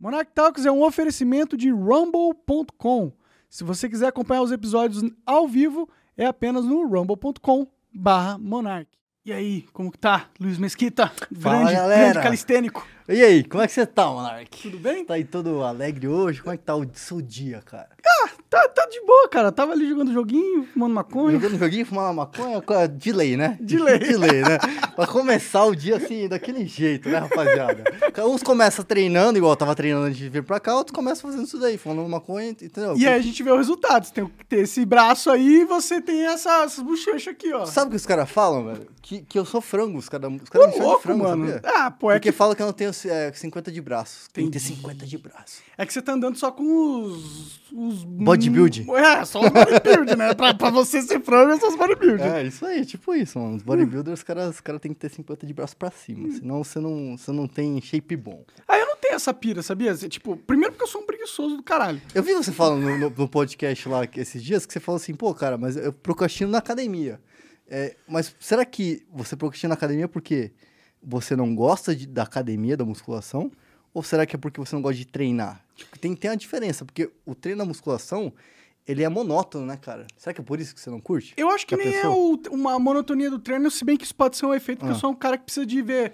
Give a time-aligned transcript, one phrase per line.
[0.00, 3.12] Monarch Talks é um oferecimento de rumble.com.
[3.50, 8.88] Se você quiser acompanhar os episódios ao vivo, é apenas no rumble.com barra Monarch.
[9.24, 11.10] E aí, como que tá, Luiz Mesquita?
[11.40, 12.02] Fala, grande, galera.
[12.12, 12.86] grande calistênico.
[13.08, 14.62] E aí, como é que você tá, Monark?
[14.62, 15.04] Tudo bem?
[15.04, 16.40] Tá aí todo alegre hoje?
[16.40, 17.90] Como é que tá o seu dia, cara?
[18.50, 19.52] Tá, tá de boa, cara.
[19.52, 21.38] Tava ali jogando joguinho, fumando maconha.
[21.38, 23.58] Jogando joguinho, fumando maconha, co- de lei, né?
[23.60, 23.98] De lei.
[23.98, 24.58] De lei, né?
[24.96, 27.84] pra começar o dia assim, daquele jeito, né, rapaziada?
[28.26, 31.46] Uns começam treinando, igual eu tava treinando antes de vir pra cá, outros começam fazendo
[31.46, 32.96] isso daí, fumando maconha, entendeu?
[32.96, 34.06] E aí a gente vê o resultado.
[34.06, 37.66] Você tem que ter esse braço aí e você tem essa, essas bochechas aqui, ó.
[37.66, 38.86] Sabe o que os caras falam, velho?
[39.02, 41.46] Que, que eu sou frango, os caras os caras me Ô, chamam de frango, mano.
[41.46, 41.62] sabia?
[41.64, 44.28] Ah, pô, é Porque que, falam que eu não tenho é, 50 de braços.
[44.32, 44.76] Tem que ter Entendi.
[44.76, 45.58] 50 de braços.
[45.78, 47.58] é que você tá andando só com os...
[47.72, 48.04] os
[48.38, 48.86] Bodybuild.
[48.90, 50.34] É, só os bodybuild, né?
[50.34, 52.22] Pra, pra você ser frango, é só os bodybuild.
[52.22, 53.56] É, isso aí, tipo isso, mano.
[53.56, 56.30] Os bodybuilders, os caras os cara têm que ter 50 de braço pra cima.
[56.30, 58.44] Senão você não, você não tem shape bom.
[58.66, 59.94] Aí eu não tenho essa pira, sabia?
[59.94, 62.00] Tipo, primeiro porque eu sou um preguiçoso do caralho.
[62.14, 65.14] Eu vi você falando no, no- no podcast lá esses dias que você falou assim,
[65.14, 67.20] pô, cara, mas eu procrastino na academia.
[67.70, 70.52] É, mas será que você procrastina na academia porque
[71.02, 73.50] você não gosta de- da academia, da musculação?
[73.94, 75.62] Ou será que é porque você não gosta de treinar?
[75.74, 78.32] Tipo, tem, tem uma diferença, porque o treino da musculação,
[78.86, 80.06] ele é monótono, né, cara?
[80.16, 81.34] Será que é por isso que você não curte?
[81.36, 84.14] Eu acho que Já nem é o- uma monotonia do treino, se bem que isso
[84.14, 84.96] pode ser um efeito, porque Ah.
[84.96, 86.12] eu sou um cara que precisa de ver.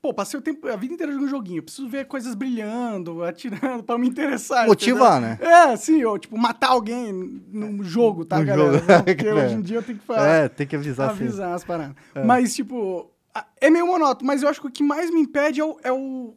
[0.00, 1.58] Pô, passei o tempo, a vida inteira jogando joguinho.
[1.60, 4.66] Eu preciso ver coisas brilhando, atirando, pra me interessar.
[4.66, 5.48] Motivar, entendeu?
[5.48, 5.72] né?
[5.72, 8.72] É, sim, ou tipo, matar alguém num jogo, tá, No galera?
[8.80, 8.84] jogo.
[9.04, 9.32] Porque É.
[9.34, 10.28] hoje em dia eu tenho que falar.
[10.28, 11.96] É, tem que avisar, avisar as paradas.
[12.26, 13.10] Mas, tipo,
[13.60, 15.76] é meio monótono, mas eu acho que o que mais me impede é o.
[15.82, 16.34] É o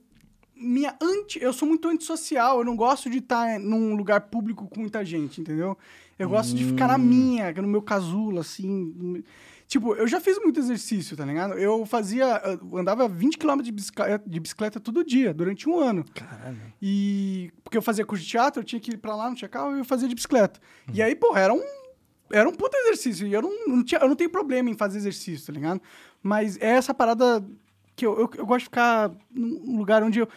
[0.55, 1.39] minha anti.
[1.41, 5.39] Eu sou muito antissocial, eu não gosto de estar num lugar público com muita gente,
[5.39, 5.77] entendeu?
[6.17, 6.87] Eu gosto de ficar Hum.
[6.89, 8.93] na minha, no meu casulo, assim.
[8.97, 9.23] no-
[9.67, 11.53] Tipo, eu já fiz muito exercício, tá ligado?
[11.55, 12.41] Eu fazia.
[12.45, 16.05] Eu andava 20 km de bicicleta, de bicicleta todo dia, durante um ano.
[16.15, 16.57] Caralho.
[16.81, 17.51] E.
[17.63, 19.75] Porque eu fazia curso de teatro, eu tinha que ir pra lá, não tinha carro,
[19.75, 20.59] eu fazia de bicicleta.
[20.93, 21.61] E aí, porra, era um.
[22.31, 23.27] Era um puta exercício.
[23.27, 25.81] E eu não, não tinha, eu não tenho problema em fazer exercício, tá ligado?
[26.21, 27.43] Mas é essa parada
[27.95, 30.27] que eu, eu, eu gosto de ficar num lugar onde eu.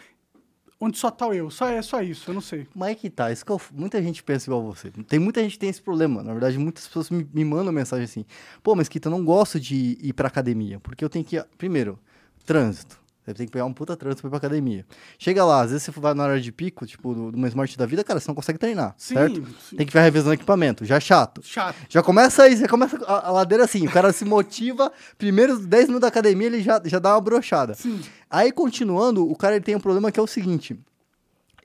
[0.83, 1.51] Onde só tá eu.
[1.51, 2.67] Só é só isso, eu não sei.
[2.73, 4.89] Mas é que tá, isso que eu- muita gente pensa igual você.
[5.07, 6.23] Tem muita gente que tem esse problema.
[6.23, 8.25] Na verdade, muitas pessoas me, me mandam mensagem assim:
[8.63, 11.35] pô, mas Kita, eu não gosto de ir pra academia, porque eu tenho que.
[11.35, 11.99] ir- Primeiro,
[12.45, 12.99] trânsito.
[13.31, 14.85] Você tem que pegar um puta trânsito pra ir pra academia.
[15.17, 17.77] Chega lá, às vezes você vai na hora de pico, tipo, do, do uma smart
[17.77, 19.45] da vida, cara, você não consegue treinar, Sim, certo?
[19.69, 19.75] sim.
[19.77, 21.41] Tem que ficar revisando equipamento, já é chato.
[21.43, 21.75] Chato.
[21.89, 25.87] Já começa aí, você começa a, a ladeira assim, o cara se motiva, primeiros 10
[25.87, 27.73] minutos da academia ele já, já dá uma brochada.
[27.73, 27.99] Sim.
[28.29, 30.79] Aí, continuando, o cara ele tem um problema que é o seguinte.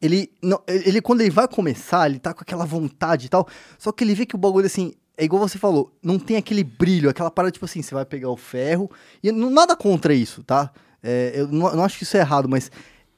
[0.00, 3.49] Ele, não, ele, ele, quando ele vai começar, ele tá com aquela vontade e tal,
[3.78, 6.62] só que ele vê que o bagulho, assim, é igual você falou, não tem aquele
[6.62, 8.91] brilho, aquela parada, tipo assim, você vai pegar o ferro,
[9.22, 10.71] e não, nada contra isso, tá?
[11.06, 12.71] É, eu não, não acho que isso é errado, mas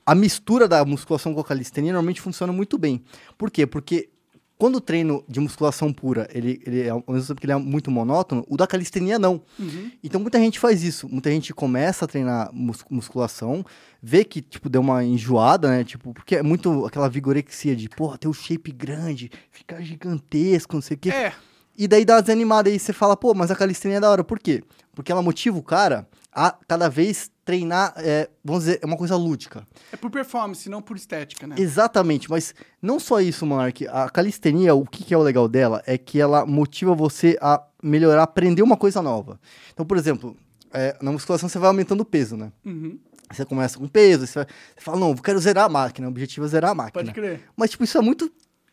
[0.05, 3.03] a mistura da musculação com a calistenia normalmente funciona muito bem.
[3.37, 3.67] Por quê?
[3.67, 4.11] Porque
[4.59, 7.57] quando o treino de musculação pura, ele, ele é, ao mesmo tempo que ele é
[7.57, 9.41] muito monótono, o da calistenia não.
[9.57, 9.91] Uhum.
[10.03, 11.09] Então muita gente faz isso.
[11.09, 13.65] Muita gente começa a treinar mus- musculação,
[14.03, 15.85] vê que, tipo, deu uma enjoada, né?
[15.85, 20.83] Tipo, porque é muito aquela vigorexia de, porra, ter o shape grande, ficar gigantesco, não
[20.83, 21.11] sei o quê.
[21.11, 21.33] É.
[21.77, 24.25] E daí dá uma desanimada aí você fala, pô, mas a calistenia é da hora.
[24.25, 24.65] Por quê?
[24.93, 29.17] Porque ela motiva o cara a cada vez treinar, é, vamos dizer, é uma coisa
[29.17, 29.67] lúdica.
[29.91, 31.57] É por performance, não por estética, né?
[31.59, 33.87] Exatamente, mas não só isso, Monark.
[33.89, 37.63] A calistenia, o que, que é o legal dela é que ela motiva você a
[37.83, 39.41] melhorar, aprender uma coisa nova.
[39.73, 40.37] Então, por exemplo,
[40.73, 42.53] é, na musculação você vai aumentando o peso, né?
[42.65, 42.99] Uhum.
[43.31, 44.47] Você começa com peso, você, vai-
[44.77, 47.05] você fala, não, eu quero zerar a máquina, o objetivo é zerar a máquina.
[47.05, 47.41] Pode crer.
[47.57, 48.31] Mas, tipo, isso é muito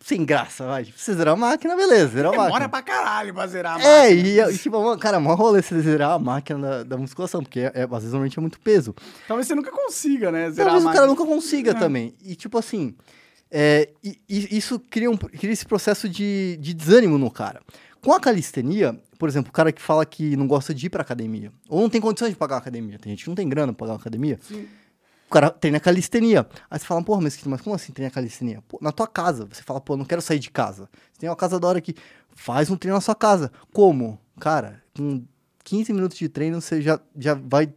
[0.08, 0.86] sem graça, vai.
[0.96, 2.70] Você zerar a máquina, beleza, zerar a Demora máquina.
[2.70, 4.28] pra caralho pra zerar a É, máquina.
[4.52, 7.62] e, e, tipo, mano, cara, mó rolê você zerar a máquina da, da musculação, porque
[7.62, 8.94] é, é, às vezes normalmente é muito peso.
[9.28, 10.52] Talvez você nunca consiga, né?
[10.52, 11.74] Zerar Talvez o cara nunca consiga É.
[11.74, 12.14] também.
[12.24, 12.94] E tipo assim,
[13.50, 17.62] é, e- e isso cria, um, cria esse processo de, de desânimo no cara.
[18.00, 21.02] Com a calistenia, por exemplo, o cara que fala que não gosta de ir pra
[21.02, 23.88] academia, ou não tem condições de pagar academia, tem gente que não tem grana pra
[23.88, 24.68] pagar academia, Sim.
[25.36, 26.48] Cara treina calistenia.
[26.70, 28.64] Aí você fala, porra, mas, mas como assim treina calistenia?
[28.68, 29.46] Pô, na tua casa.
[29.52, 30.90] Você fala, pô, não quero sair de casa.
[31.12, 31.94] Você tem uma casa da hora aqui.
[32.36, 33.52] Faz um treino na sua casa.
[33.74, 34.20] Como?
[34.40, 35.24] Cara, com
[35.64, 37.74] 15 minutos de treino, você já, já vai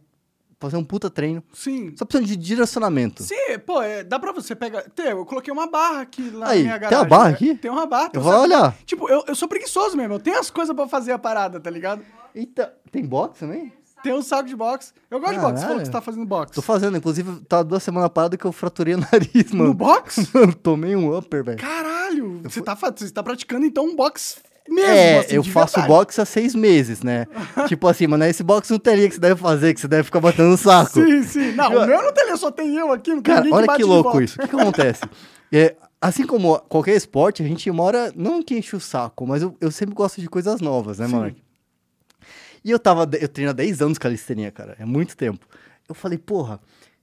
[0.59, 1.43] fazer um puta treino.
[1.53, 1.93] Sim.
[1.97, 3.23] Só precisa de direcionamento.
[3.23, 4.83] Sim, pô, é, dá pra você pegar.
[4.89, 6.97] Tem, eu coloquei uma barra aqui lá Aí, na minha tem garagem.
[6.97, 7.33] uma barra né?
[7.35, 7.55] aqui?
[7.55, 8.09] Tem uma barra.
[8.13, 8.77] Eu você vou sabe- olhar.
[8.85, 11.69] Tipo, eu, eu sou preguiçoso mesmo, eu tenho as coisas pra fazer a parada, tá
[11.69, 12.03] ligado?
[12.35, 13.73] Eita, tem box também?
[14.03, 14.91] Tem um saco de boxe.
[15.11, 15.79] Eu gosto de boxe, você falou Caralho.
[15.79, 16.53] que você tá fazendo boxe.
[16.53, 19.73] Tô fazendo, inclusive, tá duas semanas parada que eu fraturei o nariz, No mano.
[19.73, 20.27] boxe?
[20.33, 21.57] Mano, tomei um upper, velho.
[21.57, 22.41] Caralho!
[22.43, 24.37] Você tá, fa- você tá praticando então um boxe
[24.67, 25.87] mesmo, é, assim, eu faço verdade.
[25.93, 27.25] boxe há seis meses, né?
[27.67, 29.87] tipo assim, mas não é esse boxe no teria que você deve fazer, que você
[29.87, 30.91] deve ficar batendo no saco.
[30.91, 31.51] Sim, sim.
[31.53, 34.21] Não, o meu não tem, só tem eu aqui, não tem Cara, olha que louco
[34.21, 34.37] isso.
[34.37, 35.01] O que, que acontece?
[35.51, 39.55] É, assim como qualquer esporte, a gente mora, não que enche o saco, mas eu,
[39.59, 41.15] eu sempre gosto de coisas novas, né, Sim.
[41.15, 41.35] mano?
[42.63, 45.45] E eu tava, eu treino há 10 anos calistenia, cara, é muito tempo.
[45.87, 46.59] Eu falei, porra,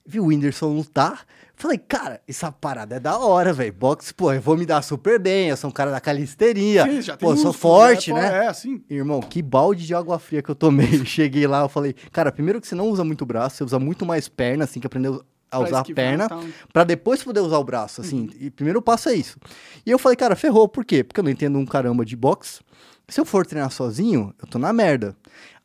[0.07, 1.27] vi o Whindersson lutar,
[1.57, 3.73] falei, cara, essa parada é da hora, velho.
[3.73, 7.03] Boxe, pô, eu vou me dar super bem, eu sou um cara da calistenia, Sim,
[7.03, 8.45] já tem pô, sou músculo, forte, pô, né?
[8.45, 8.83] É, assim.
[8.89, 11.03] Irmão, que balde de água fria que eu tomei.
[11.05, 14.07] Cheguei lá, eu falei, cara, primeiro que você não usa muito braço, você usa muito
[14.07, 16.43] mais perna, assim, que aprendeu a usar a perna, tal.
[16.73, 18.23] pra depois poder usar o braço, assim.
[18.23, 18.31] Uhum.
[18.39, 19.39] E primeiro passo é isso.
[19.85, 21.03] E eu falei, cara, ferrou, por quê?
[21.03, 22.61] Porque eu não entendo um caramba de boxe.
[23.09, 25.17] Se eu for treinar sozinho, eu tô na merda.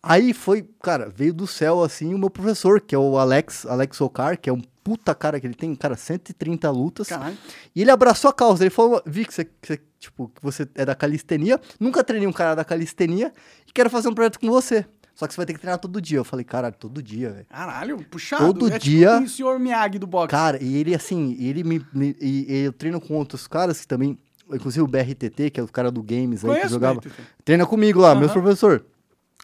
[0.03, 3.99] Aí foi, cara, veio do céu, assim, o meu professor, que é o Alex, Alex
[4.01, 7.07] Ocar, que é um puta cara que ele tem, cara, 130 lutas.
[7.07, 7.38] Caralho.
[7.75, 8.63] E ele abraçou a causa.
[8.63, 11.59] Ele falou: Vi que você, que você, tipo, que você é da calistenia.
[11.79, 13.31] Nunca treinei um cara da calistenia
[13.67, 14.85] e quero fazer um projeto com você.
[15.13, 16.17] Só que você vai ter que treinar todo dia.
[16.19, 17.45] Eu falei, cara, todo dia, velho.
[17.47, 18.45] Caralho, puxado.
[18.53, 20.29] Todo é dia- Tipo o senhor Miyagi do boxe.
[20.31, 23.87] Cara, e ele assim, ele me, me- e, e eu treino com outros caras que
[23.87, 24.17] também,
[24.53, 27.00] inclusive o BRTT, que é o cara do games aí que jogava.
[27.01, 27.21] BRTT.
[27.45, 28.86] Treina comigo lá, meus professor.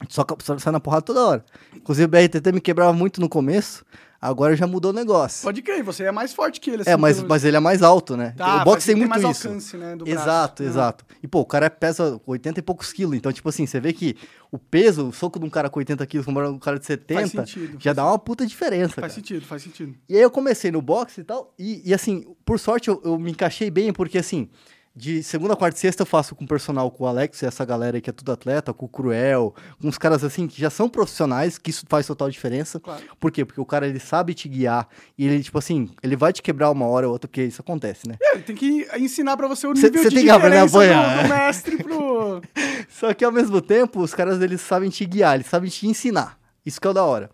[0.09, 1.45] Só só sai na porrada toda hora.
[1.75, 3.83] Inclusive o BRTT me quebrava muito no começo,
[4.21, 5.41] agora já mudou o negócio.
[5.43, 6.83] Pode crer, você é mais forte que ele.
[6.83, 8.35] assim, é, mas, pelo- mas ele é mais alto, né?
[8.37, 9.47] Tá, o boxe tem tem muito mais isso.
[9.47, 10.21] alcance, né, do braço.
[10.21, 11.05] Exato, exato.
[11.23, 13.15] E, pô, o cara pesa 80 e poucos quilos.
[13.17, 14.15] Então, tipo assim, você vê que
[14.51, 16.85] o peso, o soco de um cara com 80 quilos comparado com um cara de
[16.85, 19.13] 70, sentido, já dá uma puta diferença, Faz cara.
[19.13, 19.95] sentido, faz sentido.
[20.07, 23.17] E aí eu comecei no boxe e tal, e, e assim, por sorte eu, eu
[23.17, 24.47] me encaixei bem, porque assim,
[24.97, 27.63] de segunda, quarta e sexta eu faço com o personal, com o Alex e essa
[27.63, 30.71] galera aí que é tudo atleta, com o Cruel, com uns caras assim que já
[30.71, 32.79] são profissionais, que isso faz total diferença.
[32.79, 33.03] Claro.
[33.19, 33.45] Por quê?
[33.45, 36.71] Porque o cara, ele sabe te guiar, e ele, tipo assim, ele vai te quebrar
[36.71, 38.15] uma hora ou outra, porque isso acontece, né?
[38.19, 40.65] É, ele tem que ensinar pra você o nível cê de tem que aprender a
[40.65, 41.45] diferença do, do é.
[41.45, 42.41] mestre pro...
[42.89, 46.39] Só que ao mesmo tempo, os caras eles sabem te guiar, eles sabem te ensinar.
[46.65, 47.29] Isso que é o da hora.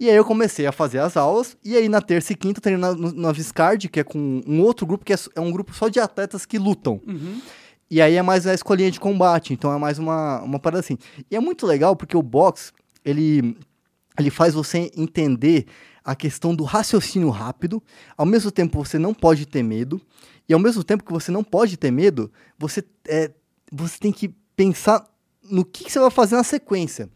[0.00, 2.62] E aí eu comecei a fazer as aulas, e aí na terça e quinta eu
[2.62, 5.74] treino na, na Viscard, que é com um outro grupo, que é, é um grupo
[5.74, 6.98] só de atletas que lutam.
[7.06, 7.38] Uhum.
[7.90, 10.96] E aí é mais a escolinha de combate, então é mais uma, uma parada assim.
[11.30, 12.72] E é muito legal porque o box,
[13.04, 13.58] ele,
[14.18, 15.66] ele faz você entender
[16.02, 17.82] a questão do raciocínio rápido,
[18.16, 20.00] ao mesmo tempo você não pode ter medo,
[20.48, 23.30] e ao mesmo tempo que você não pode ter medo, você, é,
[23.70, 25.04] você tem que pensar
[25.42, 27.10] no que, que você vai fazer na sequência.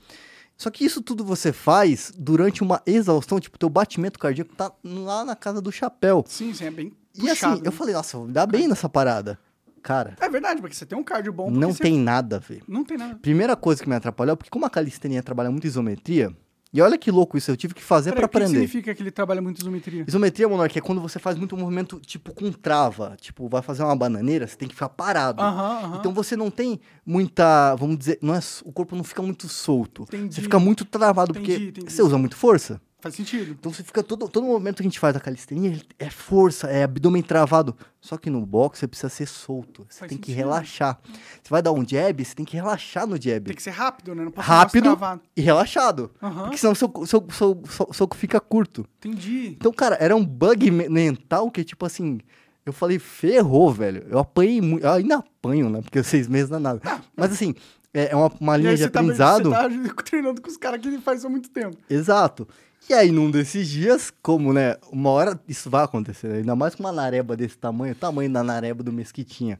[0.56, 5.25] Só que isso tudo você faz durante uma exaustão, tipo, teu batimento cardíaco tá lá
[5.25, 6.25] na casa do chapéu.
[6.29, 7.71] Sim, sim, é bem E assim, puxado, eu né?
[7.71, 9.39] falei, nossa, vou me dar bem nessa parada.
[9.83, 11.51] Cara, É verdade, porque você tem um cardio bom.
[11.51, 12.62] não você- tem nada a ver.
[12.67, 13.17] Não tem nada.
[13.17, 16.35] Primeira coisa que me atrapalhou, porque como a calistenia trabalha muito isometria,
[16.75, 18.55] e olha que louco isso, eu tive que fazer Peraí, pra o que aprender.
[18.67, 20.05] significa que ele trabalha muito isometria?
[20.09, 23.17] Isometria, Monark, é quando você faz muito movimento, tipo, com trava.
[23.21, 25.41] Tipo, vai fazer uma bananeira, você tem que ficar parado.
[25.41, 25.97] Aham, aham.
[26.00, 30.03] Então você não tem muita, vamos dizer, não é, o corpo não fica muito solto.
[30.03, 30.35] Entendi.
[30.35, 31.93] Você fica muito travado, Entendi, porque entendi.
[31.93, 32.81] você usa muito força.
[33.05, 33.55] Faz sentido.
[33.61, 36.85] Então você fica todo, todo movimento que a gente faz da calistenia é força, é
[36.85, 37.77] abdômen travado.
[38.01, 39.85] Só que no boxe você precisa ser solto.
[39.91, 40.39] Você Faz tem que sentido.
[40.39, 40.99] relaxar.
[41.43, 43.45] Você vai dar um jab, você tem que relaxar no jab.
[43.45, 44.25] Tem que ser rápido, né?
[44.25, 44.99] Não pode Rápido
[45.37, 46.11] e relaxado.
[46.23, 46.45] Aham.
[46.45, 48.87] Porque senão seu, seu, seu, seu soco fica curto.
[49.01, 49.49] Entendi.
[49.49, 52.21] Então, cara, era um bug me- mental que, tipo assim,
[52.65, 54.07] eu falei, ferrou, velho.
[54.09, 54.83] Eu apanhei muito.
[54.83, 55.83] Eu ainda apanho, né?
[55.83, 56.81] Porque seis meses não é nada.
[57.15, 57.55] Mas assim,
[57.93, 59.50] é é uma, uma linha de tá, aprendizado.
[59.50, 61.77] você tá treinando com os caras que ele faz há muito tempo.
[61.91, 62.49] Exato.
[62.89, 66.37] E aí, num desses dias, como, né, uma hora isso vai acontecer, né?
[66.39, 69.59] ainda mais com uma nareba desse tamanho, o tamanho da nareba do Mesquitinha.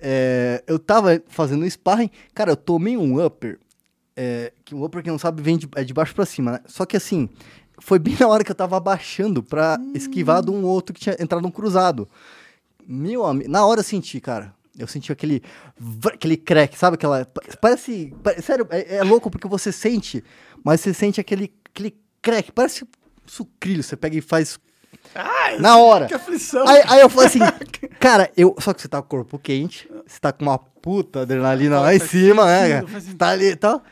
[0.00, 3.60] É, eu tava fazendo sparring, cara, eu tomei um upper,
[4.16, 6.60] é, que o upper, quem não sabe, vem de, é de baixo pra cima, né?
[6.66, 7.28] Só que assim,
[7.78, 11.16] foi bem na hora que eu tava abaixando pra esquivar de um outro que tinha
[11.20, 12.08] entrado um cruzado.
[12.86, 14.52] Meu amigo, na hora eu senti, cara.
[14.76, 15.40] Eu senti aquele,
[16.12, 16.96] aquele crack, sabe?
[16.96, 17.24] Aquela.
[17.24, 18.12] pa- Parece.
[18.20, 20.24] pa- sério, é, é louco porque você sente,
[20.64, 22.50] mas você sente aquele, aquele crack.
[22.50, 22.86] Parece
[23.26, 23.82] sucrilho.
[23.82, 24.58] Você pega e faz
[25.14, 26.06] Ai, na hora.
[26.06, 26.66] que aflição.
[26.66, 27.38] Aí, aí eu falei assim,
[28.00, 28.56] cara, eu.
[28.58, 31.94] Só que você tá com o corpo quente, você tá com uma puta adrenalina lá
[31.94, 32.60] em cima, né?
[32.60, 32.88] sentido, cara?
[32.88, 33.82] faz Você tá ali e tal.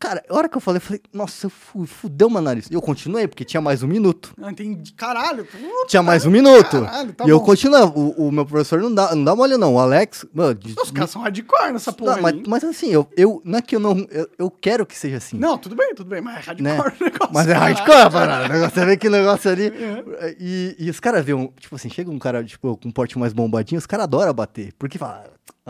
[0.00, 2.68] Cara, a hora que eu falei, eu falei, nossa, eu fu- fudeu meu nariz.
[2.70, 4.32] E eu continuei, porque tinha mais um minuto.
[4.40, 4.94] Ah, entendi.
[4.94, 5.44] Caralho.
[5.44, 6.80] puta, Tinha mais um minuto.
[6.82, 7.44] Caralho, tá e eu bom.
[7.44, 7.82] continuei.
[7.82, 9.74] O, o meu professor não dá, não dá mole, não.
[9.74, 10.24] O Alex.
[10.32, 13.42] Mano, de- Os caras são hardcore nessa porra não, mas, mas assim, eu, eu.
[13.44, 14.06] Não é que eu não.
[14.10, 15.36] Eu, eu quero que seja assim.
[15.36, 16.78] Não, tudo bem, tudo bem, mas é hardcore né?
[16.98, 17.34] o negócio.
[17.34, 18.48] Mas é hardcore parada.
[18.48, 19.66] negócio- Você vê que negócio ali.
[19.66, 20.36] É.
[20.40, 23.18] E, e os caras vêem, um- tipo assim, chega um cara tipo, com um porte
[23.18, 24.72] mais bombadinho, os caras adoram bater.
[24.78, 25.24] Porque fala,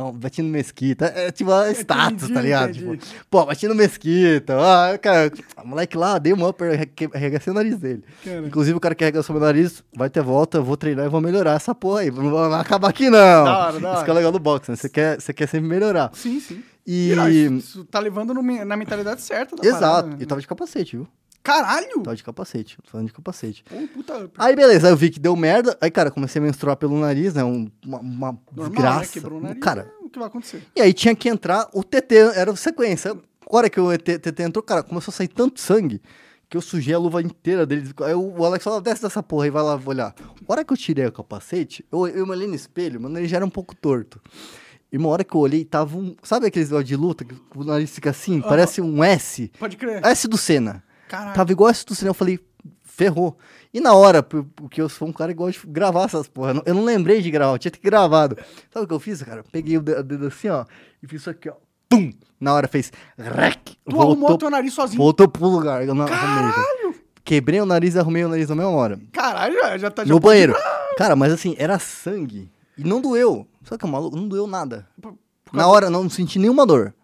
[0.09, 1.07] ah, bati no mesquita.
[1.07, 2.73] É tipo é status, Entendi, tá ligado?
[2.73, 2.97] Tipo,
[3.31, 4.57] pô, bati no mesquita.
[4.59, 5.31] Ah, cara,
[5.65, 8.03] moleque lá, dei um upper, arregacei o nariz dele.
[8.25, 8.47] Cara.
[8.47, 11.21] Inclusive, o cara que arregaçou meu nariz vai ter volta, eu vou treinar e vou
[11.21, 12.11] melhorar essa porra aí.
[12.11, 13.45] Não vai acabar aqui, não.
[13.45, 14.05] Da hora, da Isso hora.
[14.05, 14.77] que é legal do boxe, né?
[14.77, 16.11] Você quer, você quer sempre melhorar.
[16.15, 16.63] Sim, sim.
[16.87, 17.13] E.
[17.15, 19.81] não, isso, isso tá levando no na mentalidade certa da Exato.
[19.81, 20.17] parada, né?
[20.19, 21.07] Eu tava de capacete, viu?
[21.43, 22.03] Caralho!
[22.03, 22.77] Tava de capacete.
[22.83, 23.65] Tô falando de capacete.
[23.65, 24.31] Pô, puta...
[24.37, 25.77] Aí, beleza, aí eu vi que deu merda.
[25.81, 27.43] Aí, cara, comecei a menstruar pelo nariz, né?
[27.45, 28.69] um- uma, uma Normal, né?
[28.69, 29.13] desgraça.
[29.13, 30.63] Quebrou o nariz, Cara, é o que vai acontecer.
[30.77, 33.13] e aí tinha que entrar o TT, era sequência.
[33.13, 36.01] A hora que o TT entrou, cara, começou a sair tanto sangue
[36.49, 37.91] que eu sujei a luva inteira dele.
[38.03, 40.15] Aí o Alex falou, desce dessa porra e vai lá olhar.
[40.47, 43.31] A hora que eu tirei o capacete, eu, eu me olhei no espelho, meu nariz
[43.31, 44.21] já era um pouco torto.
[44.93, 46.17] E uma hora que eu olhei, tava um...
[46.25, 48.41] Sabe aqueles de luta, que o nariz fica assim?
[48.41, 49.51] Parece um S.
[49.59, 50.05] Pode crer.
[50.05, 50.83] S do Senna.
[51.11, 51.35] Caralho.
[51.35, 52.39] Tava igual S do Senna, eu falei,
[52.85, 53.37] ferrou.
[53.75, 56.51] E na hora, por- porque eu sou um cara que gosta de gravar essas porra,
[56.65, 58.37] eu não- não lembrei de gravar, eu tinha que ter gravado.
[58.73, 59.45] Sabe o que eu fiz, cara?
[59.51, 60.65] Peguei o de- dedo assim, ó,
[61.03, 61.55] e fiz isso aqui, ó.
[61.89, 62.13] Pum!
[62.39, 63.59] Na hora fez rec.
[63.89, 64.97] Tu arrumou teu nariz sozinho.
[64.99, 65.85] voltou pro lugar.
[65.87, 66.95] Eu não arrumei, cara.
[67.25, 68.99] Quebrei o nariz e arrumei o nariz na mesma hora.
[69.13, 70.05] Caralho, já, tá...
[70.05, 70.55] já No pode- banheiro.
[70.97, 72.51] Cara, mas assim, era sangue.
[72.79, 73.47] E não doeu.
[73.71, 74.17] O que é maluco?
[74.17, 74.87] Não doeu nada.
[75.01, 75.15] Por-
[75.45, 76.95] por Na hora, não senti nenhuma dor.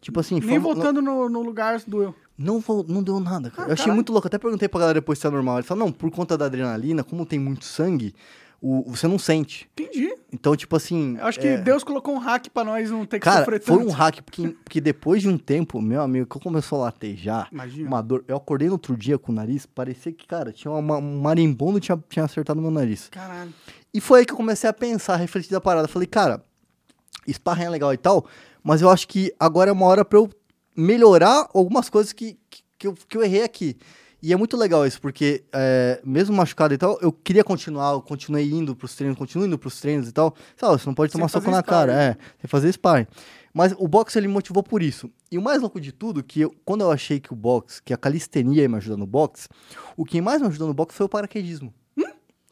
[0.00, 2.14] Tipo assim, Nem foi- voltando no, no lugar doeu.
[2.36, 3.68] Não, vol- não deu nada, cara.
[3.68, 3.94] Ah, eu achei caralho.
[3.96, 4.26] muito louco.
[4.26, 5.58] Até perguntei pra galera depois se é normal.
[5.58, 8.14] Ele falou, não, por conta da adrenalina, como tem muito sangue,
[8.60, 9.68] o, você não sente.
[9.78, 10.12] Entendi.
[10.32, 11.16] Então, tipo assim.
[11.18, 13.62] Eu acho que é, Deus colocou um hack pra nós não ter que Cara, sofrer
[13.62, 13.88] foi tanto.
[13.88, 17.48] um hack, porque, porque depois de um tempo, meu amigo, que eu começou a latejar,
[17.52, 17.86] Imagina.
[17.88, 18.24] uma dor.
[18.26, 21.78] Eu acordei no outro dia com o nariz, parecia que, cara, tinha uma, um marimbondo
[21.78, 23.08] tinha, tinha acertado meu nariz.
[23.10, 23.52] Caralho.
[23.92, 25.86] E foi aí que eu comecei a pensar, a refletir da parada.
[25.86, 26.42] Falei, cara,
[27.30, 28.26] sparring é legal e tal,
[28.62, 30.28] mas eu acho que agora é uma hora pra eu
[30.76, 33.76] melhorar algumas coisas que, que, que eu, que eu errei aqui.
[34.22, 38.00] E é muito legal isso, porque é, mesmo machucado e tal, eu queria continuar, eu
[38.00, 40.34] continuei indo pros treinos, continuo indo pros treinos e tal.
[40.56, 43.06] Sabe, você não pode tomar soco na cara, é, sem fazer sparring.
[43.52, 45.10] Mas o boxe ele me motivou por isso.
[45.30, 47.92] E o mais louco de tudo, que eu- quando eu achei que o boxe, que
[47.92, 49.46] a calistenia ia me ajudar no boxe,
[49.94, 51.72] o que mais me ajudou no boxe foi o paraquedismo.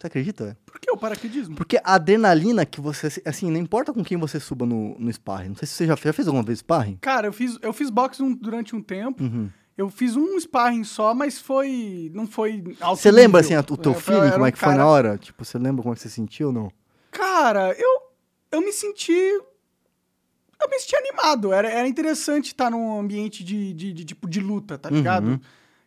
[0.03, 0.59] Você acredita?
[0.67, 1.55] Por que o paraquedismo?
[1.55, 3.07] Porque a adrenalina que você.
[3.25, 5.51] Assim, não importa com quem você suba no, no sparring.
[5.51, 6.99] Não sei se você já, já fez alguma vez sparring.
[7.01, 9.23] Cara, eu fiz, eu fiz boxe um- durante um tempo.
[9.23, 9.49] Uhum.
[9.79, 12.11] Eu fiz um sparring só, mas foi.
[12.13, 12.63] Não foi.
[12.81, 15.17] Você lembra, assim, o teu É, feeling, como um é que foi cara- na hora?
[15.19, 16.73] Tipo, você lembra como é que você sentiu ou não?
[17.13, 18.01] Cara, eu,
[18.51, 19.13] eu me senti.
[19.13, 21.53] Eu me senti animado.
[21.53, 25.29] Era, era interessante estar num ambiente de, de, de, tipo, de luta, tá ligado?
[25.29, 25.41] Uhum.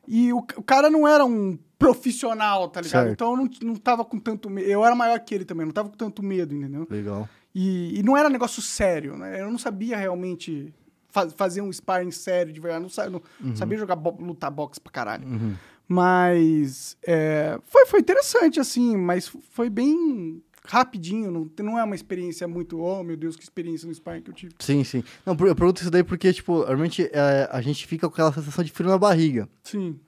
[0.08, 3.04] E o, o cara não era um profissional, tá ligado?
[3.08, 3.14] Certo.
[3.14, 4.68] Então eu não, não tava com tanto medo.
[4.70, 6.88] Eu era maior que ele também, não tava com tanto medo, entendeu?
[6.90, 7.28] Legal.
[7.54, 9.42] E, e não era negócio sério, né?
[9.42, 10.74] Eu não sabia realmente
[11.10, 12.82] fa- fazer um sparring sério de verdade.
[12.84, 13.22] Não, sa- não
[13.56, 15.28] sabia jogar bo- lutar boxe pra caralho.
[15.28, 15.54] Uhum.
[15.88, 21.32] Mas é, foi, foi interessante, assim, mas foi bem rapidinho.
[21.32, 24.36] Não, não é uma experiência muito, oh meu Deus, que experiência no sparring que eu
[24.36, 24.54] tive.
[24.60, 25.04] Sim, sim.
[25.26, 28.64] Não, eu pergunto isso daí porque, tipo, realmente é, a gente fica com aquela sensação
[28.64, 29.48] de frio na barriga.
[29.64, 30.00] Sim.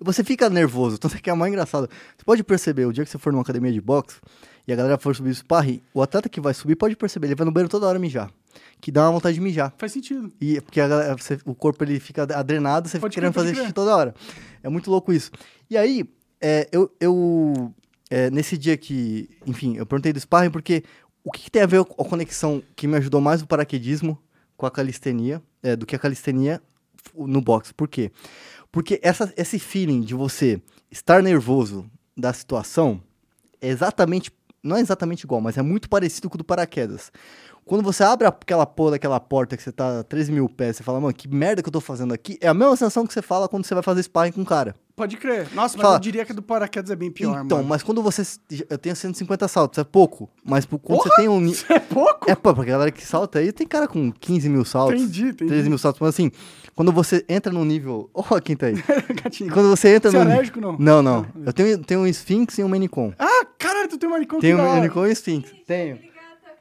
[0.00, 1.88] E você fica nervoso, tanto é que é mais engraçado.
[2.16, 4.16] Você pode perceber, o dia que você for numa academia de boxe
[4.68, 7.34] e a galera for subir o sparring, o atleta que vai subir pode perceber, ele
[7.34, 8.30] vai no banheiro toda hora mijar.
[8.82, 9.72] Que dá uma vontade de mijar.
[9.78, 10.30] Faz sentido.
[10.40, 13.72] E porque galera- você- o corpo ele fica adrenado, você Pode fica querendo fazer xixi
[13.72, 14.14] toda hora.
[14.62, 15.30] É muito louco isso.
[15.70, 16.04] E aí,
[16.40, 17.72] é, eu, eu
[18.12, 20.84] é, nesse dia que, enfim, eu perguntei do sparring porque
[21.24, 24.18] o que, que tem a ver a conexão que me ajudou mais o paraquedismo
[24.54, 26.60] com a calistenia, é, do que a calistenia
[27.16, 27.72] no boxe.
[27.72, 28.12] Por quê?
[28.70, 33.02] Porque essa, esse feeling de você estar nervoso da situação
[33.58, 34.30] é exatamente,
[34.62, 37.10] não é exatamente igual, mas é muito parecido com o do paraquedas.
[37.64, 40.82] Quando você abre aquela porra daquela porta que você tá a 13 mil pés, você
[40.82, 43.22] fala, mano, que merda que eu tô fazendo aqui, é a mesma sensação que você
[43.22, 44.74] fala quando você vai fazer sparring com um cara.
[44.94, 45.48] Pode crer.
[45.54, 45.96] Nossa, mas Fala.
[45.96, 47.68] eu diria que a do paraquedas é bem pior, então, mano.
[47.68, 48.22] mas quando você.
[48.68, 50.28] Eu tenho 150 saltos, é pouco.
[50.44, 51.02] Mas quando Porra!
[51.08, 51.46] você tem um.
[51.46, 52.30] Isso é pouco?
[52.30, 55.00] É, pô, porque a galera que salta aí tem cara com 15 mil saltos.
[55.00, 55.50] Entendi, entendi.
[55.50, 55.98] 13 mil saltos.
[55.98, 56.30] Mas assim,
[56.74, 58.10] quando você entra no nível.
[58.12, 58.74] Ó, quem tá aí.
[59.24, 59.50] Gatinho.
[59.50, 60.30] Quando você entra Você é no.
[60.30, 60.76] alérgico, não?
[60.78, 61.26] Não, não.
[61.46, 63.14] Eu tenho, tenho um Sphinx e um Manicom.
[63.18, 64.62] Ah, caralho, tu tem um manicom Tenho um.
[64.74, 65.50] Manicom e um Sphinx.
[65.66, 66.11] Tenho.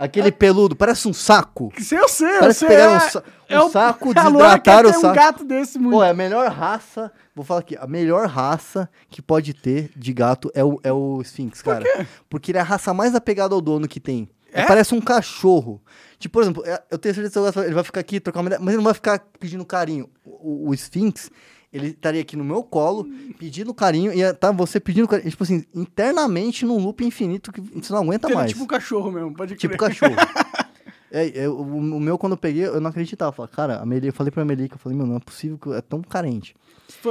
[0.04, 1.72] Aquele peludo, parece um saco.
[1.78, 2.68] Se eu sei, eu Parece sei.
[2.68, 5.08] que pegaram é, um sa- um é o- saco, desidrataram o saco.
[5.08, 5.94] um gato desse muito.
[5.96, 7.12] Pô, é a melhor raça.
[7.36, 11.22] Vou falar aqui, a melhor raça que pode ter de gato é o, é o
[11.22, 12.08] Sphinx, cara.
[12.30, 14.28] Porque ele é a raça mais apegada ao dono que tem.
[14.54, 14.66] É?
[14.66, 15.82] parece um cachorro.
[16.20, 18.48] Tipo, por exemplo, é- eu tenho certeza que eu ele vai ficar aqui, trocar uma
[18.50, 20.10] ideia, mas ele não vai ficar pedindo carinho.
[20.26, 21.30] O, o Sphinx,
[21.72, 23.08] ele estaria aqui no meu colo,
[23.40, 25.30] pedindo carinho, e tá você pedindo carinho.
[25.30, 28.52] Tipo assim, internamente num loop infinito que você não aguenta Ele é mais.
[28.52, 29.90] tipo um cachorro mesmo, pode Tipo crer.
[29.90, 30.16] cachorro.
[31.14, 31.66] É, é, o,
[32.00, 33.32] meu, quando eu peguei, eu não acreditava.
[33.32, 35.58] Eu falei, cara, a Meli, eu falei pra Melica, eu falei, meu, não é possível
[35.58, 36.56] que eu- é tão carente.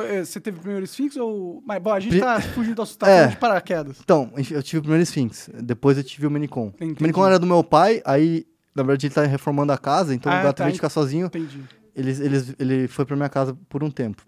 [0.09, 1.63] É, Você teve primeiro Sphinx ou...
[1.67, 3.27] Mas, bom, a gente Pri- tá fugindo do assunto, tá É.
[3.27, 3.99] de paraquedas.
[4.03, 6.69] Então, eu tive o primeiro Sphinx, depois eu tive o Manicom.
[6.77, 6.95] Entendi.
[6.99, 10.33] O Manicom era do meu pai, aí, na verdade, ele tá reformando a casa, então
[10.33, 11.63] Ah, o gato, tá, ficar sozinho, Entendi.
[11.95, 14.23] ele, ele, ele foi pra minha casa por um tempo.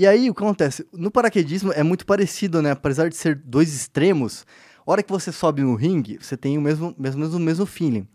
[0.00, 0.86] E aí, o que acontece?
[0.94, 2.70] No paraquedismo é muito parecido, né?
[2.70, 4.46] Apesar de ser dois extremos,
[4.78, 8.08] a hora que você sobe no ringue, você tem o mesmo, mesmo, mesmo, mesmo feeling.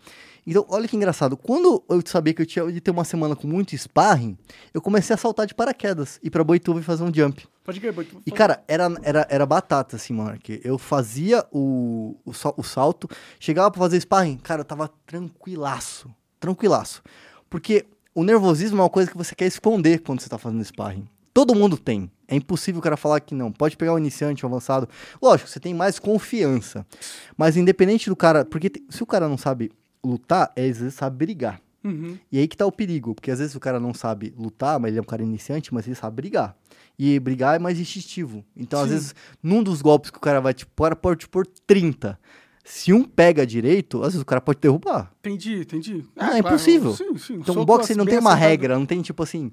[0.48, 1.38] Então, olha que engraçado.
[1.38, 4.36] Quando eu sabia que eu tinha de ter uma semana com muito sparring,
[4.74, 7.48] eu comecei a saltar de paraquedas, ir pra Boituva e fazer um jump.
[7.64, 10.40] Pode crer, pode E, cara, era, era, era batata, assim, mano.
[10.40, 13.08] Que eu fazia o, o, o salto,
[13.40, 16.10] chegava pra fazer sparring, cara, eu tava tranquilaço.
[16.40, 17.04] Tranquilaço.
[17.48, 21.08] Porque o nervosismo é uma coisa que você quer esconder quando você tá fazendo sparring.
[21.36, 22.10] Todo mundo tem.
[22.30, 23.52] É impossível o cara falar que não.
[23.52, 24.88] Pode pegar um iniciante, um avançado.
[25.22, 26.88] Lógico, você tem mais confiança.
[27.36, 28.46] Mas independente do cara.
[28.46, 29.70] Porque se o cara não sabe
[30.02, 31.60] lutar, é às vezes sabe brigar.
[31.84, 32.18] Uhum.
[32.32, 34.92] E aí que tá o perigo, porque às vezes o cara não sabe lutar, mas
[34.92, 36.56] ele é um cara iniciante, mas ele sabe brigar.
[36.98, 38.46] E brigar é mais instintivo.
[38.56, 38.94] Então, às Sim.
[38.94, 42.18] vezes, num dos golpes que o cara vai te pôr, o pode te pôr 30.
[42.64, 45.12] Se um pega direito, às vezes o cara pode derrubar.
[45.20, 46.06] Entendi, entendi.
[46.16, 46.96] Ah, é impossível.
[46.96, 47.34] Sim, sim.
[47.36, 49.52] Então, o boxe não tem uma regra, não tem tipo assim.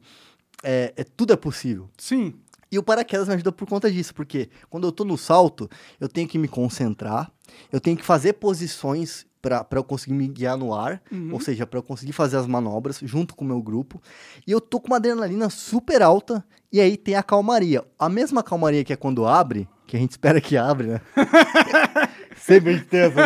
[0.62, 1.88] É, é- tudo é possível.
[1.99, 2.35] Sim.
[2.71, 5.69] E o paraquedas me ajuda por conta disso, porque quando eu tô no salto,
[6.00, 7.31] eu tenho que me concentrar,
[7.71, 11.31] eu tenho que fazer posições pra pra eu conseguir me guiar no ar, Uhum.
[11.35, 14.00] ou seja, pra eu conseguir fazer as manobras junto com o meu grupo.
[14.47, 16.42] E eu tô com uma adrenalina super alta,
[16.73, 17.85] e aí tem a calmaria.
[17.99, 21.00] A mesma calmaria que é quando abre, que a gente espera que abre, né?
[22.44, 23.20] Sempre a gente tem essa,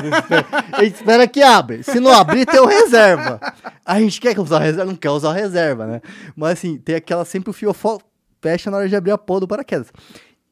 [0.73, 1.83] a gente espera- que abre.
[1.83, 3.41] Se não abrir, tem o reserva.
[3.85, 6.01] A gente quer usar o reserva, não quer usar o reserva, né?
[6.37, 7.99] Mas assim, tem aquela sempre o fiofó
[8.43, 9.89] fecha na hora de abrir a porra do paraquedas.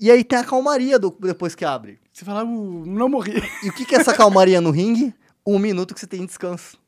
[0.01, 1.99] E aí tem a calmaria do- depois que abre.
[2.13, 3.43] Você fala, "Uh, não morri.
[3.63, 5.15] E o que, que é essa calmaria no ringue?
[5.47, 6.79] Um minuto que você tem de descanso.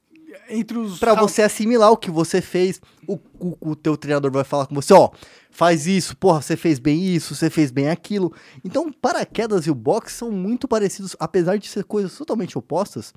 [0.48, 0.98] Entre os.
[0.98, 2.80] Pra você assimilar o que você fez.
[3.06, 5.10] O, o, o teu treinador vai falar com você, ó,
[5.56, 8.30] faz isso, porra, você fez bem isso, você fez bem aquilo.
[8.62, 13.14] Então, paraquedas e o boxe são muito parecidos, apesar de ser coisas totalmente opostas.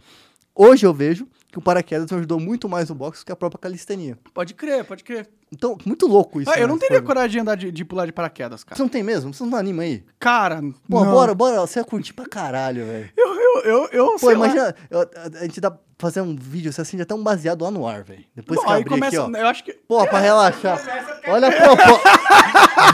[0.56, 3.60] Hoje eu vejo que o paraquedas me ajudou muito mais no boxe que a própria
[3.60, 4.18] calistenia.
[4.34, 5.30] Pode crer, pode crer.
[5.52, 6.50] Então, muito louco isso.
[6.52, 6.68] Ah, eu né?
[6.68, 8.76] não teria Foi- coragem de andar de, de pular de paraquedas, cara.
[8.76, 9.34] Você não tem mesmo?
[9.34, 10.04] Você não anima aí?
[10.20, 11.12] Cara, Pô, não.
[11.12, 13.10] bora, bora, você ia curtir pra caralho, velho.
[13.18, 14.46] Eu, eu, eu, eu Pô, sei lá.
[14.46, 17.64] imagina, eu- a, a gente dá pra fazer um vídeo, você acende até um baseado
[17.64, 18.24] lá no ar, velho.
[18.36, 19.38] Depois Bom, que aí abrir começa, aqui, ó.
[19.38, 19.74] eu acho que...
[19.74, 20.80] Pô, pra relaxar.
[21.28, 22.00] Olha, pô, pô.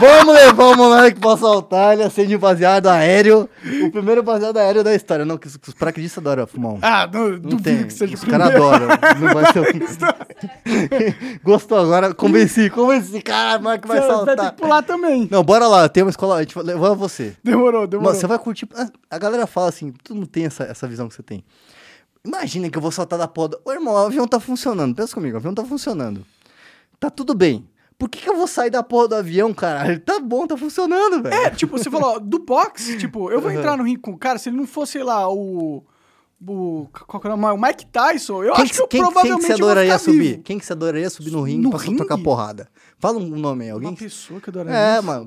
[0.00, 3.48] Vamos levar o moleque pra soltar, ele acende um baseado aéreo.
[3.84, 5.24] O primeiro baseado aéreo da história.
[5.24, 6.78] Não, que os, que os paraquedistas adoram fumar um.
[6.82, 7.84] Ah, não, Não duvido tem.
[7.86, 8.88] que seja Os caras adoram.
[9.20, 11.38] Não vai ser um...
[11.44, 12.12] Gostou agora?
[12.48, 13.22] Convenci, convenci.
[13.22, 14.50] Cara, mas que vai Você vai ter saltar.
[14.54, 15.28] que pular também.
[15.30, 15.88] Não, bora lá.
[15.88, 16.36] Tem uma escola.
[16.36, 17.36] A gente levar você.
[17.42, 18.10] Demorou, demorou.
[18.10, 18.68] Mano, você vai curtir.
[19.10, 21.44] A galera fala assim, tu não tem essa, essa visão que você tem.
[22.24, 23.48] Imagina que eu vou saltar da porra.
[23.50, 24.94] do- Ô, irmão, o avião tá funcionando.
[24.94, 26.24] Pensa comigo, o avião tá funcionando.
[26.98, 27.68] Tá tudo bem.
[27.98, 29.98] Por que, que eu vou sair da porra do avião, caralho?
[30.00, 31.34] Tá bom, tá funcionando, velho.
[31.34, 33.56] É, tipo, você falou, ó, do boxe, tipo, eu vou Uhum.
[33.58, 35.82] entrar no ringue com o cara, se ele não fosse, sei lá, o...
[36.38, 37.58] O, qual que é o nome?
[37.58, 39.98] O Mike Tyson, eu Quem acho que eu quem, provavelmente quem que você vou adoraria
[39.98, 40.18] subir?
[40.18, 40.42] vivo.
[40.42, 41.96] Quem que você adoraria subir no ringue No pra ringue?
[41.96, 42.68] trocar porrada?
[42.98, 43.88] Fala um nome aí, alguém.
[43.88, 44.78] Uma que- pessoa que eu adoraria.
[44.78, 45.26] É, mano.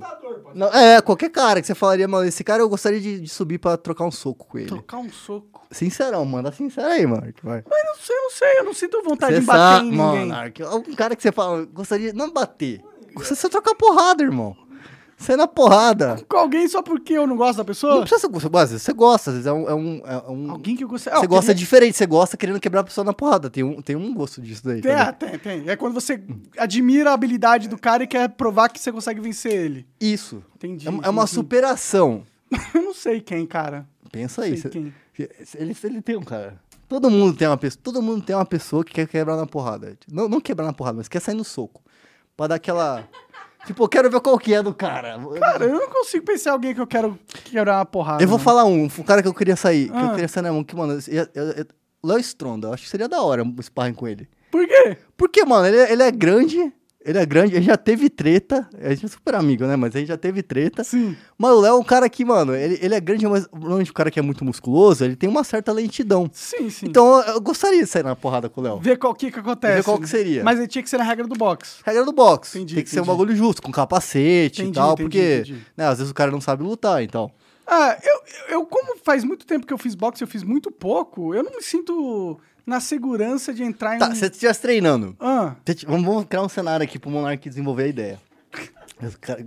[0.54, 3.58] Não, é, qualquer cara que você falaria, mano, esse cara eu gostaria de, de subir
[3.58, 4.68] pra trocar um soco com ele.
[4.70, 5.66] Tocar um soco.
[5.72, 7.34] Sincerão, manda sincero aí, mano.
[7.34, 7.64] que vai.
[7.68, 9.92] Mas não sei, eu não sei, eu não sinto vontade Você de bater sabe, em
[9.92, 10.20] ninguém.
[10.28, 12.82] Monark, algum cara que você fala, gostaria não bater.
[13.16, 14.56] Você só trocar porrada, irmão.
[15.20, 16.24] Você na porrada.
[16.30, 18.00] Com alguém só porque eu não gosto da Não pessoa?
[18.02, 18.28] precisa ser,
[18.58, 19.68] às vezes você gosta, às vezes é um.
[19.70, 21.12] é um- é um- Alguém que eu gostei.
[21.14, 23.50] você gosta diferente, você gosta querendo quebrar a pessoa na porrada.
[23.50, 24.80] Tem um, tem um gosto disso daí.
[24.82, 25.70] Tem, tem, tem.
[25.70, 26.24] É quando você
[26.58, 29.86] admira a habilidade do cara e quer provar que você consegue vencer ele.
[30.00, 30.42] Isso.
[30.56, 30.88] Entendi.
[30.88, 32.24] É, uma- é uma superação.
[32.74, 33.86] eu não sei quem, cara.
[34.12, 34.60] Pensa aí.
[34.62, 34.94] Quem.
[35.56, 36.58] Ele, ele tem um cara.
[36.88, 37.82] Todo mundo tem uma pessoa.
[37.84, 39.98] Todo mundo tem uma pessoa que quer quebrar na porrada.
[40.10, 41.82] Não, não quebrar na porrada, mas quer sair no soco.
[42.38, 43.06] Pra dar aquela.
[43.66, 45.20] Tipo, eu quero ver qual que é do cara.
[45.40, 48.24] Cara, eu não consigo pensar em alguém que eu quero quebrar uma porrada.
[48.24, 48.44] Eu vou né?
[48.44, 49.90] falar um, um cara que eu queria sair.
[49.90, 50.10] Que eu Ah.
[50.12, 50.64] queria sair na mão.
[50.64, 51.66] Que, mano, eu, eu, eu,
[52.04, 54.28] Léo Stronda, eu acho que seria da hora o sparring com ele.
[54.50, 54.98] Por quê?
[55.18, 56.74] Porque, mano, ele, ele é grande.
[57.10, 58.70] Ele é grande, ele já teve treta.
[58.80, 59.76] A gente é super amigo, né?
[59.76, 60.84] Mas ele já teve treta.
[60.84, 61.18] Sim.
[61.36, 63.94] Mas o Léo é um cara que, mano, ele, ele é grande, mas normalmente o
[63.96, 66.30] cara que é muito musculoso, ele tem uma certa lentidão.
[66.32, 66.86] Sim, sim.
[66.86, 68.80] Então eu, eu gostaria de sair na porrada com o Léo.
[68.80, 69.78] Ver qual que, que acontece.
[69.78, 70.44] Ver qual que seria.
[70.44, 71.78] Mas ele tinha que ser na regra do boxe.
[71.84, 72.60] Regra do boxe.
[72.60, 73.18] Entendi, tem que ser um entendi.
[73.18, 75.66] bagulho justo, com capacete Entendi, e tal, entendi, porque, entendi.
[75.76, 77.32] né, às vezes o cara não sabe lutar, então.
[77.66, 81.34] Ah, eu, eu, como faz muito tempo que eu fiz boxe, eu fiz muito pouco,
[81.34, 85.56] eu não me sinto na segurança de entrar em Tá, se você estivesse treinando, Ah,
[85.66, 88.20] te- Vamos, criar um cenário aqui pro Monark desenvolver a ideia.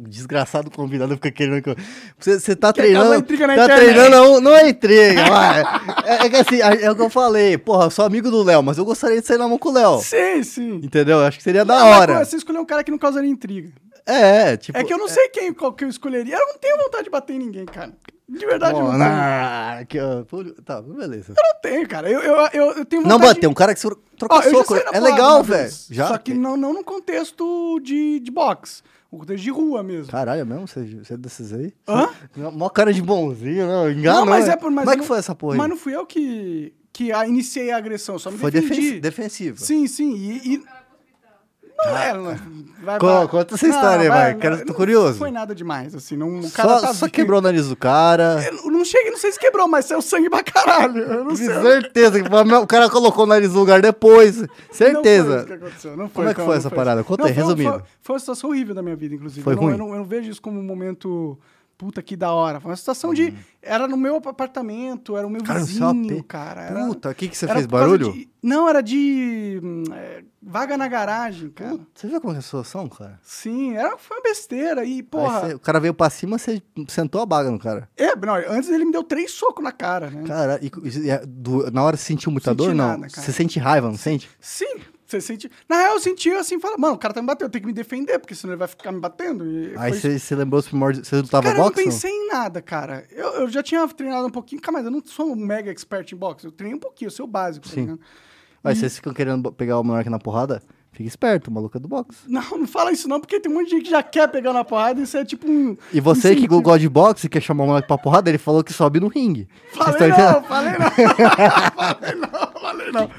[0.08, 1.76] Desgraçado convidado fica querendo que eu...
[2.18, 3.22] Você, você tá treinando.
[3.22, 5.62] tá treinando, não, não é intriga, vai.
[6.06, 7.58] É, é que assim, é, é o que eu falei.
[7.58, 9.72] Porra, eu sou amigo do Léo, mas eu gostaria de sair na mão com o
[9.72, 9.98] Léo.
[10.00, 10.74] sim, sim.
[10.82, 11.18] Entendeu?
[11.18, 12.18] Eu Acho que seria da Não, mas, hora.
[12.18, 13.70] pô, você escolheu um cara que não causaria intriga.
[14.06, 14.76] É, tipo.
[14.76, 16.34] é que eu não sei quem qual que eu escolheria.
[16.36, 17.92] Eu não tenho vontade de bater em ninguém, cara.
[18.28, 18.98] De verdade, eu não tenho.
[19.02, 20.24] Monark, ó,
[20.64, 21.34] Tá, beleza.
[21.36, 22.10] Eu não tenho, cara.
[22.10, 24.64] Eu, eu, eu, eu tenho Não vontade bater, um cara que troca Ó, eu já
[24.64, 24.74] soco.
[24.92, 25.70] É legal, velho.
[25.90, 26.08] Já.
[26.08, 28.82] Só que não, não no contexto de, de boxe.
[29.12, 30.10] No contexto de rua mesmo.
[30.10, 30.66] Caralho, é mesmo?
[30.66, 31.74] Você, você é desses aí?
[31.86, 32.08] Hã?
[32.52, 33.90] Mó cara de bonzinho, não?
[33.90, 34.54] Engana, Não, mas né?
[34.54, 35.58] é por- mas Como é que não- foi essa porra aí?
[35.58, 38.74] Mas não fui eu que, que a, iniciei a agressão, só me Foi defendi.
[38.74, 39.60] defen defensivo.
[39.60, 40.14] Sim, sim.
[40.14, 40.54] E.
[40.54, 40.64] e...
[41.84, 43.28] Não é, não, vai, vai.
[43.28, 45.10] conta essa história aí, vai, quero- tô curioso.
[45.10, 46.16] Não foi nada demais, assim.
[46.16, 48.44] Não, o cara Só, tá só quebrou o nariz do cara.
[48.46, 50.98] Eu não cheguei, não sei se quebrou, mas saiu sangue pra caralho.
[51.02, 51.46] Eu não sei.
[51.48, 52.22] Certeza.
[52.22, 54.36] que O cara colocou o nariz no lugar depois.
[54.42, 55.36] Não foi Certeza.
[55.38, 56.76] isso que aconteceu, não foi, Como é que calma, foi não essa isso.
[56.76, 57.04] parada?
[57.04, 57.70] Conta Não, aí, foi- resumindo.
[57.72, 59.42] Foi, foi uma situação horrível da minha vida, inclusive.
[59.42, 59.72] Foi eu, não, ruim?
[59.72, 61.38] eu, não, eu não vejo isso como um momento.
[61.82, 62.60] Puta que da hora.
[62.60, 63.34] Foi uma situação de.
[63.60, 65.42] Era no meu apartamento, era o meu.
[65.42, 66.26] Cara, seu vizinho, AP.
[66.28, 66.60] cara.
[66.62, 67.66] Era, Puta, o que, que você fez?
[67.66, 68.12] Barulho?
[68.12, 69.60] de- não, era de.
[69.60, 71.80] hum, é, vaga na garagem, cara.
[71.92, 73.18] Você viu como é a situação, cara?
[73.24, 74.84] Sim, era, foi uma besteira.
[74.84, 75.40] E, Aí porra.
[75.40, 77.88] você- o cara veio pra cima, você sentou a baga no cara.
[77.96, 80.22] É, não, antes ele me deu três socos na cara, né?
[80.24, 82.74] Cara, e, e- do- na hora você sentiu muita Senti dor?
[82.76, 82.86] Não.
[82.86, 83.26] nada, cara.
[83.26, 84.30] Você sente raiva, não sente?
[84.40, 84.76] Sim,
[85.12, 85.50] você sente.
[85.68, 87.66] Na real, eu senti assim, fala, mano, o cara tá me batendo, eu tenho que
[87.68, 89.46] me defender, porque senão ele vai ficar me batendo.
[89.46, 91.06] E Aí foi você, você lembrou os primórdios.
[91.06, 91.84] Você lutava Cara, eu não boxe?
[91.84, 93.04] pensei em nada, cara.
[93.10, 96.10] Eu, eu já tinha treinado um pouquinho, cara, mas eu não sou um mega expert
[96.12, 96.46] em boxe.
[96.46, 97.80] Eu treinei um pouquinho, eu sou o básico, tá Sim.
[97.82, 98.00] ligado?
[98.62, 100.62] Mas vocês ficam querendo pegar o monarca na porrada?
[100.92, 102.18] Fica esperto, o maluco é do boxe.
[102.28, 104.52] Não, não fala isso não, porque tem um monte de gente que já quer pegar
[104.52, 105.74] na porrada e isso é tipo um...
[105.90, 106.60] E você que incentivo.
[106.60, 109.08] gosta de boxe e quer chamar o moleque pra porrada, ele falou que sobe no
[109.08, 109.48] ringue.
[109.72, 113.10] Falei não, falei não, falei não, falei não.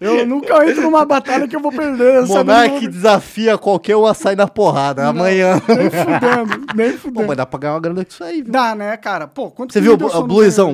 [0.00, 2.26] Eu nunca entro numa batalha que eu vou perder.
[2.26, 5.60] Monark Não- desafia qualquer um a sair na porrada amanhã.
[5.68, 7.26] Nem fudendo, nem Pô, fudendo.
[7.28, 8.50] mas dá pra ganhar uma grana com isso aí, viu?
[8.50, 9.26] Dá, né, cara?
[9.28, 10.26] Pô, quanto Você viu o, o não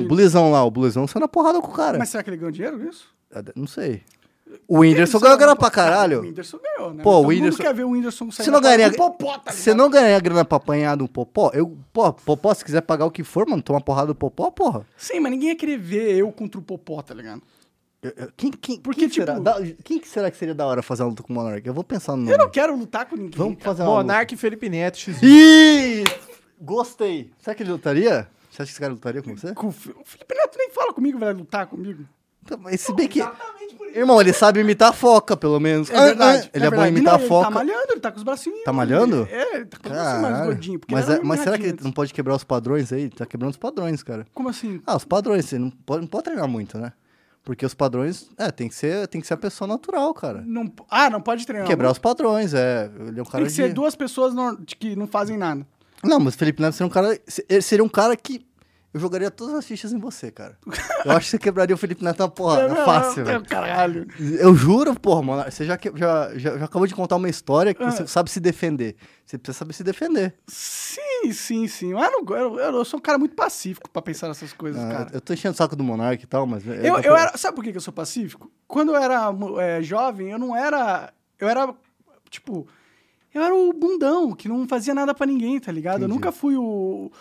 [0.05, 1.97] Bluezão, lá, o Bluezão saiu na porrada com o cara.
[1.97, 3.05] Mas será que ele ganhou dinheiro nisso?
[3.55, 4.01] Não sei.
[4.65, 5.89] O Whindersson ganhou grana na pra porrada.
[5.89, 6.21] O caralho.
[6.21, 7.03] Whindersson ganhou, né?
[7.03, 9.37] Pô, o todo mundo Whindersson- quer ver o Whindersson sair Você não ganharia, o Popó,
[9.39, 11.51] tá você não ganharia grana pra apanhar do Popó?
[11.53, 14.85] Eu, pô, Popó, se quiser pagar o que for, mano, tomar porrada do Popó, porra.
[14.95, 17.41] Sim, mas ninguém ia querer ver eu contra o Popó, tá ligado?
[18.37, 19.39] Quem, quem, Porque, quem tipo- será?
[19.39, 21.65] Da- quem que será que seria da hora fazer uma luta com o Monark?
[21.67, 22.31] Eu vou pensar no nome.
[22.31, 23.31] Eu não quero lutar com ninguém.
[23.37, 24.03] Vamos fazer uma luta.
[24.03, 25.23] Monark e Felipe Neto, X1.
[25.23, 26.03] Ih!
[26.61, 27.31] Gostei.
[27.39, 28.27] Será que ele lutaria?
[28.51, 29.53] Você acha que esse cara lutaria com você?
[29.53, 32.03] Com o Felipe Neto nem fala comigo, vai lutar comigo.
[32.43, 33.19] Então, Mas se bem que...
[33.93, 35.89] Irmão, ele sabe imitar a foca, pelo menos.
[35.89, 36.49] É verdade.
[36.53, 36.95] Ele é, bom em verdade.
[36.97, 37.45] imitar Não, a Ele foca.
[37.45, 38.63] tá malhando, ele tá com os bracinhos.
[38.63, 39.27] Tá malhando?
[39.29, 40.79] É, ele tá com os bracinhos mais gordinhos.
[40.79, 43.09] porque Mas, ele era é- mas será que ele não pode quebrar os padrões aí?
[43.09, 44.25] Tá quebrando os padrões, cara.
[44.33, 44.81] Como assim?
[44.85, 46.93] Ah, os padrões, você não pode, não pode treinar muito, né?
[47.47, 50.43] Porque os padrões, é, tem que ser, tem que ser a pessoa natural, cara.
[50.45, 51.65] Não, ah, não pode treinar.
[51.65, 52.91] Quebrar os padrões, é.
[53.07, 55.65] Ele é um cara Tem que ser de- duas pessoas no- que não fazem nada.
[56.03, 57.17] Não, mas o Felipe Neto seria um cara.
[57.61, 58.45] seria um cara que.
[58.93, 60.57] Eu jogaria todas as fichas em você, cara.
[61.05, 62.73] Eu acho que você quebraria o Felipe Neto na porrada.
[62.73, 63.45] É, fácil, é, velho.
[63.45, 64.07] Caralho.
[64.39, 65.51] Eu juro, porra, mano.
[65.51, 67.91] Você já, que- já, já, já acabou de contar uma história que Ah.
[67.91, 68.95] você sabe se defender.
[69.25, 70.33] Você precisa saber se defender.
[70.47, 71.93] Sim, sim, sim.
[71.93, 74.81] Mas eu, não- eu, eu- eu sou um cara muito pacífico pra pensar nessas coisas,
[74.81, 75.09] Ah, cara.
[75.13, 76.65] eu tô enchendo o saco do Monark e tal, mas.
[76.65, 78.49] Eu, eu era, sabe por que eu sou pacífico?
[78.67, 81.13] Quando eu era é, jovem, eu não era.
[81.37, 81.73] Eu era,
[82.29, 82.65] tipo.
[83.33, 85.95] Eu era o bundão, que não fazia nada pra ninguém, tá ligado?
[86.01, 86.13] Eu Entendi.
[86.13, 87.11] nunca fui o,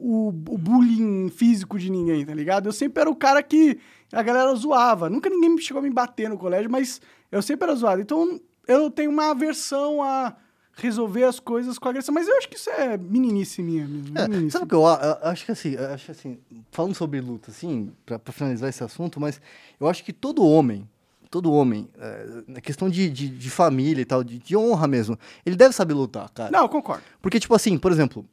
[0.00, 2.66] o, o bullying físico de ninguém, tá ligado?
[2.68, 3.78] Eu sempre era o cara que
[4.12, 5.10] a galera zoava.
[5.10, 8.00] Nunca ninguém me chegou a me bater no colégio, mas eu sempre era zoado.
[8.00, 10.34] Então eu tenho uma aversão a
[10.74, 12.14] resolver as coisas com agressão.
[12.14, 14.16] Mas eu acho que isso é meninice minha mesmo.
[14.18, 14.52] É, meninice.
[14.52, 16.38] sabe o que eu, a- eu acho que assim, eu acho assim,
[16.70, 19.40] falando sobre luta, assim, pra, pra finalizar esse assunto, mas
[19.78, 20.88] eu acho que todo homem,
[21.30, 25.18] todo homem, é, na questão de, de, de família e tal, de, de honra mesmo,
[25.44, 26.50] ele deve saber lutar, cara.
[26.50, 27.02] Não, eu concordo.
[27.20, 28.24] Porque, tipo assim, por exemplo,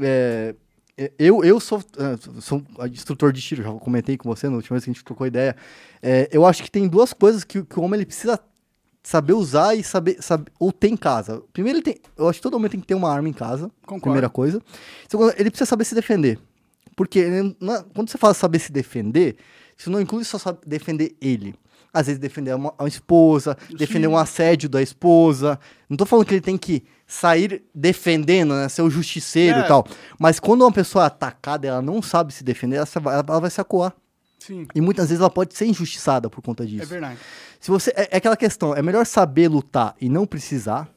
[0.00, 0.54] é, é,
[1.18, 4.84] eu, eu sou, é, sou instrutor de tiro, já comentei com você na última vez
[4.84, 5.56] que a gente trocou ideia.
[6.02, 8.38] É, eu acho que tem duas coisas que, o- que o homem ele precisa
[9.02, 11.42] saber usar e saber, saber ou ter em casa.
[11.52, 13.68] Primeiro, ele tem, eu acho que todo homem tem que ter uma arma em casa,
[13.82, 14.02] Concordo.
[14.02, 14.60] primeira coisa.
[15.08, 16.38] Segundo, ele precisa saber se defender.
[16.94, 19.36] Porque ele não é- quando você fala saber se defender,
[19.82, 21.54] isso não inclui só saber defender ele.
[21.92, 25.60] Às vezes defender uma, uma esposa, defender um assédio da esposa.
[25.90, 28.66] Não tô falando que ele tem que sair defendendo, né?
[28.70, 29.64] Ser o justiceiro É.
[29.64, 29.86] e tal.
[30.18, 33.50] Mas quando uma pessoa é atacada, ela não sabe se defender, ela vai, ela vai
[33.50, 33.94] se acuar.
[34.38, 36.82] Sim, E muitas vezes ela pode ser injustiçada por conta disso.
[36.82, 37.18] é verdade.
[37.60, 40.88] Se você é, é aquela questão, é melhor saber lutar e não precisar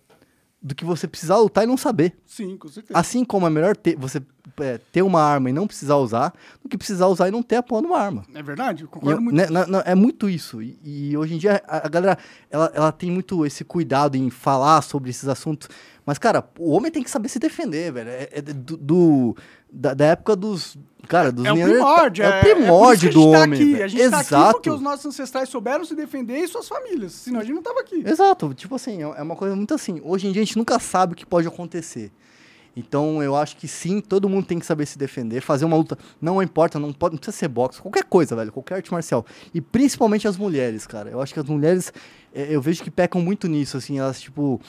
[0.62, 2.16] do que você precisar lutar e não saber.
[2.26, 2.98] Sim, com certeza.
[2.98, 4.20] Assim como é melhor ter, você
[4.60, 7.58] é, ter uma arma e não precisar usar, do que precisar usar e não ter
[7.58, 8.24] a porra de uma arma.
[8.34, 9.36] É verdade, eu concordo eu- muito.
[9.36, 10.62] né, na- na- é muito isso.
[10.62, 12.18] E, e hoje em dia a, a galera
[12.50, 15.68] ela, ela tem muito esse cuidado em falar sobre esses assuntos.
[16.06, 18.10] Mas, cara, o homem tem que saber se defender, velho.
[18.10, 19.38] É, é do, do-
[19.72, 20.78] da, da época dos.
[21.08, 22.24] Cara, dos É o primórdio.
[22.24, 23.54] É o por isso que primórdio a do tá homem.
[23.74, 23.84] Aqui.
[23.84, 24.36] A gente tá Exato.
[24.36, 27.12] aqui porque os nossos ancestrais souberam se defender e suas famílias.
[27.12, 28.04] Senão a gente não tava aqui.
[28.08, 30.00] Exato, tipo assim, é é uma coisa muito assim.
[30.04, 32.12] Hoje em dia a gente nunca sabe o que pode acontecer.
[32.76, 35.98] Então eu acho que sim, todo mundo tem que saber se defender, fazer uma luta.
[36.22, 39.26] Não importa, não, pode, não precisa ser boxe, qualquer coisa, velho, qualquer arte marcial.
[39.54, 41.10] E principalmente as mulheres, cara.
[41.10, 41.94] Eu acho que as mulheres,
[42.34, 44.60] é, eu vejo que pecam muito nisso, assim, elas, tipo.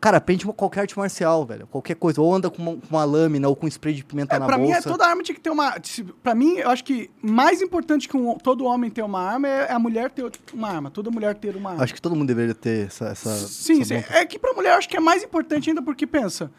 [0.00, 1.66] Cara, aprende uma- qualquer arte marcial, velho.
[1.66, 2.22] Qualquer coisa.
[2.22, 4.56] Ou anda com uma, com uma lâmina ou com spray de pimenta É, na pra
[4.56, 4.88] mim, é bolsa.
[4.88, 5.74] toda arma tinha que ter uma.
[6.22, 9.70] Pra mim, eu acho que mais importante que um- todo homem ter uma arma é
[9.70, 10.90] a mulher ter uma arma.
[10.90, 11.84] Toda mulher ter uma arma.
[11.84, 13.08] Acho que todo mundo deveria ter essa.
[13.08, 14.04] essa Sim, essa sim.
[14.08, 16.50] É que pra mulher eu acho que é mais importante ainda porque pensa.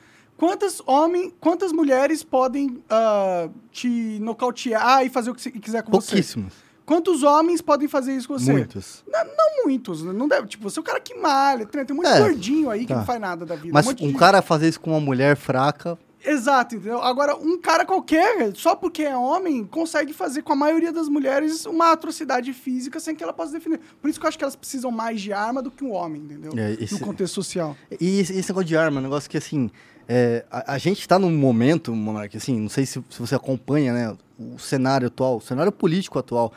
[0.41, 5.91] Quantas homens, quantas mulheres podem ah, te nocautear e fazer o que você quiser com
[5.91, 6.07] você?
[6.13, 6.51] Pouquíssimos.
[6.83, 8.51] Quantos homens podem fazer isso com você?
[8.51, 9.03] Muitos.
[9.07, 10.47] Não, não muitos, não deve.
[10.47, 12.81] Tipo, você é o cara que malha, tem tem um monte É, de gordinho aí
[12.81, 12.95] que tá.
[12.97, 13.69] não faz nada da vida.
[13.71, 15.95] Mas monte um de- cara fazer isso com uma mulher fraca.
[16.25, 17.01] Exato, entendeu?
[17.01, 21.65] Agora, um cara qualquer, só porque é homem, consegue fazer com a maioria das mulheres
[21.67, 23.79] uma atrocidade física sem que ela possa defender.
[24.01, 26.21] Por isso que eu acho que elas precisam mais de arma do que um homem,
[26.23, 26.51] entendeu?
[26.57, 27.75] É, esse- No contexto social.
[27.99, 29.69] E esse, esse negócio de arma, é um negócio que, assim,
[30.07, 33.93] é, a, a gente tá num momento, Monark, assim, não sei se, se você acompanha,
[33.93, 36.51] né, o cenário atual, o cenário político atual,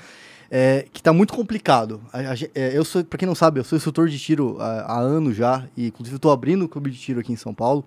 [0.50, 2.00] é, que tá muito complicado.
[2.12, 4.83] A- a é, eu sou, pra quem não sabe, eu sou instrutor de tiro há,
[4.94, 7.85] há anos já, e inclusive tô abrindo o clube de tiro aqui em São Paulo,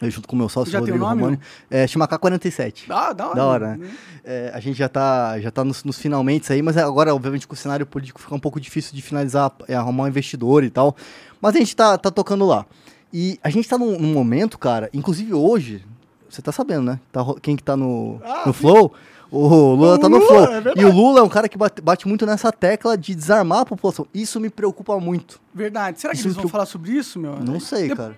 [0.00, 1.38] eu junto com o meu sócio, Já Rodrigo nome, Romani.
[1.70, 2.88] É, chama K47.
[2.88, 3.34] Dá, dá hora.
[3.36, 3.90] Da hora, né?
[4.24, 7.54] É, a gente já tá, já tá nos, nos finalmente aí, mas agora, obviamente, com
[7.54, 10.96] o cenário político fica um pouco difícil de finalizar, é, arrumar um investidor e tal.
[11.40, 12.66] Mas a gente tá, tá tocando lá.
[13.12, 15.84] E a gente tá num, num momento, cara, inclusive hoje,
[16.28, 17.00] você tá sabendo, né?
[17.12, 18.52] Tá quem que tá no, Ah, no.
[18.52, 18.92] Flow?
[19.30, 20.28] O Lula O tá no Lula,
[20.60, 20.72] Flow.
[20.76, 23.60] é e o Lula é um cara que bate, bate muito nessa tecla de desarmar
[23.60, 24.06] a população.
[24.12, 25.40] Isso me preocupa muito.
[25.54, 26.00] Verdade.
[26.00, 27.36] Será que Isso eles vão falar sobre isso, meu?
[27.40, 28.16] Não sei, De- cara.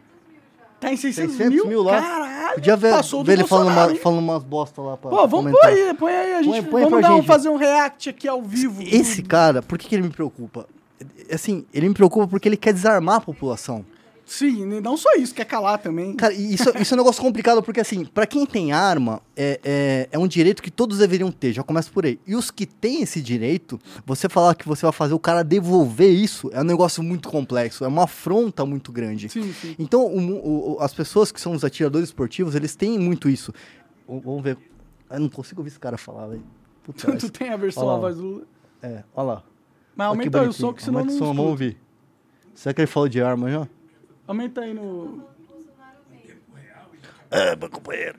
[0.80, 1.66] Tá em 600, 600 mil?
[1.68, 2.00] mil lá.
[2.02, 2.92] Caralho, Podia ver,
[3.24, 5.60] ver ele falando, uma, falando umas bosta lá pra Pô, vamos comentar.
[5.62, 7.26] pôr aí, põe aí, a gente, Põe- põe vamos dar um, gente.
[7.26, 8.82] fazer um react aqui ao vivo.
[8.82, 10.66] Esse cara, por que, que ele me preocupa?
[11.32, 13.84] Assim, ele me preocupa porque ele quer desarmar a população.
[14.26, 16.14] Sim, não só isso, quer calar também.
[16.14, 20.08] Cara, isso, isso é um negócio complicado, porque assim, pra quem tem arma, é, é,
[20.12, 22.18] é um direito que todos deveriam ter, já começa por aí.
[22.26, 26.10] E os que têm esse direito, você falar que você vai fazer o cara devolver
[26.10, 29.28] isso, é um negócio muito complexo, é uma afronta muito grande.
[29.28, 29.76] Sim, sim.
[29.78, 33.52] Então, o o- as pessoas que são os atiradores esportivos, eles têm muito isso.
[34.08, 34.56] Vamos ver.
[35.10, 36.42] Eu não consigo ouvir esse cara falar, velho.
[37.20, 37.94] Tu tem a versão lá.
[37.94, 38.46] a voz do.
[38.82, 39.42] É, olha lá.
[39.96, 41.76] Mas aumenta o som, que senão Aumenta não o som, vamos ouvir.
[42.54, 43.68] Será que ele falou de arma já?
[44.26, 45.22] Aumenta aí no...
[47.30, 48.18] É, meu companheiro.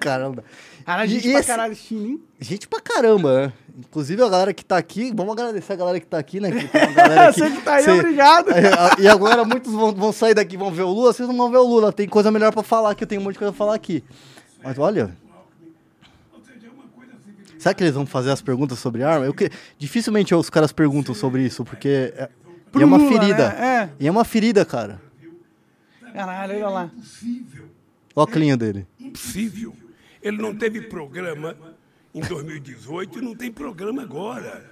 [0.00, 0.42] Caramba.
[0.86, 2.22] Caralho, E gente pra esse- caralho, China, hein?
[2.40, 3.52] Gente pra caramba, né?
[3.76, 6.50] Inclusive a galera que tá aqui, vamos agradecer a galera que tá aqui, né?
[6.52, 7.40] Que tem uma galera aqui.
[7.40, 8.50] Você que tá aí, Cê- obrigado.
[8.52, 11.50] É, E agora muitos vão, vão sair daqui, vão ver o Lula, vocês não vão
[11.50, 13.52] ver o Lula, tem coisa melhor pra falar aqui, eu tenho um monte de coisa
[13.52, 14.02] pra falar aqui.
[14.62, 15.14] Mas olha.
[17.58, 19.26] Será que eles vão fazer as perguntas sobre arma?
[19.26, 19.50] Eu que...
[19.76, 22.14] Dificilmente os caras perguntam sobre isso, porque
[22.76, 23.48] é, e Pro é uma Lula, ferida.
[23.50, 23.90] né?
[24.00, 25.00] E é uma ferida, cara.
[26.12, 26.90] Caralho, olha lá.
[28.14, 28.86] Olha a clinha dele.
[28.98, 29.74] Impossível.
[30.22, 31.54] Ele não teve programa
[32.14, 34.64] em 2018 e não tem programa agora.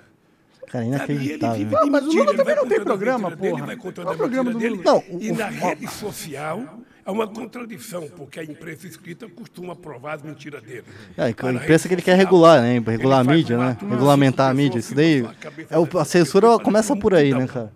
[0.69, 0.83] Cara?
[0.85, 1.79] E ele inacreditável.
[1.79, 3.67] Ah, mas o Lula também não tem programa, mentira dele, porra.
[3.67, 4.77] vai é o programa do dele.
[4.77, 4.85] Lula?
[4.85, 9.77] Não, e o- na o- rede social é uma contradição, porque a imprensa escrita costuma
[9.77, 10.85] provar as mentiras dele.
[11.19, 12.79] É, a imprensa que ele quer regular, né?
[12.79, 13.77] Regular a mídia, né?
[13.91, 14.79] Regulamentar a mídia.
[14.79, 15.23] Isso daí.
[15.69, 17.71] É o, a censura começa por aí, né, cara?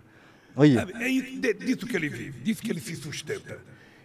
[0.59, 0.87] Olha.
[0.99, 3.59] É disso que ele vive, disso que ele se sustenta.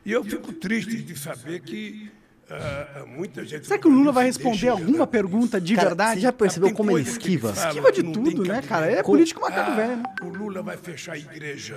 [0.05, 2.11] E eu fico triste de saber que
[2.49, 3.67] ah, muita gente.
[3.67, 6.15] Será que o Lula vai responder alguma pergunta de Cara, verdade?
[6.15, 7.53] Você já percebeu como ele esquiva?
[7.53, 8.91] fala Esquiva de não tudo, né, cara?
[8.91, 10.03] Ele é político macaco Ah, velho, né?
[10.23, 11.77] O Lula vai fechar a igreja.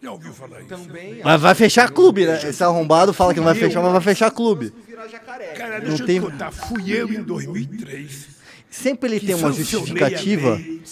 [0.00, 0.68] Já ouviu falar isso?
[0.68, 1.20] Também.
[1.24, 2.40] Mas vai fechar clube, né?
[2.48, 4.72] Esse arrombado fala que não vai fechar, mas vai fechar clube.
[5.56, 6.52] Cara, deixa eu tem- te contar.
[6.52, 8.35] Fui eu em 2003.
[8.68, 10.82] Sempre ele que tem uma justificativa lei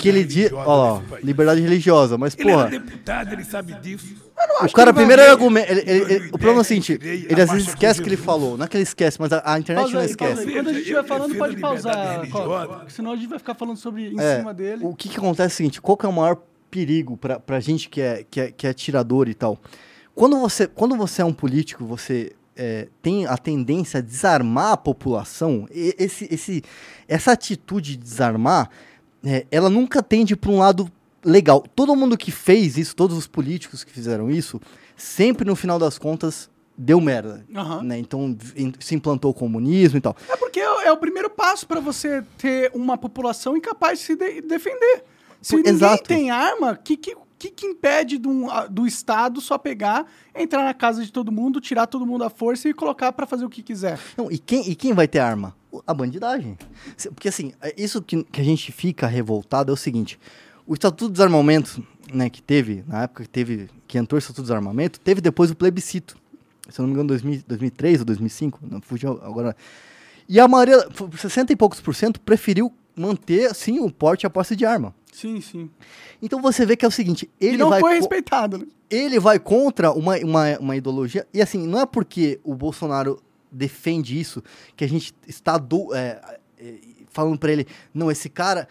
[0.00, 0.50] que ele diz.
[0.50, 2.66] religiosa Ó, liberdade religiosa, mas Ele porra.
[2.68, 4.14] deputado, ele sabe disso.
[4.62, 5.70] O cara primeiro argumento.
[5.70, 8.08] ele- ele- ele- o 2010, problema é o seguinte: ele às vezes esquece o que
[8.08, 8.56] ele falou.
[8.58, 10.44] Não é que ele esquece, mas a, a internet Pausa não aí, esquece.
[10.52, 12.28] Quando a gente estiver falando, pode pausar.
[12.30, 14.80] Coca, senão a gente vai ficar falando sobre em É, cima dele.
[14.84, 16.36] O que, que acontece é o seguinte: qual que é o maior
[16.70, 19.58] perigo pra, pra gente que é, que, é, que é atirador e tal?
[20.14, 24.76] Quando você, quando você é um político, você é, tem a tendência a desarmar a
[24.76, 26.62] população, esse, esse,
[27.08, 28.70] essa atitude de desarmar,
[29.24, 30.90] é, ela nunca tende para um lado
[31.24, 31.64] legal.
[31.74, 34.60] Todo mundo que fez isso, todos os políticos que fizeram isso,
[34.96, 37.44] sempre no final das contas deu merda.
[37.54, 37.82] Aham.
[37.82, 37.98] né?
[37.98, 38.36] Então
[38.80, 40.16] se implantou o comunismo e tal.
[40.28, 44.16] É porque é é o primeiro passo para você ter uma população incapaz de se
[44.16, 45.02] de- defender.
[45.40, 46.02] Se Por- ninguém exato.
[46.04, 51.04] tem arma, que, que, que, que impede do, do Estado só pegar, entrar na casa
[51.04, 53.98] de todo mundo, tirar todo mundo à força e colocar para fazer o que quiser?
[54.16, 55.54] Não, e, quem, e quem vai ter arma?
[55.86, 56.56] A bandidagem.
[57.14, 60.18] Porque assim, é isso que, que a gente fica revoltado é o seguinte:
[60.66, 64.42] o Estatuto do Desarmamento, né, que teve, na época que teve, que entrou o Estatuto
[64.42, 66.16] do Desarmamento, teve depois o plebiscito.
[66.70, 69.54] Se eu não me engano, 2000, 2003 ou 2005, não fugiu agora.
[70.28, 74.26] E a maioria, f- 60 e poucos por cento, preferiu manter, sim, o porte e
[74.26, 74.94] a posse de arma.
[75.12, 75.70] Sim, sim.
[76.20, 78.66] Então você vê que é o seguinte, ele e não vai foi respeitado, né?
[78.90, 81.26] ele vai contra uma, uma, uma ideologia.
[81.32, 84.42] E assim, não é porque o Bolsonaro defende isso
[84.76, 86.20] que a gente está do, é,
[86.58, 86.74] é,
[87.10, 88.68] falando pra ele, não, esse cara.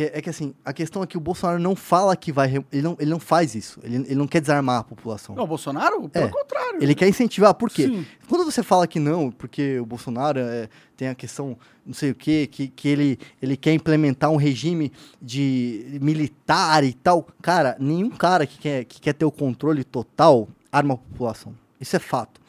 [0.00, 2.48] É, é que assim, a questão é que o Bolsonaro não fala que vai.
[2.72, 3.80] Ele não, ele não faz isso.
[3.82, 5.34] Ele, ele não quer desarmar a população.
[5.34, 6.28] Não, o Bolsonaro, pelo É.
[6.28, 6.82] contrário.
[6.82, 7.88] Ele quer incentivar, por quê?
[7.88, 8.06] Sim.
[8.28, 12.14] Quando você fala que não, porque o Bolsonaro é, tem a questão, não sei o
[12.14, 18.10] quê, que, que ele, ele quer implementar um regime de militar e tal, cara, nenhum
[18.10, 21.54] cara que quer, que quer ter o controle total arma a população.
[21.80, 22.40] Isso é fato.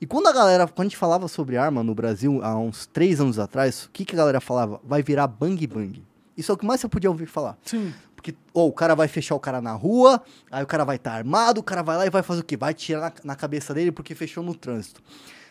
[0.00, 3.20] E quando a galera, quando a gente falava sobre arma no Brasil há uns três
[3.20, 4.80] anos atrás, o que, que a galera falava?
[4.84, 6.02] Vai virar bang bang.
[6.38, 7.58] Isso é o que mais você podia ouvir falar.
[7.64, 7.92] Sim.
[8.14, 11.12] Porque, ou o cara vai fechar o cara na rua, aí o cara vai estar
[11.12, 12.56] armado, o cara vai lá e vai fazer o quê?
[12.56, 15.02] Vai tirar na, na cabeça dele porque fechou no trânsito.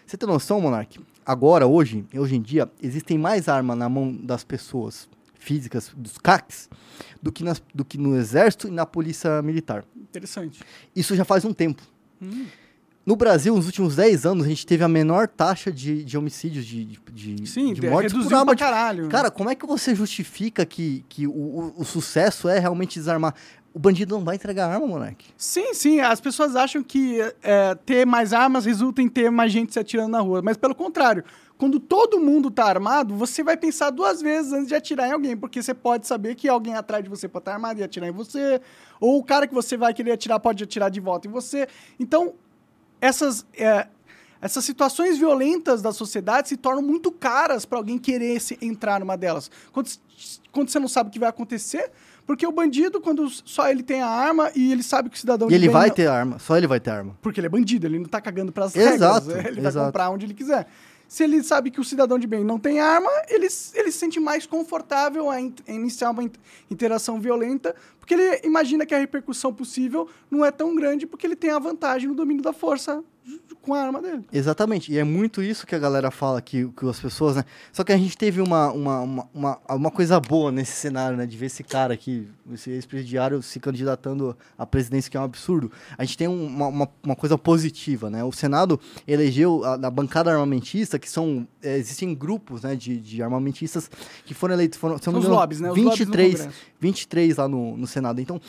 [0.06, 1.00] Você tem noção, Monark?
[1.26, 6.70] Agora, hoje, hoje em dia, existem mais armas na mão das pessoas físicas, dos CACs,
[7.22, 9.84] do que, nas, do que no exército e na polícia militar.
[9.96, 10.62] Interessante.
[10.96, 11.82] Isso já faz um tempo.
[12.22, 12.46] Hum.
[13.08, 16.66] No Brasil, nos últimos 10 anos, a gente teve a menor taxa de, de homicídios,
[16.66, 19.08] de, de, Sim, de mortes por arma pra caralho.
[19.08, 23.34] Cara, como é que você justifica que, que o, o- o sucesso é realmente desarmar?
[23.74, 25.28] O bandido não vai entregar arma, moleque.
[25.38, 26.02] Sim, sim.
[26.02, 30.10] As pessoas acham que é, ter mais armas resulta em ter mais gente se atirando
[30.10, 30.42] na rua.
[30.42, 31.24] Mas pelo contrário,
[31.58, 35.38] quando todo mundo tá armado, você vai pensar duas vezes antes de atirar em alguém,
[35.38, 38.12] porque você pode saber que alguém atrás de você pode estar armado e atirar em
[38.12, 38.60] você,
[39.00, 41.68] ou o cara que você vai querer atirar pode atirar de volta em você.
[42.00, 42.34] Então,
[43.02, 43.88] essas, é,
[44.42, 49.18] essas situações violentas da sociedade se tornam muito caras para alguém querer se, entrar numa
[49.18, 49.50] delas.
[49.72, 49.90] Quando,
[50.52, 51.92] quando você não sabe o que vai acontecer,
[52.26, 55.50] porque o bandido, quando só ele tem a arma e ele sabe que o cidadão
[55.50, 57.18] E ele vai não- ter arma, só ele vai ter arma.
[57.22, 59.46] porque ele é bandido, ele não tá cagando pras Exato, regras.
[59.46, 59.86] Ele vai exato.
[59.88, 60.68] comprar onde ele quiser.
[61.08, 64.20] Se ele sabe que o cidadão de bem não tem arma, ele, ele se sente
[64.20, 66.32] mais confortável a, in- a iniciar uma in-
[66.70, 71.36] interação violenta, porque ele imagina que a repercussão possível não é tão grande, porque ele
[71.36, 73.04] tem a vantagem no domínio da força
[73.62, 74.24] com a arma dele.
[74.32, 74.92] Exatamente.
[74.94, 77.44] E é muito isso que a galera fala, que, que as pessoas, né?
[77.74, 81.26] Só que a gente teve uma, uma, uma, uma, uma coisa boa nesse cenário, né?
[81.26, 85.70] De ver esse cara aqui, esse ex-presidiário se candidatando à presidência, que é um absurdo.
[85.98, 88.24] A gente tem um- uma, uma, uma coisa positiva, né?
[88.24, 91.46] O Senado elegeu a, a bancada armamentista, que são...
[91.62, 92.74] é, existem grupos, né?
[92.76, 93.92] De, de armamentistas
[94.26, 94.80] que foram eleitos...
[94.80, 95.70] Foram, São os lobbies, né?
[95.70, 96.58] Os lobbies no 23, Congresso.
[96.80, 98.22] 23 lá no, no Senado.
[98.22, 98.40] Então,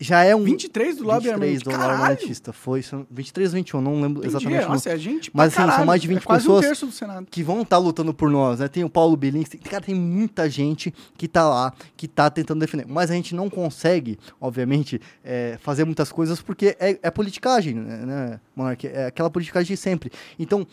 [0.00, 0.44] já é um...
[0.44, 1.70] 23 do lobby 23 do?
[1.70, 1.90] Caralho!
[1.92, 2.52] armamentista.
[2.52, 4.36] Foi, se eu não- 23 ou 21, não lembro Entendi.
[4.36, 4.64] exatamente.
[4.64, 5.86] o Nossa, é gente Mas, assim, são caralho.
[5.86, 6.82] mais de 20 é pessoas.
[6.82, 8.68] um que vão estar lutando por nós, né?
[8.68, 12.60] Tem o Paulo Bilins, tem, cara, tem muita gente que tá lá, que tá tentando
[12.60, 12.86] defender.
[12.88, 17.96] Mas a gente não consegue, obviamente, é, fazer muitas coisas porque é, é politicagem, né,
[18.06, 18.86] né, Monark?
[18.86, 20.10] É aquela politicagem de sempre.
[20.38, 20.66] Então,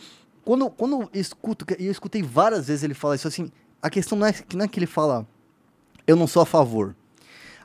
[0.44, 3.50] quando, quando eu escuto, e eu escutei várias vezes ele falar isso assim,
[3.82, 5.26] a questão não é, que- não é que ele fala,
[6.06, 6.94] eu não sou a favor.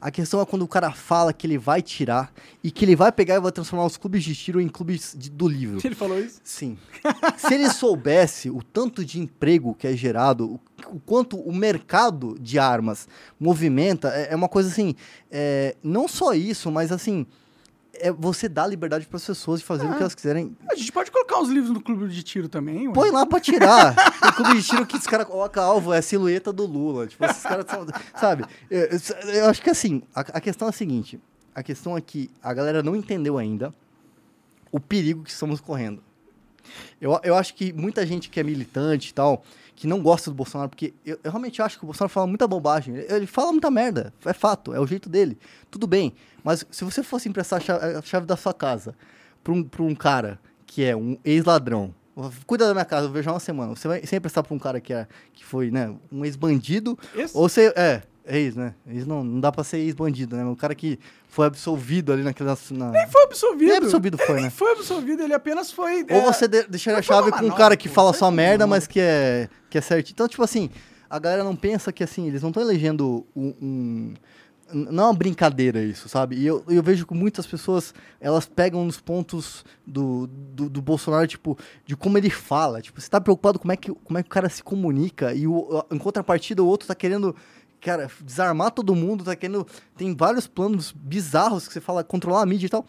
[0.01, 2.33] A questão é quando o cara fala que ele vai tirar
[2.63, 5.29] e que ele vai pegar e vai transformar os clubes de tiro em clubes de-
[5.29, 5.79] do livro.
[5.83, 6.41] Ele falou isso?
[6.43, 6.75] Sim.
[7.37, 10.59] Se ele soubesse o tanto de emprego que é gerado, o,
[10.95, 13.07] o quanto o mercado de armas
[13.39, 14.95] movimenta, é, é uma coisa assim,
[15.29, 17.25] é, não só isso, mas assim,
[17.93, 20.56] é você dá liberdade para as pessoas de fazer o que elas quiserem.
[20.69, 22.88] A gente pode colocar uns livros no clube de tiro também.
[22.88, 22.93] ué.
[22.93, 23.93] Põe lá pra tirar.
[24.21, 27.08] Tem clube de tiro que os caras colocam alvo, é a silhueta do Lula.
[27.08, 27.86] Tipo, esses caras são.
[28.19, 28.45] Sabe?
[28.69, 31.19] Eu, eu- eu acho que assim, a, a questão é a seguinte:
[31.54, 33.73] a questão é que a galera não entendeu ainda
[34.71, 36.01] o perigo que estamos correndo.
[37.01, 39.43] Eu, eu acho que muita gente que é militante e tal,
[39.75, 42.47] que não gosta do Bolsonaro, porque eu, eu realmente acho que o Bolsonaro fala muita
[42.47, 42.95] bobagem.
[42.95, 45.38] Ele, ele fala muita merda, é fato, é o jeito dele.
[45.69, 48.95] Tudo bem, mas se você fosse emprestar a chave, a chave da sua casa
[49.43, 51.93] pra um, pra um cara que é um ex-ladrão,
[52.45, 54.60] cuida da minha casa, eu vejo há uma semana, você vai sempre emprestar pra um
[54.60, 56.97] cara que, é, que foi né, um ex-bandido,
[57.34, 57.73] ou você.
[57.75, 58.73] É, ex, né?
[58.88, 60.45] Ex não, não dá pra ser ex-bandido, né?
[60.45, 62.58] O cara que foi absolvido ali naquela.
[62.71, 62.91] Na...
[62.91, 63.67] Nem foi absolvido.
[63.67, 64.41] Nem absolvido foi, ele né?
[64.41, 66.06] Nem foi absolvido, ele apenas foi.
[66.10, 68.67] Ou é, você de, deixaria a chave com um cara que pô, fala só merda,
[68.67, 70.12] mas que é, que é certo.
[70.12, 70.69] Então, tipo assim,
[71.10, 73.54] a galera não pensa que assim, eles não estão elegendo um.
[73.62, 74.13] um-
[74.73, 76.36] não é uma brincadeira isso, sabe?
[76.38, 81.27] E eu, eu vejo que muitas pessoas, elas pegam nos pontos do, do, do Bolsonaro,
[81.27, 82.81] tipo, de como ele fala.
[82.81, 85.47] Tipo, você tá preocupado como é que, como é que o cara se comunica e
[85.47, 87.36] o, em contrapartida o outro tá querendo,
[87.79, 89.65] cara, desarmar todo mundo, tá querendo...
[89.97, 92.86] Tem vários planos bizarros que você fala, controlar a mídia e tal.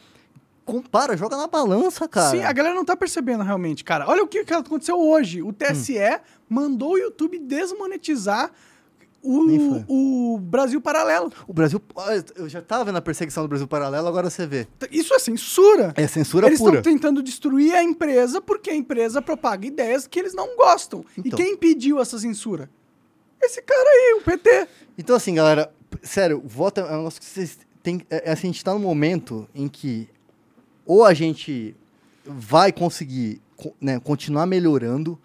[0.64, 2.30] Compara, joga na balança, cara.
[2.30, 4.08] Sim, a galera não tá percebendo realmente, cara.
[4.08, 5.42] Olha o que, que aconteceu hoje.
[5.42, 6.18] O TSE Hum.
[6.48, 8.50] mandou o YouTube desmonetizar
[9.22, 11.32] o, o Brasil Paralelo.
[11.46, 11.80] O Brasil.
[11.94, 14.66] olha, Eu já tava vendo a perseguição do Brasil Paralelo, agora você vê.
[14.90, 15.92] Isso é censura.
[15.96, 16.78] É censura eles pura.
[16.78, 21.04] estão tentando destruir a empresa porque a empresa propaga ideias que eles não gostam.
[21.16, 21.38] Então.
[21.38, 22.68] E quem impediu essa censura?
[23.40, 24.68] Esse cara aí, o PT.
[24.98, 28.00] Então, assim, galera, sério, voto é um negócio que vocês têm.
[28.10, 30.08] É, é assim, a gente tá num momento em que
[30.86, 31.74] ou a gente
[32.24, 35.18] vai conseguir co- né, continuar melhorando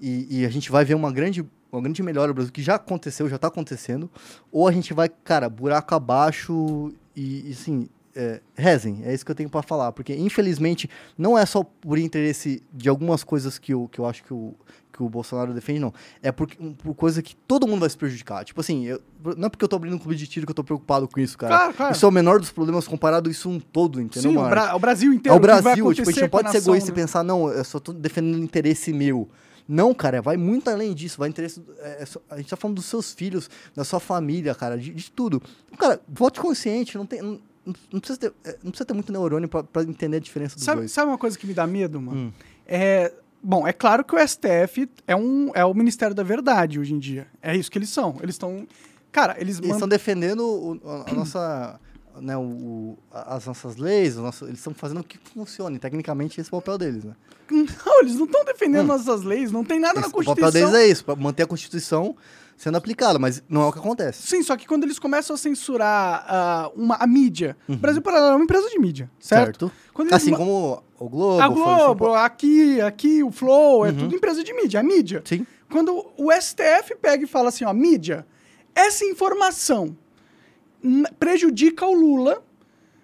[0.00, 1.44] e, e a gente vai ver uma grande,
[1.76, 4.10] uma grande melhora Brasil, que já aconteceu, já tá acontecendo,
[4.50, 7.88] ou a gente vai, cara, buraco abaixo e, e assim.
[8.18, 11.98] É, rezem, é isso que eu tenho pra falar, porque infelizmente não é só por
[11.98, 14.54] interesse de algumas coisas que eu, que eu acho que o,
[14.90, 15.92] que o Bolsonaro defende, não.
[16.22, 16.46] É por,
[16.82, 18.42] por coisa que todo mundo vai se prejudicar.
[18.42, 19.02] Tipo assim, eu-
[19.36, 21.20] não é porque eu tô abrindo um clube de tiro que eu tô preocupado com
[21.20, 21.54] isso, cara.
[21.58, 21.92] Claro, claro.
[21.94, 24.48] Isso é o menor dos problemas comparado a isso um todo, entendeu, Sim, o?
[24.48, 25.36] Bra- o Brasil É inteiro.
[25.36, 26.96] o que vai Brasil, tipo, a gente não pode ser egoísta e né?
[27.02, 29.28] pensar, não, eu só tô defendendo o interesse meu.
[29.68, 31.62] Não, cara, vai muito além disso, vai interesse.
[31.80, 35.10] é, é a gente tá falando dos seus filhos, da sua família, cara, de, de
[35.10, 35.42] tudo.
[35.78, 37.20] Cara, vote consciente, não tem.
[37.20, 37.40] Não,
[37.92, 40.82] não precisa ter, é, não precisa ter muito neurônio pra entender a diferença dos Sabe,
[40.82, 40.92] dois.
[40.92, 42.16] sabe uma coisa que me dá medo, mano?
[42.28, 42.32] Hum.
[42.64, 43.12] É,
[43.42, 46.98] bom, é claro que o STF é, um, é o Ministério da Verdade hoje em
[47.00, 47.26] dia.
[47.42, 48.16] É isso que eles são.
[48.22, 48.68] Eles estão.
[49.10, 51.80] Cara, eles, Eles estão defendendo o- a, a nossa.
[52.20, 55.78] Né, o, o- a- as nossas leis, o nosso- eles estão fazendo que funcione.
[55.78, 57.14] Tecnicamente, esse é o papel deles, né?
[57.50, 60.50] Não, eles não estão defendendo nossas leis, não tem nada na Esse- o Constituição.
[60.52, 62.16] papel deles é isso, manter a Constituição
[62.56, 64.22] sendo aplicada, mas não é o que acontece.
[64.26, 68.32] Sim, só que quando eles começam a censurar ah, uma, a mídia, o Brasil Paralelo
[68.32, 69.70] é uma empresa de mídia, certo?
[69.98, 71.42] Eles Assim ma- como o Globo.
[71.42, 75.22] a Globo, aqui, aqui, o Flow, é tudo empresa de mídia, é mídia.
[75.26, 75.46] Sim.
[75.70, 78.26] Quando o STF pega e fala assim, ó, mídia,
[78.74, 79.96] essa informação
[81.18, 82.42] prejudica o Lula,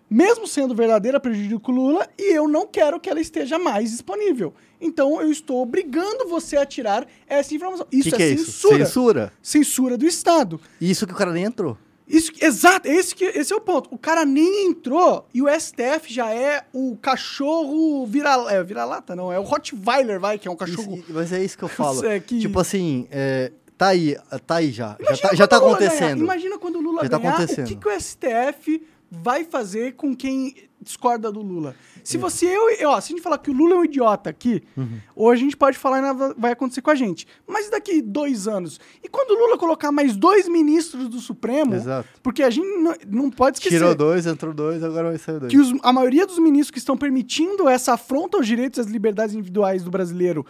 [0.08, 4.52] mesmo sendo verdadeira, prejudica o Lula, e eu não quero que ela esteja mais disponível.
[4.80, 7.86] Então eu estou obrigando você a tirar essa informação.
[7.90, 8.46] Isso que, é, que é isso?
[8.52, 8.84] censura.
[8.84, 9.32] Censura.
[9.42, 10.60] Censura do Estado.
[10.80, 11.78] Isso que o cara nem entrou.
[12.06, 13.88] Isso, exato, esse, que, esse é o ponto.
[13.94, 19.32] O cara nem entrou e o STF já é o cachorro vira, é, vira-lata, não,
[19.32, 20.96] é o Rottweiler, vai, que é um cachorro.
[20.96, 22.04] Isso- mas é isso que eu falo.
[22.04, 23.52] É que- Tipo assim, é,
[23.84, 24.16] tá aí,
[24.46, 24.96] tá aí já.
[25.00, 26.00] Já tá, já tá o acontecendo.
[26.00, 26.16] ganhar.
[26.18, 27.66] Imagina quando o Lula Já tá ganhar, o acontecendo.
[27.66, 31.76] que, que o STF vai fazer com quem discorda do Lula?
[32.02, 34.28] Se você, eu, eu- ó, se a gente falar que o Lula é um idiota
[34.30, 34.98] aqui, Uhum.
[35.14, 37.26] hoje a gente pode falar e nada vai acontecer com a gente.
[37.46, 42.08] Mas daqui dois anos, e quando o Lula colocar mais dois ministros do Supremo, Exato.
[42.22, 45.52] porque a gente não, não pode esquecer Tirou dois, entrou dois, agora vai sair dois.
[45.52, 48.86] que os- a maioria dos ministros que estão permitindo essa afronta aos direitos e às
[48.88, 50.44] liberdades individuais do brasileiro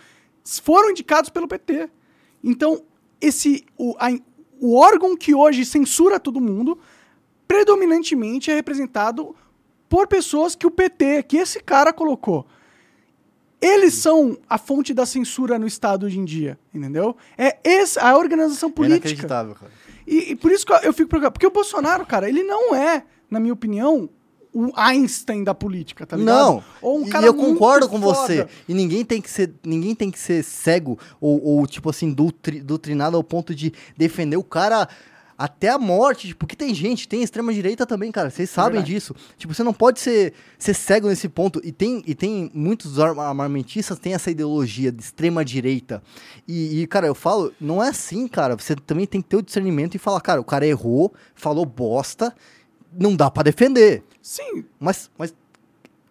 [0.62, 1.91] foram indicados pelo PT.
[2.43, 2.83] Então,
[3.23, 4.18] esse o, a-
[4.61, 6.79] o órgão que hoje censura todo mundo,
[7.49, 9.35] predominantemente é representado
[9.89, 12.47] por pessoas que o PT, que esse cara colocou.
[13.61, 17.16] Eles são a fonte da censura no Estado hoje em dia, entendeu?
[17.39, 19.09] É essa a organização É política.
[19.09, 19.70] inacreditável, cara.
[20.07, 21.33] E, e por isso que eu- eu fico preocupado.
[21.35, 24.09] Porque o Bolsonaro, cara, ele não é, na minha opinião,
[24.55, 26.37] o Einstein da política, tá ligado?
[26.37, 28.15] Não, Ou um e cara eu muito concordo com foda.
[28.15, 28.47] você.
[28.69, 32.61] E ninguém tem que ser, ninguém tem que ser cego ou, ou, tipo assim, doutri-
[32.61, 34.89] doutrinado ao ponto de defender o cara
[35.39, 36.29] até a morte.
[36.29, 38.29] Tipo, porque tem gente, tem extrema-direita também, cara.
[38.31, 38.93] Vocês sabem verdade.
[38.93, 39.15] disso.
[39.39, 41.61] Tipo, você não pode ser, ser cego nesse ponto.
[41.65, 46.03] E tem, e tem muitos arma- armamentistas têm essa ideologia de extrema-direita.
[46.47, 48.55] E, e, cara, eu falo, não é assim, cara.
[48.57, 52.33] Você também tem que ter o discernimento e falar, cara, o cara errou, falou bosta,
[52.99, 54.03] não dá pra defender.
[54.20, 55.34] Sim, Mas, mas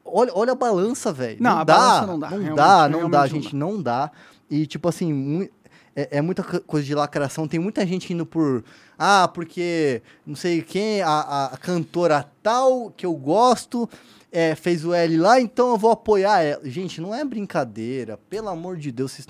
[0.05, 1.37] olha, olha a balança, velho.
[1.41, 4.11] Não, a balança não dá, Não realmente, dá, não dá, realmente não gente, não dá.
[4.49, 5.49] E, tipo assim,
[5.95, 7.47] é, é muita co- coisa de lacração.
[7.47, 8.63] Tem muita gente indo por.
[8.99, 13.89] Ah, porque não sei quem, a, a- cantora tal, que eu gosto,
[14.31, 16.61] é, fez o L lá, então eu vou apoiar ela.
[16.69, 18.17] Gente, não é brincadeira.
[18.29, 19.25] Pelo amor de Deus, vocês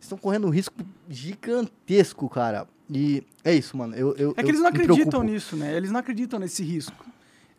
[0.00, 0.74] estão correndo um risco
[1.08, 2.66] gigantesco, cara.
[2.90, 3.94] E é isso, mano.
[3.94, 5.76] Eu, eu, é que eles não acreditam nisso, né?
[5.76, 7.04] Eles não acreditam nesse risco.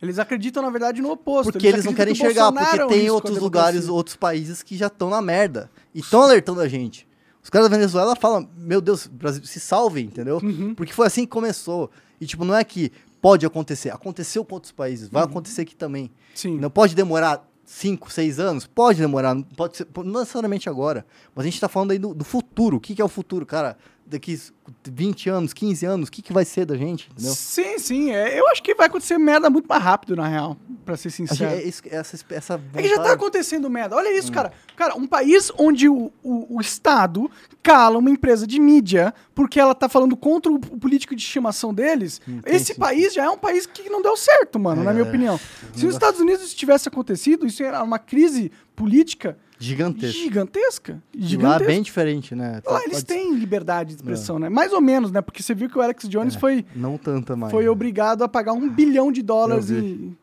[0.02, 1.52] Eles acreditam, na verdade, no oposto.
[1.52, 4.86] Porque eles não querem que enxergar, porque é tem outros lugares, outros países que já
[4.86, 5.70] estão na merda.
[5.94, 7.06] E estão alertando a gente.
[7.42, 10.40] Os caras da Venezuela falam, meu Deus, Brasil, se salvem, entendeu?
[10.42, 10.74] Uhum.
[10.74, 11.90] Porque foi assim que começou.
[12.20, 13.90] E, tipo, não é que pode acontecer.
[13.90, 15.30] Aconteceu com outros países, vai Uhum.
[15.30, 16.10] acontecer aqui também.
[16.34, 16.58] Sim.
[16.58, 18.66] Não pode demorar 5, 6 anos?
[18.66, 21.06] Pode demorar, não pode ser, não necessariamente agora.
[21.34, 22.76] Mas a gente tá falando aí do, do futuro.
[22.78, 23.76] O que, que é o futuro, cara?
[24.10, 24.36] Daqui
[24.84, 27.32] 20 anos, 15 anos, o que, que vai ser da gente, entendeu?
[27.32, 28.10] Sim, sim.
[28.10, 31.10] é, eu acho que vai acontecer merda muito mais rápido, na real, pra ser A
[31.12, 31.50] gente- sincero.
[31.52, 33.94] é isso- essa, essa É que já tá vontade- acontecendo merda.
[33.94, 34.52] Olha isso, cara.
[34.74, 37.30] Cara, um país onde o, o, o Estado
[37.62, 42.20] cala uma empresa de mídia porque ela tá falando contra o, político de estimação deles,
[42.24, 42.80] tem esse sentido.
[42.80, 45.08] país já é um país que não deu certo, mano, na minha É.
[45.08, 45.38] opinião.
[45.74, 51.02] Se os Estados Unidos isso tivesse acontecido, isso era uma crise política Gigantesca.
[51.14, 51.64] E Lá Gigantesca.
[51.64, 52.54] é bem diferente, né?
[52.54, 54.48] Lá Pode- eles têm liberdade de expressão, né?
[54.48, 55.20] Mais ou menos, né?
[55.20, 57.50] Porque você viu que o Alex Jones foi, Não tanta mais.
[57.52, 57.70] foi né?
[57.70, 60.16] obrigado a pagar um bilhão de dólares em-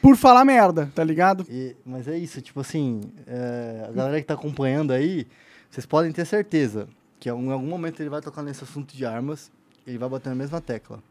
[0.00, 1.46] por falar merda, tá ligado?
[1.48, 5.26] E- mas é isso, tipo assim, é, a galera que tá acompanhando aí,
[5.70, 6.88] vocês podem ter certeza
[7.20, 9.50] que em algum momento ele vai tocar nesse assunto de armas
[9.86, 11.02] Ele vai bater na mesma tecla.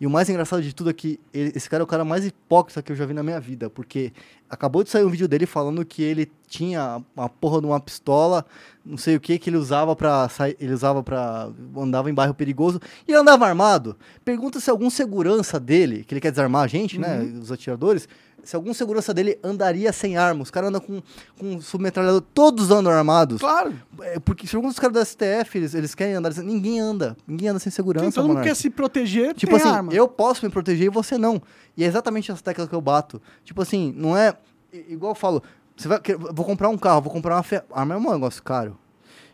[0.00, 2.24] E o mais engraçado de tudo é que ele- esse cara é o cara mais
[2.24, 4.12] hipócrita que eu já vi na minha vida, porque
[4.48, 8.44] acabou de sair um vídeo dele falando que ele tinha uma porra de uma pistola,
[8.84, 12.80] não sei o que que ele usava para ele usava para andava em bairro perigoso
[13.06, 13.96] e ele andava armado.
[14.24, 18.08] Pergunta se algum segurança dele, que ele quer desarmar a gente, né, os atiradores,
[18.48, 20.42] se algum segurança dele andaria sem arma.
[20.42, 21.02] Os caras andam com
[21.38, 23.42] com submetralhador, todos andam armados.
[23.42, 23.74] Claro.
[24.00, 26.42] É, porque se alguns caras do STF, eles, eles querem andar sem...
[26.42, 27.14] Ninguém anda.
[27.26, 29.92] Ninguém anda sem segurança, Tem, todo mundo quer se proteger, Tipo tem assim, arma.
[29.92, 31.42] eu posso me proteger e você não.
[31.76, 33.20] E é exatamente essa tecla que eu bato.
[33.44, 34.34] Tipo assim, não é...
[34.72, 35.42] Igual eu falo,
[35.76, 36.00] você vai,
[36.32, 37.64] vou comprar um carro, vou comprar uma...
[37.70, 38.78] Arma é um negócio caro.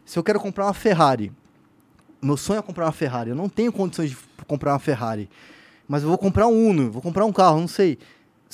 [0.05, 1.33] Se eu quero comprar uma Ferrari,
[2.21, 3.31] meu sonho é comprar uma Ferrari.
[3.31, 4.17] Eu não tenho condições de
[4.49, 5.31] comprar uma Ferrari.
[5.87, 7.97] Mas eu vou comprar um Uno, vou comprar um carro, não sei.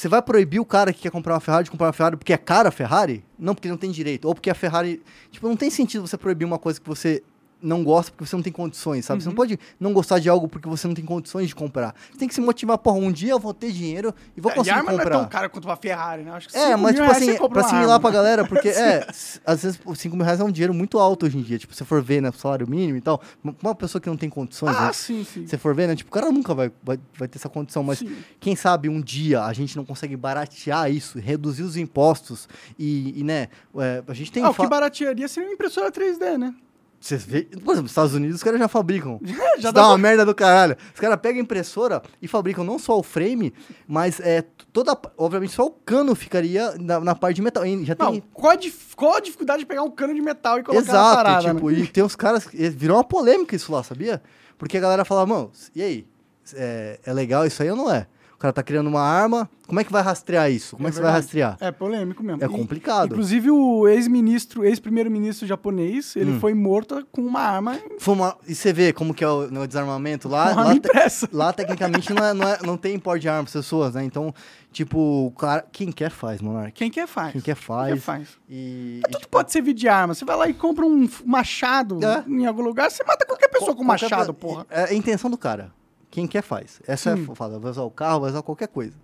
[0.00, 2.32] Você vai proibir o cara que quer comprar uma Ferrari de comprar uma Ferrari porque
[2.32, 3.22] é cara a Ferrari?
[3.38, 4.26] Não, porque não tem direito.
[4.26, 5.02] Ou porque a Ferrari.
[5.30, 7.22] Tipo, não tem sentido você proibir uma coisa que você
[7.62, 9.22] não gosta porque você não tem condições, sabe?
[9.22, 9.32] Você Uhum.
[9.32, 11.94] não pode não gostar de algo porque você não tem condições de comprar.
[12.10, 14.54] Você tem que se motivar, porra, um dia eu vou ter dinheiro e vou É,
[14.54, 15.18] e conseguir arma não é comprar.
[15.20, 16.30] tão cara quanto uma Ferrari, né?
[16.32, 18.00] Acho que É, mas tipo assim, você pra assimilar arma.
[18.00, 19.06] pra galera, porque é,
[19.44, 21.58] às vezes os 5 mil reais é um dinheiro muito alto hoje em dia.
[21.58, 24.28] Tipo, se você for ver, né, salário mínimo e tal, uma- pessoa que não tem
[24.28, 25.42] condições, Ah, né, sim, sim.
[25.42, 27.82] se você for ver, né, tipo, o cara nunca vai, vai, vai ter essa condição,
[27.82, 28.14] mas Sim.
[28.38, 32.48] quem sabe um dia a gente não consegue baratear isso, reduzir os impostos
[32.78, 34.42] e, e, né, é, a gente tem...
[34.42, 36.54] Ah, o que baratearia seria uma impressora 3D, né?
[37.00, 39.18] Vocês vê, por exemplo, nos Estados Unidos os caras já fabricam.
[39.24, 40.76] Já Isso dá dá uma pra- merda do caralho.
[40.94, 43.54] Os caras pegam a impressora e fabricam não só o frame,
[43.88, 47.64] mas é, toda, obviamente só o cano ficaria na, na parte de metal.
[47.64, 50.20] E Já Não, tem qual a, dif- qual a dificuldade de pegar um cano de
[50.20, 51.78] metal e colocar na Exato, parada, tipo, né?
[51.78, 52.46] e tem uns caras.
[52.52, 54.22] Virou uma polêmica isso lá, sabia?
[54.58, 56.06] Porque a galera fala, mano, e aí?
[56.54, 58.06] É, é legal isso aí ou não é?
[58.40, 60.74] O cara tá criando uma arma, como é que vai rastrear isso?
[60.74, 61.58] Como é, É que você vai rastrear?
[61.60, 62.42] É polêmico mesmo.
[62.42, 63.12] É E- complicado.
[63.12, 66.40] Inclusive, o ex-ministro, ex-primeiro-ministro japonês, ele Hum.
[66.40, 69.66] foi morto com uma arma, Foi uma- E você vê como que é o, no
[69.68, 70.52] desarmamento lá.
[70.54, 73.52] uma lá, te- lá, tecnicamente não, é, não, é- não tem porte de arma pras
[73.52, 74.02] pessoas, né?
[74.04, 74.34] Então,
[74.72, 75.62] tipo, o cara.
[75.70, 76.72] Quem quer faz, Monark.
[76.72, 77.32] Quem quer faz.
[77.32, 77.92] Quem quer Quem faz.
[77.92, 78.28] quer faz.
[78.48, 80.14] E, Mas e, tudo tipo, pode servir de arma.
[80.14, 82.24] Você vai lá e compra um machado É.
[82.26, 84.64] em algum lugar, você mata qualquer pessoa com machado, porra.
[84.70, 85.78] É a intenção do cara.
[86.10, 86.80] Quem quer faz.
[86.86, 87.26] Essa Sim.
[87.28, 87.58] é a fala.
[87.58, 88.96] Vai usar o carro, vai usar qualquer coisa.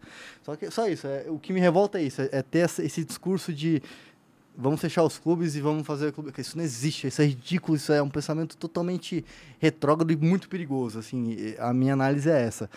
[0.43, 1.07] Só, que, só isso.
[1.07, 2.21] é- o que me revolta é isso.
[2.23, 3.81] É, é ter essa- esse discurso de
[4.59, 6.33] vamos fechar os clubes e vamos fazer clube.
[6.37, 7.07] Isso não existe.
[7.07, 7.77] Isso é ridículo.
[7.77, 9.25] Isso é um pensamento totalmente
[9.61, 10.99] retrógrado e muito perigoso.
[10.99, 12.69] Assim, a minha análise é essa.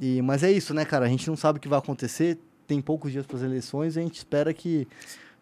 [0.00, 1.06] E, mas é isso, né, cara?
[1.06, 2.38] A gente não sabe o que vai acontecer.
[2.66, 4.86] Tem poucos dias para as eleições e a gente espera que.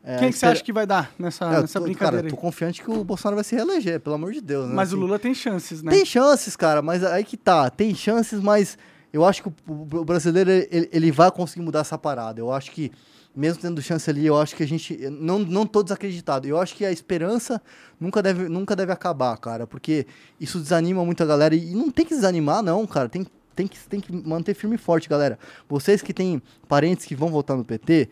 [0.05, 2.29] É, Quem que você acha que vai dar nessa, É, eu nessa tô- brincadeira Cara,
[2.31, 2.41] tô aí?
[2.41, 4.69] confiante que o Bolsonaro vai se reeleger, pelo amor de Deus.
[4.69, 4.75] Né?
[4.75, 5.91] Mas o Assim, Lula tem chances, né?
[5.91, 7.69] tem chances, cara, mas aí que tá.
[7.71, 8.79] Tem chances, mas
[9.13, 12.41] eu acho que o, o brasileiro ele, ele vai conseguir mudar essa parada.
[12.41, 12.91] Eu acho que,
[13.35, 14.97] mesmo tendo chance ali, eu acho que a gente.
[15.11, 16.47] Não, não tô desacreditado.
[16.47, 17.61] Eu acho que a esperança
[18.01, 20.07] nunca deve, nunca deve acabar, cara, porque
[20.41, 21.55] isso desanima muito a galera.
[21.55, 23.09] E não tem que desanimar, não, cara.
[23.09, 25.39] Tem, tem, que, tem que manter firme e forte, galera.
[25.69, 28.09] Vocês que têm parentes que vão votar no PT,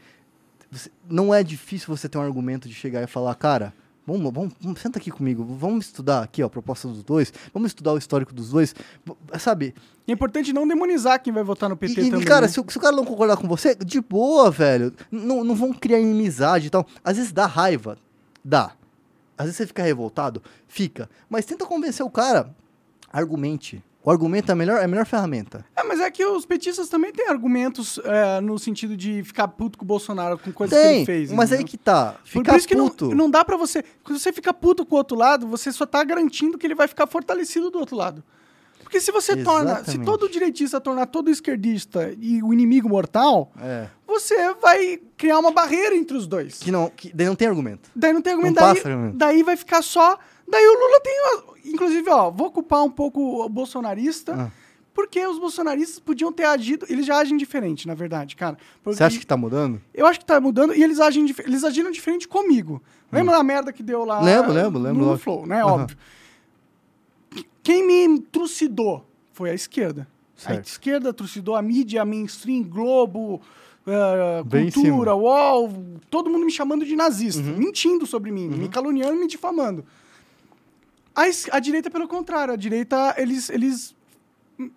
[0.71, 3.73] você- não é difícil você ter um argumento de chegar e falar, cara.
[4.07, 7.71] Vamos, vamos, vamos- senta aqui comigo, vamos estudar aqui ó, a proposta dos dois, vamos
[7.73, 8.73] estudar o histórico dos dois,
[9.37, 9.75] sabe?
[10.07, 12.25] É importante não demonizar quem vai votar no PT E, e, também.
[12.25, 12.49] cara, né?
[12.49, 14.93] se, o- se o cara não concordar com você, de boa, velho.
[15.11, 16.87] Não, não vão criar inimizade e tal.
[17.03, 17.99] Às vezes dá raiva,
[18.45, 18.71] dá.
[19.37, 21.11] Às vezes você fica revoltado, fica.
[21.29, 22.55] Mas tenta convencer o cara,
[23.13, 23.83] argumente.
[24.07, 25.65] O argumento é a melhor, é a melhor ferramenta.
[25.77, 29.77] É, mas é que os petistas também têm argumentos é, no sentido de ficar puto
[29.77, 31.33] com o Bolsonaro, com coisas que Tem, ele fez.
[31.33, 31.71] mas aí entendeu?
[31.73, 32.15] que tá.
[32.25, 33.09] Ficar por isso que puto.
[33.09, 33.83] não, não dá pra você.
[34.05, 36.87] Quando você fica puto com o outro lado, você só tá garantindo que ele vai
[36.87, 38.23] ficar fortalecido do outro lado.
[38.81, 39.75] Porque se você torna.
[39.75, 40.05] Se Exatamente.
[40.07, 43.89] todo direitista tornar todo esquerdista e o inimigo mortal, É.
[44.07, 46.61] você vai criar uma barreira entre os dois.
[46.61, 47.91] Que não, que daí não tem argumento.
[47.97, 48.55] Daí não tem argumento.
[48.61, 49.17] Não daí, argumento.
[49.17, 50.17] daí vai ficar só.
[50.49, 51.73] Daí o Lula tem.
[51.73, 54.35] Inclusive, ó, vou culpar um pouco o bolsonarista.
[54.35, 54.51] Ah.
[54.95, 56.87] Porque os bolsonaristas podiam ter agido.
[56.89, 58.57] Eles já agem diferente, na verdade, cara.
[58.83, 59.79] Porque Você acha que tá mudando?
[59.93, 62.83] Eu acho que tá mudando e eles agem eles agiram diferente comigo.
[63.13, 64.25] Lembra da merda que deu lá Hum.
[64.25, 65.19] Lembro, lembro, lembro, no.
[65.19, 65.63] Flow, né?
[65.65, 65.97] Óbvio.
[67.63, 70.07] Quem me trucidou foi a esquerda.
[70.39, 70.67] A Certo.
[70.67, 73.41] esquerda trucidou a mídia, mainstream, Globo,
[73.87, 75.15] em Cultura.
[75.15, 75.73] UOL,
[76.11, 77.57] todo mundo me chamando de nazista, Uhum.
[77.57, 79.85] mentindo sobre mim, me caluniando e me difamando.
[81.17, 83.97] A, a direita, pelo contrário, a direita, eles, eles,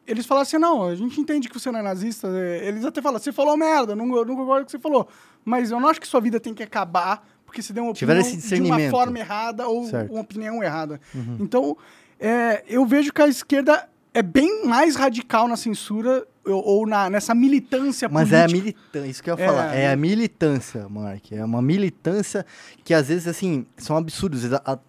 [0.08, 3.02] eles falam assim, não, a gente entende que você não é nazista, eh, eles até
[3.02, 5.08] falam, você falou merda, não, não concordo com o que você falou,
[5.44, 8.22] mas eu não acho que sua vida tem que acabar porque você deu uma Tiveram
[8.22, 10.12] opinião esse de uma forma errada ou Certo.
[10.12, 11.02] uma opinião errada.
[11.40, 11.76] Então,
[12.20, 16.28] é, eu vejo que a esquerda é bem mais radical na censura
[16.58, 18.64] ou, na, nessa militância Mas é a política.
[18.64, 19.74] militância, isso que eu ia É, falar.
[19.76, 19.92] É né?
[19.94, 21.32] a militância, Mark.
[21.32, 22.46] É uma militância
[22.84, 24.44] que às vezes, assim, são absurdos.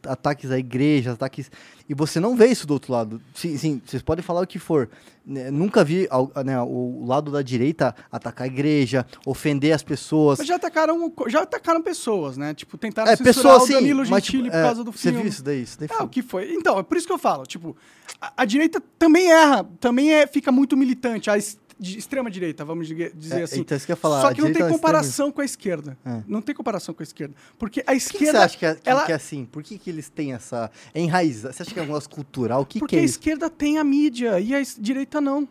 [0.07, 1.51] Ataques a igrejas, ataques.
[1.91, 3.20] E você não vê isso do outro lado.
[3.34, 4.88] Sim, sim vocês podem falar o que for.
[5.26, 6.09] Né, Nunca vi
[6.45, 10.38] né, o lado da direita atacar a igreja, ofender as pessoas.
[10.38, 12.55] Mas já atacaram, já atacaram pessoas, né?
[12.55, 15.18] Tipo, tentaram É, censurar sim, Danilo mas, Gentili tipo, por é, causa do Você filme.
[15.22, 15.62] viu isso daí?
[15.62, 16.53] Isso daí É, foi- o que foi?
[16.55, 17.76] Então, é por isso que eu falo, tipo,
[18.20, 21.36] a, a direita também erra, também é, fica muito militante, a
[21.81, 23.61] de extrema direita, vamos dizer É, assim.
[23.61, 25.97] então isso que eu falar, Só que não tem é comparação com a esquerda.
[26.05, 26.22] É.
[26.28, 27.35] Não tem comparação com a esquerda.
[27.59, 28.33] Porque a Por que, esquerda.
[28.39, 29.45] você acha que é, ela, que é assim?
[29.47, 30.70] Por que, que eles têm essa.
[30.93, 31.55] É enraizado?
[31.55, 32.61] Você acha que é um negócio cultural?
[32.61, 33.14] O que, porque que é a isso?
[33.14, 35.49] esquerda tem a mídia e a direita não.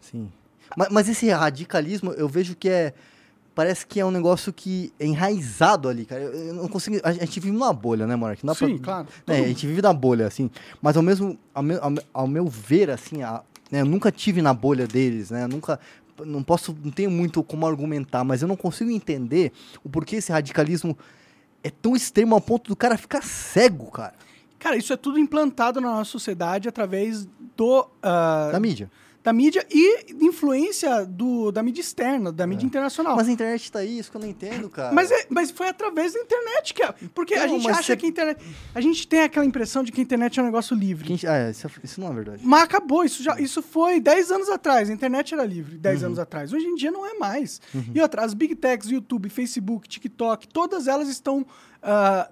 [0.00, 0.30] Sim.
[0.76, 2.92] Mas, mas esse radicalismo, eu vejo que é.
[3.54, 6.22] Parece que é um negócio que é enraizado ali, cara.
[6.22, 6.98] Eu, não consigo.
[7.04, 8.44] A gente vive numa bolha, né, Monark?
[8.44, 9.08] Dá Sim, pra, claro.
[9.26, 10.50] né, a gente vive na bolha, assim.
[10.82, 11.38] Mas ao mesmo.
[11.54, 13.42] Ao meu, ao meu- ao meu ver, assim, a-
[13.74, 15.42] né, eu nunca tive na bolha deles, né?
[15.42, 15.80] eu Nunca.
[16.24, 16.76] Não posso.
[16.80, 19.50] Não tenho muito como argumentar, mas eu não consigo entender
[19.82, 20.96] o porquê esse radicalismo
[21.60, 24.14] é tão extremo ao ponto do cara ficar cego, cara.
[24.60, 27.88] Cara, isso é tudo implantado na nossa sociedade através do.
[28.00, 28.88] ah, Da mídia.
[29.24, 33.14] Da mídia e influência do, da mídia externa, da mídia internacional.
[33.14, 33.16] É.
[33.16, 34.92] Mas a internet tá aí, isso que eu não entendo, cara.
[34.92, 38.04] Mas, é- mas foi através da internet que é, porque a gente acha você- que
[38.04, 38.38] a internet,
[38.74, 41.06] a gente tem aquela impressão de que a internet é um negócio livre.
[41.16, 42.42] Quem- ah, é, isso, isso não é verdade.
[42.44, 46.06] Mas acabou, isso, já, isso foi 10 anos atrás, a internet era livre 10 Uhum.
[46.08, 46.52] anos atrás.
[46.52, 47.62] Hoje em dia não é mais.
[47.94, 51.46] E outra, as big techs, YouTube, Facebook, TikTok, todas elas estão
[51.82, 52.30] ah,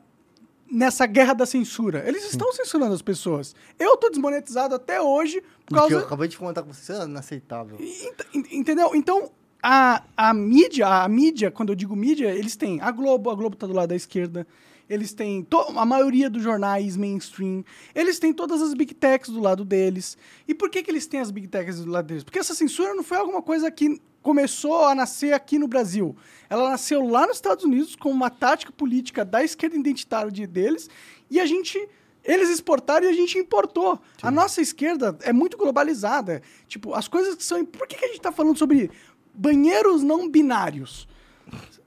[0.73, 2.03] nessa guerra da censura.
[2.07, 3.55] Eles estão censurando as pessoas.
[3.79, 6.07] Eu tô desmonetizado até hoje por Porque eu causa...
[6.07, 7.77] acabei de comentar com você, é inaceitável.
[7.79, 8.91] Ent- ent- Entendeu?
[8.95, 9.31] Então,
[9.63, 13.55] a, a mídia, a mídia, quando eu digo mídia, eles têm a Globo, a Globo
[13.55, 14.47] tá do lado da esquerda.
[14.89, 15.47] Eles têm
[15.77, 17.65] a maioria dos jornais mainstream.
[17.95, 20.19] Eles têm todas as big techs do lado deles.
[20.47, 22.25] E por que, que eles têm as big techs do lado deles?
[22.25, 26.17] Porque essa censura não foi alguma coisa que começou a nascer aqui no Brasil.
[26.49, 30.89] Ela nasceu lá nos Estados Unidos com uma tática política da esquerda identitária de- deles.
[31.31, 31.89] E a gente
[32.25, 34.01] eles exportaram e a gente importou.
[34.23, 36.41] A nossa esquerda é muito globalizada.
[36.69, 37.65] Tipo, as coisas que são.
[37.65, 38.91] Por que, que a gente tá falando sobre
[39.35, 41.09] banheiros não binários?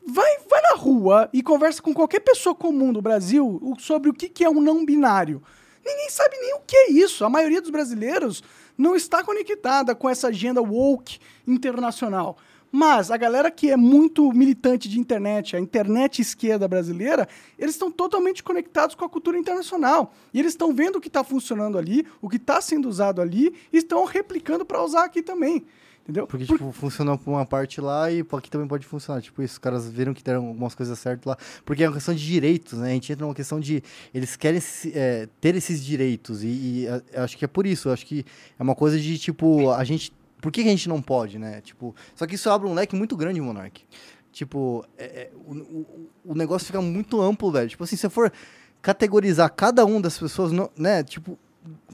[0.05, 4.27] Vai, vai na rua e conversa com qualquer pessoa comum do Brasil sobre o que,
[4.27, 5.41] que é um não binário.
[5.85, 7.23] Ninguém sabe nem o que é isso.
[7.23, 8.43] A maioria dos brasileiros
[8.77, 12.37] não está conectada com essa agenda woke internacional.
[12.71, 17.25] Mas a galera que é muito militante de internet, a internet esquerda brasileira,
[17.57, 20.13] eles estão totalmente conectados com a cultura internacional.
[20.33, 23.55] E eles estão vendo o que está funcionando ali, o que está sendo usado ali,
[23.71, 25.65] e estão replicando para usar aqui também.
[26.05, 26.27] Entendeu?
[26.27, 29.23] Porque, Por- tipo, funcionou por uma parte lá e aqui também pode funcionar.
[29.23, 31.35] Tipo, isso, os caras viram que deram algumas coisas certas lá.
[31.65, 32.91] Porque é uma questão de direitos, né?
[32.91, 33.81] A gente entra numa questão de.
[34.13, 34.61] Eles querem
[34.93, 36.43] é, ter esses direitos.
[36.43, 37.89] E, e, acho que é por isso.
[37.89, 38.23] Acho que
[38.59, 40.13] é uma coisa de, tipo, a gente.
[40.39, 41.59] Por que, que a gente não pode, né?
[41.61, 41.95] Tipo.
[42.13, 43.83] Só que isso abre um leque muito grande, Monark.
[44.31, 45.85] Tipo, é- é, o,
[46.23, 47.67] o, negócio fica muito amplo, velho.
[47.67, 48.31] Tipo assim, se você for
[48.79, 51.03] categorizar cada um das pessoas, no- né?
[51.03, 51.39] Tipo,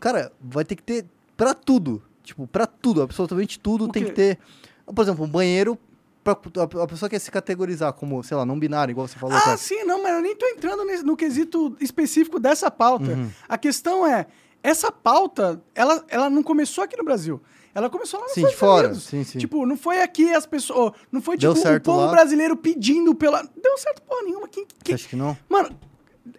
[0.02, 1.06] cara, vai ter que ter
[1.38, 2.04] pra tudo.
[2.32, 4.40] Tipo, pra tudo, absolutamente tudo tem que ter.
[4.86, 5.78] Por exemplo, um banheiro.
[6.24, 9.36] Pra, a, a pessoa quer se categorizar como, sei lá, não binário, igual você falou.
[9.36, 9.58] Ah, cara.
[9.58, 13.06] sim, não, mas eu nem tô entrando nesse- no quesito específico dessa pauta.
[13.12, 13.30] Uhum.
[13.50, 14.28] A questão é,
[14.62, 17.42] essa pauta, ela, ela não começou aqui no Brasil.
[17.74, 18.88] Ela começou lá nos Sim, de Estados fora.
[18.90, 19.04] Unidos.
[19.06, 19.40] Sim, sim.
[19.40, 20.92] Tipo, não foi aqui as pessoas.
[21.12, 22.12] Não foi tipo o povo lá.
[22.12, 23.42] brasileiro pedindo pela.
[23.62, 24.48] Deu certo porra nenhuma.
[24.48, 24.96] Quem, Você quem...
[24.96, 25.36] acha que não?
[25.50, 25.70] Mano,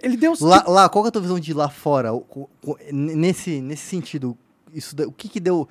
[0.01, 2.11] ele deu Lá, lá, qual é a tua visão de lá fora?
[2.93, 4.37] Nesse, nesse sentido,
[4.73, 5.69] isso, o que que deu...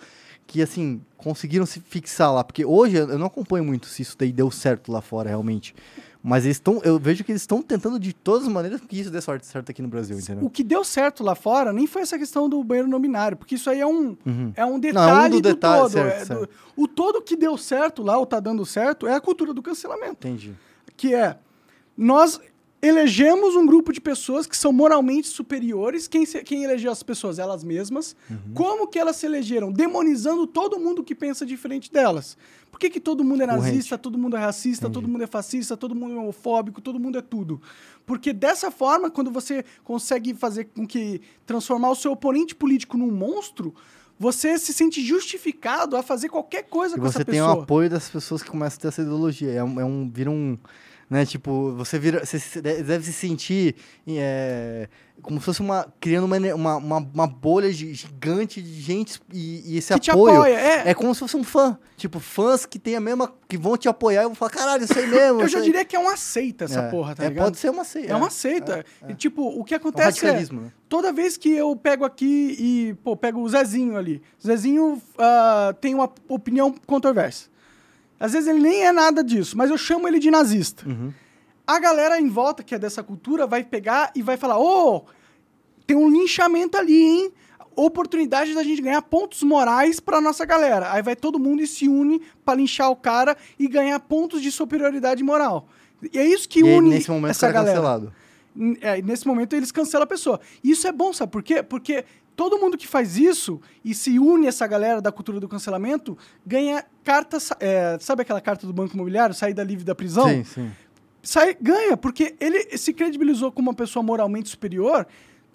[0.47, 2.43] Que, assim, conseguiram se fixar lá?
[2.43, 5.73] Porque hoje eu não acompanho muito se isso daí deu certo lá fora, realmente.
[6.21, 6.81] Mas eles estão...
[6.83, 9.69] Eu vejo que eles estão tentando de todas as maneiras que isso dê sorte, certo
[9.71, 10.43] aqui no Brasil, entendeu?
[10.45, 13.55] O que deu certo lá fora nem foi essa questão do banheiro não binário, porque
[13.55, 14.51] isso aí é um, Uhum.
[14.55, 15.91] é um Não, é um detalhe do do, detalhe, todo.
[15.91, 16.49] certo, é do- certo.
[16.75, 20.27] o todo que deu certo lá, ou tá dando certo, é a cultura do cancelamento.
[20.27, 20.53] Entendi.
[20.97, 21.37] que é
[21.97, 22.39] nós
[22.81, 26.07] elegemos um grupo de pessoas que são moralmente superiores.
[26.07, 27.37] Quem, se- quem elegeu as pessoas?
[27.39, 28.15] Elas mesmas.
[28.29, 28.37] Uhum.
[28.53, 29.71] Como que elas se elegeram?
[29.71, 32.37] Demonizando todo mundo que pensa diferente delas.
[32.71, 35.75] Por que, que todo mundo é nazista, todo mundo é racista, todo mundo é fascista,
[35.77, 37.61] todo mundo é homofóbico, todo mundo é tudo?
[38.05, 43.11] Porque dessa forma, quando você consegue fazer com que transformar o seu oponente político num
[43.11, 43.75] monstro,
[44.17, 47.55] você se sente justificado a fazer qualquer coisa E com essa você tem pessoa.
[47.57, 49.51] o apoio das pessoas que começam a ter essa ideologia.
[49.51, 49.79] É um...
[49.79, 50.57] É um vira um
[51.11, 53.75] né, tipo, você vira, você deve se sentir
[54.07, 54.87] é,
[55.21, 59.73] como se fosse uma criando uma, uma, uma, uma bolha gi- gigante de gente e,
[59.73, 60.53] e esse que apoio apoia.
[60.57, 63.75] É, é como se fosse um fã, tipo fãs que tem a mesma que vão
[63.75, 65.41] te apoiar e vão falar caralho, isso aí mesmo.
[65.41, 67.43] Eu já aí." diria que é uma seita essa É, porra, tá é, ligado?
[67.43, 68.13] Pode ser uma seita.
[68.13, 68.85] É uma seita.
[69.09, 70.71] E, tipo, o que É acontece é, né?
[70.87, 74.21] toda vez que eu pego aqui e, pô, pego o Zezinho ali.
[74.41, 77.50] Zezinho ah, tem uma opinião controversa.
[78.21, 80.87] Às vezes ele nem é nada disso, mas eu chamo ele de nazista.
[80.87, 81.11] Uhum.
[81.65, 85.05] A galera em volta, que é dessa cultura, vai pegar e vai falar: ô,
[85.87, 87.33] tem um linchamento ali, hein?
[87.75, 90.91] Oportunidade da gente ganhar pontos morais pra nossa galera.
[90.91, 94.51] Aí vai todo mundo e se une pra linchar o cara e ganhar pontos de
[94.51, 95.67] superioridade moral.
[96.13, 97.75] E é isso que E une nesse momento, essa é galera.
[97.75, 98.13] cancelado.
[98.81, 100.39] É, nesse momento eles cancelam a pessoa.
[100.63, 101.63] E isso é bom, sabe por quê?
[101.63, 102.03] Porque
[102.35, 106.17] todo mundo que faz isso e se une a essa galera da cultura do cancelamento
[106.45, 107.37] ganha carta.
[107.59, 110.27] é, sabe aquela carta do Banco Imobiliário, saída livre da prisão?
[110.27, 110.71] Sim, sim.
[111.23, 115.05] Sai, ganha, porque ele se credibilizou como uma pessoa moralmente superior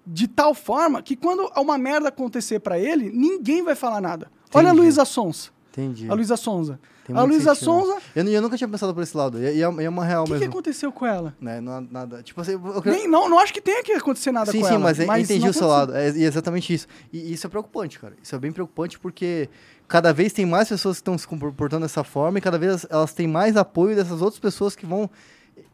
[0.07, 4.31] de tal forma que quando uma merda acontecer pra ele, ninguém vai falar nada.
[4.55, 4.83] Olha a Entendi.
[4.83, 5.51] Luísa Sonsa.
[5.73, 6.09] Entendi.
[6.09, 6.79] A Luísa Sonza.
[7.07, 7.55] Tem A Luísa né?
[7.55, 9.39] Sonza, Eu, eu nunca tinha pensado por esse lado.
[9.39, 10.53] E, e é, e é uma real o que, que mesmo.
[10.53, 11.35] aconteceu com ela?
[11.41, 11.61] né?
[11.61, 12.23] Não nada.
[12.23, 14.75] Tipo assim, eu Nem, não, não acho que tenha que acontecer nada sim, com sim,
[14.75, 14.83] ela.
[14.83, 15.95] mas, eu entendi o seu lado.
[15.95, 16.89] É, e é exatamente isso.
[17.13, 18.15] E isso é preocupante, cara.
[18.21, 19.49] Isso é bem preocupante porque
[19.87, 23.13] cada vez tem mais pessoas que estão se comportando dessa forma e cada vez elas
[23.15, 25.09] têm mais apoio dessas outras pessoas que vão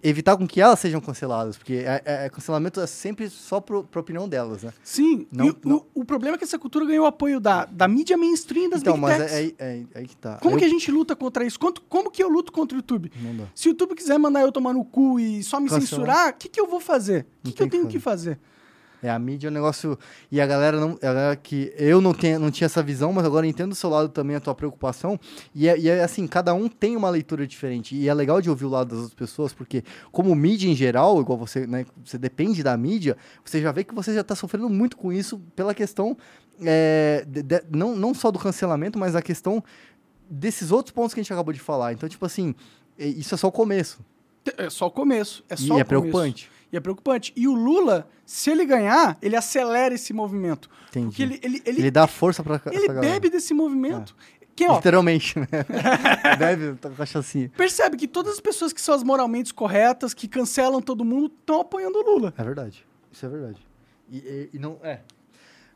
[0.03, 1.57] evitar com que elas sejam canceladas.
[1.57, 4.73] Porque é, é- é- cancelamento é sempre só pro, pra opinião delas, né?
[4.83, 7.65] Sim, Não- e o- não- O, o problema é que essa cultura ganhou apoio da,
[7.65, 10.39] da mídia mainstream das então, big mas é, é, é- é aí que tá.
[10.39, 11.59] Como Aí que a eu- gente luta contra isso?
[11.59, 13.13] Quanto, como que eu luto contra o YouTube?
[13.55, 15.89] Se o YouTube quiser mandar eu tomar no cu e só me Cancelar.
[15.89, 17.23] censurar, o que, que eu vou fazer?
[17.45, 18.39] O Não que, que eu tenho que que fazer?
[19.03, 19.99] É, a mídia é um negócio.
[20.31, 20.93] E a galera não.
[20.93, 23.91] A galera que eu não, tenho, não tinha essa visão, mas agora entendo do seu
[23.91, 25.19] lado também a tua preocupação.
[25.55, 27.97] E é, e é assim, cada um tem uma leitura diferente.
[27.97, 29.83] E é legal de ouvir o lado das outras pessoas, porque,
[30.13, 31.85] como mídia em geral, igual você, né?
[32.05, 35.39] Você depende da mídia, você já vê que você já tá sofrendo muito com isso
[35.57, 36.17] pela questão.
[36.65, 39.65] é, de- de- não, não só do cancelamento, mas a questão
[40.31, 41.93] desses outros pontos que a gente acabou de falar.
[41.93, 42.55] Então, tipo assim,
[42.97, 43.99] isso é só o começo.
[44.57, 45.43] É só o começo.
[45.49, 45.85] É só e é começo.
[45.87, 46.51] preocupante.
[46.73, 47.33] E é preocupante.
[47.37, 50.71] E o Lula, se ele ganhar, ele acelera esse movimento.
[50.89, 51.07] Entendi.
[51.09, 53.01] Porque ele, ele, ele, Ele dá força pra ele galera.
[53.01, 54.17] bebe desse movimento.
[54.57, 55.47] Que, ó, Literalmente, né?
[56.39, 57.51] Bebe tá com cachaçinha.
[57.57, 61.61] percebe que todas as pessoas que são as moralmente corretas, que cancelam todo mundo, estão
[61.63, 62.35] apoiando o Lula.
[62.37, 62.85] É verdade.
[63.11, 63.57] Isso é verdade.
[64.11, 64.79] E, e- e não.
[64.83, 65.01] É.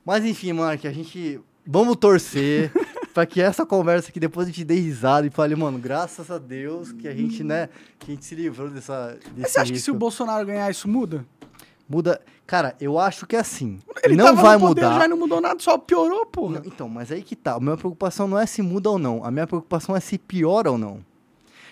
[0.05, 1.41] Mas enfim, Mark, a gente.
[1.67, 2.71] Vamos torcer
[3.17, 6.37] pra que essa conversa aqui depois a gente dê risada e fale, mano, graças a
[6.37, 9.15] Deus que a gente, né, que a gente se livrou dessa.
[9.15, 9.99] Desse Mas você acha que se o risco.
[9.99, 11.25] Bolsonaro ganhar, isso muda?
[11.89, 12.21] Muda.
[12.47, 13.79] Cara, eu acho que é assim.
[14.05, 15.01] Ele não vai poder, mudar.
[15.01, 16.61] já não mudou nada, só piorou, porra.
[16.61, 17.55] Não, então, mas aí que tá.
[17.55, 19.25] A minha preocupação não é se muda ou não.
[19.25, 21.01] A minha preocupação é se piora ou não.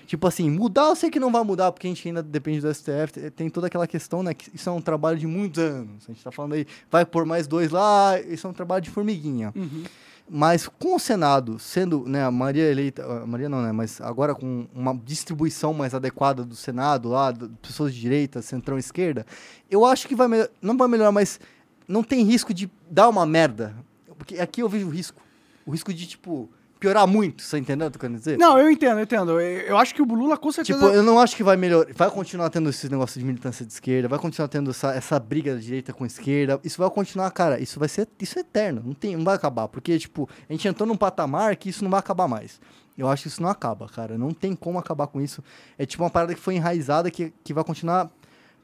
[0.07, 2.73] Tipo assim, mudar eu sei que não vai mudar, porque a gente ainda depende do
[2.75, 3.13] STF.
[3.13, 4.35] te- Tem toda aquela questão, né?
[4.35, 6.05] Que isso é um trabalho de muitos anos.
[6.09, 8.91] A gente tá falando aí, vai pôr mais dois lá, isso é um trabalho de
[8.91, 9.53] formiguinha.
[9.55, 9.85] Uhum.
[10.29, 14.35] Mas com o Senado sendo, né, a Maria eleita, a Maria não, né, mas agora
[14.35, 19.27] com uma distribuição mais adequada do Senado lá, pessoas de direita, centrão, esquerda,
[19.71, 21.39] eu acho que vai melhor, não vai melhorar, mas
[21.87, 23.77] não tem risco de dar uma merda.
[24.17, 25.21] Porque aqui eu vejo o risco.
[25.67, 26.49] O risco de, tipo,
[26.85, 28.37] piorar muito, você entendeu o que eu tô querendo dizer?
[28.37, 29.41] Não, eu entendo, eu entendo.
[29.41, 30.79] Eu, acho que o Lula com certeza.
[30.79, 31.91] Tipo, eu não acho que vai melhorar.
[31.95, 35.55] Vai continuar tendo esse negócio de militância de esquerda, vai continuar tendo essa, essa briga
[35.55, 36.61] da direita com esquerda.
[36.63, 37.59] Isso vai continuar, cara.
[37.59, 38.07] Isso vai ser.
[38.21, 38.83] Isso é eterno.
[38.85, 39.67] Não, tem, não vai acabar.
[39.69, 42.61] Porque, tipo, a gente entrou num patamar que isso não vai acabar mais.
[42.99, 44.19] Eu acho que isso não acaba, cara.
[44.19, 45.43] Não tem como acabar com isso.
[45.79, 48.11] É tipo uma parada que foi enraizada que, que vai continuar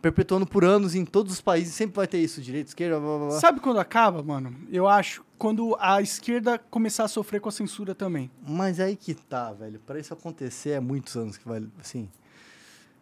[0.02, 1.74] perpetuando por anos em todos os países.
[1.74, 3.40] Sempre vai ter isso, direita, esquerda, blá, blá, blá.
[3.40, 4.54] Sabe quando acaba, mano?
[4.70, 8.30] Eu acho quando a esquerda começar a sofrer com a censura também.
[8.47, 9.80] Mas aí que tá, velho.
[9.86, 11.62] Pra isso acontecer é muitos anos que vai.
[11.80, 12.09] Assim.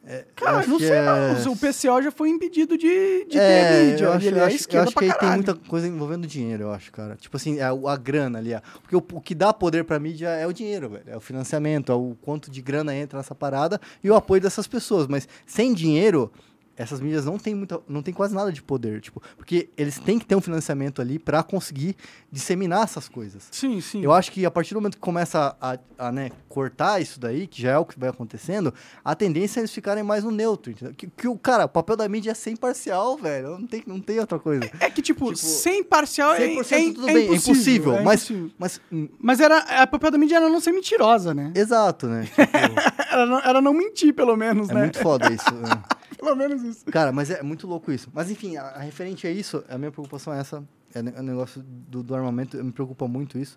[0.06, 1.52] É, Cara, não sei é- não.
[1.52, 4.86] O PCO já foi impedido de, de É, ter e acho, ele é acho- esquerda
[4.86, 5.34] acho que aí tem caralho.
[5.44, 7.16] muita coisa envolvendo dinheiro, eu acho, cara.
[7.16, 8.54] Tipo assim, é a, a grana ali.
[8.54, 8.60] ó.
[8.80, 11.04] Porque o, o que dá poder pra mídia é o dinheiro, velho.
[11.08, 14.66] É o financiamento, é o quanto de grana entra nessa parada e o apoio dessas
[14.68, 15.08] pessoas.
[15.08, 16.32] Mas sem dinheiro,
[16.78, 20.18] essas mídias não têm muita, não tem quase nada de poder, tipo, porque eles têm
[20.18, 21.96] que ter um financiamento ali pra conseguir
[22.30, 23.48] disseminar essas coisas.
[23.50, 24.02] Sim, sim.
[24.02, 27.46] Eu acho que a partir do momento que começa a, a, né, cortar isso daí,
[27.46, 28.72] que já é o que vai acontecendo,
[29.04, 30.72] a tendência é eles ficarem mais no neutro.
[30.72, 33.58] Que, que o cara, o papel da mídia é ser imparcial, velho.
[33.58, 34.70] Não tem, não tem outra coisa.
[34.80, 37.52] É que, tipo, Tipo, sem parcial é, 100% é, tudo é bem, é impossível.
[37.54, 37.94] impossível.
[37.96, 38.52] é mas, impossível.
[38.58, 38.80] mas
[39.20, 41.52] Mas era, a papel da mídia era não ser mentirosa, né?
[41.56, 42.28] exato, né?
[42.38, 42.48] Tipo,
[43.10, 44.80] Era não, era não mentir, pelo menos, é né?
[44.82, 45.44] muito foda isso.
[46.18, 46.84] Pelo menos isso.
[46.86, 48.08] Cara, mas é muito louco isso.
[48.12, 50.62] Mas enfim, a, a referente a isso, a minha preocupação é essa.
[50.94, 53.56] É ne- o negócio do, do armamento, me preocupa muito isso.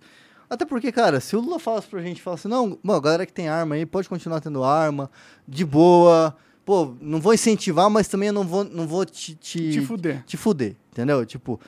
[0.50, 3.02] Até porque, cara, se o Lula fala isso pra gente, fala assim, não, mano, a
[3.02, 5.10] galera que tem arma aí pode continuar tendo arma,
[5.48, 6.36] de boa.
[6.66, 10.24] Pô, não vou incentivar, mas também eu não vou, não vou te, te, Te fuder.
[10.26, 11.26] te fuder, entendeu?
[11.26, 11.60] Tipo,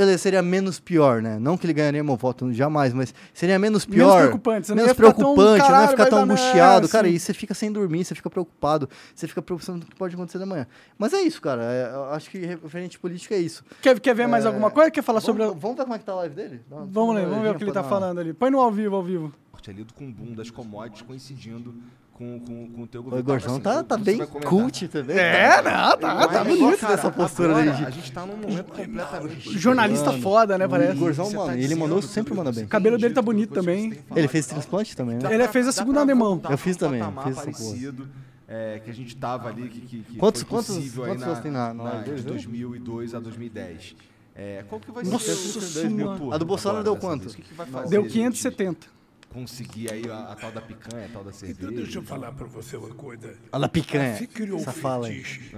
[0.00, 1.38] beleza, seria menos pior, né?
[1.38, 4.18] Não que ele ganharia meu voto, jamais, mas seria menos Menos pior.
[4.22, 6.42] preocupante, você não menos ia ficar tão, preocupante, não ia "Caralho, ficar tão dar merda",
[6.42, 6.88] angustiado.
[6.88, 7.16] Cara, assim.
[7.16, 10.42] e você fica sem dormir, você fica preocupado, você fica preocupando o que pode acontecer
[10.42, 10.66] amanhã.
[10.98, 11.62] Mas é isso, cara.
[11.64, 13.64] é- eu acho que referente política é isso.
[13.82, 14.90] Quer, quer ver mais É, alguma coisa?
[14.90, 15.60] Quer falar vamos, sobre...
[15.60, 16.60] vamos ver como é que tá a live dele?
[16.68, 18.32] Vamos ler, vamos ver o que ele tá falando ali.
[18.32, 19.32] Põe no ao vivo, ao vivo.
[19.50, 21.74] forte ali do com o boom das commodities coincidindo
[22.20, 23.24] com, com, com o teu O governo.
[23.24, 24.50] Igorzão Assim, tá, tá bem vai comentar.
[24.50, 25.16] cult também.
[25.16, 26.86] É, não, tá, Mas, tá cara, bonito.
[26.86, 29.58] dessa postura agora, A gente tá num momento completamente.
[29.58, 30.92] Jornalista Mano, foda, né, O parece.
[30.96, 32.60] Igorzão, Você mano, tá ele mandou, sempre manda bem.
[32.60, 33.98] tem cabelo dele tá bonito também.
[34.14, 35.32] Ele fez transplante também, né?
[35.32, 36.38] Ele fez a segunda alemão.
[36.50, 38.10] Eu fiz também, fiz essa porra.
[38.46, 41.38] é, que a gente tava ali, que, que, que Quantos- foi quantos- possível aí quantos
[41.38, 42.30] tem na- na na- live de deles, né?
[42.32, 43.94] 2002 a 2010.
[44.34, 45.90] É, qual que vai Nossa ser o Senhora.
[45.94, 47.28] meu turno A do Bolsonaro agora deu quanto?
[47.28, 47.88] O que, que vai fazer?
[47.90, 48.86] Deu a gente 570.
[49.30, 51.60] Conseguir aí a, a tal da picanha, a tal da cerveja.
[51.62, 53.34] Então deixa eu falar para você uma coisa.
[53.52, 54.16] Olha a picanha.
[54.16, 55.22] Se criou Essa um fala aí.
[55.22, 55.54] fetiche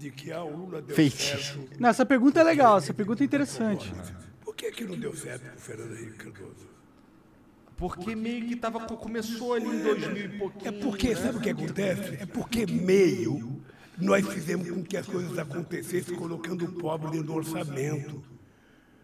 [0.00, 1.58] de que ah, o Lula deu Feitiço.
[1.58, 1.78] certo.
[1.78, 3.92] Não, essa pergunta é legal, essa pergunta é interessante.
[4.42, 6.70] Por que, que não deu certo com o Fernando Henrique Cardoso?
[7.76, 10.68] Porque meio que tava, começou ali em 2000 e pouquinho.
[10.68, 12.16] É porque, sabe o que acontece?
[12.18, 13.62] É porque meio
[13.98, 18.22] nós fizemos com que as coisas acontecessem colocando o pobre dentro do orçamento.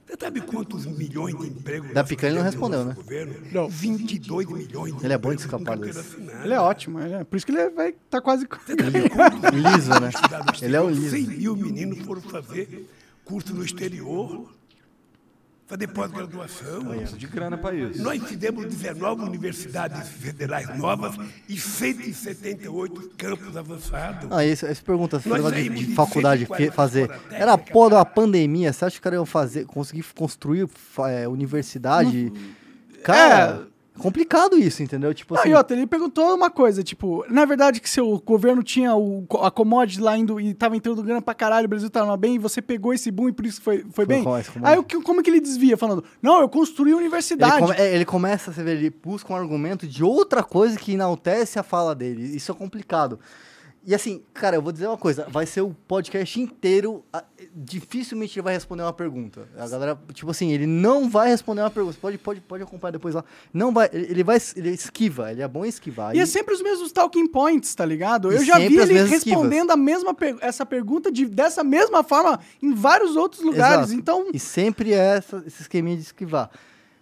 [0.06, 2.94] Você sabe quantos milhões de empregos Da Picanha ele não respondeu, né?
[2.94, 3.34] Governo?
[3.52, 3.68] Não.
[3.68, 6.16] 22 milhões de Ele é bom de escapar desse.
[6.44, 8.46] Ele é ótimo, ele é- por isso que ele vai estar tá quase.
[9.52, 10.10] Liso, né?
[10.62, 11.10] Ele é o liso.
[11.10, 12.88] 100 mil meninos foram fazer
[13.24, 14.48] curso no exterior,
[15.66, 16.82] fazer pós-graduação.
[17.16, 18.02] De grana pra isso.
[18.02, 21.16] Nós fizemos 19 universidades federais novas
[21.48, 24.28] e 178 campos avançados.
[24.30, 27.10] Ah, esse, essa pergunta, de, de de faculdade 140 fe- fazer.
[27.30, 30.68] Era a porra da pandemia, você acha que o cara ia fazer, conseguir construir
[31.08, 32.32] é, universidade?
[33.02, 35.12] Cara, é complicado isso, entendeu?
[35.14, 38.94] Tipo assim, e outra, ele perguntou uma coisa, tipo, na verdade que seu governo tinha
[38.94, 42.34] o, a commodity lá indo e tava entrando grana pra caralho, o Brasil tava bem,
[42.36, 44.18] e você pegou esse boom e por isso foi, foi, bem?
[44.18, 44.60] esse commodity?
[44.64, 45.76] Aí o que- como que ele desvia?
[45.76, 47.58] Falando, não, eu construí ele, universidade.
[47.60, 51.58] come- é, ele começa, você vê, ele busca um argumento de outra coisa que enaltece
[51.58, 52.22] a fala dele.
[52.36, 53.18] Isso é complicado.
[53.88, 57.04] E assim, cara, eu vou dizer uma coisa, vai ser o podcast inteiro,
[57.54, 59.48] dificilmente ele vai responder uma pergunta.
[59.56, 61.94] A galera, tipo assim, ele não vai responder uma pergunta.
[61.94, 63.24] Você Pode, pode, pode acompanhar depois lá.
[63.54, 66.14] Não vai, ele vai, ele esquiva, ele é bom em esquivar.
[66.16, 68.32] E é E- sempre os mesmos talking points, tá ligado?
[68.32, 72.40] E Eu já vi ele respondendo a mesma per- essa pergunta de, dessa mesma forma
[72.60, 73.86] em vários outros lugares.
[73.86, 73.94] Exato.
[73.94, 76.50] Então, E sempre é essa, esse esqueminha de esquivar.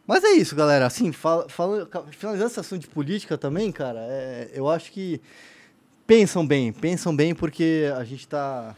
[0.06, 0.84] Mas é isso, galera.
[0.86, 5.18] Assim, fala, fala, finalizando esse assunto de política também, cara, é, eu acho que
[6.06, 8.74] pensam bem, pensam bem porque a gente tá.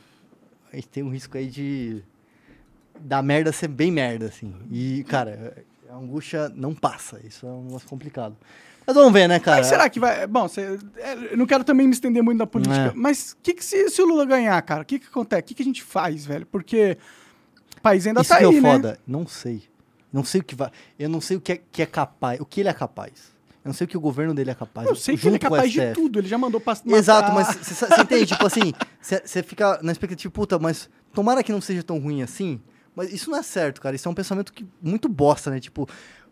[0.73, 2.03] A gente tem um risco aí de.
[3.01, 4.55] da merda ser bem merda, assim.
[4.71, 7.21] E, cara, a angústia não passa.
[7.25, 8.37] Isso é um negócio complicado.
[8.87, 9.59] Mas vamos ver, né, cara?
[9.59, 10.27] mas será que vai.
[10.29, 12.93] Bom, cê- é, eu não quero também me estender muito na política, É.
[12.95, 14.83] mas o que, que se, se o Lula ganhar, cara?
[14.83, 15.43] O que, que acontece?
[15.43, 16.47] O que, que a gente faz, velho?
[16.47, 16.97] Porque
[17.77, 18.73] o país ainda Isso tá é aí, né?
[18.73, 18.99] foda.
[19.05, 19.65] Não sei.
[20.13, 20.71] Não sei o que vai.
[20.99, 22.41] Eu não sei o que é, que é capaz.
[22.41, 23.35] O que ele é capaz.
[23.67, 24.89] Eu não sei o que o governo dele é capaz.
[24.89, 26.77] Eu sei que ele é capaz de tudo, ele já mandou pra.
[26.87, 28.27] Exato, mas você entende?
[28.27, 32.61] Tipo assim, você fica na expectativa, puta, mas tomara que não seja tão ruim assim.
[32.95, 33.97] Mas isso não é certo, cara.
[33.97, 35.59] Isso é um pensamento que muito bosta, né?
[35.59, 35.89] Tipo,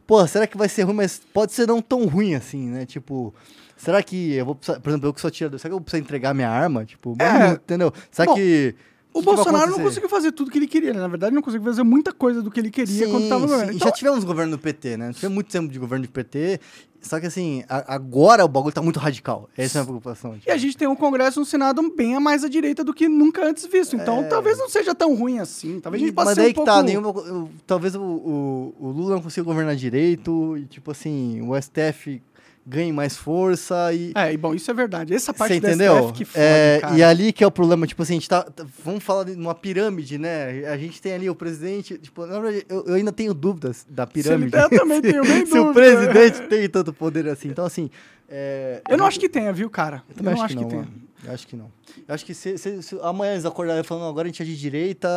[0.07, 2.87] pô, será que vai ser ruim, mas pode ser não tão ruim assim, né?
[2.87, 3.35] Tipo,
[3.77, 5.85] será que eu vou precisar, por exemplo, eu que sou tirador, será que eu vou
[5.85, 6.85] precisar entregar minha arma?
[6.85, 7.33] Tipo, É.
[7.33, 7.93] mano, entendeu?
[8.13, 8.75] Será Bom, que.
[9.15, 9.83] O que que Bolsonaro não acontecer?
[9.85, 10.99] conseguiu fazer tudo que ele queria, né?
[11.01, 13.47] Na verdade, ele não conseguiu fazer muita coisa do que ele queria quando tava no
[13.49, 13.71] governo.
[13.73, 13.77] sim.
[13.77, 15.13] Então, Já tivemos governo do PT, né?
[15.13, 16.61] Tivemos muito tempo de governo do PT.
[17.01, 19.49] Só que assim, a- agora o bagulho tá muito radical.
[19.57, 20.37] Essa é a preocupação.
[20.47, 22.95] E a gente tem um Congresso e um Senado bem a mais à direita do
[22.95, 23.95] que nunca antes visto.
[23.95, 25.81] Então, talvez não seja tão ruim assim.
[25.81, 26.35] Talvez a gente possa É.
[26.35, 26.71] Mas daí um que pouco...
[26.71, 31.41] tá, nenhuma, eu- talvez o, o, o Lula não consiga governar direito, e tipo assim,
[31.47, 32.23] o STF
[32.67, 34.13] ganhe mais força e.
[34.15, 35.13] É, e bom, isso é verdade.
[35.15, 36.13] Essa parte Você entendeu?
[36.13, 36.97] Que fode, É, cara.
[36.97, 38.43] e ali que é o problema, tipo assim, a gente tá.
[38.43, 40.67] tá- Vamos falar de uma pirâmide, né?
[40.67, 41.99] A gente tem ali o presidente.
[41.99, 44.57] Tipo, verdade, eu, eu ainda tenho dúvidas da pirâmide.
[44.57, 47.49] eu também tenho bem Se o presidente tem tanto poder assim.
[47.49, 47.91] Então, assim.
[48.29, 50.03] é, Eu não acho que tenha, viu, cara?
[50.09, 50.89] Eu também não acho, que não, tenha.
[51.25, 51.71] Eu acho que não.
[52.09, 54.57] Eu acho que se, se- se amanhã eles acordarem falando agora a gente é de
[54.59, 55.09] direita,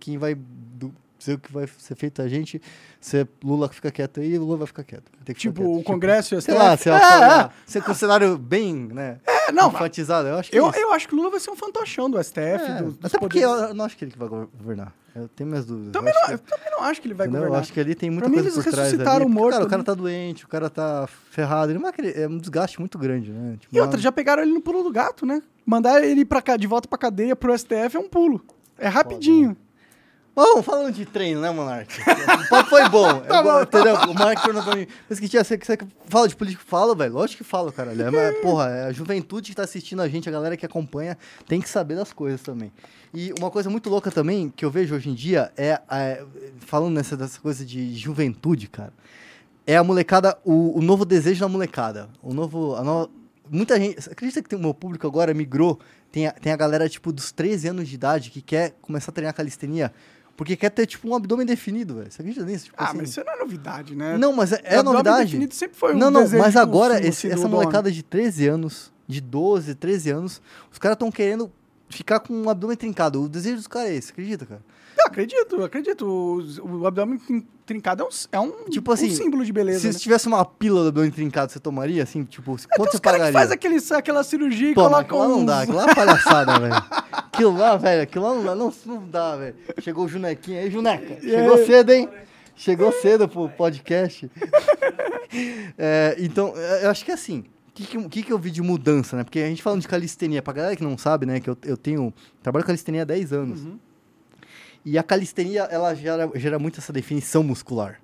[0.00, 0.86] quem vai do,
[1.28, 2.60] o que vai ser feito a gente,
[3.08, 5.04] se Lula fica quieto aí, Lula vai ficar quieto.
[5.12, 5.80] Vai que ficar Tipo, quieto.
[5.80, 6.52] o Congresso e o STF.
[6.52, 9.18] Sei lá, se ela é, falar, ser com um cenário bem, né?
[9.26, 10.26] é, não, enfatizado.
[10.28, 12.22] Eu acho que eu, é eu acho que o Lula vai ser um fantochão do
[12.22, 14.92] STF, É, dos até porque eu não acho que ele vai governar.
[15.14, 15.92] Eu tenho minhas dúvidas.
[15.92, 17.42] Também eu não, eu que, também não acho que ele vai entendeu?
[17.42, 17.62] Eu governar.
[17.62, 18.96] acho que ali tem muita Pra mim, coisa eles por trás ali.
[18.98, 21.72] ressuscitaram o morto cara, o cara tá doente, o cara tá ferrado.
[21.72, 23.56] Ele querer- é um desgaste muito grande, né?
[23.58, 25.40] Tipo, E outra, já pegaram ele no pulo do gato, né?
[25.64, 28.44] Mandar ele pra cá, de volta pra cadeia pro STF é um pulo.
[28.78, 29.56] É rapidinho.
[30.36, 31.98] Bom, falando de treino, né, Monark?
[31.98, 33.20] O papo foi bom.
[33.26, 33.62] Tá bom.
[33.62, 33.94] entendeu?
[33.94, 34.86] O Monark perguntou pra mim.
[35.08, 35.78] Mas que tinha, você, você
[36.08, 36.62] fala de político?
[36.66, 37.14] Fala, velho.
[37.14, 38.02] Lógico que falo, caralho.
[38.02, 41.16] É, mas, porra, é a juventude que tá assistindo a gente, a galera que acompanha,
[41.48, 42.70] tem que saber das coisas também.
[43.14, 46.22] E uma coisa muito louca também, que eu vejo hoje em dia, é, é,
[46.58, 48.92] falando nessa dessa coisa de juventude, cara,
[49.66, 52.10] é a molecada, o, o novo desejo da molecada.
[52.22, 52.76] O novo.
[52.76, 53.10] A nova,
[53.50, 54.10] muita gente.
[54.10, 55.80] Acredita que tem o meu público agora migrou?
[56.12, 59.14] Tem a, tem a galera, tipo, dos 13 anos de idade que quer começar a
[59.14, 59.92] treinar calistenia
[60.36, 62.10] porque quer ter, tipo, um abdômen definido, velho.
[62.12, 62.66] Você acredita nisso?
[62.66, 64.18] Tipo, Ah, assim, mas isso não é novidade, né?
[64.18, 65.24] Não, mas é, é O abdômen novidade.
[65.26, 69.20] definido sempre foi um não, não, mas agora, esse- essa molecada de 13 anos de
[69.20, 71.50] 12, 13 anos, os caras estão querendo
[71.88, 73.22] ficar com o abdômen trincado.
[73.22, 74.60] O desejo dos caras é esse, acredita, cara?
[74.98, 76.06] Eu acredito, eu acredito.
[76.62, 79.80] O, o abdômen trin- trincado é um, é um, Tipo assim, um símbolo de beleza.
[79.80, 79.92] Se né?
[79.94, 83.18] tivesse uma pílula do abdômen trincado, você tomaria, assim, tipo, Tem quanto uns você caras
[83.20, 83.32] que pagaria?
[83.32, 85.94] faz aquele, aquela cirurgia e Pô, mas coloca lá não uns- dá, aquilo lá é
[85.94, 86.74] palhaçada, velho.
[87.12, 89.54] Aquilo lá, velho, aquilo lá não dá, não, não dá, velho.
[89.80, 91.20] Chegou o Junequinho aí, Juneca.
[91.20, 92.08] Chegou cedo, hein?
[92.54, 94.30] Chegou cedo pro podcast.
[95.76, 97.44] É, então, é, eu acho que é assim.
[97.68, 99.24] O que, que que eu vi de mudança, né?
[99.24, 101.40] Porque a gente falando de calistenia, pra galera que não sabe, né?
[101.40, 102.12] Que eu, eu tenho.
[102.42, 103.60] Trabalho com calistenia há 10 anos.
[103.64, 103.78] Uhum.
[104.86, 108.00] E a calistenia, ela gera, gera muito essa definição muscular.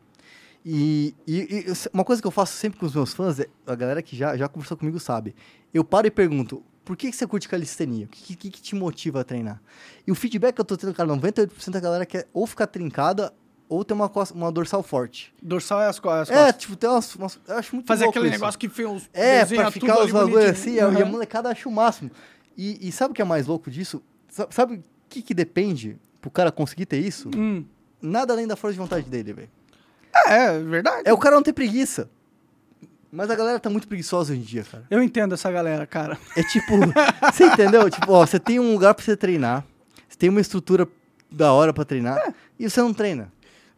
[0.67, 3.75] E, e- e uma coisa que eu faço sempre com os meus fãs, é, a
[3.75, 5.35] galera que já, já conversou comigo sabe.
[5.73, 8.07] Eu paro e pergunto, por que, que você curte calistenia?
[8.07, 9.63] O que, que, que te motiva a treinar?
[10.07, 13.33] E o feedback que eu tô tendo, cara, 98% da galera quer ou ficar trincada
[13.69, 15.33] ou ter uma, costa- uma dorsal forte.
[15.41, 16.57] Dorsal é as, as É, costas.
[16.63, 18.33] tipo, tem umas, umas- Eu acho muito Fazer aquele isso.
[18.35, 20.51] negócio que fez uns É, pra ficar os bagulho bonitinho.
[20.53, 22.11] assim, e a- e a molecada acha o máximo.
[22.57, 24.03] E, e sabe o que é mais louco disso?
[24.29, 27.29] Sa- Sabe o que, que depende pro cara conseguir ter isso?
[27.37, 27.65] Hum.
[28.01, 29.51] Nada além da força de vontade dele, velho.
[30.27, 31.03] É, é verdade.
[31.05, 32.09] É o cara não ter preguiça.
[33.11, 34.85] Mas a galera tá muito preguiçosa hoje em dia, cara.
[34.91, 36.19] Eu entendo essa galera, cara.
[36.35, 36.73] É tipo,
[37.31, 37.91] você entendeu?
[37.91, 39.67] Tipo, ó, você tem um lugar pra você treinar,
[40.09, 40.89] você tem uma estrutura
[41.31, 43.31] da hora pra treinar, e você não treina.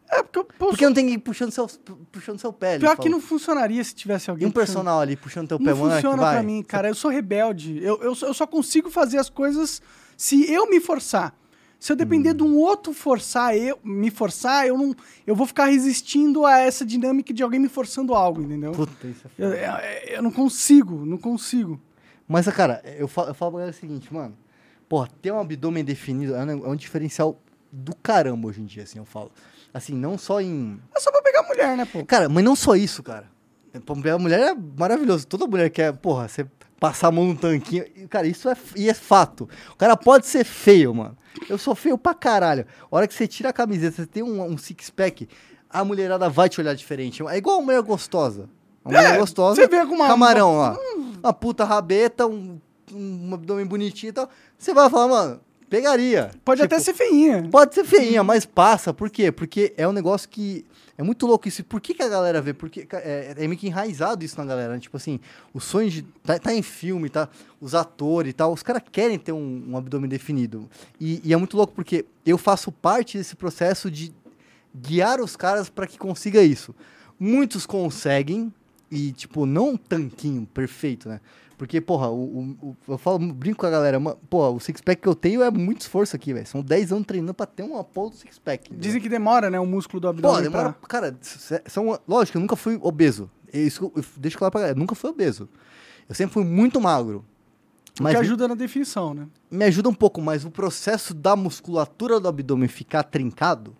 [0.09, 0.69] É, porque eu posso...
[0.71, 1.67] Porque não tem ninguém puxando seu,
[2.11, 2.77] puxando seu pé.
[2.79, 4.65] Pior que não funcionaria se tivesse E alguém um puxando.
[4.67, 6.87] personal ali puxando teu pé, Não moleque, funciona pra mim, cara.
[6.87, 7.83] Eu sou rebelde.
[7.83, 9.81] Eu, eu, eu só consigo fazer as coisas
[10.15, 11.33] se eu me forçar.
[11.79, 12.37] Se eu depender Hum.
[12.37, 14.95] de um outro forçar, eu me forçar, eu não,
[15.27, 18.71] eu vou ficar resistindo a essa dinâmica de alguém me forçando algo, entendeu?
[18.71, 19.83] Puta, isso é Eu, foda.
[20.07, 21.79] eu- eu não consigo, não consigo.
[22.27, 24.35] Mas, cara, eu falo, eu falo pra galera o seguinte, mano.
[24.89, 27.39] Porra, ter um abdômen definido é um, é um diferencial
[27.71, 29.31] do caramba hoje em dia, assim, eu falo.
[29.73, 30.79] Assim, não só em.
[30.95, 32.05] É só pra pegar mulher, né, pô?
[32.05, 33.29] Cara, mas não só isso, cara.
[33.73, 35.27] A mulher é maravilhoso.
[35.27, 36.45] Toda mulher quer, porra, você
[36.79, 37.85] passar a mão no tanquinho.
[38.09, 39.47] Cara, isso é, e é fato.
[39.71, 41.17] O cara pode ser feio, mano.
[41.49, 42.65] Eu sou feio pra caralho.
[42.91, 45.27] A hora que você tira a camiseta, você tem um, um six-pack,
[45.69, 47.21] a mulherada vai te olhar diferente.
[47.27, 48.49] É igual uma mulher gostosa.
[48.83, 49.55] Uma mulher É, gostosa.
[49.61, 50.77] você vê com uma- Camarão, ó.
[51.21, 52.59] Uma puta rabeta, um,
[52.93, 54.29] um abdômen bonitinho e tal.
[54.57, 56.31] Você vai falar, mano, pegaria.
[56.45, 57.47] Pode Tipo, até ser feinha.
[57.51, 58.93] Pode ser feinha, mas passa.
[58.93, 59.31] Por quê?
[59.31, 60.63] Porque é um negócio que.
[60.97, 61.63] É muito louco isso.
[61.63, 62.53] Por que, que a galera vê?
[62.53, 64.73] Porque é, é meio que enraizado isso na galera.
[64.73, 64.79] né?
[64.79, 65.19] Tipo assim,
[65.53, 66.01] os sonhos de.
[66.01, 67.27] Tá, tá em filme, tá?
[67.59, 68.53] Os atores e tal.
[68.53, 70.69] Os caras querem ter um, um abdômen definido.
[70.99, 74.13] E, e é muito louco porque eu faço parte desse processo de
[74.73, 76.73] guiar os caras para que consiga isso.
[77.19, 78.53] Muitos conseguem.
[78.89, 81.19] E, tipo, não um tanquinho perfeito, né?
[81.57, 85.01] Porque, porra, o, o- o- eu falo, brinco com a galera, mas, porra, o six-pack
[85.01, 86.45] que eu tenho é muito esforço aqui, velho.
[86.45, 88.73] São 10 anos treinando pra ter uma porra do six-pack.
[88.75, 90.73] Dizem que demora, né, o músculo do Pô, abdômen demora.
[90.73, 90.87] pra...
[90.87, 93.29] Cara, s- são, lógico, eu nunca fui obeso.
[93.53, 95.47] Isso, eu- deixa claro pra galera, eu nunca fui obeso.
[96.09, 97.23] Eu sempre fui muito magro.
[98.01, 99.25] Mas que me- ajuda na definição, né?
[99.49, 103.73] me ajuda um pouco, mas o processo da musculatura do abdômen ficar trincado,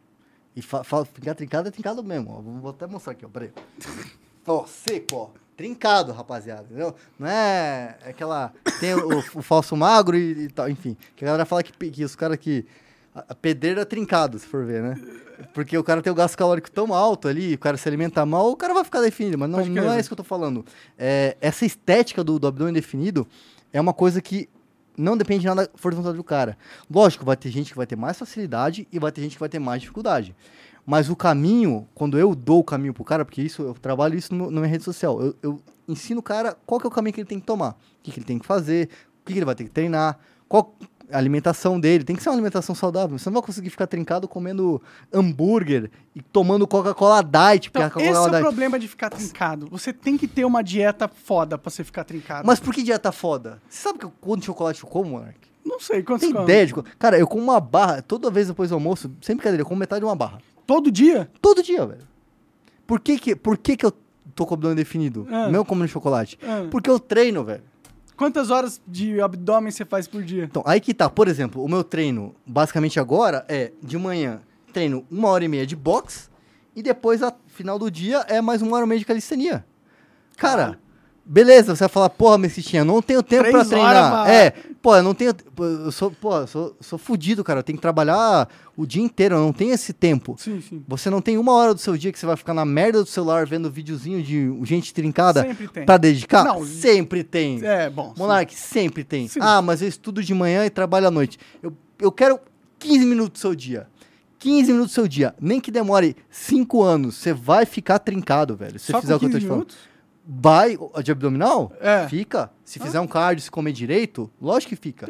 [0.55, 2.39] e fa fa- ficar trincado é trincado mesmo, ó.
[2.61, 3.51] Vou até mostrar aqui, ó, peraí.
[4.47, 5.29] Ó, seco, ó.
[5.55, 6.93] Trincado, rapaziada, entendeu?
[7.17, 8.51] Não é aquela.
[8.79, 10.97] Tem o, o falso magro e, e tal, enfim.
[11.15, 12.65] Que a galera fala que, que os caras que.
[13.13, 14.95] A, pedreira é trincado, se for ver, né?
[15.53, 18.51] Porque o cara tem o gasto calórico tão alto ali, o cara se alimenta mal,
[18.51, 20.65] o cara vai ficar definido, mas não, Pode não é isso que eu tô falando.
[20.97, 23.25] É, essa estética do, do abdômen definido
[23.71, 24.49] é uma coisa que
[24.97, 26.57] não depende nada da força de vontade do cara.
[26.89, 29.49] Lógico, vai ter gente que vai ter mais facilidade e vai ter gente que vai
[29.49, 30.35] ter mais dificuldade.
[30.85, 34.33] Mas o caminho, quando eu dou o caminho pro cara, porque isso eu trabalho isso
[34.35, 37.13] no, na minha rede social, eu, eu ensino o cara qual que é o caminho
[37.13, 38.89] que ele tem que tomar, o que, que ele tem que fazer,
[39.21, 40.17] o que, que ele vai ter que treinar,
[40.47, 40.75] qual
[41.11, 42.03] a alimentação dele.
[42.03, 43.15] Tem que ser uma alimentação saudável.
[43.17, 44.81] Você não vai conseguir ficar trincado comendo
[45.13, 48.41] hambúrguer e tomando Coca-Cola Diet, porque Então, esse é o Diet.
[48.41, 49.67] problema de ficar trincado.
[49.69, 52.45] Você tem que ter uma dieta foda pra você ficar trincado.
[52.47, 53.61] Mas por que dieta foda?
[53.69, 55.37] Você sabe que eu- quanto chocolate eu como, Monark?
[55.63, 56.73] Não sei quantos Tem ideia de...
[56.97, 59.99] Cara, eu como uma barra, toda vez depois do almoço, sem brincadeira, eu como metade
[60.01, 60.39] de uma barra.
[60.65, 61.29] Todo dia?
[61.41, 62.07] Todo dia, velho.
[62.87, 63.93] Por que que, por que, que eu
[64.33, 65.27] tô com o abdômen definido?
[65.29, 65.49] Ah.
[65.49, 66.37] Não comendo chocolate?
[66.43, 66.67] Ah.
[66.69, 67.63] Porque eu treino, velho.
[68.15, 70.45] Quantas horas de abdômen você faz por dia?
[70.45, 71.09] Então, aí que tá.
[71.09, 74.41] Por exemplo, o meu treino, basicamente agora, é de manhã,
[74.71, 76.29] treino uma hora e meia de boxe
[76.75, 79.65] e depois, a final do dia, é mais uma hora e meia de calistenia.
[80.37, 80.77] Cara,
[81.25, 84.11] beleza, você vai falar, porra, Messitinha, não tenho tempo horas treinar.
[84.25, 84.51] pra- É,
[84.81, 85.33] pô, eu não tenho.
[85.57, 87.59] Eu sou, pô, eu sou, sou fudido, cara.
[87.59, 88.47] Eu tenho que trabalhar
[88.77, 90.35] o dia inteiro, eu não tenho esse tempo.
[90.37, 90.83] Sim, sim.
[90.87, 93.09] Você não tem uma hora do seu dia que você vai ficar na merda do
[93.09, 95.85] celular vendo videozinho de gente trincada Sempre tem.
[95.85, 96.43] pra dedicar?
[96.43, 97.59] Não, sempre tem.
[97.65, 98.13] É, bom.
[98.15, 98.19] sim.
[98.21, 99.27] Monark, sempre tem.
[99.27, 99.39] Sim.
[99.41, 101.39] Ah, mas eu estudo de manhã e trabalho à noite.
[101.63, 102.39] Eu, eu quero
[102.77, 103.87] 15 minutos do seu dia.
[104.37, 105.33] 15 minutos do seu dia.
[105.41, 108.77] Nem que demore 5 anos, você vai ficar trincado, velho.
[108.77, 109.59] Se você Só fizer o que eu tô 15 te falando.
[109.61, 109.94] minutos?
[110.27, 111.71] Vai de abdominal?
[111.79, 112.07] É.
[112.07, 112.49] Fica.
[112.63, 115.07] Se fizer um cardio, se comer direito, lógico que fica.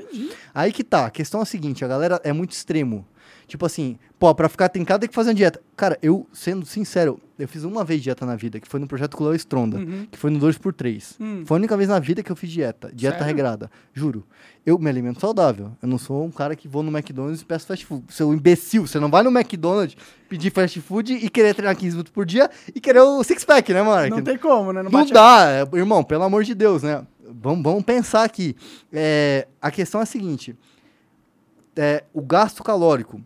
[0.53, 1.05] Aí que tá.
[1.05, 3.07] A questão é a seguinte, a galera é muito extremo.
[3.47, 5.61] Tipo assim, pô, pra ficar trincado tem que fazer uma dieta.
[5.75, 9.15] Cara, eu, sendo sincero, eu fiz uma vez dieta na vida, que foi no projeto
[9.15, 9.77] com o Léo Stronda,
[10.11, 11.15] que foi no 2x3.
[11.19, 11.43] Hum.
[11.45, 12.89] Foi a única vez na vida que eu fiz dieta.
[12.93, 13.27] Dieta Sério?
[13.27, 13.69] regrada.
[13.93, 14.23] Juro.
[14.65, 15.71] Eu me alimento saudável.
[15.81, 18.03] Eu não sou um cara que vou no McDonald's e peço fast food.
[18.09, 19.95] Seu imbecil, você não vai no McDonald's
[20.27, 23.83] pedir fast food e querer treinar 15 minutos por dia e querer o six-pack, né,
[23.83, 24.15] mano?
[24.15, 24.81] Não tem como, né?
[24.81, 27.05] Não Não, bate a- dá, é, irmão, pelo amor de Deus, né?
[27.41, 28.55] Vamos, vamos pensar aqui.
[28.91, 30.55] É, a questão é a seguinte:
[31.75, 33.21] é, o gasto calórico.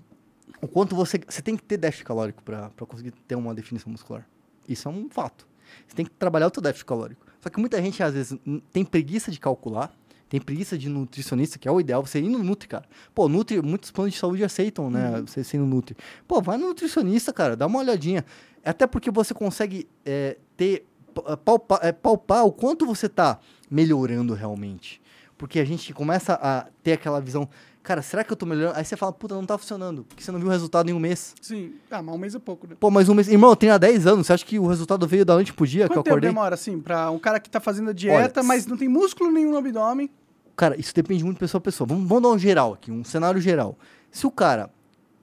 [0.62, 1.20] O quanto você.
[1.28, 4.28] Você tem que ter déficit calórico para conseguir ter uma definição muscular.
[4.68, 5.48] Isso é um fato.
[5.88, 7.26] Você tem que trabalhar o teu déficit calórico.
[7.42, 8.38] Só que muita gente, às vezes,
[8.74, 9.92] tem preguiça de calcular,
[10.28, 12.86] tem preguiça de nutricionista, que é o ideal, você ir no Nutri, cara.
[13.16, 15.22] Pô, Nutri, muitos planos de saúde aceitam, né?
[15.26, 15.96] Você ser no Nutri.
[16.28, 18.26] Pô, vai no nutricionista, cara, dá uma olhadinha.
[18.64, 23.40] Até porque você consegue é, ter, pa- palpar, é, palpar o quanto você tá
[23.72, 25.02] melhorando realmente.
[25.38, 27.48] Porque a gente começa a ter aquela visão,
[27.90, 28.78] cara, será que eu tô melhorando?
[28.78, 31.00] Aí você fala, puta, não tá funcionando, porque você não viu o resultado em um
[31.00, 31.34] mês.
[31.42, 31.74] Sim.
[31.90, 32.76] Ah, mas um mês é pouco, né?
[32.80, 33.28] Pô, mas um mês.
[33.28, 35.66] Irmão, eu treino há 10 anos, você acha que o resultado veio da noite pro
[35.66, 36.30] dia que eu Quanto tempo acordei?
[36.30, 39.32] demora, assim, pra um cara que tá fazendo a dieta, Olha, mas não tem músculo
[39.32, 40.08] nenhum no abdômen?
[40.56, 41.88] Cara, isso depende muito de pessoa a pessoa.
[41.88, 43.76] Vamos, vamos dar um geral aqui, um cenário geral.
[44.12, 44.70] Se o cara,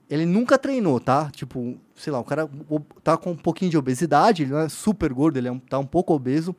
[0.09, 1.29] ele nunca treinou, tá?
[1.31, 2.49] Tipo, sei lá, o cara
[3.03, 5.79] tá com um pouquinho de obesidade, ele não é super gordo, ele é um- tá
[5.79, 6.53] um pouco obeso.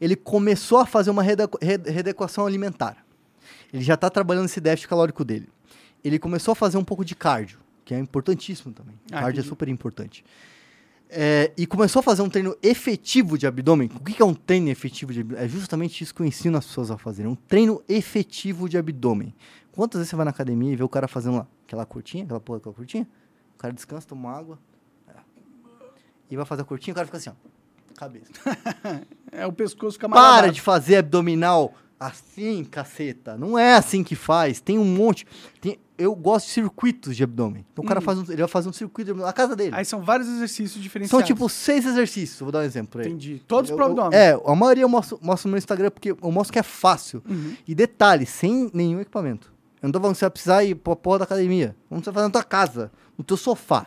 [0.00, 2.98] Ele começou a fazer uma readequ- re- readequação alimentar.
[3.72, 5.48] Ele já tá trabalhando esse déficit calórico dele.
[6.02, 8.94] Ele começou a fazer um pouco de cardio, que é importantíssimo também.
[9.12, 10.24] Ah, cardio é super importante.
[11.12, 13.90] É, e começou a fazer um treino efetivo de abdômen.
[13.96, 15.44] O que é um treino efetivo de abdômen?
[15.44, 17.30] É justamente isso que eu ensino as pessoas a fazerem.
[17.30, 19.34] Um treino efetivo de abdômen.
[19.72, 22.40] Quantas vezes você vai na academia e vê o cara fazendo lá aquela curtinha, aquela
[22.40, 23.08] porra, aquela curtinha?
[23.54, 24.58] O cara descansa, toma água.
[25.08, 25.14] é.
[26.30, 27.34] E vai fazer a curtinha, o cara fica assim, ó.
[27.96, 28.30] Cabeça.
[29.32, 33.36] É o pescoço fica mais Para de fazer abdominal assim, caceta.
[33.36, 34.58] Não é assim que faz.
[34.58, 35.26] Tem um monte.
[35.60, 37.66] Tem, eu gosto de circuitos de abdômen.
[37.70, 39.72] Então o cara faz um, ele vai fazer um circuito de abdômen na casa dele.
[39.74, 41.26] Aí são vários exercícios São diferenciados.
[41.26, 42.40] tipo seis exercícios.
[42.40, 43.10] Vou dar um exemplo ele.
[43.10, 43.42] Entendi.
[43.46, 44.18] Todos pro abdômen.
[44.18, 47.22] É, a maioria eu mostro, mostro no meu Instagram porque eu mostro que é fácil.
[47.28, 47.54] Uhum.
[47.68, 49.52] E detalhe, sem nenhum equipamento.
[49.82, 51.76] Eu não tô falando que você vai precisar ir pra porra da academia.
[51.90, 53.86] Vamos fazer na tua casa, no teu sofá.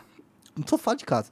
[0.56, 1.30] No sofá de casa.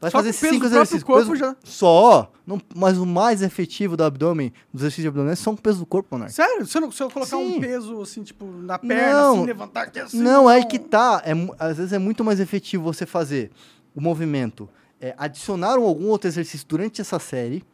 [0.00, 1.02] Vai Só fazer cinco exercícios.
[1.02, 1.56] corpo peso- já.
[1.64, 2.30] Só.
[2.46, 5.78] Não, mas o mais efetivo do abdômen, dos exercícios de abdômen, são com o peso
[5.80, 6.32] do corpo, Monark.
[6.34, 6.66] Sério?
[6.66, 7.60] Se eu, não- se eu colocar um Sim.
[7.60, 9.34] peso, assim, tipo, na perna, Não.
[9.36, 10.18] assim, levantar aqui assim...
[10.20, 11.22] Não, é aí que tá.
[11.24, 13.50] É, às vezes é muito mais efetivo você fazer
[13.94, 14.68] o movimento,
[15.00, 17.64] é, adicionar um- algum outro exercício durante essa série,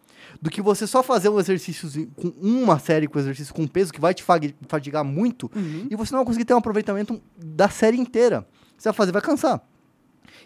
[0.40, 4.00] do que você só fazer um exercício com uma série com exercício com peso que
[4.00, 4.24] vai te
[4.68, 5.88] fadigar muito Uhum.
[5.90, 8.46] e você não vai conseguir ter um aproveitamento da série inteira.
[8.78, 9.60] Você vai fazer, vai cansar.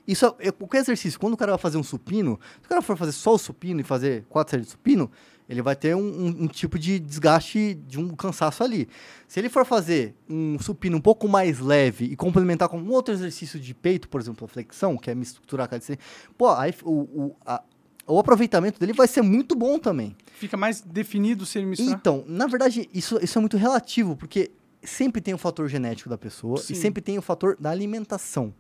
[0.07, 1.19] Isso é, qualquer exercício.
[1.19, 3.81] Quando o cara vai fazer um supino, se o cara for fazer só o supino
[3.81, 5.11] e fazer quatro séries de supino,
[5.49, 8.89] ele vai ter um, um- um tipo de desgaste, de um cansaço ali.
[9.29, 13.15] Se ele for fazer um supino um pouco mais leve e complementar com um outro
[13.15, 15.99] exercício de peito, por exemplo, a flexão, que é me estruturar a calistenia,
[16.37, 17.63] pô, aí o, o, a-
[18.09, 20.17] o aproveitamento dele vai ser muito bom também.
[20.35, 21.93] Fica mais definido se ele misturar.
[21.95, 24.51] Então, na verdade, isso, isso é muito relativo, porque
[24.83, 26.73] sempre tem o fator genético da pessoa Sim.
[26.73, 28.55] e sempre tem o fator da alimentação.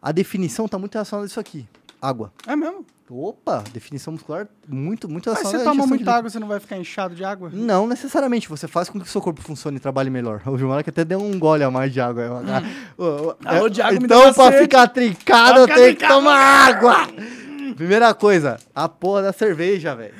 [0.00, 1.66] A definição está muito relacionada a isso aqui.
[2.00, 2.32] Água.
[2.46, 2.84] É mesmo?
[3.08, 6.58] Opa, definição muscular muito, muito Mas relacionada você toma de muita água, você não vai
[6.58, 7.50] ficar inchado de água?
[7.52, 10.42] Não necessariamente, você faz com que o seu corpo funcione e trabalhe melhor.
[10.44, 12.42] O Gilmar que até deu um gole a mais de água.
[12.98, 14.62] Ô, Alô, Thiago, me então, pra sede.
[14.62, 17.06] ficar trincado, Pra eu tenho que tomar água.
[17.76, 20.14] Primeira coisa, a porra da cerveja, velho.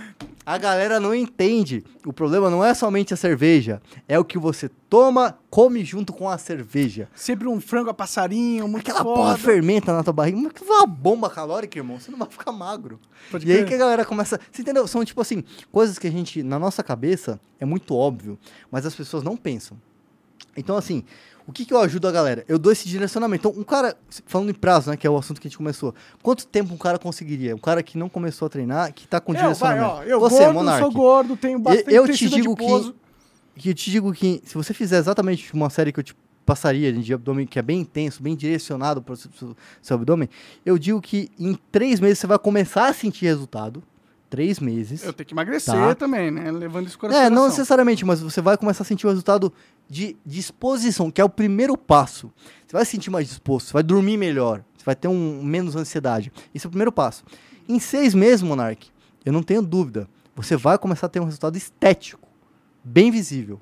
[0.46, 1.82] A galera não entende.
[2.04, 6.28] O problema não é somente a cerveja, é o que você toma, come junto com
[6.28, 7.08] a cerveja.
[7.16, 9.16] Sempre um frango a passarinho, muito Aquela foda.
[9.16, 11.98] porra fermenta na tua barriga, mas que vai uma bomba calórica, irmão.
[11.98, 13.00] Você não vai ficar magro.
[13.28, 13.68] Pode e aí crer.
[13.68, 14.38] que a galera começa.
[14.52, 14.86] Você entendeu?
[14.86, 15.42] São tipo assim,
[15.72, 18.38] coisas que a gente, na nossa cabeça, é muito óbvio,
[18.70, 19.76] mas as pessoas não pensam.
[20.56, 21.04] Então, assim,
[21.46, 22.44] o que, que eu ajudo a galera?
[22.48, 23.48] Eu dou esse direcionamento.
[23.48, 23.96] Então, um cara,
[24.26, 26.78] falando em prazo, né, que é o assunto que a gente começou, quanto tempo um
[26.78, 27.54] cara conseguiria?
[27.54, 29.90] Um cara que não começou a treinar, que tá com Eu, vai, direcionamento.
[29.90, 30.82] ó, eu Você, gordo, Monark.
[30.82, 32.94] sou gordo, tenho bastante eu te tecido digo adiposo.
[33.54, 36.16] que, que eu te digo que se você fizer exatamente uma série que eu te
[36.44, 40.28] passaria de abdômen que é bem intenso, bem direcionado para o seu, seu- seu abdômen,
[40.64, 43.82] eu digo que em três meses você vai começar a sentir resultado.
[44.28, 45.04] Três meses.
[45.04, 45.94] Eu tenho que emagrecer Tá.
[45.94, 46.50] também, né?
[46.50, 49.52] Levando isso em É, não necessariamente, mas você vai começar a sentir o resultado
[49.88, 52.32] de disposição, que é o primeiro passo.
[52.66, 55.76] Você vai se sentir mais disposto, você vai dormir melhor, você vai ter um menos
[55.76, 56.32] ansiedade.
[56.54, 57.24] Esse é o primeiro passo.
[57.68, 58.88] Em seis meses, Monark,
[59.24, 62.28] eu não tenho dúvida, você vai começar a ter um resultado estético,
[62.82, 63.60] bem visível.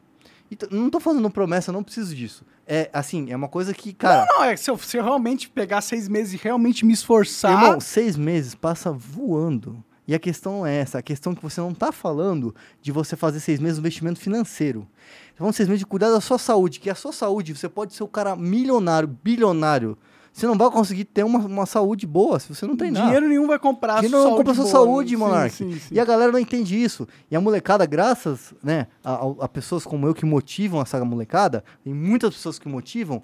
[0.51, 2.45] Então, não tô fazendo promessa, não preciso disso.
[2.67, 5.81] É assim, é uma coisa que, cara, Não, é, se eu, se eu realmente pegar
[5.81, 7.53] seis meses e realmente me esforçar...
[7.53, 9.83] irmão, seis meses passa voando.
[10.07, 10.99] E a questão é essa.
[10.99, 14.21] A questão é que você não está falando de você fazer seis meses de investimento
[14.21, 14.81] financeiro.
[14.81, 17.69] Você tá falando seis meses de cuidar da sua saúde, que a sua saúde, você
[17.69, 19.97] pode ser o cara milionário, bilionário.
[20.31, 23.05] Você não vai conseguir ter uma, uma saúde boa se você não treinar.
[23.05, 25.17] Dinheiro nenhum vai comprar Que sua não compra sua boa, saúde, né?
[25.19, 25.55] Monark.
[25.55, 25.95] Sim, sim, sim.
[25.95, 27.07] E a galera não entende isso.
[27.31, 31.63] E a molecada, graças né, a, a- a pessoas como eu que motivam essa molecada,
[31.85, 33.23] tem muitas pessoas que motivam,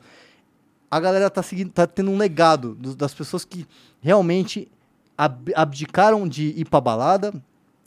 [0.90, 3.66] a galera tá, seguindo, tá tendo um legado do- das pessoas que
[4.00, 4.70] realmente
[5.24, 7.32] ab- abdicaram de ir pra balada,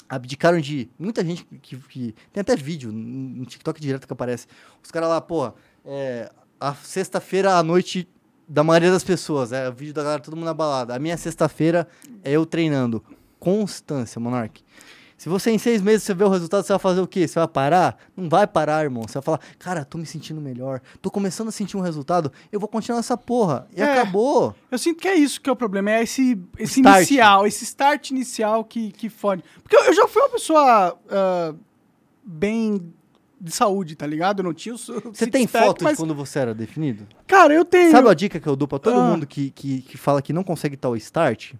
[0.07, 0.89] abdicaram de.
[0.99, 1.77] Muita gente que.
[1.77, 4.47] que- tem até vídeo no TikTok direto que aparece.
[4.83, 5.51] Os caras lá, pô,
[5.85, 8.07] é, a sexta-feira à noite
[8.47, 10.95] da maioria das pessoas, é o vídeo da galera, todo mundo na balada.
[10.95, 11.87] A minha sexta-feira
[12.23, 13.03] é eu treinando.
[13.39, 14.61] Constância, Monark.
[15.23, 17.25] Se você em seis meses você vê o resultado, você vai fazer o quê?
[17.25, 17.97] Você vai parar?
[18.13, 19.03] Não vai parar, irmão.
[19.07, 20.81] Você vai falar, cara, tô me sentindo melhor.
[21.01, 22.29] Tô começando a sentir um resultado.
[22.51, 23.65] Eu vou continuar essa porra.
[23.73, 23.85] E É.
[24.01, 24.53] acabou.
[24.69, 26.97] Eu sinto que é isso que é o problema, é esse, esse Start.
[26.97, 29.45] inicial, esse start inicial que, que fode.
[29.63, 31.55] Porque eu, eu já fui uma pessoa ah,
[32.21, 32.93] bem
[33.39, 34.41] de saúde, tá ligado?
[34.41, 37.07] Eu não tinha o Você tem six-pack, foto de mas, quando você era definido?
[37.25, 37.91] Cara, eu tenho.
[37.91, 39.09] Sabe a dica que eu dou pra todo Ah.
[39.11, 41.53] mundo que, que, que fala que não consegue tal start?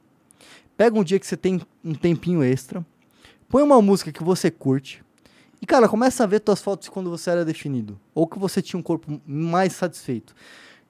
[0.76, 2.86] Pega um dia que você tem um tempinho extra,
[3.54, 5.04] põe uma música que você curte
[5.62, 8.00] e, cara, começa a ver tuas fotos quando você era definido.
[8.16, 10.34] Ou que você tinha um corpo mais satisfeito.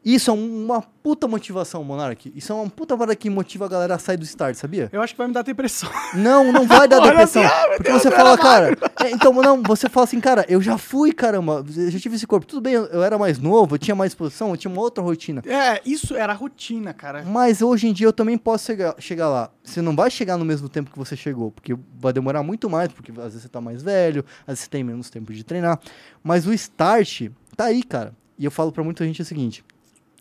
[0.06, 2.32] Isso é um- uma puta motivação, Monark.
[2.36, 4.90] Isso é uma puta parada que motiva a galera a sair do start, sabia?
[4.92, 5.90] Eu acho que vai me dar depressão.
[6.14, 7.42] Não, não vai dar Olha depressão.
[7.44, 8.78] assim, porque você fala, cara.
[9.02, 11.64] é, então, não, você fala assim, cara, eu já fui, caramba.
[11.76, 12.46] Eu já tive esse corpo.
[12.46, 15.04] Tudo bem, eu, eu era mais novo, eu tinha mais posição, eu tinha uma outra
[15.04, 15.42] rotina.
[15.46, 17.24] É, isso era rotina, cara.
[17.24, 19.50] Mas hoje em dia eu também posso chegar, chegar lá.
[19.64, 22.90] Você não vai chegar no mesmo tempo que você chegou, porque vai demorar muito mais,
[22.92, 25.80] porque às vezes você tá mais velho, às vezes você tem menos tempo de treinar.
[26.22, 28.14] Mas o start tá aí, cara.
[28.38, 29.64] E eu falo pra muita gente o seguinte: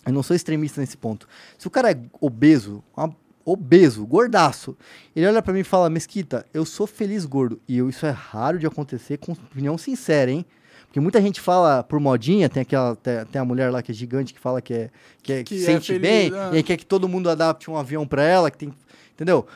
[0.06, 1.28] eu não sou extremista nesse ponto.
[1.58, 3.14] Se o cara é obeso, uma-
[3.44, 4.76] obeso, gordaço,
[5.16, 7.60] ele olha pra mim e fala: Mesquita, eu sou feliz gordo.
[7.68, 10.44] E eu- isso é raro de acontecer, com opinião sincera, hein?
[10.86, 13.94] Porque muita gente fala por modinha, tem aquela tem, tem a mulher lá que é
[13.94, 14.90] gigante que fala que é
[15.22, 16.50] que, é, que Que é sente feliz, bem ah.
[16.52, 18.74] e aí quer que todo mundo adapte um avião pra ela, que tem,
[19.14, 19.46] entendeu?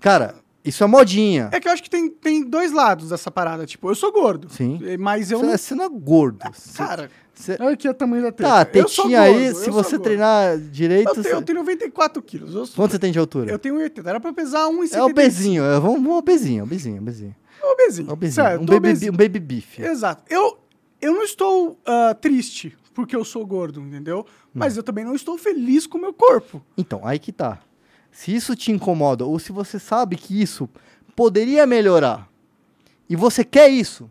[0.00, 0.34] Cara,
[0.68, 1.48] isso é modinha.
[1.52, 3.66] É que eu acho que tem, tem dois lados dessa parada.
[3.66, 4.48] Tipo, eu sou gordo.
[4.50, 4.78] Sim.
[4.98, 5.58] Mas eu Você, não.
[5.58, 6.38] você não é gordo.
[6.52, 8.48] Você- Cara, você- olha aqui o tamanho da teta.
[8.48, 10.02] tá, tetinha aí, se você gordo.
[10.02, 11.08] treinar direito.
[11.16, 12.54] Eu tenho, eu tenho 94 quilos.
[12.54, 13.50] Eu, sou- Quanto você tem de altura?
[13.50, 14.08] eu tenho 80.
[14.08, 14.96] Era pra pesar 1,75.
[14.98, 17.34] É o bezinho, é, vamos, vamos ao bezinho, ao bezinho, ao bezinho.
[17.62, 18.10] É o bezinho.
[18.10, 18.46] É o bezinho.
[18.46, 19.12] Certo, um, tô baby, bezinho.
[19.12, 19.78] um baby beef.
[19.80, 20.22] Exato.
[20.28, 20.58] Eu,
[21.00, 24.26] eu não estou ah, triste porque eu sou gordo, entendeu?
[24.48, 24.50] Hum.
[24.54, 26.60] Mas eu também não estou feliz com o meu corpo.
[26.76, 27.60] Então, aí que tá.
[28.10, 30.68] Se isso te incomoda, ou se você sabe que isso
[31.14, 32.28] poderia melhorar,
[33.08, 34.10] e você quer isso,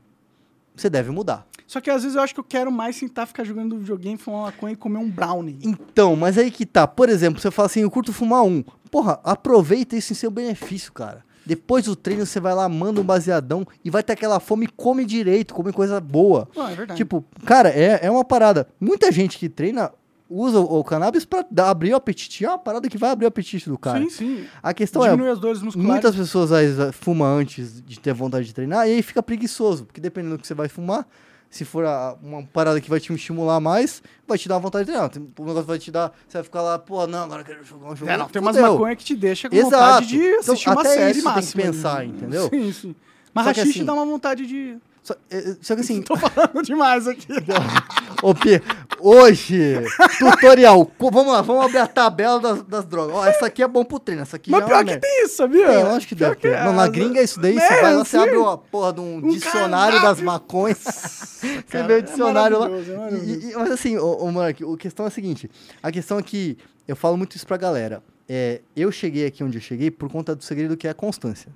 [0.75, 1.45] você deve mudar.
[1.67, 4.43] Só que às vezes eu acho que eu quero mais sentar, ficar jogando videogame, fumar
[4.43, 5.59] maconha e comer um brownie.
[5.61, 6.87] Então, mas aí que tá.
[6.87, 8.63] Por exemplo, você fala assim, eu curto fumar um.
[8.89, 11.25] Porra, aproveita isso em seu benefício, cara.
[11.45, 15.05] Depois do treino, você vai lá, manda um baseadão e vai ter aquela fome, come
[15.05, 16.47] direito, come coisa boa.
[16.57, 16.97] Ah, é verdade.
[16.97, 18.67] Tipo, cara, é, é uma parada.
[18.79, 19.91] Muita gente que treina
[20.29, 22.43] usa o, o cannabis pra dar- abrir o apetite.
[22.45, 23.99] É uma parada que vai abrir o apetite do cara.
[24.01, 24.45] sim, sim.
[24.61, 25.91] A questão é, Diminui as dores musculares.
[25.91, 29.85] muitas pessoas às vezes, fumam antes de ter vontade de treinar e aí fica preguiçoso,
[29.85, 31.07] porque dependendo do que você vai fumar,
[31.49, 34.91] se for a- uma parada que vai te estimular mais, vai te dar vontade de
[34.91, 35.09] treinar.
[35.39, 37.91] O negócio vai te dar, você vai ficar lá, pô, não, agora eu quero jogar
[37.91, 38.11] um jogo.
[38.11, 39.71] É, não, tem umas maconha que te deixa com Exato.
[39.71, 41.63] vontade de Então, assistir uma até série isso tem que máxima.
[41.63, 42.49] pensar, entendeu?
[42.49, 42.95] Sim, sim.
[43.33, 44.77] Mas rachixe assim- dá uma vontade de...
[45.07, 47.27] Só, é, só que assim, Tô falando demais aqui.
[48.21, 48.61] Ô, Pi,
[48.99, 49.75] hoje,
[50.19, 50.91] tutorial.
[50.99, 53.15] Vamos lá, vamos abrir a tabela das, das drogas.
[53.15, 55.01] Ó, essa aqui é bom pro treino, essa aqui Mas é pior que merda.
[55.07, 55.65] tem isso, sabia?
[55.67, 56.61] Tem, lógico que Pior deve ter.
[56.63, 58.99] Não, na gringa é isso daí, você É, vai lá, você abre uma porra de
[58.99, 60.25] um, Um dicionário das cardápio.
[60.25, 60.77] maconhas.
[60.83, 62.67] você cara, vê o é dicionário lá.
[62.69, 65.49] é E- e- mas assim, ô, ô Mark, a questão é a seguinte.
[65.81, 68.03] A questão é que eu falo muito isso pra galera.
[68.27, 71.49] É, eu cheguei aqui onde eu cheguei por conta do segredo que é a constância.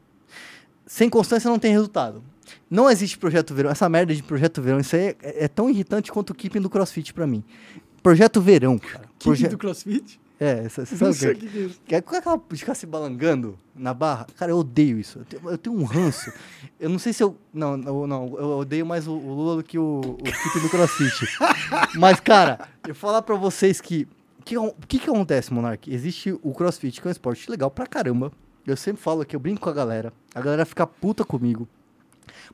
[0.86, 2.24] Sem constância não tem resultado.
[2.70, 3.70] Não existe projeto verão.
[3.70, 6.70] Essa merda de projeto verão, isso aí é, é tão irritante quanto o keeping do
[6.70, 7.44] crossfit pra mim.
[8.02, 9.06] Projeto verão, cara.
[9.24, 10.20] Proje- do crossfit?
[10.40, 12.88] É, você sabe o que que que é que é com aquela de ficar se
[12.88, 14.26] balangando na barra.
[14.36, 15.20] Cara, eu odeio isso.
[15.20, 16.34] Eu tenho, eu tenho um ranço.
[16.80, 17.38] Eu não sei se eu.
[17.54, 20.68] Não, não, não, eu odeio mais o, o Lula do que o, o Kip do
[20.68, 21.38] CrossFit.
[21.96, 24.08] Mas, cara, eu falar pra vocês que.
[24.40, 24.56] O que,
[24.88, 25.94] que, que acontece, Monark?
[25.94, 28.32] Existe o CrossFit, que é um esporte legal pra caramba.
[28.66, 30.12] Eu sempre falo que eu brinco com a galera.
[30.34, 31.68] A galera fica puta comigo.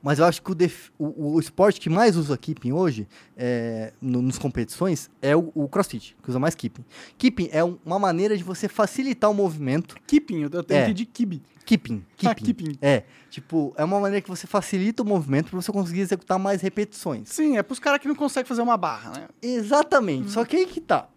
[0.01, 3.93] Mas eu acho que o, def- o, o esporte que mais usa keeping hoje, é,
[4.01, 6.85] no, nos competições, é o, o crossfit, que usa mais keeping.
[7.17, 9.95] Keeping é um- uma maneira de você facilitar o movimento.
[10.07, 10.83] Keeping, eu, eu É.
[10.83, 11.41] entendi kibe.
[11.65, 12.01] Keeping.
[12.23, 12.45] Ah, Keeping.
[12.45, 12.77] keeping.
[12.81, 13.03] É.
[13.29, 17.27] Tipo, é uma maneira que você facilita o movimento para você conseguir executar mais repetições.
[17.29, 19.27] Sim, é pros caras que não conseguem fazer uma barra, né?
[19.41, 20.31] Exatamente.
[20.31, 21.09] Só que aí que tá.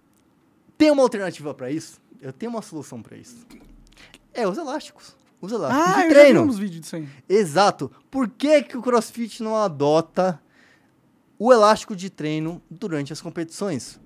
[0.76, 2.00] Tem uma alternativa para isso?
[2.20, 3.46] Eu tenho uma solução para isso.
[4.34, 5.14] É os elásticos.
[5.40, 6.42] Os elásticos Ah, de eu já vi treino.
[6.42, 7.08] uns vídeos disso aí.
[7.28, 7.90] Exato.
[8.10, 10.40] Por que, que o CrossFit não adota
[11.38, 13.98] o elástico de treino durante as competições?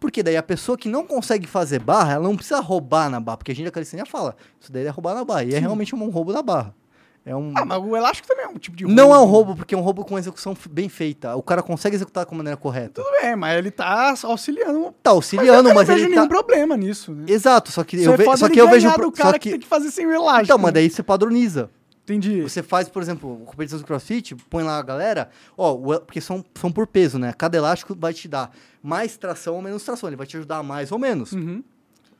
[0.00, 3.36] Porque daí a pessoa que não consegue fazer barra, ela não precisa roubar na barra.
[3.36, 5.44] Porque a gente da calistenia fala, isso daí é roubar na barra.
[5.44, 6.74] E é realmente um roubo na barra.
[7.24, 7.52] É um...
[7.56, 9.78] Ah, mas o elástico também é um tipo de Não é um roubo, porque é
[9.78, 11.36] um roubo com execução bem feita.
[11.36, 13.00] O cara consegue executar com a maneira correta.
[13.02, 14.92] Tudo bem, mas ele tá auxiliando.
[15.02, 16.28] Tá auxiliando, eu mas, não vejo ele nenhum tá...
[16.28, 17.24] problema nisso, né?
[17.28, 18.24] Exato, só que Só eu, é ve...
[18.24, 18.90] foda só ele que eu vejo...
[18.90, 19.38] do cara só que...
[19.38, 19.50] que...
[19.50, 20.44] tem que fazer sem o elástico.
[20.44, 20.72] Então, mas né?
[20.72, 21.70] daí você padroniza.
[22.02, 22.42] Entendi.
[22.42, 26.44] Você faz, por exemplo, competição do CrossFit, põe lá a galera, ó, o porque são,
[26.56, 27.32] são por peso, né?
[27.32, 28.50] Cada elástico vai te dar
[28.82, 31.32] mais tração ou menos tração, ele vai te ajudar mais ou menos.
[31.32, 31.62] Uhum.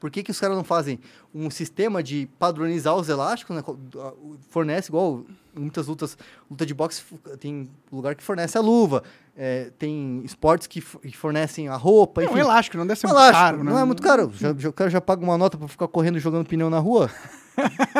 [0.02, 0.98] Por que, que os caras não fazem
[1.32, 3.62] um sistema de padronizar os elásticos, né?
[4.50, 5.22] Fornece igual
[5.54, 6.18] muitas lutas,
[6.50, 7.04] luta de boxe
[7.38, 9.04] tem lugar que fornece a luva,
[9.36, 12.34] é, tem esportes que, fornecem a roupa, É enfim.
[12.34, 13.70] um elástico, não deve ser Um muito elástico, caro, né?
[13.70, 14.32] não é muito caro.
[14.34, 17.08] Já, já- o cara já paga uma nota pra ficar correndo jogando pneu na rua.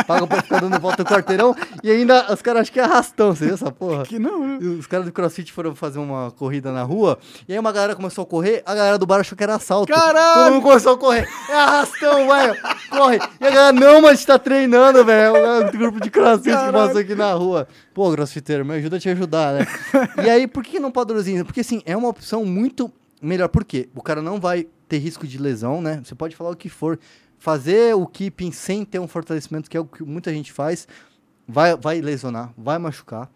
[0.06, 1.54] Paga pra ficar dando volta no quarteirão.
[1.82, 4.04] E ainda os caras acham que é arrastão, você viu essa porra?
[4.04, 4.58] Que não, né?
[4.60, 7.18] E Os caras do CrossFit foram fazer uma corrida na rua,
[7.48, 9.92] e aí uma galera começou a correr, a galera do bar achou que era assalto.
[9.92, 10.34] Caralho!
[10.34, 11.28] Todo mundo começou a correr.
[11.48, 12.54] É arrastão, vai,
[12.90, 13.18] corre.
[13.40, 15.36] E a galera, não, mas a gente tá treinando, velho.
[15.36, 17.68] É um grupo de CrossFit que passou aqui na rua.
[17.94, 19.66] Pô, CrossFiteiro, me ajuda a te ajudar, né?
[20.24, 21.44] e aí, por que não padroniza?
[21.44, 23.48] Porque, assim, é uma opção muito melhor.
[23.48, 23.88] Por quê?
[23.94, 26.00] O cara não vai ter risco de lesão, né?
[26.04, 26.98] Você pode falar o que for.
[27.42, 30.86] Fazer o keeping sem ter um fortalecimento, que é o que muita gente faz,
[31.48, 33.28] vai, vai lesionar, vai machucar.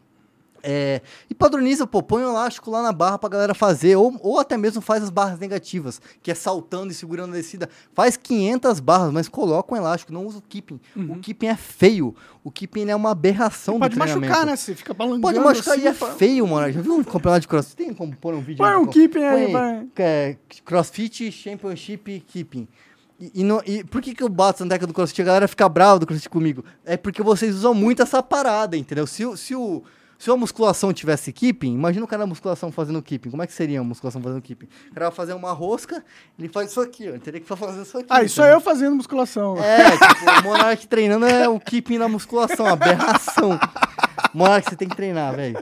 [0.62, 4.38] É, e padroniza, pô, põe o elástico lá na barra pra galera fazer, ou, ou
[4.38, 7.68] até mesmo faz as barras negativas, que é saltando e segurando a descida.
[7.92, 10.78] Faz 500 barras, mas coloca um elástico, não usa o keeping.
[10.96, 12.14] O keeping é feio,
[12.44, 14.28] o keeping é uma aberração Pode do treinamento.
[14.28, 14.54] machucar, né?
[14.54, 16.72] Você fica balangando Pode machucar assim, e é fa- feio, mano.
[16.72, 17.76] Já viu um campeonato de crossfit?
[17.76, 18.58] Tem como pôr um vídeo?
[18.58, 19.86] Põe um keeping aí, vai.
[19.96, 22.68] é, crossfit Championship Keeping.
[23.18, 25.22] E, e não- e por que, que eu bato na década do crossfit?
[25.22, 26.64] A galera fica brava do crossfit comigo.
[26.84, 29.06] É porque vocês usam muito essa parada, entendeu?
[29.06, 29.82] Se, se, o,
[30.18, 33.30] se a musculação tivesse keeping, imagina o cara na musculação fazendo keeping.
[33.30, 34.66] Como é que seria a musculação fazendo keeping?
[34.90, 36.04] O cara vai fazer uma rosca,
[36.38, 37.10] ele faz isso aqui, ó.
[37.10, 38.06] Ele teria que fazer isso aqui.
[38.10, 39.56] Ah, isso é eu fazendo musculação.
[39.62, 43.58] É, tipo, o Monark treinando é o keeping na musculação, aberração.
[44.36, 45.58] Monark, você tem que treinar, velho.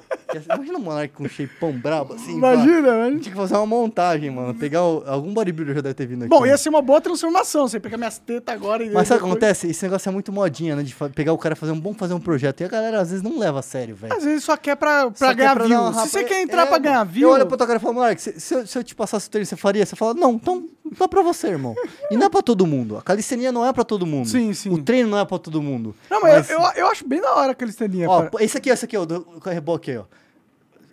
[0.52, 2.40] Imagina o Monark com um shapeão brabo assim.
[2.40, 2.54] pá.
[2.54, 3.20] Imagina, velho.
[3.20, 4.54] Tinha que fazer uma montagem, mano.
[4.54, 6.28] Pegar o- algum bodybuilder já deve ter vindo aqui.
[6.30, 6.48] Bom, né?
[6.48, 7.68] ia ser uma boa transformação.
[7.68, 8.90] Você pegar minhas tetas agora e.
[8.90, 9.68] Mas sabe o que acontece?
[9.68, 10.82] Esse negócio é muito modinha, né?
[10.82, 12.60] De pegar o cara e fazer um bom fazer um projeto.
[12.62, 14.12] E a galera às vezes não leva a sério, velho.
[14.12, 15.80] Às vezes só quer pra, pra Só quer ganhar pra view.
[15.80, 17.28] uma Se você quer É, entrar pra ganhar view.
[17.28, 19.28] Eu olho pro teu cara e falo, Monark, se, se eu, se eu te passasse
[19.28, 19.86] o treino, você faria?
[19.86, 21.74] Você fala, não, então não é pra você, irmão.
[22.10, 22.96] E não é pra todo mundo.
[22.96, 24.28] A calistenia não é pra todo mundo.
[24.28, 24.70] Sim, sim.
[24.70, 25.94] O treino não é pra todo mundo.
[26.10, 28.08] Não, mas, eu, eu, eu acho bem da hora a calistenia.
[28.10, 30.04] Ó, esse aqui, esse aqui, ó, do do reboque aí, ó.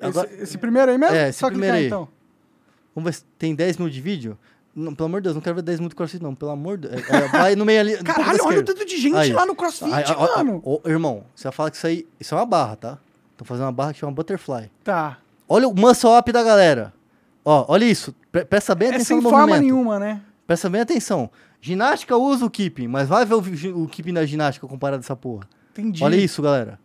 [0.02, 1.15] Agora, esse, esse primeiro aí mesmo?
[1.15, 2.03] É, esse Só primeiro clicar aí.
[2.06, 2.07] então.
[2.95, 4.38] vamos ver se tem 10 minutos de vídeo.
[4.73, 6.34] Não, pelo amor de Deus, não quero ver 10 minutos de crossfit, não.
[6.34, 7.03] Pelo amor de Deus.
[7.10, 7.98] É, vai no meio ali.
[7.98, 9.34] no Caralho, olha o tanto de gente Aí.
[9.34, 10.61] lá no CrossFit, Aí, ó, mano.
[10.65, 12.98] ó, irmão, você vai falar que isso aí isso é uma barra, tá?
[13.38, 14.72] Tô fazendo uma barra que chama Butterfly.
[14.84, 15.18] Tá.
[15.48, 16.93] Olha o muscle up da galera.
[17.43, 18.15] Ó, olha isso.
[18.31, 19.61] Pre- Presta bem É atenção sem no forma movimento.
[19.64, 20.22] nenhuma, né?
[20.48, 21.30] Presta bem atenção.
[21.60, 25.15] Ginástica usa o keeping, mas vai ver o, o keeping da ginástica comparado a essa
[25.15, 25.43] porra.
[25.72, 26.03] Entendi.
[26.03, 26.80] Olha isso, galera.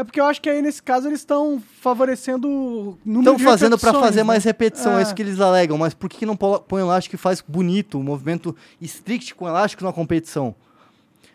[0.00, 4.04] É porque eu acho que aí, nesse caso, eles estão favorecendo o Estão fazendo repetições,
[4.04, 4.24] fazer né?
[4.24, 5.02] mais repetição, é É.
[5.02, 5.76] isso que eles alegam.
[5.78, 9.84] Mas por que que não põe elástico e faz bonito, um movimento strict com elástico
[9.84, 10.54] na competição?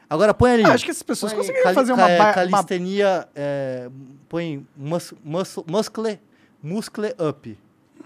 [0.10, 0.64] Agora põe ali.
[0.64, 3.28] Ah, acho que essas pessoas põe conseguiriam cali- fazer uma, ca- é, ba- uma calistenia,
[3.36, 3.90] é,
[4.30, 6.20] põe mus, mus, muscle,
[6.62, 7.58] muscle up.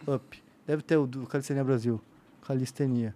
[0.08, 0.44] Up.
[0.66, 2.00] Deve ter o do Calistenia Brasil.
[2.48, 3.14] Calistenia.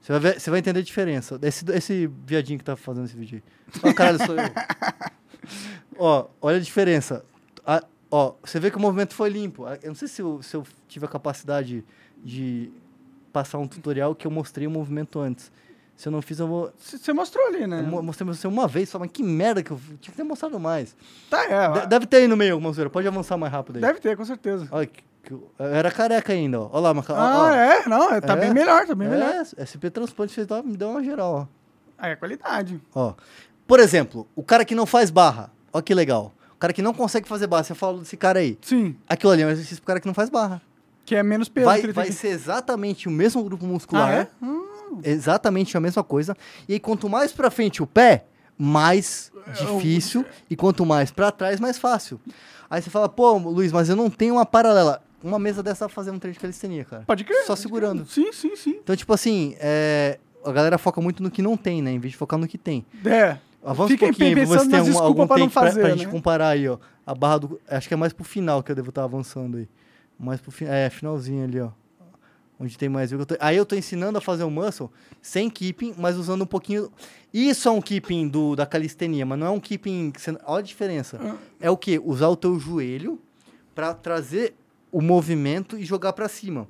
[0.00, 1.38] Você vai, ver, você vai entender a diferença.
[1.42, 3.42] Esse, esse viadinho que tá fazendo esse vídeo
[3.84, 3.90] aí.
[3.90, 4.42] Ó, caralho, sou eu.
[5.98, 7.24] ó, olha a diferença.
[7.66, 9.66] A- ó, você vê que o movimento foi limpo.
[9.82, 11.84] Eu não sei se eu, se eu tive a capacidade
[12.24, 12.70] de
[13.32, 15.50] passar um tutorial que eu mostrei o movimento antes.
[15.96, 16.72] Se eu não fiz, eu vou.
[16.78, 17.80] Você mostrou ali, né?
[17.80, 20.24] Eu mo- mostrei você uma vez só, mas que merda que eu tinha que ter
[20.24, 20.96] mostrado mais.
[21.30, 21.68] Tá, é.
[21.82, 22.90] De- deve ter aí no meio alguma zoeira.
[22.90, 23.82] Pode avançar mais rápido aí.
[23.82, 24.66] Deve ter, com certeza.
[24.70, 26.70] Olha, que, que eu eu era careca ainda, ó.
[26.72, 27.12] Olha lá, Maca.
[27.12, 27.50] ó, Ah, ó.
[27.54, 27.86] é?
[27.86, 28.36] Não, é, tá É?
[28.36, 29.44] bem melhor, tá bem É, melhor.
[29.56, 31.48] SP Transplante fez, me deu uma geral,
[31.98, 32.80] Aí é qualidade.
[32.94, 33.14] ó.
[33.72, 35.50] Por exemplo, o cara que não faz barra.
[35.72, 36.34] Olha que legal.
[36.54, 37.64] O cara que não consegue fazer barra.
[37.64, 38.58] Você falou desse cara aí.
[38.60, 40.60] Sim, Aquilo ali é um exercício pro cara que não faz barra.
[41.06, 44.10] que é menos peso Vai, vai ser exatamente o mesmo grupo muscular.
[44.10, 44.28] Ah, é?
[44.44, 46.36] Hum, Exatamente a mesma coisa.
[46.68, 48.26] E aí, quanto mais pra frente o pé,
[48.58, 50.22] mais É, difícil.
[50.50, 52.20] E quanto mais pra trás, mais fácil.
[52.68, 55.02] Aí você fala, pô, Luiz, mas eu não tenho uma paralela.
[55.24, 57.04] Uma mesa dessa fazer um treino de calistenia, cara.
[57.06, 57.46] pode crer.
[57.46, 58.04] Só segurando.
[58.04, 58.76] Sim, sim, sim.
[58.82, 61.90] Então, tipo assim, é, a galera foca muito no que não tem, né?
[61.90, 62.84] Em vez de focar no que tem.
[63.06, 63.38] É.
[63.64, 65.80] Avança Fiquem um pouquinho aí pra pensando tem algum, algum pra não tempo pra, fazer,
[65.80, 66.10] pra gente né?
[66.12, 66.78] comparar aí, ó.
[67.06, 67.60] A barra do...
[67.68, 69.68] Acho que é mais pro final que eu devo estar avançando aí.
[70.18, 71.70] Mais pro fi- É, finalzinho ali, ó.
[72.58, 74.90] onde tem mais eu tô- Aí eu tô ensinando a fazer o muscle
[75.20, 76.90] sem keeping, mas usando um pouquinho.
[77.32, 80.12] Isso é um keeping do, da calistenia, mas não é um keeping.
[80.16, 81.18] você- Olha a diferença.
[81.60, 82.00] É o quê?
[82.04, 83.20] Usar o teu joelho
[83.74, 84.54] para trazer
[84.90, 86.66] o movimento e jogar para cima.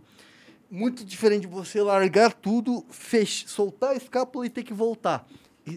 [0.71, 3.45] Muito diferente de você largar tudo, fech...
[3.49, 5.27] soltar a escápula e ter que voltar.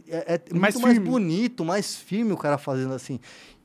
[0.07, 1.09] É, é Mais muito mais firme.
[1.09, 3.19] bonito, mais firme o cara fazendo assim.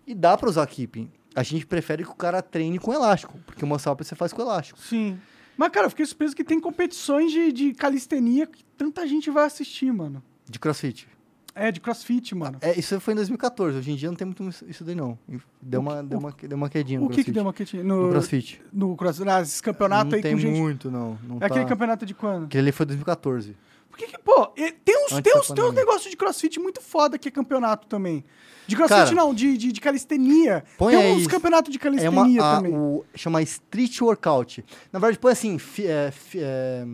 [0.06, 1.10] E dá para usar keeping.
[1.34, 4.32] A gente prefere que o cara treine com elástico, porque o muscle up você faz
[4.32, 4.78] com elástico.
[4.80, 5.18] Sim.
[5.56, 9.44] Mas, cara, eu fiquei surpreso que tem competições de, de calistenia que tanta gente vai
[9.44, 10.22] assistir, mano.
[10.48, 11.06] De crossfit.
[11.54, 12.58] É, de crossfit, mano.
[12.60, 13.76] É, isso foi em 2014.
[13.78, 15.18] Hoje em dia não tem muito isso- daí, não.
[15.60, 17.34] Deu uma, deu uma, deu uma quedinha no O que que crossfit.
[17.34, 17.84] deu uma quietinha?
[17.84, 18.62] No No, crossfit.
[18.72, 19.28] no crossfit?
[19.42, 20.58] Esses campeonatos não aí tem com gente...
[20.58, 21.18] muito, não.
[21.22, 22.44] não É aquele tá- campeonato de quando?
[22.46, 23.56] Aquele ali foi 2014.
[23.90, 27.18] Por que pô, tem uns, Antes tem uns, tem uns negócios de crossfit muito foda
[27.18, 28.24] que é campeonato também.
[28.66, 30.64] De crossfit Cara, não, de, de, de calistenia.
[30.78, 32.74] põe tem uns campeonatos de É uma, calistenia a- também.
[32.76, 34.64] o, chama Street Workout.
[34.92, 36.84] Na verdade, põe assim, fi- é, fi- é,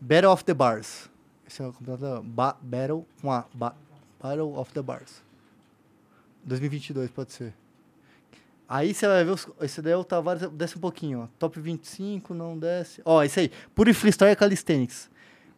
[0.00, 1.10] Battle of the Bars.
[1.46, 3.76] Esse é o campeonato ba, Battle com a ba,
[4.20, 5.22] Battle of the Bars.
[6.44, 7.54] 2022 pode ser.
[8.68, 11.28] Aí você vai ver, os, esse daí é o Tavares, desce um pouquinho, ó.
[11.38, 13.00] Top 25, não desce.
[13.04, 15.10] Ó, esse aí, Pure Freestyle Calisthenics.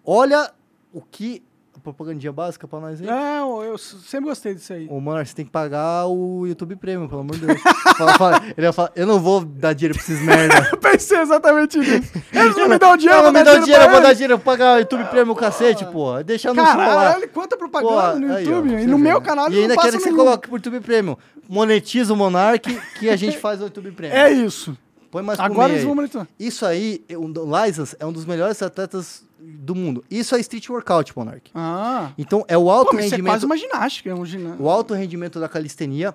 [0.04, 0.50] Olha
[0.92, 1.42] o que...
[1.82, 3.06] Propagandinha básica pra nós aí.
[3.06, 4.86] Não, eu sempre gostei disso aí.
[4.90, 7.58] Ô, mano, você tem que pagar o YouTube Premium, pelo amor de Deus.
[7.96, 10.68] Fala- fala- ele vai falar, eu não vou dar dinheiro pra esses merda.
[10.72, 12.12] Eu pensei exatamente nisso.
[12.34, 14.12] Eles não me dão dinheiro, eu não vou me dá dinheiro, eu pra vou dar
[14.12, 16.22] dinheiro pra pagar o YouTube Premium, cacete, pô.
[16.22, 16.62] Deixa no.
[16.62, 18.74] Caralho, quanta propaganda Pô, no aí, ó, YouTube.
[18.74, 19.26] e no meu né?
[19.26, 21.16] canal E ainda quero que você coloque pro YouTube Premium.
[21.48, 24.18] Monetiza o Monark que a gente faz o YouTube Premium.
[24.18, 24.76] É isso.
[25.10, 25.96] Põe mais Agora eles vão aí.
[25.96, 26.28] monitorar.
[26.38, 27.26] Isso aí, o
[27.66, 30.04] License é um dos melhores atletas do mundo.
[30.10, 31.50] Isso é Street Workout, Monark.
[31.54, 32.12] Ah.
[32.18, 33.32] Então, é o alto Pô, mas isso é rendimento...
[33.32, 34.10] quase uma ginástica.
[34.10, 34.56] É um gina...
[34.58, 36.14] O alto rendimento da calistenia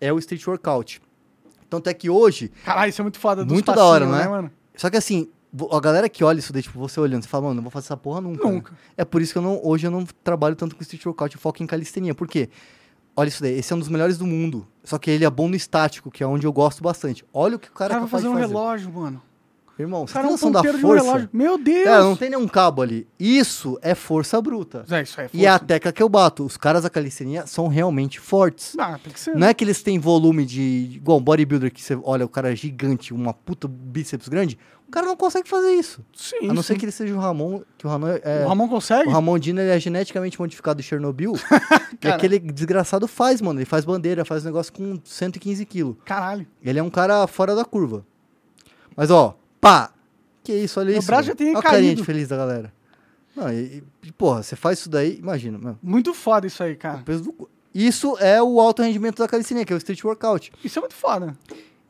[0.00, 1.00] é o street workout.
[1.68, 3.44] Tanto é que hoje, Caralho, isso é muito foda.
[3.44, 4.36] dos muito da hora, passinhos, não é?
[4.36, 4.50] mano?
[4.76, 5.28] Só que assim,
[5.70, 7.86] a galera que olha isso daí, tipo, você olhando, você fala, mano, não vou fazer
[7.86, 8.44] essa porra nunca.
[8.46, 8.72] né?" Nunca.
[8.96, 11.40] É por isso que eu não, hoje eu não trabalho tanto com street workout, eu
[11.40, 12.14] foco em calistenia.
[12.14, 12.48] Por quê?
[13.14, 14.66] Olha isso daí, esse é um dos melhores do mundo.
[14.82, 17.24] Só que ele é bom no estático, que é onde eu gosto bastante.
[17.32, 18.54] Olha o que o cara, cara é vai capaz fazer um de fazer.
[18.54, 19.22] relógio, mano.
[19.80, 21.30] Irmão, O você cara tem é um noção da ponteiro de um força?
[21.32, 21.84] Meu Deus!
[21.84, 23.06] Cara, não tem nenhum cabo ali.
[23.18, 24.84] Isso é força bruta.
[24.90, 25.64] É, isso é E é a força.
[25.66, 26.44] tecla que eu bato.
[26.44, 28.76] Os caras da calistenia são realmente fortes.
[28.78, 29.34] Ah, tem que ser.
[29.34, 30.90] Não é que eles têm volume de.
[30.94, 34.58] Igual um bodybuilder que você olha, o cara é gigante, uma puta bíceps grande.
[34.86, 36.04] O cara não consegue fazer isso.
[36.12, 36.80] Sim, a não ser sim.
[36.80, 38.44] que ele seja o Ramon, que o Ramon é.
[38.44, 39.08] O Ramon consegue?
[39.08, 41.34] O Ramon Dino ele é geneticamente modificado de Chernobyl.
[42.02, 43.60] e aquele desgraçado faz, mano.
[43.60, 45.94] Ele faz bandeira, faz negócio com 115 quilos.
[46.04, 46.44] Caralho.
[46.60, 48.04] Ele é um cara fora da curva.
[48.96, 49.92] Mas, ó, pá!
[50.42, 51.06] Que isso, olha Meu isso.
[51.06, 52.72] braço já tem Olha a carinha de feliz da galera.
[53.36, 55.78] Não, e, e, porra, você faz isso daí, imagina, mano.
[55.82, 56.98] Muito foda isso aí, o cara.
[57.04, 60.50] peso do Isso é o alto rendimento da calistenia, que é o street workout.
[60.64, 61.36] Isso é muito foda.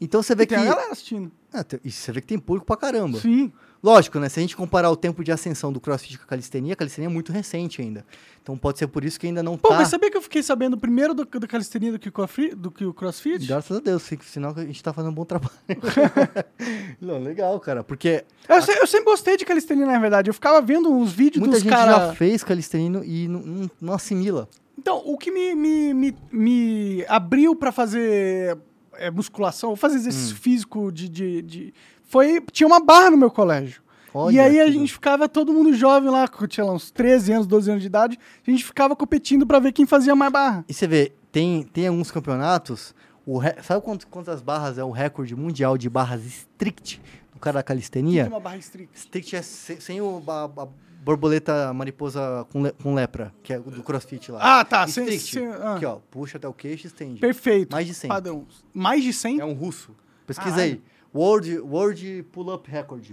[0.01, 0.65] Então você vê tem que.
[0.67, 1.31] a galera assistindo.
[1.53, 3.19] Ah, tem- e você vê que tem público pra caramba.
[3.19, 3.53] Sim.
[3.83, 4.29] Lógico, né?
[4.29, 7.09] Se a gente comparar o tempo de ascensão do crossfit com a calistenia, a calistenia
[7.09, 8.05] é muito recente ainda.
[8.43, 9.77] Então pode ser por isso que ainda não Pô, tá.
[9.77, 12.55] mas sabia que eu fiquei sabendo primeiro do, do calistenia do que o crossfit?
[12.55, 13.47] Do que o crossfit?
[13.47, 15.51] Graças a Deus, sinal que a gente tá fazendo um bom trabalho.
[17.01, 17.83] não, legal, cara.
[17.83, 20.29] Porque Eu, se- eu sempre gostei de calistenia, na verdade.
[20.31, 21.95] Eu ficava vendo uns vídeos muita dos gente caras...
[22.09, 24.49] já fez calistenia e não, não- não assimila.
[24.79, 28.57] Então, o que me, me, me, me abriu pra fazer
[28.95, 30.39] é, musculação, fazer exercício Hum.
[30.39, 31.75] físico de, de, de-
[32.11, 32.41] Foi...
[32.53, 33.81] Tinha uma barra no meu colégio.
[34.07, 37.33] e Olha aí a que gente ficava, todo mundo jovem lá, tinha lá uns 13
[37.33, 40.65] anos, 12 anos de idade, a gente ficava competindo pra ver quem fazia mais barra.
[40.69, 42.93] E você vê, tem, tem alguns campeonatos.
[43.25, 47.01] O re- Sabe quant- quantas barras é o recorde mundial de barras strict
[47.33, 48.25] do cara da calistenia?
[48.25, 48.99] Tem uma barra estricta.
[48.99, 50.69] Strict é se- sem o, a, a
[51.05, 54.61] borboleta mariposa com, le- com lepra, que é o do crossfit lá.
[54.61, 54.87] Ah, tá.
[54.89, 55.33] Sem, Strict.
[55.33, 55.99] sem- ah, Aqui, ó.
[56.11, 57.21] Puxa até o queixo e estende.
[57.21, 57.71] Perfeito.
[57.73, 58.09] Mais de 100.
[58.09, 58.47] Padrão.
[58.75, 59.41] Mais de 100?
[59.41, 59.95] É um russo.
[60.27, 60.83] Pesquisa aí.
[61.15, 63.11] World, World Pull-Up Record.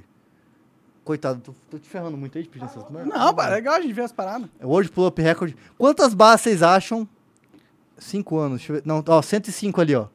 [1.03, 3.13] Coitado, tô, tô te ferrando muito aí de pedir essas merdas.
[3.13, 4.49] Não, pá, é legal a gente ver as paradas.
[4.59, 5.53] É World Pull-Up Record.
[5.77, 7.07] Quantas barras vocês acham?
[7.97, 8.59] Cinco anos.
[8.59, 8.83] Deixa eu ver.
[8.85, 10.07] Não, ó, 105 ali, ó.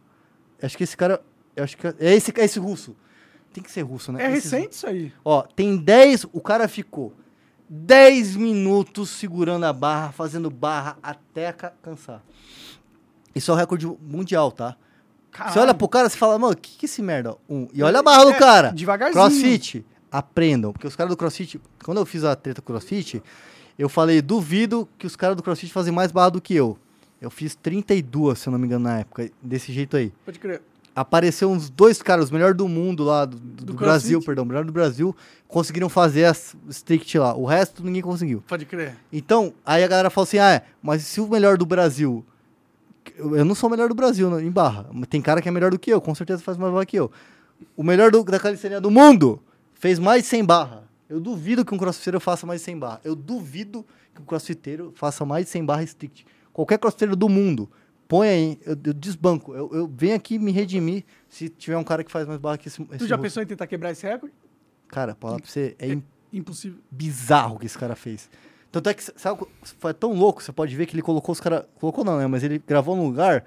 [0.62, 1.22] Acho que esse cara.
[1.56, 2.94] Acho que é esse, é esse russo.
[3.52, 4.22] Tem que ser russo, né?
[4.24, 5.12] É Esses- recente isso aí.
[5.24, 6.24] Ó, tem 10.
[6.32, 7.12] O cara ficou
[7.68, 12.22] 10 minutos segurando a barra, fazendo barra até ca- cansar.
[13.34, 14.76] Isso é o recorde mundial, tá?
[15.50, 17.34] Você olha pro cara e fala, mano, que que é esse merda?
[17.48, 17.66] Um.
[17.72, 18.70] E olha a barra do É, cara.
[18.72, 19.14] devagarzinho.
[19.24, 20.72] Crossfit, aprendam.
[20.72, 23.22] Porque os caras do crossfit, quando eu fiz a treta crossfit,
[23.78, 26.76] eu falei, duvido que os caras do crossfit fazem mais barra do que eu.
[27.20, 30.12] Eu fiz 32, se eu não me engano, na época, desse jeito aí.
[30.24, 30.60] Pode crer.
[30.94, 34.62] Apareceu uns dois caras, os melhores do mundo lá, do, do Do Brasil, perdão, melhor
[34.64, 35.16] do Brasil,
[35.48, 37.34] conseguiram fazer as strict lá.
[37.34, 38.42] O resto ninguém conseguiu.
[38.46, 38.96] Pode crer.
[39.10, 42.22] Então, aí a galera fala assim: ah, é, mas se o melhor do Brasil.
[43.16, 44.86] Eu não sou o melhor do Brasil né, em barra.
[45.08, 47.10] Tem cara que é melhor do que eu, com certeza faz mais barra que eu.
[47.76, 49.42] O melhor do- da calistenia do mundo
[49.74, 50.84] fez mais de 100 barra.
[51.08, 53.00] Eu duvido que um crossfiteiro faça mais de 100 barras.
[53.04, 53.84] Eu duvido
[54.14, 56.24] que um crossfiteiro faça mais de 100 barras strict.
[56.52, 57.70] Qualquer crossfiteiro do mundo,
[58.08, 59.54] põe aí, eu, eu desbanco.
[59.54, 62.68] Eu, eu venho aqui me redimir se tiver um cara que faz mais barra que
[62.68, 63.22] esse, Tu esse já moço.
[63.28, 64.34] pensou em tentar quebrar esse recorde?
[64.88, 65.98] Cara, pra falar pra você, é
[66.32, 66.78] Impossível.
[66.90, 68.28] bizarro o que esse cara fez.
[68.72, 69.44] Tanto é que, sabe,
[69.78, 71.64] foi tão louco, você pode ver que ele colocou os caras.
[71.78, 72.26] Colocou não, né?
[72.26, 73.44] Mas ele gravou num lugar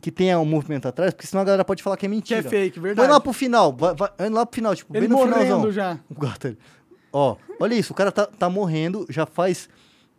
[0.00, 2.38] que tenha um movimento atrás, porque senão a galera pode falar que é Que mentira.
[2.38, 3.10] é fake, verdade.
[3.10, 5.48] lá pro final, vai, vai, vai lá pro final, tipo, Ele bem no finalzão.
[5.58, 5.98] morrendo já.
[6.08, 6.58] O gato, ele-
[7.12, 9.68] Ó, olha isso, o cara tá, tá morrendo, já faz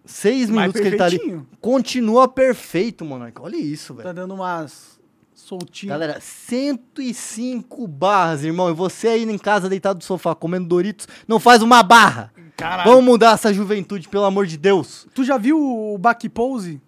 [0.04, 1.42] seis Mas minutos que ele tá ali.
[1.62, 3.42] Continua perfeito, Monarca.
[3.42, 4.08] Olha isso, velho.
[4.08, 5.00] Tá dando umas
[5.34, 5.92] soltinhas.
[5.98, 8.70] Galera, 105 barras, irmão.
[8.70, 12.34] E você aí em casa deitado no sofá comendo Doritos, não faz uma barra.
[12.60, 12.90] Caralho.
[12.90, 15.08] Vamos mudar essa juventude, pelo amor de Deus.
[15.14, 16.82] Tu já viu o back pose?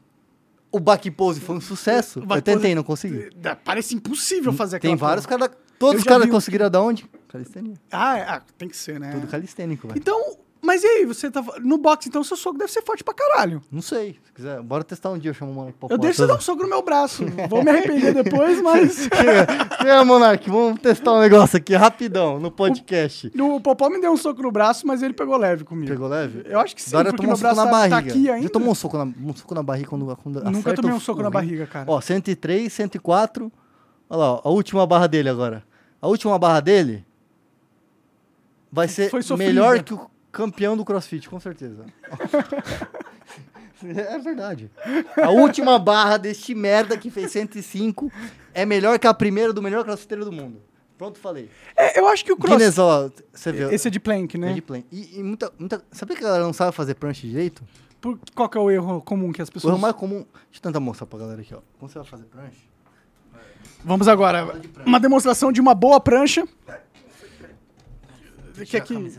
[0.72, 2.20] O back pose foi um sucesso.
[2.20, 3.30] Eu tentei, pose- não consegui.
[3.44, 5.40] É, Parece impossível fazer Tem aquela vários porra.
[5.40, 5.58] caras.
[5.80, 7.10] Todos os caras conseguiram da onde?
[7.28, 7.74] Calistenia.
[7.92, 9.12] Ah, é, ah, tem que ser, né?
[9.14, 9.98] Tudo calistênico, velho.
[9.98, 11.44] Então, mas e aí, você tá.
[11.62, 13.62] No boxe, então, seu soco deve ser forte pra caralho.
[13.72, 14.20] Não sei.
[14.24, 15.32] Se quiser, bora testar um dia.
[15.32, 17.26] Eu chamo o Monark pra Eu deixo você dar um soco no meu braço.
[17.50, 18.96] Vou me arrepender depois, mas.
[18.96, 19.48] Chega,
[19.82, 20.50] chega, Monark.
[20.50, 23.32] Vamos testar um negócio aqui rapidão no podcast.
[23.40, 25.92] O Popó me deu um soco no braço, mas ele pegou leve comigo.
[25.92, 26.44] Pegou leve?
[26.46, 28.12] Eu acho que sim, Dora porque tomou um meu soco braço na tá- tá barriga.
[28.12, 28.44] aqui ainda.
[28.44, 31.00] Já tomou um soco na, um soco na barriga quando, quando Nunca tomei o- um
[31.00, 31.90] soco o na barriga, cara.
[31.92, 33.52] Ó, 103, 104.
[34.10, 35.64] Olha lá, ó, a última barra dele agora.
[36.02, 37.06] A última barra dele
[38.72, 41.86] vai ser melhor que o campeão do CrossFit, com certeza.
[43.84, 44.70] é verdade.
[45.22, 48.12] A última barra deste merda que fez 105
[48.54, 50.62] é melhor que a primeira do melhor crossfiteiro do mundo.
[50.98, 51.50] Pronto, falei.
[51.76, 52.58] É, eu acho que o cross.
[52.58, 53.72] Guinness, ó, você viu.
[53.72, 54.52] Esse é de plank, né?
[54.52, 54.86] É de plane.
[54.92, 55.84] E, e muita, muita.
[55.92, 57.64] Sabia que a galera não sabe fazer prancha direito?
[58.00, 59.72] Por- qual que é o erro comum que as O pessoas.
[59.72, 60.18] erro mais comum.
[60.46, 61.60] Deixa eu tentar mostrar pra galera aqui, ó.
[61.80, 62.58] Como você vai fazer prancha?
[63.84, 64.62] Vamos agora.
[64.86, 66.48] Uma demonstração de uma boa prancha.
[68.68, 69.18] Que aqui.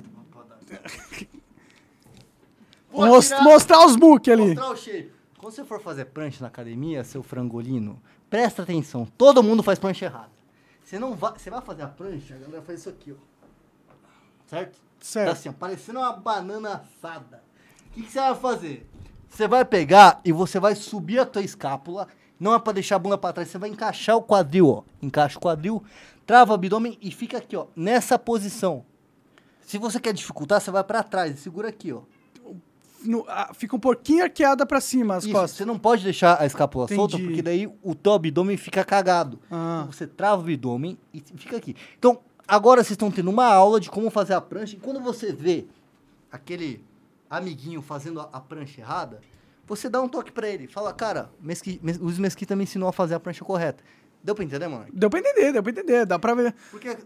[2.91, 4.49] Vou Mos- tirar- mostrar os book ali.
[4.49, 5.13] Mostrar o shape.
[5.39, 8.01] Quando você for fazer prancha na academia, seu frangolino,
[8.31, 9.07] presta atenção.
[9.19, 10.31] Todo mundo faz prancha errada.
[10.85, 11.33] Você não vai.
[11.39, 13.17] Você vai fazer a prancha, a galera faz isso aqui, ó.
[14.47, 14.79] Certo?
[15.01, 15.27] Certo.
[15.27, 17.43] Tá assim, ó, parecendo uma banana assada.
[17.89, 18.91] O que, que você vai fazer?
[19.29, 22.07] Você vai pegar e você vai subir a tua escápula.
[22.39, 23.49] Não é pra deixar a bunda pra trás.
[23.49, 24.83] Você vai encaixar o quadril, ó.
[25.01, 25.83] Encaixa o quadril,
[26.27, 27.67] trava o abdômen e fica aqui, ó.
[27.75, 28.85] Nessa posição.
[29.67, 32.03] Se você quer dificultar, você vai pra trás e segura aqui, ó.
[33.05, 35.53] No- ah, fica um pouquinho arqueada pra cima as Isso, costas.
[35.57, 36.97] você não pode deixar a escápula Entendi.
[37.01, 39.41] solta, porque daí o teu abdômen fica cagado.
[39.51, 39.81] Ah.
[39.83, 41.75] Então você trava o abdômen e fica aqui.
[41.99, 44.77] Então, agora vocês estão tendo uma aula de como fazer a prancha.
[44.77, 45.67] E quando você vê
[46.31, 46.85] aquele
[47.29, 49.21] amiguinho fazendo a, a prancha errada,
[49.67, 50.69] você dá um toque pra ele.
[50.69, 53.83] Fala, cara, Mesqui, Mes, Luiz Mesquita me ensinou a fazer a prancha correta.
[54.23, 54.87] Deu pra entender, mano?
[54.93, 56.07] Deu pra entender, deu pra entender.
[56.07, 56.55] Dá pra ver.
[56.71, 56.99] Porque é,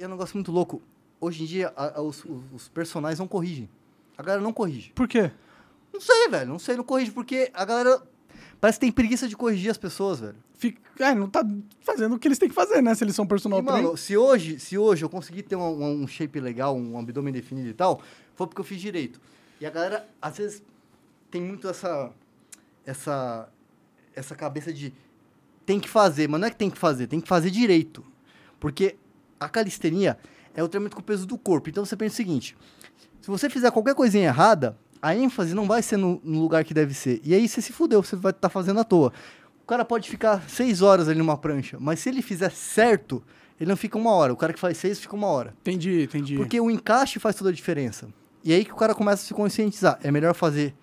[0.00, 0.82] é um negócio muito louco.
[1.20, 3.68] Hoje em dia, a- a- os, os, personagens não corrigem.
[4.16, 4.92] A galera não corrige.
[4.94, 5.30] Por quê?
[5.92, 6.48] Não sei, velho.
[6.48, 8.02] Não sei, não corrige, porque a galera
[8.60, 10.36] parece que tem preguiça de corrigir as pessoas, velho.
[10.54, 10.80] Fica...
[10.98, 11.46] É, não tá
[11.80, 12.94] fazendo o que eles têm que fazer, né?
[12.94, 16.06] Se eles são personal E, mano, se hoje, se hoje eu conseguir ter um, um
[16.06, 18.00] shape legal, um abdômen definido e tal,
[18.34, 19.20] foi porque eu fiz direito.
[19.60, 20.62] E a galera, às vezes,
[21.30, 22.10] tem muito essa.
[22.84, 23.48] Essa.
[24.14, 24.92] Essa cabeça de.
[25.66, 28.04] Tem que fazer, mas não é que tem que fazer, tem que fazer direito.
[28.60, 28.96] Porque
[29.38, 30.18] a calistenia
[30.56, 31.68] é o treinamento com o peso do corpo.
[31.68, 32.56] Então você pensa o seguinte:
[33.20, 36.74] se você fizer qualquer coisinha errada, a ênfase não vai ser no, no lugar que
[36.74, 37.20] deve ser.
[37.22, 39.12] E aí você se fudeu, você vai estar fazendo à toa.
[39.62, 43.22] O cara pode ficar seis horas ali numa prancha, mas se ele fizer certo,
[43.60, 44.32] ele não fica uma hora.
[44.32, 45.54] O cara que faz seis fica uma hora.
[45.60, 46.36] Entendi, entendi.
[46.36, 48.08] Porque o encaixe faz toda a diferença.
[48.44, 49.98] E aí que o cara começa a se conscientizar.
[50.02, 50.74] É melhor fazer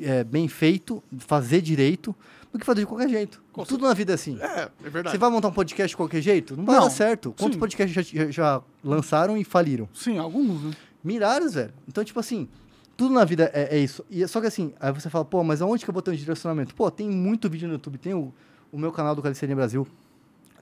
[0.00, 2.14] é, bem feito, fazer direito,
[2.52, 3.42] do que fazer de qualquer jeito.
[3.66, 4.38] Tudo na vida é assim.
[4.40, 5.10] É, é verdade.
[5.10, 6.56] Você vai montar um podcast de qualquer jeito?
[6.56, 6.84] Não vai Não.
[6.84, 7.34] dar certo.
[7.38, 7.60] Quantos Sim.
[7.60, 9.88] podcasts já, já- lançaram e faliram?
[9.92, 10.70] Sim, alguns, né?
[11.04, 11.72] Milhares, velho.
[11.86, 12.48] Então, tipo assim,
[12.96, 14.04] tudo na vida é, é isso.
[14.10, 16.14] E, só que assim, aí você fala, pô, mas aonde que eu vou ter um
[16.14, 16.74] direcionamento?
[16.74, 17.98] Pô, tem muito vídeo no YouTube.
[17.98, 18.32] Tem o,
[18.72, 19.86] o meu canal do Calistenia Brasil.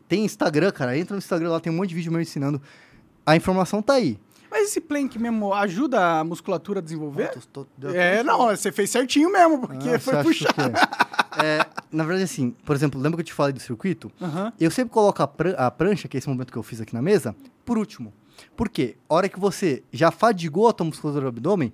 [0.09, 0.97] Tem Instagram, cara.
[0.99, 2.61] Entra no Instagram lá, tem um monte de vídeo meu ensinando.
[3.25, 4.19] A informação tá aí.
[4.51, 7.31] Mas esse plank mesmo ajuda a musculatura a desenvolver?
[7.53, 10.73] Tô- tô- É, não, você fez certinho mesmo, porque Ah, foi puxado.
[11.43, 11.67] é?
[11.91, 14.11] Na verdade, assim, por exemplo, lembra que eu te falei do circuito?
[14.61, 16.95] Eu sempre coloco a, pran- a prancha, que é esse momento que eu fiz aqui
[16.95, 18.13] na mesa, por último.
[18.57, 18.97] Por quê?
[19.09, 21.73] A hora que você já fadigou a tua musculatura do abdômen,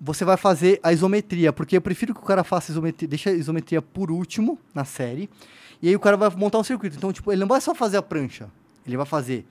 [0.00, 3.32] você vai fazer a isometria, porque eu prefiro que o cara faça isometria, deixa a
[3.34, 5.28] isometria por último na série,
[5.82, 6.96] e aí o cara vai montar um circuito.
[6.96, 8.48] Então, tipo, ele não vai só fazer a prancha,
[8.86, 9.44] ele vai fazer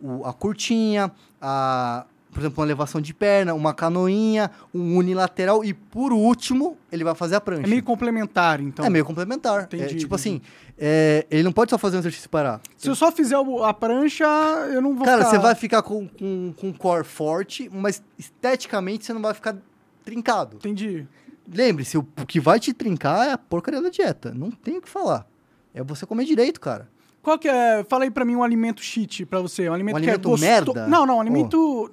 [0.00, 1.10] o- a curtinha,
[1.40, 7.02] a, por exemplo, uma elevação de perna, uma canoinha, um unilateral e, por último, ele
[7.04, 7.62] vai fazer a prancha.
[7.62, 8.84] É meio complementar, então.
[8.84, 9.64] É meio complementar.
[9.64, 10.14] Entendi, É, tipo entendi.
[10.14, 10.40] assim,
[10.78, 12.60] é, ele não pode só fazer um exercício e parar.
[12.76, 14.24] Se eu só fizer a prancha,
[14.72, 15.30] eu não vou Cara, ficar...
[15.30, 19.56] você vai ficar com, com, com um core forte, mas esteticamente você não vai ficar
[20.04, 20.56] trincado.
[20.56, 21.06] Entendi.
[21.50, 24.32] Lembre-se, o o que vai te trincar é a porcaria da dieta.
[24.34, 25.26] Não tem o que falar.
[25.74, 26.88] É você comer direito, cara.
[27.22, 27.84] Qual que é...
[27.84, 29.68] Fala aí pra mim um alimento cheat pra você.
[29.68, 30.40] Um alimento, Um que é gosto...
[30.40, 30.86] merda?
[30.86, 31.90] Não, não, um alimento...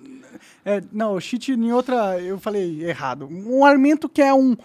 [0.63, 2.19] É, não, cheat em outra...
[2.21, 3.27] Eu falei errado.
[3.29, 4.55] Um alimento que é um...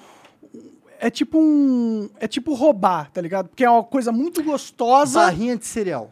[0.99, 2.11] É tipo um...
[2.21, 3.49] É tipo roubar, tá ligado?
[3.49, 5.21] Porque é uma coisa muito gostosa.
[5.21, 6.11] Barrinha de cereal.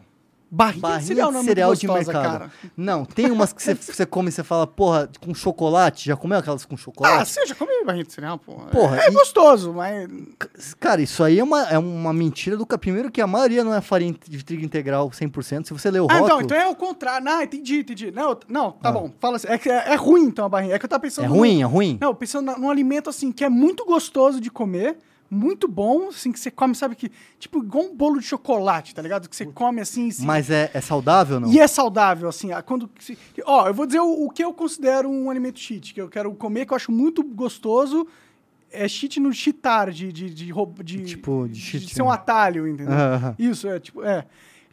[0.51, 2.39] Barrinha, Barrinha de cereal, não é de cereal muito de gostosa, mercado.
[2.39, 2.51] cara.
[2.75, 6.05] Não, tem umas que você- come e você fala, porra, com chocolate.
[6.07, 7.29] Já comeu aquelas com Ah, chocolate?
[7.31, 8.53] você já comeu barrinha de cereal, pô.
[8.71, 10.07] Porra, é, é e- gostoso, mas...
[10.79, 12.79] Cara, isso aí é uma, é uma mentira do cara.
[12.79, 15.67] Primeiro que a maioria não é farinha de trigo integral 100%.
[15.67, 16.25] Se você ler o Ah, rótulo...
[16.25, 17.23] então, então é o contrário.
[17.25, 18.11] Não, entendi, entendi.
[18.11, 19.11] Não, não tá bom.
[19.19, 19.47] Fala assim.
[19.47, 20.75] É, é, é ruim, então, a barrinha.
[20.75, 21.25] É que eu tava pensando...
[21.25, 21.97] É ruim, é ruim?
[22.01, 24.97] Não, pensando num alimento, assim, que é muito gostoso de comer,
[25.29, 27.11] muito bom, assim, que você come, sabe que...
[27.37, 29.29] Tipo, igual um bolo de chocolate, tá ligado?
[29.29, 30.09] Que você come, assim...
[30.09, 31.51] assim Mas é, é saudável não?
[31.51, 32.51] E é saudável, assim.
[32.51, 35.93] ah, Quando, se- ó, eu vou dizer o, o que eu considero um alimento cheat,
[35.93, 38.07] que eu quero comer, que eu acho muito gostoso.
[38.71, 40.51] É cheat no cheatar, de, de, de,
[40.83, 42.13] de, Tipo, de cheat, ser um né?
[42.13, 42.93] atalho, entendeu?
[42.93, 43.35] Aham, aham.
[43.39, 44.25] Isso, é, tipo, é.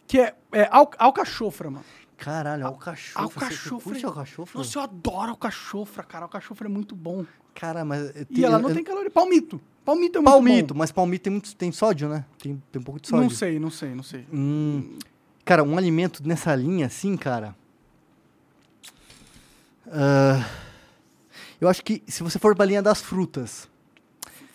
[0.07, 1.85] Que é, é al, alcachofra, mano.
[2.19, 3.23] Caralho, alcachofra.
[3.23, 3.79] Alcachofra.
[3.79, 4.59] Você curte alcachofra?
[4.59, 6.25] Nossa, eu adoro alcachofra, cara.
[6.27, 7.25] Alcachofra é muito bom.
[7.55, 8.13] Cara, mas...
[8.31, 9.11] E ela não eu- tem caloria.
[9.11, 9.61] Palmito.
[9.87, 10.79] Palmito é muito Palmito, bom.
[10.79, 12.25] mas palmito tem, muito, tem sódio, né?
[12.43, 13.23] Tem, tem um pouco de sódio.
[13.23, 14.27] Não sei, não sei, não sei.
[14.33, 14.99] Hum,
[15.45, 17.55] cara, um alimento nessa linha, assim, cara.
[19.91, 20.45] ah,
[21.61, 23.69] eu acho que se você for pra linha das frutas.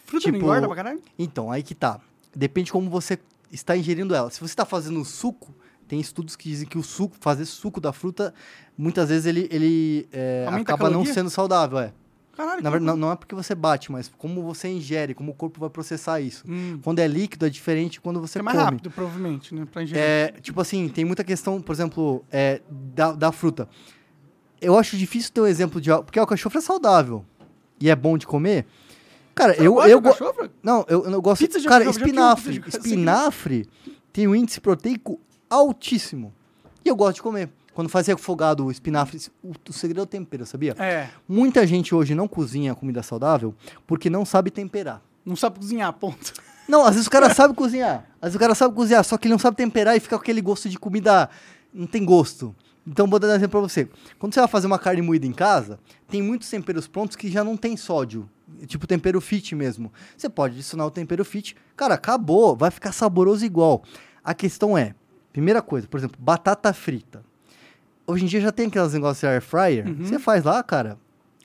[0.06, 1.02] Fruta não Tipo- engorda pra caralho?
[1.18, 2.00] Então, aí que tá.
[2.36, 3.18] Depende como você
[3.52, 4.30] está ingerindo ela.
[4.30, 5.54] Se você está fazendo suco,
[5.88, 8.34] tem estudos que dizem que o suco, fazer suco da fruta,
[8.78, 11.94] muitas vezes ele, ele é, acaba não sendo saudável, é.
[12.42, 12.64] Caralho.
[12.64, 15.60] Na verdade, não, não é porque você bate, mas como você ingere, como o corpo
[15.60, 16.44] vai processar isso.
[16.48, 16.80] Hum.
[16.84, 18.72] Quando é líquido, é diferente quando você é mais come.
[18.72, 19.68] rápido, provavelmente, né?
[19.72, 20.02] Pra ingerir.
[20.04, 23.70] É, tipo assim, tem muita questão, por exemplo, é, da, da fruta.
[24.60, 25.92] Eu acho difícil ter um exemplo de...
[25.92, 27.24] Porque o alcachofra é saudável
[27.80, 28.66] e é bom de comer.
[29.36, 29.74] Cara, Você eu...
[30.02, 30.50] gosta eu go-?
[30.64, 31.42] Não, eu, eu gosto...
[31.42, 32.60] Pizza de cara, vi espinafre.
[32.60, 32.70] de.
[32.70, 33.70] Espinafre
[34.12, 36.34] tem um índice proteico altíssimo.
[36.84, 37.50] E eu gosto de comer.
[37.74, 40.76] Quando fazia refogado o espinafre, o, o segredo é o tempero, sabia?
[40.78, 41.10] É.
[41.28, 43.56] Muita gente hoje não cozinha comida saudável
[43.88, 45.02] porque não sabe temperar.
[45.26, 46.34] Não sabe cozinhar, ponto.
[46.68, 48.06] Não, às vezes o cara sabe cozinhar.
[48.22, 50.22] Às vezes o cara sabe cozinhar, só que ele não sabe temperar e fica com
[50.22, 51.30] aquele gosto de comida.
[51.74, 52.56] Não tem gosto.
[52.86, 53.88] Então, vou dar um exemplo pra você.
[54.18, 55.80] Quando você vai fazer uma carne moída em casa,
[56.10, 58.28] tem muitos temperos prontos que já não tem sódio.
[58.66, 59.92] Tipo tempero fit mesmo.
[60.18, 61.56] Você pode adicionar o tempero fit.
[61.76, 62.56] Cara, acabou.
[62.56, 63.84] Vai ficar saboroso igual.
[64.24, 64.96] A questão é,
[65.32, 67.24] primeira coisa, por exemplo, batata frita.
[68.08, 69.86] Hoje em dia já tem aquelas negócios de air fryer.
[69.96, 70.98] Você faz lá, cara.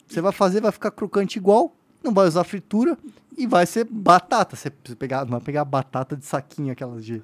[0.07, 1.75] Você vai fazer, vai ficar crocante igual.
[2.03, 2.97] Não vai usar fritura
[3.37, 4.57] e vai ser batata.
[4.57, 7.23] Você pegar, não vai pegar batata de saquinho, aquelas de.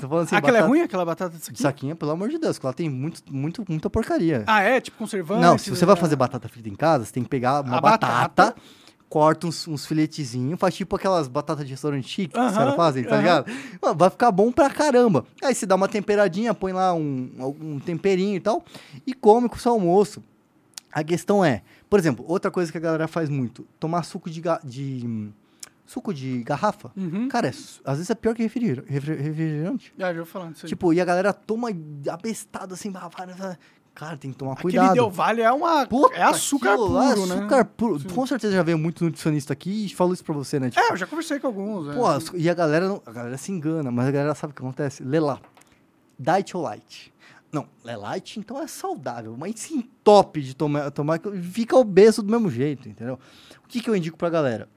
[0.00, 1.60] Tô falando assim, aquela é batata ruim, aquela batata De aqui?
[1.60, 4.44] saquinho, pelo amor de Deus, que ela tem muito, muito, muita porcaria.
[4.46, 4.80] Ah, é?
[4.80, 5.42] Tipo conservante?
[5.42, 5.98] não, se você vai é.
[5.98, 8.62] fazer batata frita em casa, você tem que pegar uma batata, batata.
[9.10, 13.02] Corta uns, uns filetezinhos, faz tipo aquelas batatas de restaurante chique que os caras fazem,
[13.02, 13.18] tá aham.
[13.20, 13.52] ligado?
[13.82, 15.26] Mano, vai ficar bom pra caramba.
[15.42, 17.28] Aí você dá uma temperadinha, põe lá um,
[17.60, 18.64] um temperinho e tal,
[19.04, 20.22] e come com o seu almoço.
[20.92, 24.40] A questão é, por exemplo, outra coisa que a galera faz muito, tomar suco de,
[24.64, 25.28] de
[25.86, 26.92] suco de garrafa.
[26.96, 27.26] Uhum.
[27.28, 29.92] Cara, é às vezes é pior que refriger- refri- refrigerante.
[29.98, 30.68] Já, já vou falando isso aí.
[30.68, 31.68] Tipo, e a galera toma
[32.08, 33.58] abestado assim, ah.
[34.00, 34.94] Cara, tem que tomar Aquele cuidado.
[34.94, 35.86] Del Valle é uma...
[35.86, 37.34] Puta, é açúcar aquilo puro, lá é né?
[37.34, 37.98] Açúcar puro.
[38.00, 38.08] Sim.
[38.08, 40.70] Com certeza já veio muito nutricionista aqui e falou isso pra você, né?
[40.70, 41.88] Tipo, É, eu já conversei com alguns.
[41.88, 41.94] é.
[41.94, 44.62] pô, e a galera, não, a galera se engana, mas a galera sabe o que
[44.62, 45.02] acontece?
[45.04, 45.38] Lê lá.
[46.18, 47.12] Diet ou light?
[47.52, 51.20] Não, é light, então é saudável, mas sim top de tomar, tomar
[51.50, 53.18] fica obeso do mesmo jeito, entendeu?
[53.64, 54.68] O que, que eu indico pra galera?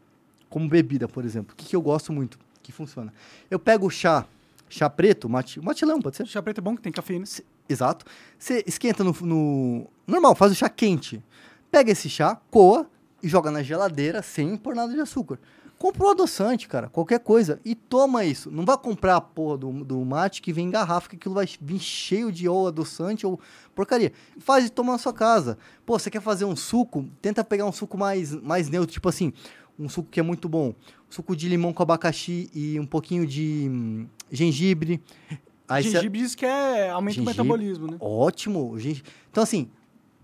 [0.49, 1.53] Como bebida, por exemplo.
[1.53, 3.13] O que, que eu gosto muito, que funciona?
[3.49, 4.25] Eu pego o chá,
[4.67, 6.25] chá preto, mate, matilão, pode ser?
[6.27, 7.25] Chá preto é bom, que tem cafeína.
[7.27, 8.05] Cê- Exato.
[8.37, 11.23] Você esquenta no, no- Normal, faz o chá quente.
[11.71, 12.89] Pega esse chá, coa
[13.21, 15.39] e joga na geladeira sem pôr nada de açúcar.
[15.79, 18.49] Compra um adoçante, cara, qualquer coisa, e toma isso.
[18.51, 21.47] Não vai comprar a porra do, do mate que vem em garrafa, que aquilo vai
[21.59, 23.39] vir cheio de ou adoçante ou
[23.75, 24.13] porcaria.
[24.39, 25.57] Faz e toma na sua casa.
[25.85, 27.05] Pô, você quer fazer um suco?
[27.21, 29.33] Tenta pegar um suco mais, mais neutro, tipo assim,
[29.77, 30.73] um suco que é muito bom.
[31.09, 35.01] Suco de limão com abacaxi e um pouquinho de hum, gengibre.
[35.67, 37.33] Aí cê- Gengibre diz que é aumenta o Gengibre.
[37.43, 37.97] metabolismo, né?
[37.99, 39.03] Ótimo, gente.
[39.31, 39.69] Então, assim,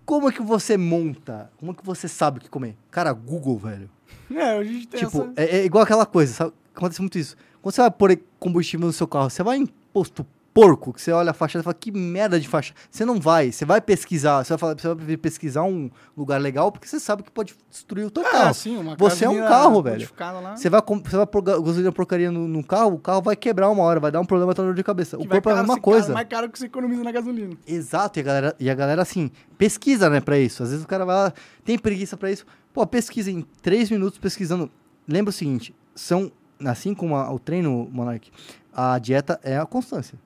[0.04, 1.50] como é que você monta?
[1.58, 2.76] Como é que você sabe o que comer?
[2.90, 3.90] Cara, Google, velho.
[4.30, 5.32] É, a gente tem tipo, essa...
[5.36, 6.52] é, é igual aquela coisa, sabe?
[6.74, 7.36] Acontece muito isso.
[7.62, 11.12] Quando você vai pôr combustível no seu carro, você vai em posto porco, que você
[11.12, 12.78] olha a fachada e fala, que merda de fachada.
[12.90, 16.72] Você não vai, você vai pesquisar, você vai, falar, você vai pesquisar um lugar legal,
[16.72, 18.54] porque você sabe que pode destruir o teu Ah, carro.
[18.54, 20.08] sim, uma Você é um carro, velho.
[20.56, 23.70] Você vai, você vai pôr ga- gasolina porcaria no, no carro, o carro vai quebrar
[23.70, 25.16] uma hora, vai dar um problema dor de cabeça.
[25.16, 26.12] que o corpo é a mesma coisa.
[26.12, 27.54] mais caro que você economiza na gasolina.
[27.66, 30.62] Exato, e a, galera, e a galera, assim, pesquisa, né, pra isso.
[30.62, 31.32] Às vezes o cara vai lá,
[31.64, 32.44] tem preguiça pra isso.
[32.72, 34.70] Pô, pesquisa em três minutos pesquisando.
[35.06, 36.30] Lembra o seguinte, são,
[36.64, 38.30] assim como a- o treino, Monark,
[38.72, 40.18] a dieta é a constância.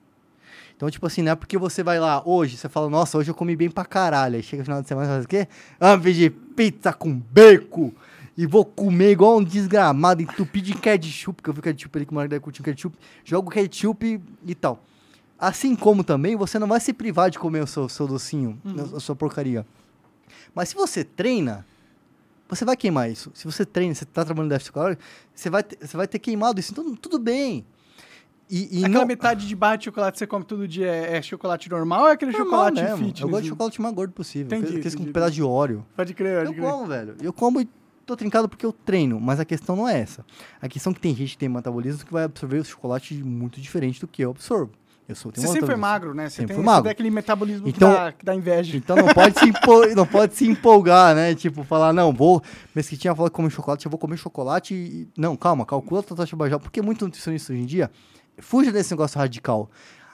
[0.75, 3.35] Então, tipo assim, não é porque você vai lá hoje, você fala, nossa, hoje eu
[3.35, 4.35] comi bem pra caralho.
[4.35, 5.47] Aí chega no final de semana e faz o quê?
[5.79, 7.91] Ah, pedir pizza com bacon.
[8.37, 12.11] E vou comer igual um desgramado, entupido de ketchup, que eu vi ketchup ali que
[12.11, 12.97] o Monark deve curtir ketchup.
[13.23, 14.83] Jogo ketchup e, tal.
[15.39, 18.59] Assim como também, você não vai se privar de comer o seu, seu docinho,
[18.93, 19.65] a sua porcaria.
[20.53, 21.65] Mas se você treina,
[22.49, 23.31] você vai queimar isso.
[23.33, 25.01] Se você treina, você tá trabalhando déficit calórico,
[25.33, 26.73] você vai, ter- você vai ter queimado isso.
[26.73, 27.65] Então, tudo bem.
[28.49, 31.17] E, e Aquela não, metade de barra de chocolate que você come todo dia é,
[31.17, 32.97] é chocolate normal ou é aquele normal chocolate mesmo.
[32.97, 33.21] fitness?
[33.21, 34.57] Eu gosto de chocolate mais gordo possível.
[34.57, 35.13] Entendi, Aqueles com um entendi.
[35.13, 35.85] pedaço de óleo.
[35.95, 36.71] Pode crer, pode Eu crer.
[36.71, 37.15] como, velho.
[37.21, 37.67] Eu como e
[38.05, 39.19] tô trincado porque eu treino.
[39.19, 40.23] Mas a questão não é essa.
[40.61, 43.59] A questão é que tem gente que tem metabolismo que vai absorver o chocolate muito
[43.59, 44.71] diferente do que eu absorvo.
[45.07, 46.29] Eu sou, Você sempre foi magro, né?
[46.29, 46.83] Você Sempre tem, fui você magro.
[46.83, 48.75] tem aquele metabolismo Então- que, dá, que dá inveja.
[48.75, 51.35] Então não pode, se empol- não pode se empolgar, né?
[51.35, 52.41] Tipo, falar, não, vou.
[52.75, 55.07] Mesquitinha falou que come chocolate, eu vou comer chocolate e.
[55.15, 56.35] Não, calma, calcula a tua taxa.
[56.59, 57.91] Porque muito nutricionista hoje em dia
[58.39, 59.69] fuja desse negócio radical.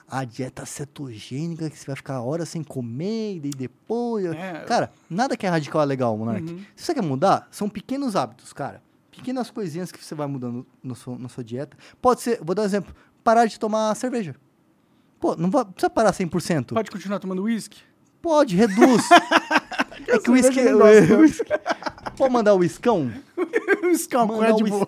[0.08, 4.26] A dieta cetogênica, que você vai ficar horas sem comer e depois.
[4.26, 4.64] É.
[4.66, 6.42] Cara, nada que é radical é legal, Monark.
[6.50, 6.58] Uhum.
[6.76, 8.82] Se você quer mudar, são pequenos hábitos, cara.
[9.10, 11.76] Pequenas coisinhas que você vai mudando no seu- na sua dieta.
[12.00, 12.94] Pode ser, vou dar um exemplo,
[13.24, 14.34] parar de tomar cerveja.
[15.18, 16.74] Pô, não vai, precisa parar 100%.
[16.74, 17.78] Pode continuar tomando uísque?
[18.20, 19.02] Pode, reduz.
[20.08, 20.60] é que o uísque...
[20.60, 21.44] o uísque-
[22.18, 23.10] Pode mandar o iscão?
[23.82, 24.86] Uíscão com Mandar o Bull.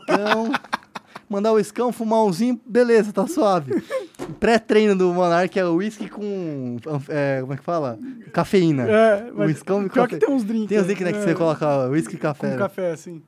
[1.29, 3.83] Mandar o iscão, fumar umzinho, beleza, tá suave.
[4.39, 6.77] Pré-treino do Monark é o uísque com...
[7.09, 7.99] é, como é que fala?
[8.33, 8.85] Cafeína.
[8.89, 10.19] É, o mas iscão e pior café.
[10.19, 10.69] que tem uns drinks.
[10.69, 12.49] Tem os drinks, né, que é, você coloca uísque e café.
[12.49, 12.59] Com né?
[12.59, 13.23] café, assim.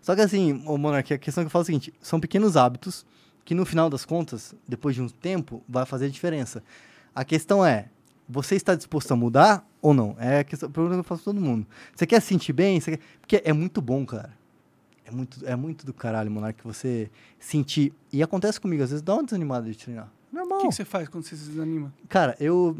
[0.00, 2.56] Só que assim, o Monark, a questão que eu falo é o seguinte, são pequenos
[2.56, 3.04] hábitos
[3.44, 6.62] que no final das contas, depois de um tempo, vai fazer diferença.
[7.14, 7.86] A questão é,
[8.28, 10.16] você está disposto a mudar ou não?
[10.18, 11.66] É a questão, a pergunta que eu faço pra todo mundo.
[11.94, 12.80] Você quer se sentir bem?
[12.80, 14.30] Você quer- Porque é muito bom, cara.
[15.04, 17.92] É muito, é muito do caralho, Monark, você sentir...
[18.12, 20.10] E acontece comigo, às vezes dá uma desanimada de treinar.
[20.32, 20.60] O Normal.
[20.60, 21.92] que, que você faz quando você se desanima?
[22.08, 22.76] Cara, eu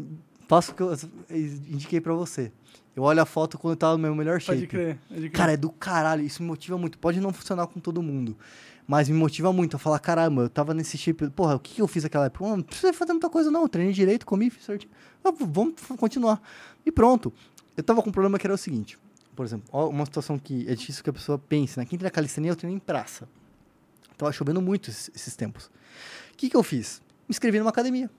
[0.47, 0.93] faço o que eu
[1.69, 2.51] indiquei pra você.
[2.95, 4.59] Eu olho a foto quando eu tava no meu melhor shape.
[4.59, 5.31] Pode crer, pode crer.
[5.31, 6.97] Cara, é do caralho, isso me motiva muito.
[6.97, 8.37] Pode não funcionar com todo mundo,
[8.87, 11.81] mas me motiva muito a falar, caramba, eu tava nesse shape, porra, o que, que
[11.81, 12.45] eu fiz naquela época?
[12.55, 14.91] Não precisa fazer muita coisa não, eu treinei direito, comi, fiz certinho.
[15.23, 16.41] Ah, vamos continuar.
[16.85, 17.33] E pronto.
[17.75, 18.97] Eu tava com um problema que era o seguinte,
[19.35, 21.85] por exemplo, uma situação que é difícil que a pessoa pense, né?
[21.85, 23.27] Quem treina calistenia, eu treino em praça.
[24.17, 25.65] Tava chovendo muito esses, esses tempos.
[25.65, 27.01] O que que eu fiz?
[27.27, 28.09] Me inscrevi numa academia.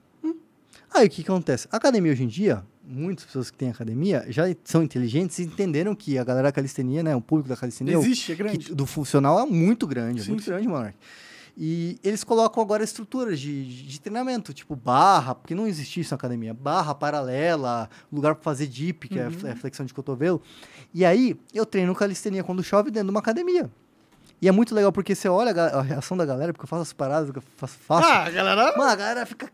[0.93, 1.67] Aí o que, que acontece?
[1.71, 5.93] A academia hoje em dia, muitas pessoas que têm academia já são inteligentes e entenderam
[5.93, 8.57] que a galera da calistenia, né, o público da calistenia, Existe, é grande.
[8.59, 10.51] que- do funcional é muito grande, é Sim, muito sim.
[10.51, 10.95] grande, Monark.
[11.59, 16.15] E eles colocam agora estruturas de, de treinamento, tipo barra, porque não existia isso na
[16.15, 19.47] academia, barra paralela, lugar para fazer dip, que é Uhum.
[19.47, 20.39] é flexão de cotovelo.
[20.93, 23.71] E aí eu treino calistenia quando chove dentro de uma academia.
[24.39, 26.83] E é muito legal porque você olha a, a reação da galera, porque eu faço
[26.83, 28.07] as paradas que eu faço.
[28.07, 28.77] Ah, galera...
[28.77, 29.51] Mano, a galera fica.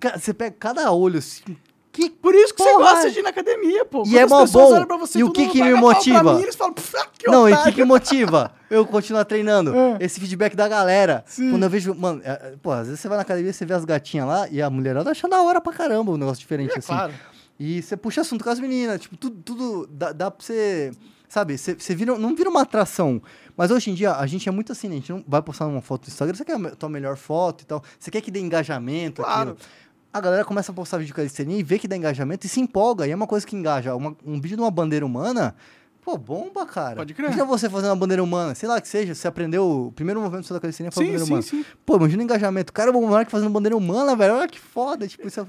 [0.00, 1.56] ca- Você pega cada olho assim.
[1.94, 2.90] Que Por isso que você Porra!
[2.92, 4.02] gosta de ir na academia, pô.
[4.04, 4.98] E é mó bom.
[4.98, 6.34] você, E o que que me motiva?
[6.34, 9.72] mim, eles falam, "Pff, que não, e o que otário." que motiva eu continuar treinando?
[10.00, 10.04] É.
[10.04, 11.22] Esse feedback da galera.
[11.26, 11.50] Sim.
[11.52, 13.74] Quando eu vejo, mano, é, é, pô, às vezes você vai na academia, você vê
[13.74, 16.78] as gatinhas lá e a mulherada acha da hora pra caramba um negócio diferente É,
[16.78, 16.88] assim.
[16.88, 17.14] claro.
[17.60, 20.90] E você puxa assunto com as meninas, tipo, tudo, tudo dá, dá pra você,
[21.28, 23.22] sabe, você, você vira, não vira uma atração.
[23.56, 24.94] Mas hoje em dia, a gente é muito assim, né?
[24.94, 27.62] A gente não vai postar uma foto no Instagram, você quer a tua melhor foto
[27.62, 29.50] e tal, você quer que dê engajamento, Claro.
[29.52, 29.66] aquilo.
[30.14, 32.60] A galera começa a postar vídeo de calistenia e vê que dá engajamento e se
[32.60, 33.04] empolga.
[33.04, 33.96] E é uma coisa que engaja.
[33.96, 35.56] Uma- um vídeo de uma bandeira humana,
[36.04, 36.94] pô, bomba, cara.
[36.94, 37.24] Pode crer.
[37.26, 40.54] Imagina você fazendo uma bandeira humana, sei lá que seja, você aprendeu, o primeiro movimento
[40.54, 41.42] da calistenia foi a Sim, bandeira sim, humana.
[41.42, 41.64] sim.
[41.84, 42.72] Pô, imagina o engajamento.
[42.72, 45.08] Cara, o Monark fazendo bandeira humana, velho, olha que foda.
[45.08, 45.40] Tipo, isso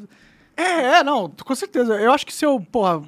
[0.58, 0.64] é...
[0.64, 1.94] É, é, não, com certeza.
[2.02, 3.04] Eu acho que se eu, porra,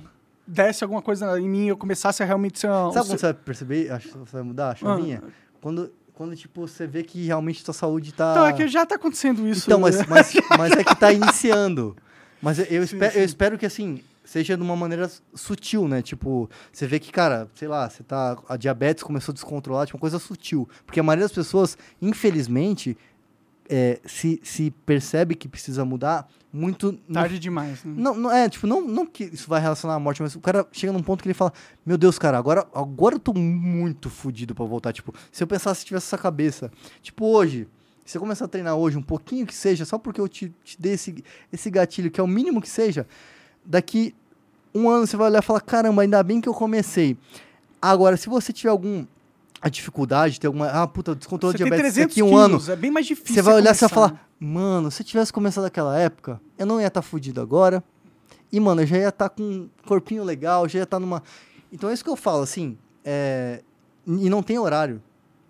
[0.45, 2.91] desse alguma coisa em mim e eu começasse a realmente ser uma...
[2.91, 5.23] Sabe um quando você vai perceber, acho que você vai mudar a chavinha?
[5.25, 5.31] Ah.
[5.59, 8.31] Quando, quando, tipo, você vê que realmente tua saúde tá...
[8.31, 9.65] Então, é que já tá acontecendo isso.
[9.67, 10.05] Então, mas, né?
[10.09, 11.95] mas, mas é que tá iniciando.
[12.41, 13.19] Mas eu, eu Sim, espero, sim.
[13.19, 16.01] eu espero que, assim, seja de uma maneira sutil, né?
[16.01, 18.35] Tipo, você vê que, cara, sei lá, você tá...
[18.49, 20.67] A diabetes começou a descontrolar, tipo, uma coisa sutil.
[20.87, 22.97] Porque a maioria das pessoas, infelizmente,
[23.69, 26.93] é, se, se percebe que precisa mudar muito...
[27.07, 27.83] no Tarde demais.
[27.83, 27.93] Né?
[27.95, 30.65] Não, não é, tipo, não, não que isso vai relacionar à morte, mas o cara
[30.71, 31.53] chega num ponto que ele fala:
[31.85, 34.93] Meu Deus, cara, agora, agora eu tô muito fudido pra voltar.
[34.93, 36.71] Tipo, se eu pensasse se tivesse essa cabeça,
[37.01, 37.67] tipo, hoje,
[38.05, 40.81] Se você começar a treinar hoje um pouquinho que seja, só porque eu te, te
[40.81, 43.05] dei esse, esse gatilho, que é o mínimo que seja,
[43.65, 44.15] daqui
[44.73, 47.17] um ano você vai olhar e falar, caramba, ainda bem que eu comecei.
[47.81, 49.05] Agora, se você tiver algum
[49.61, 52.75] a dificuldade, tem alguma, ah, puta, descontrole de diabetes 300 daqui um ano, quilos, é
[52.75, 53.35] bem mais difícil.
[53.35, 54.09] você vai olhar e você vai começar.
[54.15, 57.83] falar, mano, se eu tivesse começado naquela época, eu não ia estar fudido agora.
[58.51, 61.21] E, mano, eu já ia estar com um corpinho legal, já ia estar numa.
[61.71, 62.77] Então é isso que eu falo, assim.
[63.03, 63.61] é,
[64.05, 65.01] E não tem horário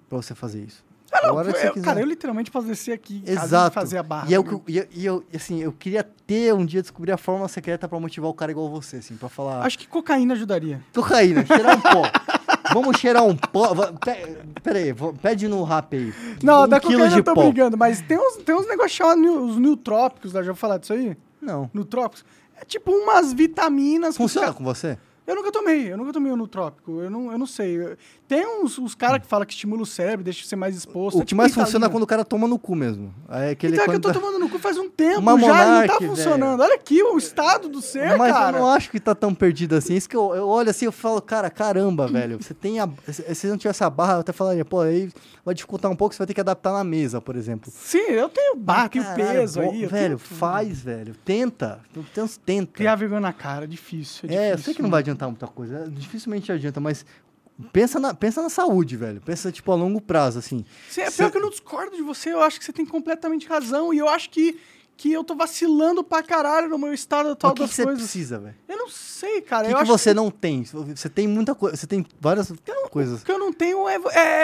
[0.09, 0.83] pra você fazer isso.
[1.11, 3.71] Ah, não, hora eu- cara, eu literalmente posso descer aqui Exato.
[3.71, 4.27] e fazer a barra.
[4.29, 6.81] E, é tá que eu, e, eu- e eu, assim, eu queria ter um dia
[6.81, 9.61] descobrir a fórmula secreta pra motivar o cara igual você, assim, pra falar.
[9.65, 10.81] Acho que cocaína ajudaria.
[10.93, 12.01] Cocaína, cheirar um pó.
[12.81, 13.73] Vamos cheirar um pó.
[13.73, 16.13] va- pe- Pera aí, vou- pede no rap aí.
[16.43, 17.43] Não, um da cocaína eu tô pó.
[17.43, 20.93] brigando, mas tem uns, tem uns negócios chamados os nutrópicos, lá, já vou falar disso
[20.93, 21.15] aí?
[21.41, 21.69] Não.
[21.73, 22.25] Nutrópicos.
[22.59, 24.97] É tipo umas vitaminas que Funciona caras- com você?
[25.25, 27.75] Eu nunca tomei, eu nunca tomei o nutrópico, eu não, eu não sei.
[27.77, 27.97] Eu-
[28.27, 31.15] Tem uns, uns caras que falam que estimula o cérebro, deixa você mais exposto.
[31.15, 33.13] O é que tipo mais funciona é quando o cara toma no cu mesmo.
[33.29, 35.65] É aquele Então é que eu tô tomando no cu faz um tempo Uma já
[35.81, 36.59] não tá funcionando.
[36.61, 38.57] Olha aqui o estado do ser, Mas cara.
[38.57, 39.95] eu não acho que tá tão perdido assim.
[39.95, 42.37] Isso que eu, eu olho assim, eu falo, cara, caramba, velho.
[42.41, 42.89] Você tem a.
[43.07, 45.09] Se não tivesse a barra, eu até falaria, pô, aí
[45.45, 47.71] vai dificultar um pouco, você vai ter que adaptar na mesa, por exemplo.
[47.73, 49.85] Sim, eu tenho barra, tenho peso aí.
[49.85, 51.15] Velho, faz, velho.
[51.23, 51.79] Tenta.
[52.45, 52.73] Tenta.
[52.73, 54.29] Criar vergonha na cara, é difícil.
[54.29, 54.65] É, É, eu difícil.
[54.65, 55.85] sei que não vai adiantar muita coisa.
[55.85, 57.05] é, Dificilmente adianta, mas
[57.71, 59.21] pensa na, pensa na saúde, velho.
[59.21, 60.65] Pensa, tipo, a longo prazo, assim.
[60.89, 62.85] Sim, é Cê- pior que eu não discordo de você, eu acho que você tem
[62.85, 63.93] completamente razão.
[63.93, 64.59] E eu acho que,
[64.95, 67.83] que eu tô vacilando pra caralho no meu estado atual o que, das que você
[67.83, 68.01] coisas.
[68.03, 68.55] precisa, velho?
[68.67, 69.67] Eu não sei, cara.
[69.69, 70.63] O que, que você não tem?
[70.63, 71.75] Você tem muita coisa.
[71.75, 72.51] Você tem várias
[72.89, 73.21] coisas.
[73.21, 73.95] O que eu não tenho é,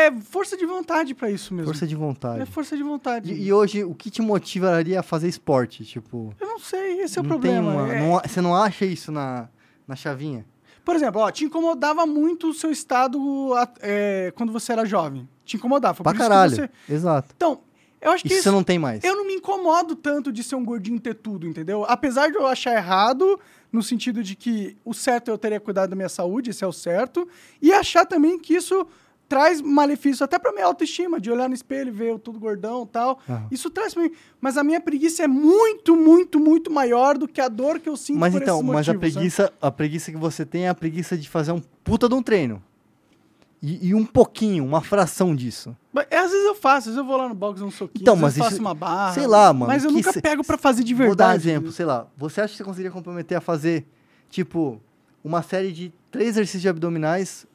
[0.07, 1.71] é força de vontade pra isso mesmo.
[1.71, 2.41] Força de vontade.
[2.41, 3.31] É força de vontade.
[3.33, 5.85] E, e hoje, o que te motivaria a fazer esporte?
[5.85, 7.71] Tipo, Eu não sei, esse é o problema.
[7.71, 9.47] uma- É- não você não acha isso na,
[9.87, 10.45] na chavinha?
[10.83, 13.19] Por exemplo, ó, te incomodava muito o seu estado
[13.81, 15.27] é, quando você era jovem.
[15.45, 15.93] Te incomodava.
[15.95, 16.55] Foi Pra caralho.
[16.55, 17.29] você- Exato.
[17.35, 17.59] Então,
[18.01, 18.43] eu acho que Isso isso...
[18.43, 19.03] você não tem mais.
[19.03, 21.85] Eu não me incomodo tanto de ser um gordinho ter tudo, entendeu?
[21.87, 23.39] Apesar de eu achar errado,
[23.71, 26.67] no sentido de que o certo é eu teria cuidado da minha saúde, esse é
[26.67, 27.27] o certo,
[27.61, 28.85] e achar também que isso
[29.33, 32.83] traz malefício até pra minha autoestima, de olhar no espelho e ver eu tudo gordão
[32.83, 33.19] e tal.
[33.27, 33.47] Aham.
[33.49, 34.11] Isso traz pra mim.
[34.39, 37.97] Mas a minha preguiça é muito, muito, muito maior do que a dor que eu
[37.97, 38.99] sinto Mas então, mas a motivos, né?
[38.99, 42.21] preguiça, a preguiça que você tem é a preguiça de fazer um puta de um
[42.21, 42.61] treino.
[43.59, 45.75] E, e um pouquinho, uma fração disso.
[45.91, 48.15] Mas, às vezes eu faço, às vezes eu vou lá no box, um soquinho, Então,
[48.15, 49.13] mas faço isso- uma barra.
[49.13, 51.07] sei lá, mano, Mas eu nunca se- pego pra fazer de verdade.
[51.07, 52.05] Vou dar um exemplo, sei lá.
[52.17, 53.85] Você acha que você conseguiria comprometer a fazer,
[54.29, 54.79] tipo,
[55.23, 57.47] uma série de três exercícios de abdominais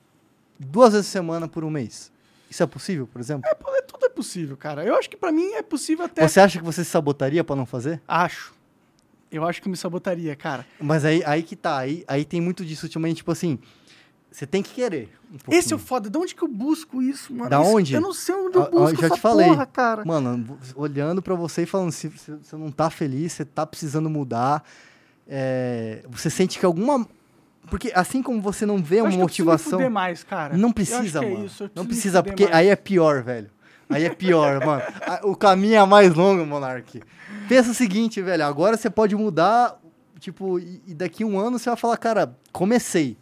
[0.59, 2.11] duas vezes por semana por um mês?
[2.51, 3.43] Isso é possível, por exemplo?
[3.47, 4.85] É, é- tudo é possível, cara.
[4.85, 6.27] Eu acho que pra mim é possível até...
[6.27, 8.01] Você acha que você se sabotaria pra não fazer?
[8.09, 8.55] Acho.
[9.31, 10.65] Eu acho que me sabotaria, cara.
[10.81, 13.59] Mas aí, aí que tá, aí, aí tem muito disso ultimamente, tipo assim,
[14.31, 15.11] você tem que querer.
[15.31, 16.09] um Esse é o foda.
[16.09, 17.51] De onde que eu busco isso, mano?
[17.51, 17.95] Da Isso- onde?
[17.95, 19.47] Eu não sei onde eu busco já essa te falei.
[19.49, 20.05] porra, cara.
[20.05, 24.09] Mano, olhando pra você e falando, se se você não tá feliz, você tá precisando
[24.09, 24.65] mudar,
[25.27, 27.07] é, você sente que alguma...
[27.71, 29.73] Porque assim como você não vê Eu uma motivação...
[29.73, 30.57] fuder mais, cara.
[30.57, 31.45] Não precisa, é mano.
[31.47, 32.57] isso, eu não precisa, porque mais.
[32.57, 33.51] aí é pior, velho.
[33.89, 34.83] Aí é pior, mano.
[35.25, 37.03] O caminho é mais longo, Monark.
[37.49, 38.45] Pensa o seguinte, velho.
[38.45, 39.79] Agora você pode mudar,
[40.19, 43.17] tipo, e, e daqui um ano você vai falar, cara, comecei.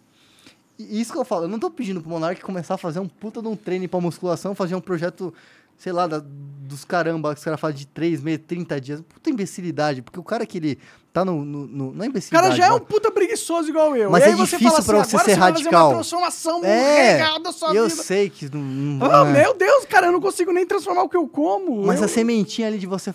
[0.78, 3.08] E isso que eu falo, eu não tô pedindo pro Monark começar a fazer um
[3.08, 5.32] puta de um treino pra musculação, fazer um projeto,
[5.76, 9.00] sei lá, da- dos caramba, que os caras falam de 3 meses, 30 dias.
[9.00, 10.78] Puta imbecilidade, porque o cara que ele
[11.12, 11.44] tá no.
[11.44, 12.48] no, no não é O imbecilidade.
[12.48, 14.10] cara já é um puta preguiçoso igual eu.
[14.10, 15.86] Mas é você difícil pra assim, você agora ser fazer radical.
[15.88, 17.20] uma transformação É,
[17.74, 18.02] eu vida.
[18.02, 18.60] sei que não.
[18.60, 19.32] não- Ah, é.
[19.44, 21.86] meu Deus, cara, eu não consigo nem transformar o que eu como.
[21.86, 22.06] Mas eu...
[22.06, 23.14] a sementinha ali de você,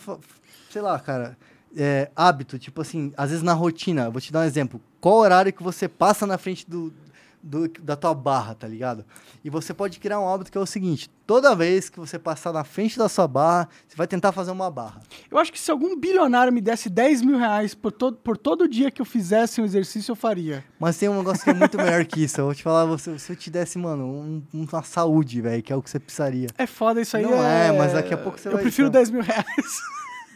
[0.70, 1.38] sei lá, cara,
[1.76, 4.80] é, hábito, tipo assim, às vezes na rotina, vou te dar um exemplo.
[5.02, 6.94] Qual horário que você passa na frente do,
[7.44, 9.06] do- da tua barra, tá ligado?
[9.44, 12.54] E você pode criar um hábito que é o seguinte: toda vez que você passar
[12.54, 15.02] na frente da sua barra, você vai tentar fazer uma barra.
[15.30, 18.68] Eu acho que se algum bilionário me desse 10 mil reais por todo, por todo
[18.68, 20.64] dia que eu fizesse um exercício, eu faria.
[20.80, 22.40] Mas tem um negócio que é muito melhor que isso.
[22.40, 25.76] Eu vou te falar, se eu te desse, mano, um- uma saúde, velho, que é
[25.76, 26.48] o que você precisaria.
[26.58, 27.24] É foda isso aí.
[27.24, 29.00] Não é, mas daqui a pouco você eu vai- prefiro então.
[29.00, 29.46] 10 mil reais.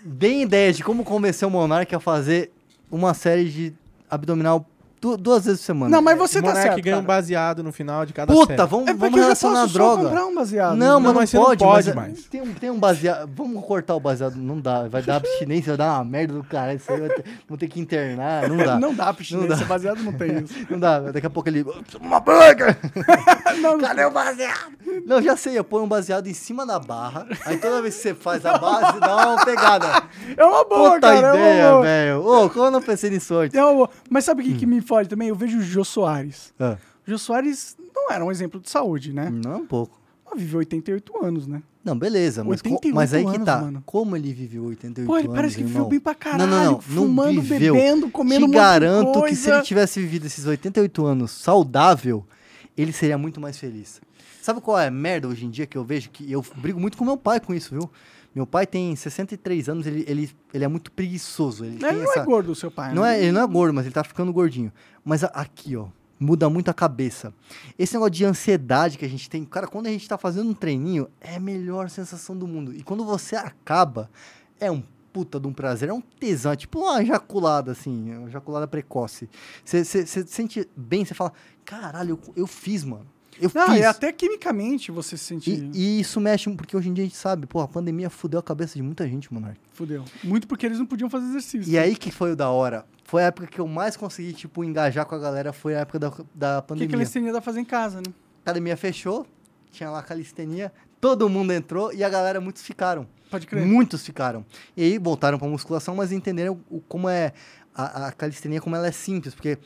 [0.04, 2.52] Deem ideia de como convencer o Monark a fazer
[2.92, 3.74] uma série de
[4.10, 4.66] abdominal
[5.06, 5.92] du- duas vezes por semana.
[5.96, 6.82] Não, mas você o tá certo.
[6.82, 8.70] ganha um baseado no final de cada Puta, série.
[8.70, 10.04] vamos, É vamos eu relacionar posso só droga.
[10.04, 10.76] comprar um baseado.
[10.76, 12.24] Não, mas não mas você não pode, pode mas é- mais.
[12.26, 13.30] Tem, um- tem um baseado.
[13.36, 14.36] Vamos cortar o baseado.
[14.36, 14.88] Não dá.
[14.88, 16.74] Vai dar abstinência, vai dar uma merda do cara.
[16.74, 18.50] Isso aí vai ter, vão ter que internar.
[18.50, 18.80] Não dá.
[18.80, 19.66] Não dá, abstinência, Não dá.
[19.66, 20.54] baseado não tem isso.
[20.70, 21.00] Não dá.
[21.00, 21.66] Daqui a pouco ele.
[22.02, 22.78] Uma burger!
[23.62, 24.74] não, Cadê o baseado?
[25.06, 25.58] Não, já sei.
[25.58, 27.26] Eu ponho um baseado em cima da barra.
[27.46, 30.04] Aí toda vez que você faz a base, dá uma pegada.
[30.36, 31.16] é uma boa, Puta cara.
[31.28, 31.82] é uma ideia, boa.
[31.84, 32.26] velho.
[32.28, 33.58] Ô, como eu não pensei nisso antes?
[33.58, 33.90] É uma boa.
[34.10, 35.28] Mas sabe o que, que me fode também?
[35.30, 36.54] Eu vejo o Jô Soares.
[36.60, 39.30] Ah, O Jô Soares não era um exemplo de saúde, né?
[39.30, 40.00] não, um pouco.
[40.26, 41.62] Ah, viveu 88 anos, né?
[41.84, 43.62] Não, beleza, mas, co- 88 mas aí que anos, tá.
[43.62, 43.84] mano.
[43.86, 45.90] Como ele viveu 88 Pô, ele anos, parece que viveu irmão?
[45.90, 46.50] bem pra caralho.
[46.50, 47.74] Não, não, não, não fumando, viveu.
[47.76, 49.28] bebendo, comendo Te garanto coisa.
[49.28, 52.26] que se ele tivesse vivido esses 88 anos saudável,
[52.76, 54.02] ele seria muito mais feliz.
[54.42, 56.10] Sabe qual é a merda hoje em dia que eu vejo?
[56.10, 57.90] Que eu brigo muito com meu pai com isso, viu?
[58.36, 61.64] Meu pai tem 63 anos, ele, ele, ele é muito preguiçoso.
[61.64, 62.20] Ele, Ele não essa...
[62.20, 63.18] é gordo, seu pai, Não né?
[63.18, 64.74] é, ele não é gordo, mas ele tá ficando gordinho.
[65.06, 65.88] Mas aqui, ó,
[66.20, 67.34] muda muito a cabeça.
[67.80, 70.54] Esse negócio de ansiedade que a gente tem, cara, quando a gente tá fazendo um
[70.54, 72.74] treininho, é a melhor sensação do mundo.
[72.74, 74.10] E quando você acaba,
[74.60, 74.84] é um
[75.14, 79.30] puta de um prazer, é um tesão, é tipo uma ejaculada, assim, uma ejaculada precoce.
[79.64, 81.32] Você sente bem, você fala,
[81.64, 83.15] caralho, eu, eu fiz, mano.
[83.40, 83.80] Eu Não, fiz.
[83.80, 85.52] e até quimicamente você se sente...
[85.52, 88.40] E, e isso mexe, porque hoje em dia a gente sabe, pô, a pandemia fudeu
[88.40, 89.60] a cabeça de muita gente, Monark.
[89.72, 90.04] Fudeu.
[90.24, 91.72] Muito porque eles não podiam fazer exercício.
[91.72, 92.86] E aí que foi o da hora.
[93.04, 96.00] Foi a época que eu mais consegui, tipo, engajar com a galera, foi a época
[96.00, 96.90] da, da O que pandemia.
[96.90, 98.08] que eles têm a fazer em casa, né?
[98.08, 99.28] A academia fechou,
[99.72, 100.72] tinha lá calistenia,
[101.02, 103.06] todo mundo entrou e a galera, muitos ficaram.
[103.30, 103.66] Pode crer.
[103.66, 104.46] Muitos ficaram.
[104.78, 107.34] E aí voltaram pra musculação, mas entenderam o, como é
[107.76, 109.58] a, a calistenia, como ela é simples, porque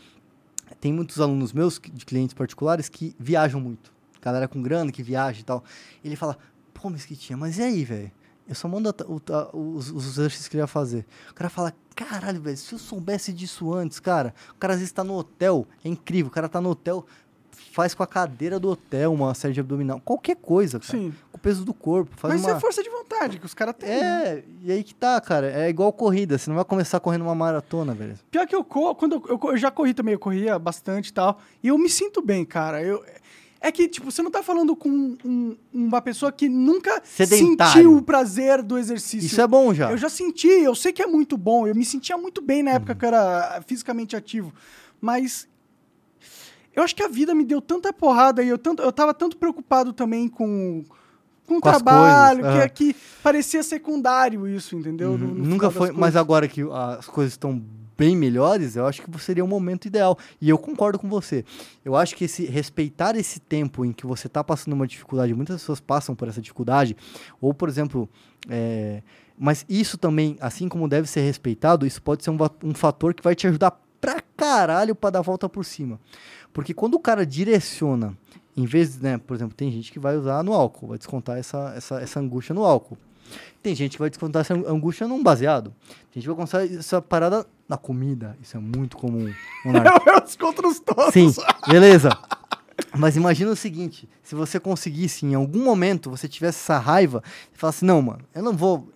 [0.79, 3.91] tem muitos alunos meus, de clientes particulares, que viajam muito.
[4.21, 5.63] Galera com grana, que viaja e tal.
[6.03, 6.37] Ele fala,
[6.73, 8.11] pô, Mesquitinha, mas e aí, velho?
[8.47, 11.05] Eu só mando a o ta- os, os exercícios que ele ia fazer.
[11.29, 14.33] O cara fala, caralho, velho, se eu soubesse disso antes, cara.
[14.51, 16.29] O cara às vezes tá no hotel, é incrível.
[16.29, 17.05] O cara tá no hotel,
[17.79, 20.01] faz com a cadeira do hotel uma série de abdominal.
[20.03, 20.91] Qualquer coisa, cara.
[20.91, 21.13] Sim.
[21.31, 22.11] Com o peso do corpo.
[22.17, 22.49] Faz Mas uma...
[22.49, 23.87] isso é força de vontade que os caras têm.
[23.89, 23.97] né?
[24.27, 25.49] É, e aí que tá, cara.
[25.49, 26.37] É igual corrida.
[26.37, 28.15] Você não vai começar correndo uma maratona, velho.
[28.29, 31.13] Pior que eu corro, quando eu, eu, eu já corri também, eu corria bastante e
[31.13, 31.39] tal.
[31.63, 32.83] E eu me sinto bem, cara.
[32.83, 33.01] Eu,
[33.61, 34.89] é que, tipo, você não tá falando com
[35.23, 37.73] um- uma pessoa que nunca Sedentário.
[37.73, 39.25] sentiu o prazer do exercício.
[39.27, 39.89] Isso é bom já.
[39.91, 41.65] Eu já senti, eu sei que é muito bom.
[41.65, 42.75] Eu me sentia muito bem na Uhum.
[42.77, 44.53] época que eu era fisicamente ativo.
[45.01, 45.47] Mas
[46.75, 49.37] eu acho que a vida me deu tanta porrada e eu, tanto, eu tava tanto
[49.37, 50.83] preocupado também com,
[51.45, 55.17] com o Com trabalho, coisas, que, que parecia secundário isso, entendeu?
[55.17, 55.49] No- no Uhum.
[55.49, 56.61] Nunca foi, mas agora que
[56.97, 57.61] as coisas estão
[57.97, 60.17] bem melhores, eu acho que seria o momento ideal.
[60.39, 61.43] E eu concordo com você.
[61.83, 65.57] Eu acho que esse respeitar esse tempo em que você está passando uma dificuldade, muitas
[65.61, 66.95] pessoas passam por essa dificuldade,
[67.41, 68.07] ou por exemplo,
[68.47, 69.03] é,
[69.37, 73.21] mas isso também, assim como deve ser respeitado, isso pode ser um, um fator que
[73.21, 75.99] vai te ajudar pra caralho pra dar a volta por cima.
[76.53, 78.17] Porque quando o cara direciona,
[78.55, 81.73] em vez, né, por exemplo, tem gente que vai usar no álcool, vai descontar essa,
[81.75, 82.97] essa, essa angústia no álcool.
[83.61, 85.73] Tem gente que vai descontar essa angústia num baseado.
[86.11, 88.37] Tem gente que vai descontar essa parada na comida.
[88.41, 89.31] Isso é muito comum.
[89.63, 90.07] Monark.
[90.07, 91.13] Eu desconto nos todos.
[91.13, 91.31] Sim,
[91.67, 92.09] beleza.
[92.97, 97.21] Mas imagina o seguinte: se você conseguisse, em algum momento, você tivesse essa raiva,
[97.53, 98.89] e falasse, não, mano, eu não vou.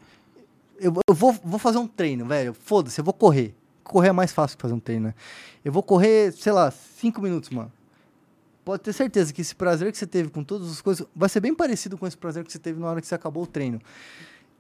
[0.79, 2.53] Eu, eu vou, vou fazer um treino, velho.
[2.53, 3.55] Foda-se, eu vou correr.
[3.83, 5.13] Correr é mais fácil que fazer um treino, né?
[5.63, 7.71] Eu vou correr, sei lá, cinco minutos, mano.
[8.63, 11.41] Pode ter certeza que esse prazer que você teve com todas as coisas vai ser
[11.41, 13.81] bem parecido com esse prazer que você teve na hora que você acabou o treino.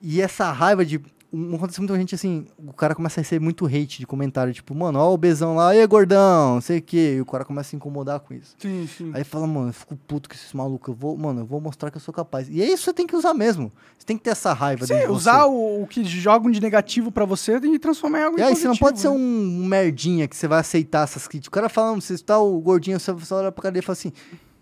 [0.01, 1.01] E essa raiva de.
[1.33, 4.75] Um, acontece muita gente assim, o cara começa a receber muito hate de comentário, tipo,
[4.75, 7.15] mano, ó o besão lá, e gordão, sei o quê.
[7.17, 8.55] E o cara começa a se incomodar com isso.
[8.59, 9.11] Sim, sim.
[9.15, 11.89] Aí fala, mano, eu fico puto com esses malucos, eu vou, mano, eu vou mostrar
[11.89, 12.47] que eu sou capaz.
[12.49, 13.71] E é isso que você tem que usar mesmo.
[13.97, 15.49] Você tem que ter essa raiva Sim, de usar você.
[15.49, 18.67] o, o que jogam de negativo pra você e transformar em algo E aí, você
[18.67, 21.47] não positivo, pode ser um merdinha que você vai aceitar essas críticas.
[21.47, 24.13] O cara falando, você está o gordinho, você olha pra cara dele e fala assim,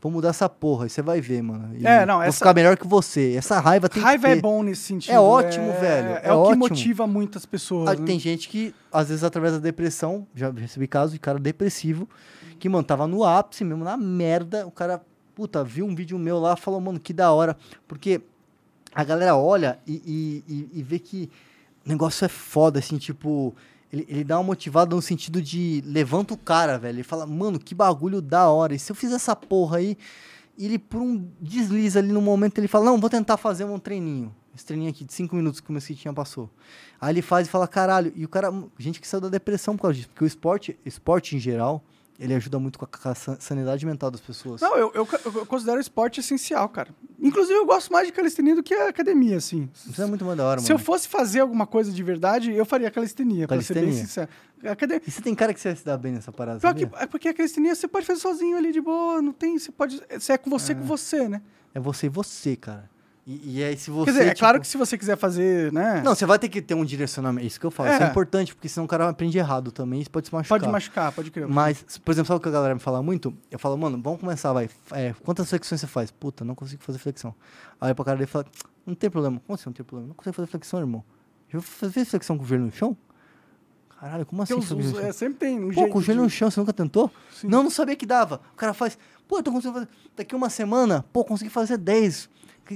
[0.01, 1.75] vou mudar essa porra, e você vai ver, mano.
[1.77, 3.35] E É, não, Vou essa- ficar melhor que você.
[3.37, 4.39] Essa raiva tem Raiva que ter.
[4.39, 5.13] é bom nesse sentido.
[5.13, 6.57] É ótimo, velho, É, é o que ótimo.
[6.57, 7.89] motiva muitas pessoas.
[7.89, 8.05] Ah, né?
[8.05, 12.09] Tem gente que, às vezes, através da depressão, já recebi casos de cara depressivo,
[12.59, 15.01] que, mano, tava no ápice mesmo, na merda, o cara,
[15.35, 17.55] puta, viu um vídeo meu lá, falou, mano, que da hora,
[17.87, 18.21] porque
[18.93, 21.29] a galera olha e, e, e- e vê que
[21.85, 23.55] o negócio é foda, assim, tipo,
[23.91, 27.59] ele, ele dá uma motivada no sentido de levanta o cara, velho, ele fala, mano,
[27.59, 29.97] que bagulho da hora, e se eu fizer essa porra aí,
[30.57, 34.33] ele, por um deslize ali no momento, ele fala, não, vou tentar fazer um treininho.
[34.55, 36.49] Esse treininho aqui de 5 minutos que o Mesquitinha passou.
[36.99, 38.11] Aí ele faz e fala, caralho.
[38.15, 40.09] E o cara, gente que saiu da depressão por causa disso.
[40.09, 41.81] Porque o esporte, esporte em geral,
[42.21, 44.61] ele ajuda muito com a, sanidade mental das pessoas.
[44.61, 46.89] Não, eu, eu, eu considero o esporte essencial, cara.
[47.19, 49.67] Inclusive, eu gosto mais de calistenia do que a academia, assim.
[49.73, 52.63] Isso é muito mais da hora, Se eu fosse fazer alguma coisa de verdade, eu
[52.63, 54.07] faria calistenia, pra ser bem Calistenia.
[54.07, 54.29] sincero.
[54.63, 57.07] Academia, E você tem cara que você se dar bem nessa parada, Pior que, é
[57.07, 60.33] porque a calistenia você pode fazer sozinho ali de boa, não tem, você pode, você
[60.33, 61.41] é com você com você, né?
[61.73, 62.87] É você e você, cara.
[63.25, 65.71] E, e aí se você, Quer dizer, é tipo- claro que se você quiser fazer,
[65.71, 66.01] né?
[66.03, 67.43] Não, você vai ter que ter um direcionamento.
[67.43, 67.89] É isso que eu falo.
[67.91, 68.09] Isso é É.
[68.09, 70.01] importante, porque senão o cara aprende errado também.
[70.01, 70.59] Isso pode se machucar.
[70.59, 71.47] pode machucar, pode crer.
[71.47, 73.31] Mas, por exemplo, sabe o que a galera me fala muito?
[73.51, 74.67] Eu falo, mano, vamos começar, vai.
[74.91, 76.09] É, quantas flexões você faz?
[76.09, 77.35] Puta, não consigo fazer flexão.
[77.79, 78.45] Aí pra cara dele fala,
[78.85, 79.39] não tem problema.
[79.45, 80.07] Como assim não tem problema?
[80.07, 81.03] Não consigo fazer flexão, irmão.
[81.47, 82.97] Já fez flexão com o joelho no chão?
[83.99, 84.55] Caralho, como assim?
[84.55, 84.99] No chão?
[84.99, 87.11] é, sempre tem um Pô, jeito com o joelho no de- chão, você nunca tentou?
[87.31, 87.47] Sim.
[87.47, 88.41] Não, não sabia que dava.
[88.51, 89.89] O cara faz, pô, eu tô conseguindo fazer.
[90.15, 92.27] Daqui uma semana, pô, consegui fazer 10.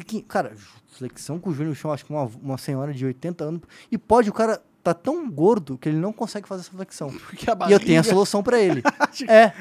[0.03, 0.53] Que- Cara,
[0.88, 3.61] flexão com o joelho no chão, acho que uma, uma senhora de 80 anos.
[3.91, 7.11] E pode, o cara tá tão gordo que ele não consegue fazer essa flexão.
[7.67, 8.84] E eu tenho a solução pra ele.
[9.27, 9.51] é,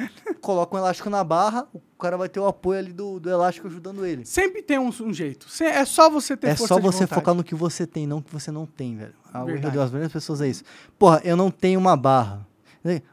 [0.40, 3.66] coloca um elástico na barra, o cara vai ter o apoio ali do, do elástico
[3.66, 4.24] ajudando ele.
[4.27, 5.48] Sempre tem um, um jeito.
[5.48, 8.23] Se- É só você ter É só você focar no que você tem, não no
[8.23, 9.15] que você não tem, velho.
[9.32, 9.77] A erro Verdade.
[9.98, 10.62] das pessoas é isso.
[10.98, 12.47] Porra, eu não tenho uma barra.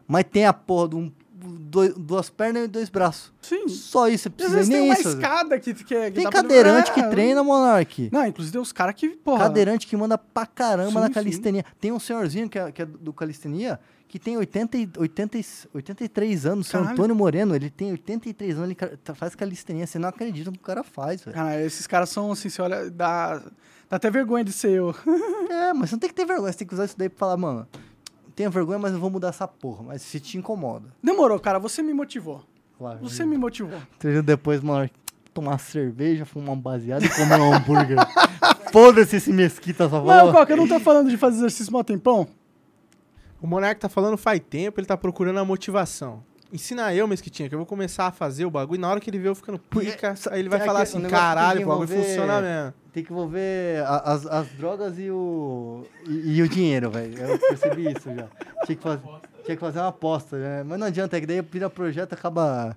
[0.06, 1.12] Mas tem a porra de um,
[1.48, 3.32] dois- duas pernas e dois braços.
[3.42, 3.68] Sim.
[3.68, 5.10] Só isso, você Às precisa vezes tem nem uma isso.
[5.10, 8.10] escada que, que, que Tem dá pra- cadeirante É, que treina, Monark.
[8.12, 9.44] Não, inclusive tem uns caras que, porra...
[9.46, 11.14] Cadeirante que manda pra caramba Sim, na sim.
[11.14, 11.66] calistenia.
[11.80, 15.46] Tem um senhorzinho que é, que é do calistenia que tem 80, e- 80, e-
[15.74, 16.94] 83 anos, seu Caralho.
[16.96, 19.88] Antônio Moreno, ele tem 83 anos, ele tá- faz calistenia.
[19.88, 21.34] Você não acredita no que o cara faz, velho.
[21.34, 23.38] Cara, esses caras são assim, você olha, dá,
[23.90, 24.94] dá até vergonha de ser eu.
[25.50, 27.20] É, mas você não tem que ter vergonha, você tem que usar isso daí pra
[27.20, 27.68] falar, mano,
[28.32, 29.84] tenho vergonha, mas eu vou mudar essa porra.
[29.84, 30.90] Mas se te incomoda.
[31.04, 32.44] Demorou, cara, você me motivou.
[32.78, 33.00] Claro.
[33.02, 33.80] Você me motivou.
[34.00, 34.90] Treino depois, mano,
[35.34, 37.98] tomar cerveja, fumar um baseado e comer um hambúrguer.
[38.72, 40.34] Foda-se esse mesquita só Não, falou.
[40.34, 42.28] Coca, eu não tô falando de fazer exercício mó tempão?
[43.42, 46.24] O Monark tá falando faz tempo, ele tá procurando a motivação.
[46.54, 49.10] Ensina eu, Mesquitinha, que eu vou começar a fazer o bagulho e na hora que
[49.10, 52.42] ele vê eu ficando pica, aí ele vai falar assim, caralho, o que bagulho funciona
[52.42, 52.74] mesmo.
[52.94, 57.18] Tem que envolver as, as drogas e o, e, e o dinheiro, velho.
[57.18, 58.28] Eu percebi isso já.
[58.66, 59.02] Tinha que, fazer,
[59.46, 60.64] tinha que fazer uma aposta, né?
[60.66, 62.76] Mas não adianta, é que daí vira projeto acaba.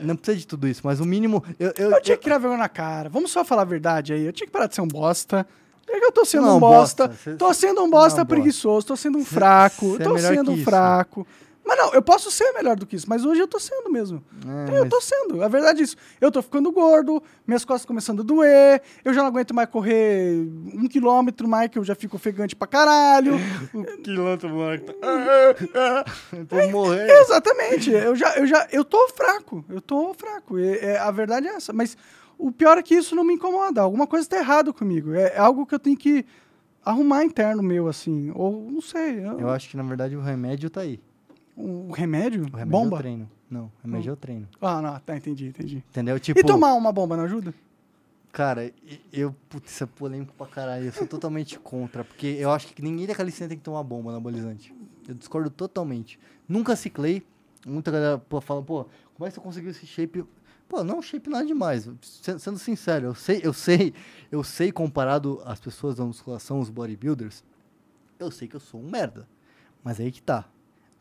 [0.00, 1.42] Não precisa de tudo isso, mas o mínimo.
[1.58, 3.08] Eu, eu, Eu tinha que criar vergonha na cara.
[3.08, 4.24] Vamos só falar a verdade aí.
[4.24, 5.44] Eu tinha que parar de ser um bosta.
[5.88, 7.08] É que eu tô sendo Não, um bosta.
[7.08, 7.22] bosta.
[7.24, 8.86] Cê- Tô sendo um bosta Não, preguiçoso.
[8.86, 9.96] Tô sendo um fraco.
[9.96, 10.64] cê é tô melhor sendo que um isso.
[10.64, 11.26] fraco.
[11.68, 13.04] Mas não, eu posso ser melhor do que isso.
[13.10, 14.24] Mas hoje eu tô sendo mesmo.
[14.70, 15.42] É, eu tô sendo.
[15.44, 15.96] A verdade é isso.
[16.18, 20.34] Eu tô ficando gordo, minhas costas começando a doer, eu já não aguento mais correr
[20.74, 23.34] um quilômetro mais, que eu já fico ofegante pra caralho.
[24.02, 24.82] Quilômetro, mano.
[26.48, 27.10] Vou morrer.
[27.20, 27.90] Exatamente.
[27.90, 29.62] Eu já, eu já, eu tô fraco.
[29.68, 30.58] Eu tô fraco.
[30.58, 31.72] É, é- a verdade é essa.
[31.72, 31.96] Mas
[32.38, 33.82] o pior é que isso não me incomoda.
[33.82, 35.12] Alguma coisa tá errado comigo.
[35.12, 36.24] É, é algo que eu tenho que
[36.84, 38.32] arrumar interno meu, assim.
[38.34, 39.18] Ou não sei.
[39.26, 40.98] eu- Eu acho que na verdade o remédio tá aí.
[41.60, 42.42] O remédio?
[42.52, 42.98] O remédio é o bomba?
[42.98, 43.30] treino.
[43.50, 44.48] Não, o remédio é o treino.
[44.60, 44.98] Ah, não.
[45.00, 45.76] Tá, entendi, entendi.
[45.90, 46.18] Entendeu?
[46.20, 46.38] Tipo.
[46.38, 47.52] E tomar uma bomba não ajuda?
[48.30, 48.72] Cara,
[49.12, 50.84] eu, putz, isso é polêmico pra caralho.
[50.84, 54.10] Eu sou totalmente contra, porque eu acho que ninguém da calistenia tem que tomar bomba
[54.10, 54.72] anabolizante.
[55.08, 56.18] Eu discordo totalmente.
[56.48, 57.22] Nunca ciclei.
[57.66, 60.24] Muita galera pô, fala, pô, como é que você conseguiu esse shape?
[60.68, 61.90] Pô, não é um shape nada demais.
[62.02, 63.92] Se- Sendo sincero, eu sei, eu sei,
[64.30, 67.42] eu sei comparado às pessoas da musculação, os bodybuilders,
[68.18, 69.26] eu sei que eu sou um merda.
[69.82, 70.46] Mas aí que tá.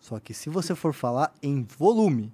[0.08, 2.34] Só que se você for falar em volume,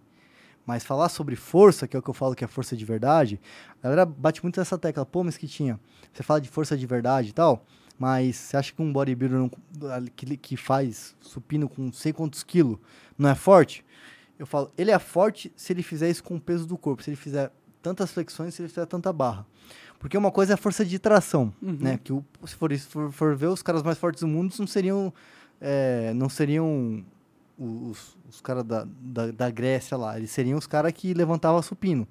[0.65, 3.41] mas falar sobre força, que é o que eu falo que é força de verdade,
[3.79, 5.03] a galera bate muito nessa tecla.
[5.05, 5.79] Pô, Mesquitinha,
[6.13, 7.65] você fala de força de verdade e tal,
[7.97, 9.51] mas você acha que um bodybuilder não-
[10.15, 12.77] que, que faz supino com sei quantos quilos
[13.17, 13.83] não é forte?
[14.37, 17.09] Eu falo, ele é forte se ele fizer isso com o peso do corpo, se
[17.09, 17.51] ele fizer
[17.81, 19.45] tantas flexões, se ele fizer tanta barra.
[19.97, 21.99] Porque uma coisa é a força de tração, né?
[22.03, 24.67] Que o- se for, isso, for, for ver, os caras mais fortes do mundo não
[24.67, 25.11] seriam,
[25.59, 27.03] é, não seriam
[27.57, 32.07] os, os caras da, da, da Grécia lá, eles seriam os caras que levantavam supino.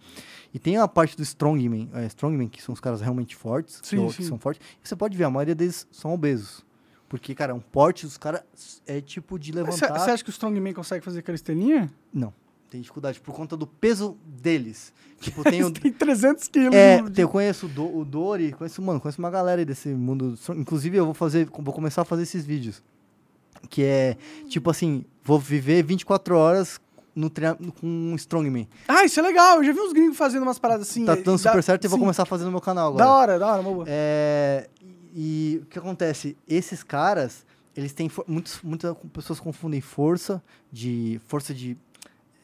[0.55, 3.89] E tem a parte do strongman, é, strongman que são os caras realmente fortes, que,
[3.89, 4.23] Sim, que sim.
[4.25, 4.65] são fortes.
[4.83, 6.65] E você pode ver, a maioria deles são obesos.
[7.09, 8.43] Porque, cara, um porte dos caras
[8.87, 10.11] é tipo de Você levantar...
[10.11, 11.91] acha que o Strongman consegue fazer calistenia?
[12.13, 12.33] Não,
[12.71, 14.95] tem dificuldade por conta do peso deles.
[15.21, 15.71] Tipo, tem o...
[15.71, 16.75] Têm 300 quilos.
[16.75, 19.89] É, tem- eu conheço o, Do, o Dori, conheço, mano, conheço uma galera aí desse
[19.91, 20.39] mundo.
[20.57, 22.83] Inclusive, eu vou fazer, vou começar a fazer esses vídeos.
[23.69, 24.17] Que é,
[24.49, 26.81] tipo assim, vou viver 24 horas
[27.15, 28.69] no com um strongman.
[28.89, 29.59] Ah, isso é legal.
[29.59, 31.05] Eu já vi uns gringos fazendo umas paradas assim.
[31.05, 33.05] tá dando super certo e vou começar a fazer no meu canal agora.
[33.05, 33.85] Da hora, da hora, uma boa.
[33.89, 34.69] É,
[35.15, 36.37] e o que acontece?
[36.49, 37.45] Esses caras,
[37.77, 41.77] eles têm muitos, muitas pessoas confundem força de força de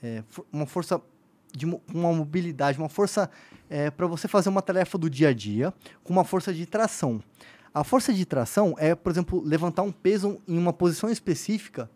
[0.03, 1.01] é, for- uma força
[1.51, 3.31] de uma mobilidade, uma força
[3.97, 5.73] para você fazer uma tarefa do dia a dia,
[6.05, 7.23] com uma força de tração.
[7.73, 11.91] A força de tração é, por exemplo, levantar um peso em uma posição específica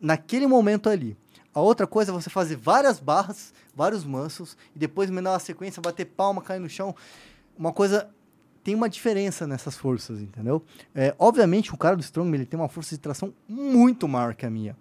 [0.00, 1.16] naquele momento ali.
[1.54, 5.82] A outra coisa é você fazer várias barras, vários mansos, e depois emendar uma sequência,
[5.82, 6.94] bater palma, cair no chão.
[7.56, 8.08] Uma coisa
[8.64, 10.62] tem uma diferença nessas forças, entendeu?
[10.94, 14.46] É, obviamente, o cara do Strongman ele tem uma força de tração muito maior que
[14.46, 14.76] a minha.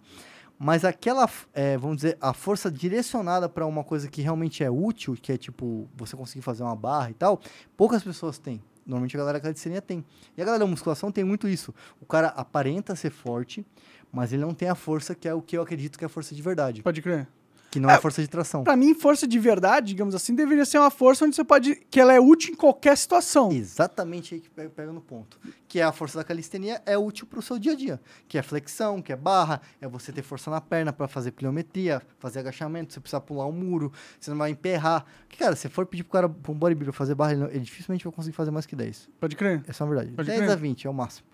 [0.58, 5.18] Mas aquela, é, vamos dizer, a força direcionada para uma coisa que realmente é útil,
[5.20, 7.42] que é tipo você conseguir fazer uma barra e tal,
[7.76, 8.62] poucas pessoas têm.
[8.92, 10.04] Normalmente a galera da calistenia tem.
[10.38, 11.74] E a galera da musculação tem muito isso.
[12.02, 13.66] O cara aparenta ser forte,
[14.12, 16.10] mas ele não tem a força que é o que eu acredito que é a
[16.10, 16.84] força de verdade.
[16.84, 17.26] Pode crer.
[17.72, 18.66] Que não é, força de tração.
[18.66, 21.74] Pra mim, força de verdade, digamos assim, deveria ser uma força onde você pode.
[21.90, 23.50] que ela é útil em qualquer situação.
[23.50, 25.40] Exatamente aí que pega, no ponto.
[25.70, 28.02] Que é a força da calistenia é útil pro seu dia a dia.
[28.28, 32.02] Que é flexão, que é barra, é você ter força na perna para fazer pliometria,
[32.20, 33.90] fazer agachamento, você precisar pular um muro,
[34.20, 35.06] você não vai emperrar.
[35.30, 37.62] Que, cara, se for pedir pro cara, pra um bodybuilder fazer barra, ele, não- ele
[37.62, 39.10] dificilmente vai conseguir fazer mais que 10.
[39.18, 39.64] Pode crer.
[39.66, 40.12] Essa é a verdade.
[40.12, 40.52] Pode 10 crer.
[40.52, 41.26] a 20 é o máximo.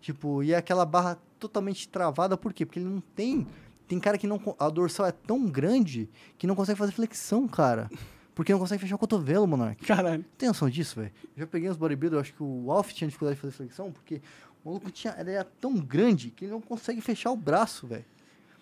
[0.00, 2.66] Tipo, e é aquela barra totalmente travada, por quê?
[2.66, 3.46] Porque ele não tem.
[3.94, 4.40] Tem cara que não.
[4.58, 7.88] A dorsal é tão grande que não consegue fazer flexão, cara.
[8.34, 9.84] Porque não consegue fechar o cotovelo, Monark.
[9.86, 10.24] Caralho.
[10.36, 11.12] Tem noção disso, velho?
[11.36, 14.20] Eu já peguei uns bodybuilders, acho que o Alf tinha dificuldade de fazer flexão, porque
[14.64, 15.14] o maluco tinha.
[15.16, 18.04] Ele era tão grande que ele não consegue fechar o braço, velho.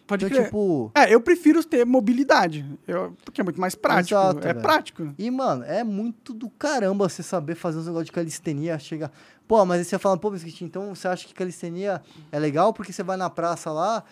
[0.07, 0.45] Pode Então, crer.
[0.49, 0.91] tipo.
[0.95, 2.67] É, eu prefiro ter mobilidade.
[2.87, 4.21] Eu, porque é muito mais prático.
[4.21, 4.61] Exato, é velho.
[4.61, 5.15] prático.
[5.17, 9.11] E, mano, é muito do caramba você saber fazer uns negócios de calistenia, chegar...
[9.49, 12.01] Pô, mas aí você fala, pô, Bisquitinho, então você acha que calistenia
[12.31, 14.03] é legal porque você vai na praça lá,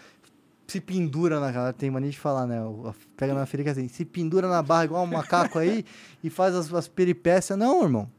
[0.70, 1.52] se pendura na...
[1.52, 2.58] cara, Tem mania de falar, né?
[3.16, 5.84] Pega na é assim, se pendura na barra igual um macaco aí
[6.22, 7.58] e faz as, as peripécias.
[7.58, 8.10] Não, irmão.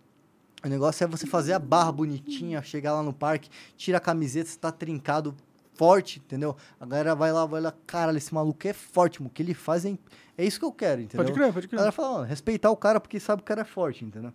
[0.64, 4.48] O negócio é você fazer a barra bonitinha, chegar lá no parque, tira a camiseta,
[4.48, 5.36] você tá trincado,
[5.74, 6.56] forte, entendeu?
[6.80, 9.32] A galera vai lá, vai lá, caralho, esse maluco é forte, mano.
[9.32, 9.98] O que ele faz é,
[10.38, 11.26] é isso que eu quero, entendeu?
[11.26, 11.78] Pode crer, pode A crer.
[11.78, 14.32] galera fala, mano, respeitar o cara porque sabe que o cara é forte, entendeu?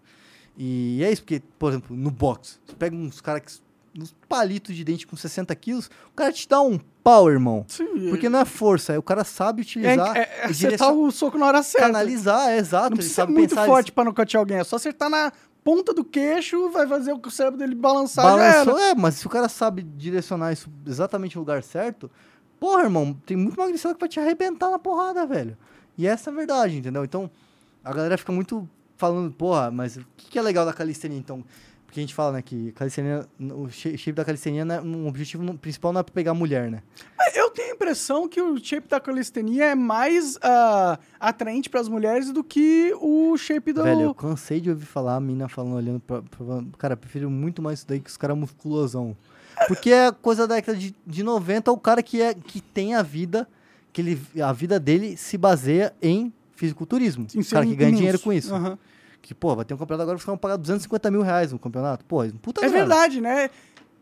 [0.56, 3.65] E é isso, porque, por exemplo, no boxe, você pega uns caras que.
[3.98, 7.64] Uns palitos de dente com 60 quilos, o cara te dá um pau, irmão.
[7.68, 10.92] Sim, Porque não é força, é o cara sabe é, utilizar é, é e acertar
[10.92, 11.86] o soco na hora certa.
[11.86, 12.90] canalizar, é exato.
[12.90, 14.58] Não precisa ser muito forte pra nocautear alguém.
[14.58, 15.32] É só acertar na
[15.62, 18.24] ponta do queixo, vai fazer o cérebro dele balançar.
[18.24, 22.10] Balançou, é, mas se o cara sabe direcionar isso exatamente no lugar certo,
[22.60, 25.56] porra, irmão, tem muito magricela que vai te arrebentar na porrada, velho.
[25.98, 27.04] E essa é a verdade, entendeu?
[27.04, 27.30] Então,
[27.84, 31.44] a galera fica muito falando, porra, mas o que, que é legal da calistenia, então?
[31.86, 32.74] Porque a gente fala, né, que
[33.40, 36.82] o shape da calistenia, né, um objetivo principal não é pra pegar mulher, né?
[37.34, 42.32] Eu tenho a impressão que o shape da calistenia é mais ah, atraente pras mulheres
[42.32, 43.82] do que o shape do.
[43.82, 47.62] Velho, eu cansei de ouvir falar a mina falando, olhando pra, pra- Cara, prefiro muito
[47.62, 49.16] mais isso daí que os caras musculosão.
[49.68, 53.02] Porque é coisa da década de, de 90, o cara que, é, que tem a
[53.02, 53.48] vida,
[53.92, 57.26] que ele, a vida dele se baseia em fisiculturismo.
[57.34, 58.54] em o cara que ganha dinheiro com isso.
[58.54, 58.78] Aham.
[59.26, 61.58] Que, pô, vai ter um campeonato agora, os caras vão pagar 250 mil reais no
[61.58, 62.04] campeonato.
[62.04, 63.50] Pô, puta É verdade, né?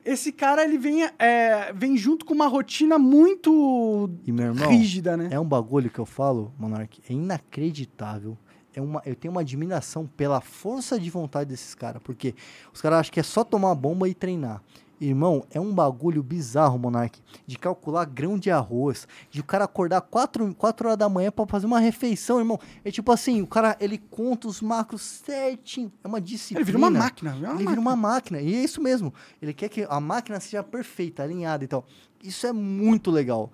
[0.05, 5.17] Esse cara, ele vem, é, vem junto com uma rotina muito E, meu irmão, rígida,
[5.17, 5.29] né?
[5.31, 8.37] É um bagulho que eu falo, Monark, é inacreditável.
[8.75, 12.35] É uma, eu tenho uma admiração pela força de vontade desses caras, porque
[12.71, 14.61] os caras acham que é só tomar bomba e treinar.
[15.01, 20.01] Irmão, é um bagulho bizarro, Monark, de calcular grão de arroz, de o cara acordar
[20.01, 22.59] 4, quatro horas da manhã pra fazer uma refeição, irmão.
[22.85, 25.93] É tipo assim, o cara, ele conta os macros certinho.
[26.03, 26.61] É uma disciplina.
[26.61, 27.33] Ele vira uma máquina.
[27.33, 27.81] vira uma Ele vira máquina.
[27.91, 28.41] uma máquina.
[28.41, 29.13] E é isso mesmo.
[29.43, 31.85] Ele quer que a máquina seja perfeita, alinhada e tal.
[32.23, 33.53] Isso é muito legal.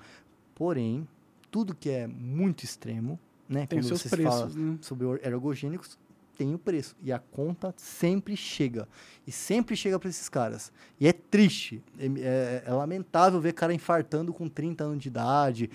[0.55, 1.09] Porém,
[1.51, 3.19] tudo que é muito extremo,
[3.49, 3.67] né?
[3.67, 4.79] Tem quando seus você preços, fala né?
[4.81, 5.99] sobre ergogênicos,
[6.41, 6.97] tem o preço.
[7.03, 8.89] E a conta sempre chega.
[9.27, 10.73] E sempre chega para esses caras.
[10.99, 11.83] E é triste.
[11.99, 15.71] É, é- é lamentável ver cara infartando com 30 anos de idade.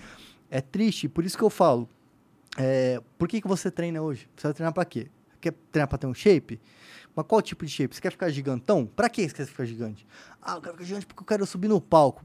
[0.50, 1.08] É triste.
[1.08, 1.88] Por isso que eu falo.
[2.58, 4.28] é, por que, que você treina hoje?
[4.34, 5.08] Você vai treinar para quê?
[5.40, 6.58] Quer treinar para ter um shape?
[7.14, 7.94] Mas qual tipo de shape?
[7.94, 8.86] Você quer ficar gigantão?
[8.86, 10.04] Pra que você quer ficar gigante?
[10.42, 12.24] Ah, eu quero ficar gigante porque eu quero subir no palco.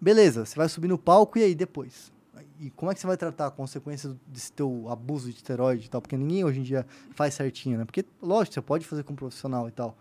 [0.00, 2.12] Beleza, você vai subir no palco e aí depois?
[2.60, 5.88] E como é que você vai tratar a consequência desse teu abuso de esteroide e
[5.88, 6.00] tal?
[6.02, 7.84] Porque ninguém hoje em dia faz certinho, né?
[7.84, 9.96] Porque, lógico, você pode fazer com um profissional e tal.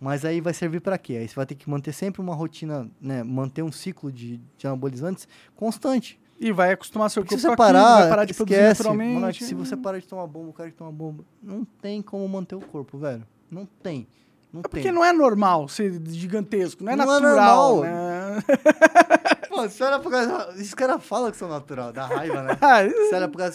[0.00, 1.14] Mas aí vai servir pra quê?
[1.14, 3.22] Aí você vai ter que manter sempre uma rotina, né?
[3.22, 6.18] Manter um ciclo de, de anabolizantes constante.
[6.38, 8.78] E vai acostumar seu Porque corpo se você aquilo, parar, vai parar de produzir esquece.
[8.80, 9.14] naturalmente.
[9.14, 12.26] Monark, se você parar de tomar bomba, o cara que toma bomba, não tem como
[12.26, 13.26] manter o corpo, velho.
[13.50, 14.06] Não tem.
[14.50, 14.92] Não É porque tem.
[14.92, 17.82] não é normal ser gigantesco, não é Não é natural, normal.
[17.82, 18.42] né?
[19.68, 20.52] Você olha pro cara...
[20.56, 22.56] Isso cara fala que são natural, dá raiva, né?
[22.60, 23.54] Ah, Você olha pro cara...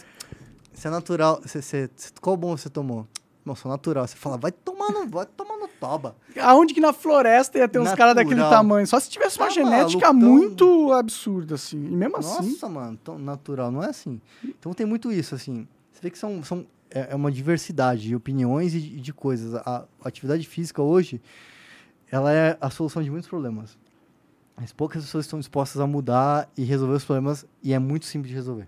[0.73, 1.41] Você é natural...
[1.43, 1.89] Você, você,
[2.21, 3.07] qual bomba você tomou?
[3.45, 4.07] Não, sou natural.
[4.07, 6.15] Você fala, vai tomar no, vai tomar no toba.
[6.41, 8.87] Aonde que na floresta ia ter uns caras daquele tamanho?
[8.87, 11.77] Só se tivesse uma Tá genética maluco, tão- muito absurda, assim.
[11.77, 12.57] E mesmo Nossa, assim.
[12.67, 14.19] mano, tão natural, não é assim.
[14.43, 15.67] Então tem muito isso, assim.
[15.93, 19.53] Você vê que são, são é, é uma diversidade de opiniões e de, de coisas.
[19.53, 21.21] A, a atividade física hoje,
[22.11, 23.77] ela é a solução de muitos problemas.
[24.57, 28.29] Mas poucas pessoas estão dispostas a mudar e resolver os problemas, e é muito simples
[28.29, 28.67] de resolver.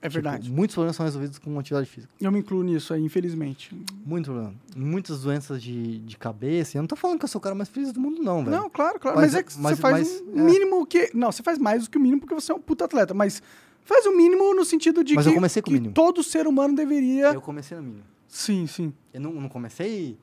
[0.00, 0.50] É Tipo, verdade.
[0.50, 2.12] muitos problemas são resolvidos com atividade física.
[2.20, 3.74] Eu me incluo nisso aí, infelizmente.
[4.04, 4.54] Muito problema.
[4.76, 6.76] Muitas doenças de, de cabeça.
[6.76, 8.54] Eu não tô falando que eu sou o cara mais feliz do mundo, não, velho.
[8.56, 9.16] Não, claro, claro.
[9.16, 10.42] Mas, Mas- é que mas- você faz o é.
[10.42, 11.10] mínimo que.
[11.14, 13.14] Não, você faz mais do que o mínimo porque você é um puta atleta.
[13.14, 13.42] Mas
[13.82, 15.94] faz o mínimo no sentido de Mas que, eu comecei com o mínimo.
[15.94, 17.32] todo ser humano deveria.
[17.32, 18.04] Eu comecei no mínimo.
[18.28, 18.92] Sim, sim.
[19.12, 20.18] Eu não, não comecei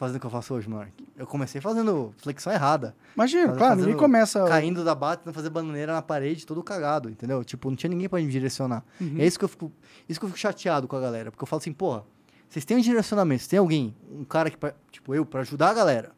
[0.00, 0.90] fazendo o que eu faço hoje, Mark.
[1.16, 2.96] Eu comecei fazendo flexão errada.
[3.14, 4.44] Imagina, Faz- claro, ninguém fazendo- começa.
[4.48, 7.44] Caindo da bata, tentando fazer bananeira na parede, todo cagado, entendeu?
[7.44, 8.82] Tipo, não tinha ninguém pra me direcionar.
[9.18, 9.70] É isso que eu fico.
[10.08, 11.30] Isso que eu fico chateado com a galera.
[11.30, 12.02] Porque eu falo assim, porra,
[12.48, 15.68] vocês têm um direcionamento, vocês têm alguém, um cara que, pra- tipo, eu, pra ajudar
[15.70, 16.10] a galera,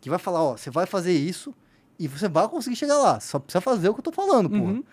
[0.00, 1.54] que vai falar, ó, você vai fazer isso
[1.98, 3.20] e você vai conseguir chegar lá.
[3.20, 4.62] Só precisa fazer o que eu tô falando, porra.
[4.72, 4.84] Uhum.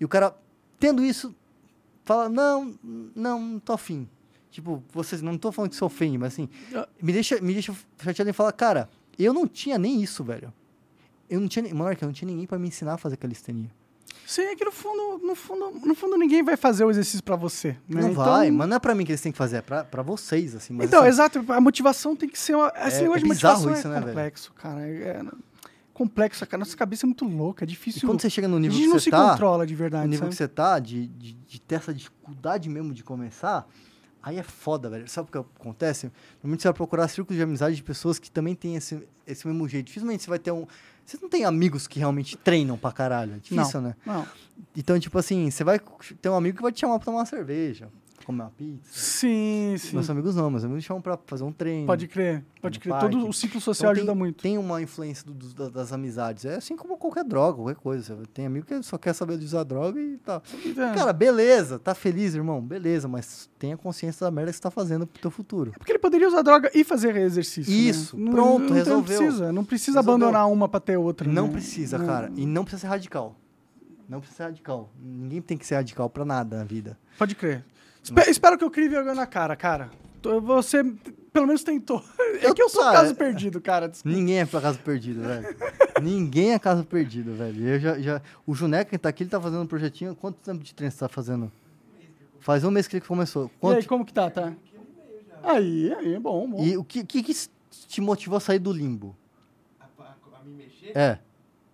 [0.00, 0.34] E o cara,
[0.78, 1.34] tendo isso,
[2.04, 4.08] fala, não, não, não tô afim.
[4.52, 6.86] Tipo, vocês, não tô falando que isso ofende, mas assim, Ah.
[7.02, 8.88] me deixa, me deixa chateado em falar, cara,
[9.18, 10.52] eu não tinha nem isso, velho.
[11.28, 13.70] Eu não tinha, nem- Mark, eu não tinha ninguém pra me ensinar a fazer calistenia.
[14.26, 17.34] Sim, é que no fundo, no fundo, no fundo ninguém vai fazer o exercício pra
[17.34, 17.70] você.
[17.88, 18.02] Né?
[18.02, 19.84] Não Então- vai, mas não é pra mim que eles têm que fazer, é pra,
[19.84, 20.74] pra vocês, assim.
[20.74, 22.68] Mas, então, assim, exato, a motivação tem que ser uma.
[22.86, 24.06] Esse É- negócio é de motivação isso, é né, velho?
[24.08, 24.86] complexo, cara.
[24.86, 25.24] É, é
[25.94, 26.58] complexo, cara.
[26.58, 28.06] Nossa cabeça é muito louca, é E difícil.
[28.06, 30.04] quando você chega no a nível gente que não você se tá, controla de verdade.
[30.04, 30.30] no nível sabe?
[30.30, 33.66] que você tá, de, de, de ter essa dificuldade mesmo de começar,
[34.22, 35.08] aí é foda, velho.
[35.08, 36.10] Sabe o que acontece?
[36.36, 39.68] Normalmente você vai procurar círculos de amizade de pessoas que também têm esse, esse mesmo
[39.68, 39.86] jeito.
[39.86, 40.66] Dificilmente você vai ter um...
[41.04, 43.34] Você não tem amigos que realmente treinam pra caralho.
[43.34, 43.96] É difícil, né?
[44.06, 44.26] Não.
[44.76, 45.80] Então, tipo assim, você vai
[46.20, 47.88] ter um amigo que vai te chamar pra tomar uma cerveja,
[48.24, 48.90] comer uma pizza.
[48.92, 49.94] Sim, sim.
[49.94, 51.86] Meus amigos não, meus amigos me chamam pra fazer um treino.
[51.86, 52.90] Pode crer, pode crer.
[52.92, 53.10] parque.
[53.10, 54.42] Todo o ciclo social Então, tem, ajuda muito.
[54.42, 56.44] Tem uma influência do- do- da- das amizades.
[56.44, 58.18] É assim como qualquer droga, qualquer coisa.
[58.34, 60.42] Tem amigo que só quer saber de usar droga e tal.
[60.66, 60.94] É.
[60.94, 65.06] Cara, beleza, tá feliz, irmão, beleza, mas tenha consciência da merda que você tá fazendo
[65.06, 65.72] pro teu futuro.
[65.74, 67.72] É porque ele poderia usar droga e fazer exercício.
[67.72, 67.78] né?
[67.78, 68.96] Isso, Não- pronto, não, resolveu.
[68.96, 70.26] Não precisa, não precisa Resolveu.
[70.28, 71.28] abandonar uma pra ter outra.
[71.30, 71.52] Não né?
[71.52, 72.06] precisa, Não.
[72.06, 72.32] cara.
[72.36, 73.36] E não precisa ser radical.
[74.08, 74.90] Não precisa ser radical.
[75.00, 76.98] Ninguém tem que ser radical pra nada na vida.
[77.18, 77.64] Pode crer.
[78.02, 79.90] Espe- espero que eu crie vergonha na cara, cara.
[80.44, 80.82] Você
[81.32, 82.02] pelo menos tentou.
[82.40, 83.88] É Eu- que eu sou cara, caso perdido, cara.
[83.88, 84.16] Desculpa.
[84.16, 85.56] Ninguém é pra caso perdido, velho.
[86.02, 87.68] Ninguém é caso perdido, velho.
[87.68, 88.22] Eu já, já...
[88.46, 90.14] O Juneca que tá aqui, ele tá fazendo um projetinho.
[90.14, 91.50] Quanto tempo de treino você tá fazendo?
[92.40, 93.46] Faz um mês que ele começou.
[93.46, 93.76] E Quanto...
[93.78, 94.52] aí, como que tá, tá?
[95.42, 96.62] Aí, aí, bom, bom.
[96.62, 97.32] E o que, que, que
[97.88, 99.16] te motivou a sair do limbo?
[99.80, 100.92] A, a- a me mexer?
[100.96, 101.18] É.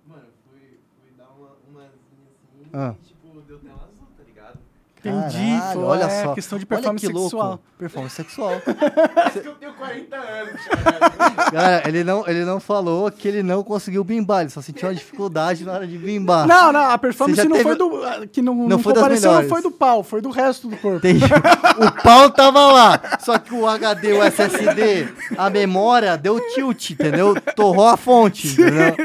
[0.07, 1.91] Mano, eu fui, fui dar uma, umazinha
[2.31, 2.95] assim Ah.
[3.03, 4.59] e, tipo, deu tela azul, tá ligado?
[4.99, 6.35] Entendi, Caralho, olha é só.
[6.35, 7.31] questão de Olha performance que louco.
[7.31, 7.61] sexual.
[7.79, 8.53] Performance sexual.
[9.15, 11.51] Parece que eu tenho 40 anos, cara.
[11.53, 14.95] Galera, ele não, ele não falou que ele não conseguiu bimbar, ele só sentiu uma
[14.95, 16.47] dificuldade na hora de bimbar.
[16.47, 18.03] Não, não, a performance Você não teve- foi do.
[18.05, 19.49] ah, Que não, não, foi das compareceu, não melhores.
[19.51, 20.99] foi do pau, foi do resto do corpo.
[20.99, 21.25] Entendi.
[21.25, 27.35] O pau tava lá, só que o HD, o SSD, a memória deu tilt, entendeu?
[27.55, 28.97] Torrou a fonte, entendeu?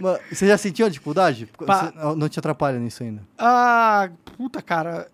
[0.00, 1.48] Mas Você já sentiu a dificuldade?
[1.58, 3.22] Você não te atrapalha nisso ainda.
[3.38, 5.06] Ah, puta, cara.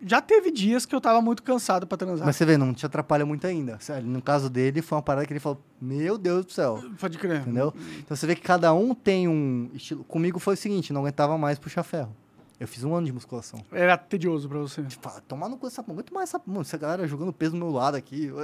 [0.00, 2.24] Já teve dias que eu tava muito cansado pra transar.
[2.24, 3.78] Mas você vê, não te atrapalha muito ainda.
[3.80, 6.80] Sério, No caso dele, foi uma parada que ele falou: Meu Deus do céu.
[7.00, 7.40] Pode crer.
[7.40, 7.74] Entendeu?
[7.98, 10.04] Então você vê que cada um tem um estilo.
[10.04, 12.14] Comigo foi o seguinte: não aguentava mais puxar ferro.
[12.60, 13.64] Eu fiz um ano de musculação.
[13.72, 14.82] Era tedioso pra você.
[14.82, 15.82] Tipo, ah, tomar no cu essa.
[15.86, 16.40] Não aguento mais essa.
[16.46, 18.26] Mano, essa galera jogando peso do meu lado aqui.
[18.28, 18.40] Não,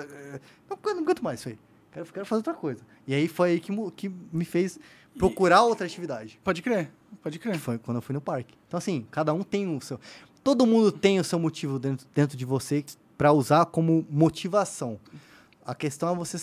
[0.77, 1.59] aguento- não aguento mais isso aí.
[1.93, 2.83] Quero, quero fazer outra coisa.
[3.07, 4.79] E aí foi aí que, que me fez
[5.19, 6.41] procurar outra atividade.
[6.43, 6.91] Pode crer,
[7.23, 7.59] pode Que crer.
[7.59, 8.55] foi quando eu fui no parque.
[8.67, 10.01] Então, assim, cada um tem o seu.
[10.45, 12.85] Todo mundo tem o seu motivo dentro, dentro de você
[13.19, 15.01] pra usar como motivação.
[15.65, 16.37] A questão é você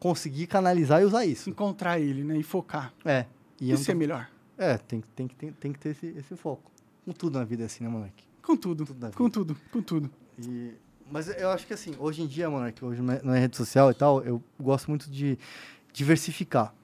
[0.00, 1.50] conseguir canalizar e usar isso.
[1.50, 2.38] Encontrar ele, né?
[2.38, 2.92] E focar.
[3.04, 3.26] É.
[3.60, 4.28] E não Isso é tô- melhor.
[4.56, 6.70] É, tem, que- tem, tem, tem que ter esse, esse foco.
[7.04, 8.24] Com tudo na vida é assim, né, moleque?
[8.42, 10.10] Com tudo, Tudo com tudo, com tudo.
[10.38, 10.72] E-
[11.10, 13.94] mas eu acho que assim, hoje em dia, Monark, hoje na na rede social e
[13.94, 15.38] tal, eu gosto muito de
[15.92, 16.74] diversificar.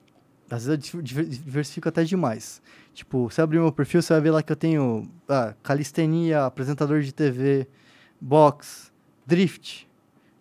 [0.51, 2.63] Às vezes eu diver- diver- diversifico até demais.
[2.95, 7.01] Tipo, você abrir meu perfil, você vai ver lá que eu tenho ah, calistenia, apresentador
[7.03, 7.67] de TV,
[8.21, 8.91] box,
[9.27, 9.87] drift,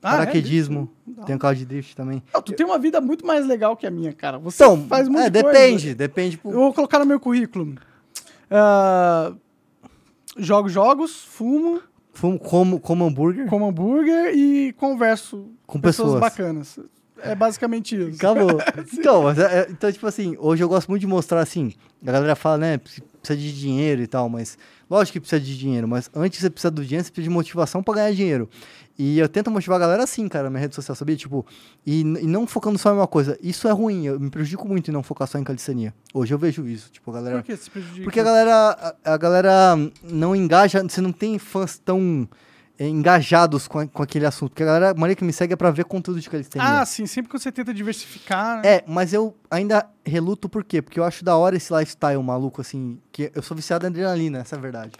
[0.01, 0.17] Ah, é?
[0.19, 0.89] paraquedismo.
[1.05, 1.23] Não.
[1.25, 2.23] Tenho carro de drift também.
[2.33, 4.37] Não, tu tem uma vida muito mais legal que a minha, cara.
[4.39, 6.39] Você Então, faz muito é, depende, depende.
[6.45, 7.75] Eu vou colocar no meu currículo.
[8.49, 9.33] Ah,
[10.37, 11.81] jogo jogos, fumo,
[12.13, 16.19] Fumo, como, como hambúrguer como hambúrguer e converso com pessoas, pessoas.
[16.21, 16.79] bacanas.
[17.21, 18.17] É basicamente isso.
[18.17, 18.59] Acabou.
[18.93, 21.73] então, mas é- é- então, tipo assim, hoje eu gosto muito de mostrar assim.
[22.05, 24.57] A galera fala, né, precisa de dinheiro e tal, mas
[24.89, 27.81] lógico que precisa de dinheiro, mas antes você precisa do dinheiro, você precisa de motivação
[27.83, 28.49] pra ganhar dinheiro.
[28.99, 31.15] E eu tento motivar a galera assim, cara, na minha rede social, sabia?
[31.15, 31.45] Tipo,
[31.85, 33.37] e, e não focando só em uma coisa.
[33.43, 35.93] Isso é ruim, eu me prejudico muito em não focar só em calistenia.
[36.13, 37.37] Hoje eu vejo isso, tipo, a galera.
[37.37, 38.03] Por que se prejudica?
[38.03, 42.27] Porque a galera, a, a galera não engaja, você não tem fãs tão
[42.79, 44.49] engajados com, a- com aquele assunto.
[44.51, 46.81] Porque a galera, a maioria que me segue é pra ver conteúdo de calistenia.
[46.81, 48.61] Ah, sim, sempre que você tenta diversificar.
[48.61, 48.75] né?
[48.77, 50.81] É, mas eu ainda reluto por quê?
[50.81, 54.39] Porque eu acho da hora esse lifestyle maluco, assim, que eu sou viciado em adrenalina,
[54.39, 54.91] essa é a verdade.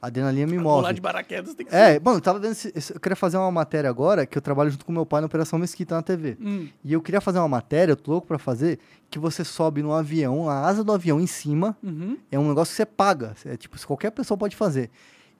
[0.00, 0.94] A adrenalina me Pular move.
[0.94, 2.50] de paraquedas tem que É, bom, eu tava vendo.
[2.50, 5.20] esse- esse- eu queria fazer uma matéria agora, que eu trabalho junto com meu pai
[5.20, 6.36] na Operação Mesquita na TV.
[6.40, 6.66] Hum.
[6.84, 9.92] E eu queria fazer uma matéria, eu tô louco pra fazer, que você sobe no
[9.92, 12.16] avião, a asa do avião em cima, Uhum.
[12.32, 13.34] é um negócio que você paga.
[13.46, 14.90] É tipo, qualquer pessoa pode fazer.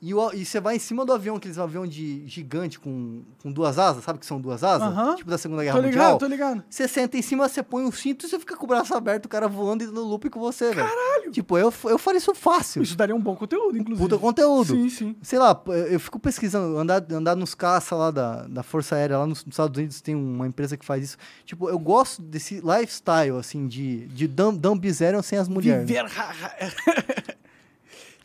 [0.05, 3.53] E, o- e você vai em cima do avião, aqueles avião de gigante com, com
[3.53, 4.89] duas asas, sabe que são duas asas?
[4.89, 5.15] Aham.
[5.15, 6.19] Tipo da Segunda Tô Guerra ligado, Mundial.
[6.19, 6.65] tô ligado.
[6.69, 9.27] Você senta em cima, você põe um cinto e você fica com o braço aberto,
[9.27, 10.89] o cara voando e dando loop com você, velho.
[10.89, 11.31] Caralho!
[11.31, 12.83] Tipo, eu, eu faria isso fácil.
[12.83, 14.09] Isso daria um bom conteúdo, inclusive.
[14.09, 14.75] Puta conteúdo.
[14.75, 15.17] Sim, sim.
[15.23, 19.27] Sei lá, eu fico pesquisando, andar, andar nos caça lá da, da Força Aérea, lá
[19.27, 21.17] nos, Estados Unidos tem uma empresa que faz isso.
[21.47, 24.81] Tipo, eu gosto desse lifestyle, assim, de, de dumb, dumb
[25.23, 25.87] sem as mulheres.
[25.87, 26.07] Viver.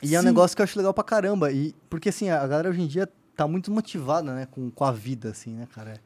[0.01, 1.51] E é um negócio que eu acho legal pra caramba.
[1.51, 4.91] E, porque, assim, a galera hoje em dia tá muito motivada, né, com, com a
[4.91, 6.01] vida, assim, né, cara?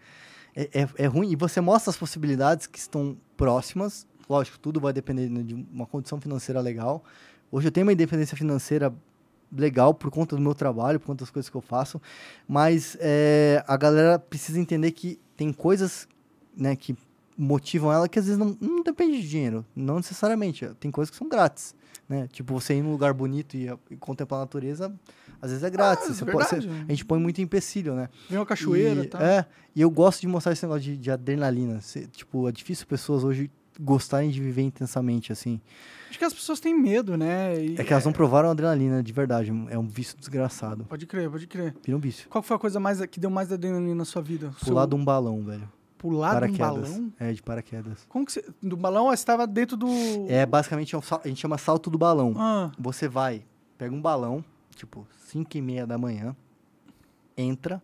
[0.55, 1.31] É, é, é ruim.
[1.31, 4.05] E você mostra as possibilidades que estão próximas.
[4.29, 7.03] Lógico, tudo vai depender de uma condição financeira legal.
[7.51, 8.93] Hoje eu tenho uma independência financeira
[9.51, 12.01] legal por conta do meu trabalho, por conta das coisas que eu faço.
[12.47, 16.07] Mas é, a galera precisa entender que tem coisas,
[16.55, 16.95] né, que
[17.37, 19.65] motivam ela que às vezes não, não depende de dinheiro.
[19.75, 20.67] Não necessariamente.
[20.79, 21.75] Tem coisas que são grátis.
[22.11, 22.27] Né?
[22.29, 24.93] Tipo, você ir num lugar bonito e, e contemplar a natureza,
[25.41, 26.21] às vezes é grátis.
[26.21, 28.09] Ah, é pode- você- a gente põe muito empecilho, né?
[28.29, 29.21] Vem uma cachoeira e, tal.
[29.21, 31.79] É, e eu gosto de mostrar esse negócio de, de adrenalina.
[31.79, 35.61] Cê- tipo, é difícil pessoas hoje gostarem de viver intensamente, assim.
[36.09, 37.55] Acho que as pessoas têm medo, né?
[37.63, 39.49] E- É que elas não provaram adrenalina de verdade.
[39.69, 40.83] É um vício desgraçado.
[40.83, 41.73] Pode crer, pode crer.
[41.81, 42.27] Vira um vício.
[42.29, 44.53] Qual foi a coisa mais que deu mais adrenalina na sua vida?
[44.65, 45.67] Pular seu- de um balão, velho.
[46.01, 47.13] Pular de um balão?
[47.19, 48.05] É, de paraquedas.
[48.09, 48.43] Como que você...
[48.59, 49.87] Do balão, você estava dentro do...
[50.27, 52.33] É, basicamente, é a gente chama salto do balão.
[52.35, 53.43] Ah, Você vai,
[53.77, 54.43] pega um balão,
[54.75, 56.35] tipo, 5 e meia da manhã,
[57.37, 57.79] entra.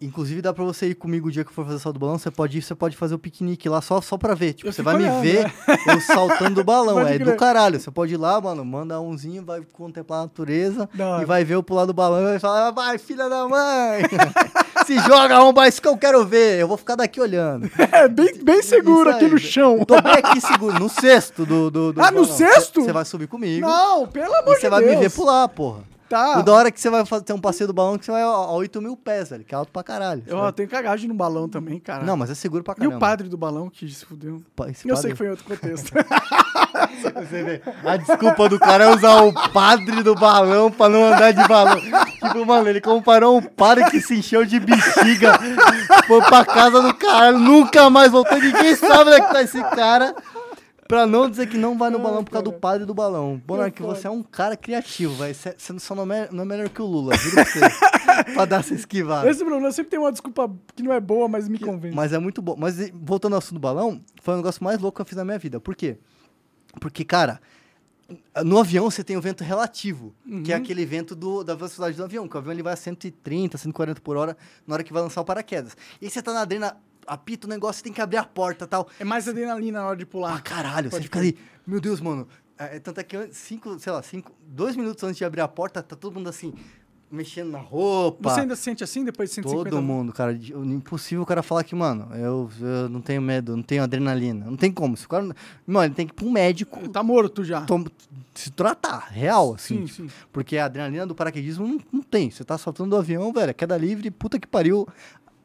[0.00, 2.18] Inclusive, dá pra você ir comigo o dia que for fazer o salto do balão.
[2.18, 4.54] Você pode ir, você pode fazer o piquenique lá só, só pra ver.
[4.54, 5.52] Tipo, Eu você vai me olhando, ver
[5.86, 6.94] eu saltando do balão.
[6.94, 7.36] Pode é do crer.
[7.36, 7.78] caralho.
[7.80, 10.88] Você pode ir lá, mano, manda umzinho, vai contemplar a natureza.
[11.22, 14.02] E vai ver eu pular do balão e vai falar, vai, filha da mãe!
[14.86, 16.58] Se joga, arromba, isso que eu quero ver.
[16.60, 17.70] Eu vou ficar daqui olhando.
[17.92, 19.84] é, bem, bem seguro aqui no chão.
[19.84, 21.70] Tô bem aqui seguro, no cesto do.
[21.70, 22.82] do, do Ah, no cesto?
[22.82, 23.66] Você vai subir comigo.
[23.66, 24.82] Não, pelo amor E de você Deus.
[24.82, 25.80] vai me ver pular, porra.
[26.06, 26.38] Tá.
[26.38, 28.12] O da hora é que você vai fazer, ter um passeio do balão que você
[28.12, 29.42] vai a, a 8 mil pés, velho.
[29.42, 30.22] Que é alto pra caralho.
[30.24, 32.04] Você Eu vai- tenho cagagem no balão também, cara.
[32.04, 32.96] Não, mas é seguro pra E caramba.
[32.96, 34.42] o padre do balão que se fudeu?
[34.54, 35.90] Pa- Eu padre- sei que foi em outro contexto.
[37.14, 41.32] Você vê, a desculpa do cara é usar o padre do balão pra não andar
[41.32, 41.80] de balão.
[42.34, 45.38] Tipo, mano, ele comparou um padre que se encheu de bexiga,
[46.06, 48.38] foi pra casa do caralho, nunca mais voltou.
[48.38, 50.14] Ninguém sabe onde é que tá esse cara.
[50.86, 53.40] Pra não dizer que não vai no balão por causa do padre do balão.
[53.48, 53.94] Monark, foda.
[53.94, 55.32] você é um cara criativo, vai.
[55.32, 57.60] Você só não é, não é melhor que o Lula, juro pra você.
[58.34, 59.28] pra dar essa esquivada.
[59.28, 61.96] Esse problema sempre tem uma desculpa que não é boa, mas me convence.
[61.96, 62.54] Mas é muito bom.
[62.58, 65.24] Mas voltando ao assunto do balão, foi o negócio mais louco que eu fiz na
[65.24, 65.58] minha vida.
[65.58, 65.98] Por quê?
[66.78, 67.40] Porque, cara,
[68.44, 70.14] no avião você tem o vento relativo,
[70.44, 72.76] que é aquele vento do, da velocidade do avião, que o avião ele vai a
[72.76, 74.36] 130, 140 por hora
[74.66, 75.76] na hora que vai lançar o paraquedas.
[76.00, 76.76] E aí você tá na adrena,
[77.06, 78.88] apita o negócio, você tem que abrir a porta e tal.
[78.98, 80.42] É mais adrenalina na hora de Ah, pular.
[80.42, 82.26] caralho, você Pode fica ali, meu Deus, mano.
[82.56, 85.82] É, tanto é que cinco, sei lá, cinco, dois minutos antes de abrir a porta,
[85.82, 86.54] tá todo mundo assim,
[87.14, 88.30] mexendo na roupa.
[88.30, 89.70] Você ainda se sente assim depois de 150?
[89.70, 90.32] Todo mundo, cara.
[90.32, 94.44] Impossível o cara falar que, mano, eu, eu não tenho medo, não tenho adrenalina.
[94.46, 94.96] Não tem como.
[94.96, 95.22] Se o cara,
[95.66, 97.62] mano, ele tem que ir pra um médico Tá morto já.
[97.62, 97.84] tom-
[98.34, 99.86] se tratar, real, assim.
[99.86, 100.10] Sim, sim.
[100.32, 102.30] Porque a adrenalina do paraquedismo não, não tem.
[102.30, 104.86] Você tá soltando do avião, velho, é queda livre, puta que pariu.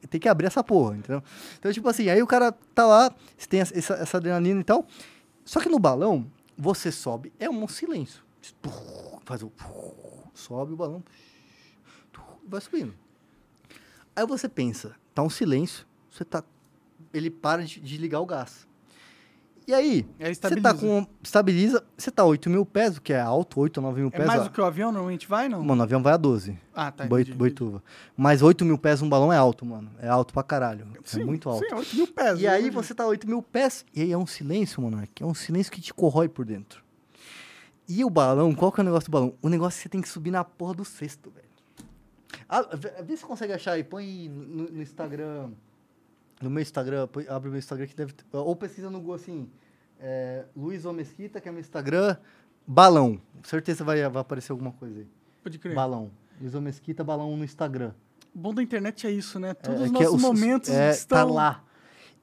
[0.09, 1.21] Tem que abrir essa porra, entendeu?
[1.59, 4.63] Então, tipo assim, aí o cara tá lá, você tem essa, essa- essa adrenalina e
[4.63, 4.85] tal.
[5.45, 6.25] Só que no balão,
[6.57, 8.23] você sobe, é um silêncio.
[9.25, 9.51] Faz o.
[10.33, 11.03] Sobe o balão.
[12.49, 12.93] Vai subindo.
[14.15, 16.43] Aí você pensa, tá um silêncio, você tá.
[17.13, 18.67] Ele para de, de ligar o gás.
[19.67, 21.05] E aí, você tá com.
[21.21, 24.17] Estabiliza, você tá 8 mil pés, o que é alto, 8 ou 9 mil É
[24.17, 24.25] pés.
[24.25, 24.43] mais ó.
[24.45, 25.63] do que o avião normalmente vai, não?
[25.63, 26.57] Mano, o avião vai a 12.
[26.73, 27.05] Ah, tá.
[27.05, 27.83] Boi- entendi, Boituva.
[28.17, 29.91] Mas 8 mil pés um balão é alto, mano.
[29.99, 30.87] É alto pra caralho.
[31.05, 31.63] Sim, é muito alto.
[31.69, 32.39] Sim, 8 mil pés.
[32.41, 35.21] E aí você tá 8 mil pés, e aí é um silêncio, Monark.
[35.21, 36.83] É um silêncio que te corrói por dentro.
[37.87, 39.35] E o balão, qual que é o negócio do balão?
[39.39, 41.48] O negócio é que você tem que subir na porra do cesto, velho.
[42.47, 42.61] Ah,
[43.03, 45.51] vê, se consegue achar aí, põe no, no Instagram.
[46.41, 49.15] No meu Instagram, põe- abre o meu Instagram que deve ter, Ou pesquisa no Google
[49.15, 49.49] assim.
[49.99, 52.15] É, Luiz O Mesquita, que é meu Instagram.
[52.65, 53.19] Balão.
[53.43, 55.07] Certeza vai, vai aparecer alguma coisa aí.
[55.43, 55.75] Pode crer.
[55.75, 56.09] Balão.
[56.39, 57.91] Luiz O Mesquita, balão no Instagram.
[58.33, 59.53] O bom da internet é isso, né?
[59.53, 61.17] Todos É, os é nossos os- momentos é, estão...
[61.17, 61.63] Tá lá.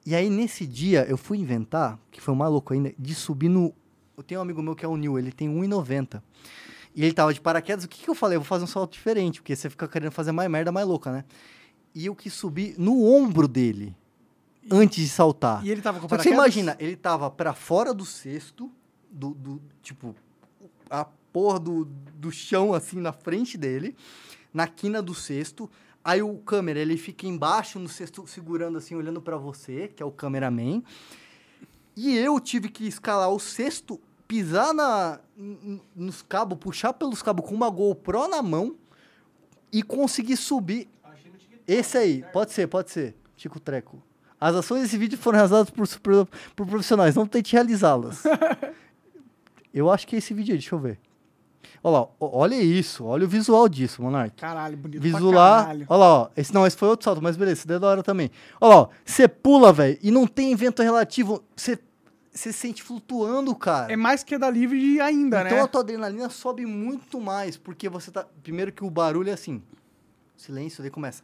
[0.05, 3.73] E aí, nesse dia, eu fui inventar, que foi mais louco ainda, de subir no...
[4.15, 6.23] Eu tenho um amigo meu que é o Nil, ele tem 1,90.
[6.95, 8.35] E ele tava de paraquedas, o que, que eu falei?
[8.37, 11.11] Eu vou fazer um salto diferente, porque você fica querendo fazer mais merda, mais louca,
[11.11, 11.25] né?
[11.93, 13.95] E eu quis subir no ombro dele,
[14.71, 15.63] antes de saltar.
[15.65, 16.37] E ele tava com que você paraquedas?
[16.37, 18.71] imagina, ele tava pra fora do cesto,
[19.09, 20.15] do, do- tipo,
[20.89, 21.85] a porra do,
[22.15, 23.95] do chão, assim, na frente dele,
[24.53, 25.69] na quina do cesto.
[26.03, 30.05] Aí o câmera, ele fica embaixo no cesto, segurando assim, olhando pra você, que é
[30.05, 30.81] o cameraman.
[31.95, 35.19] E eu tive que escalar o cesto, pisar na,
[35.95, 38.75] nos cabos, puxar pelos cabos com uma GoPro na mão,
[39.71, 40.87] e conseguir subir.
[41.67, 43.15] Esse aí, pode ser, pode ser.
[43.35, 44.01] Tico Treco.
[44.39, 45.87] As ações desse vídeo foram realizadas por,
[46.55, 48.23] por profissionais, não tente realizá-las.
[49.73, 50.99] eu acho que é esse vídeo aí, deixa eu ver.
[51.83, 54.35] Olha lá, olha isso, olha o visual disso, Monark.
[54.35, 55.85] Caralho, bonito Visual, caralho.
[55.89, 56.29] olha lá, ó.
[56.35, 58.31] Esse, não, esse foi outro salto, mas beleza, esse daí é da hora também.
[58.59, 58.89] Olha lá.
[59.05, 61.43] Você pula, velho, e não tem vento relativo.
[61.55, 61.77] Você
[62.37, 63.91] se sente flutuando, cara.
[63.91, 65.63] É mais queda livre ainda, então né?
[65.63, 68.25] a tua adrenalina sobe muito mais, porque você tá.
[68.43, 69.61] Primeiro que o barulho é assim.
[70.37, 71.23] Silêncio, daí começa.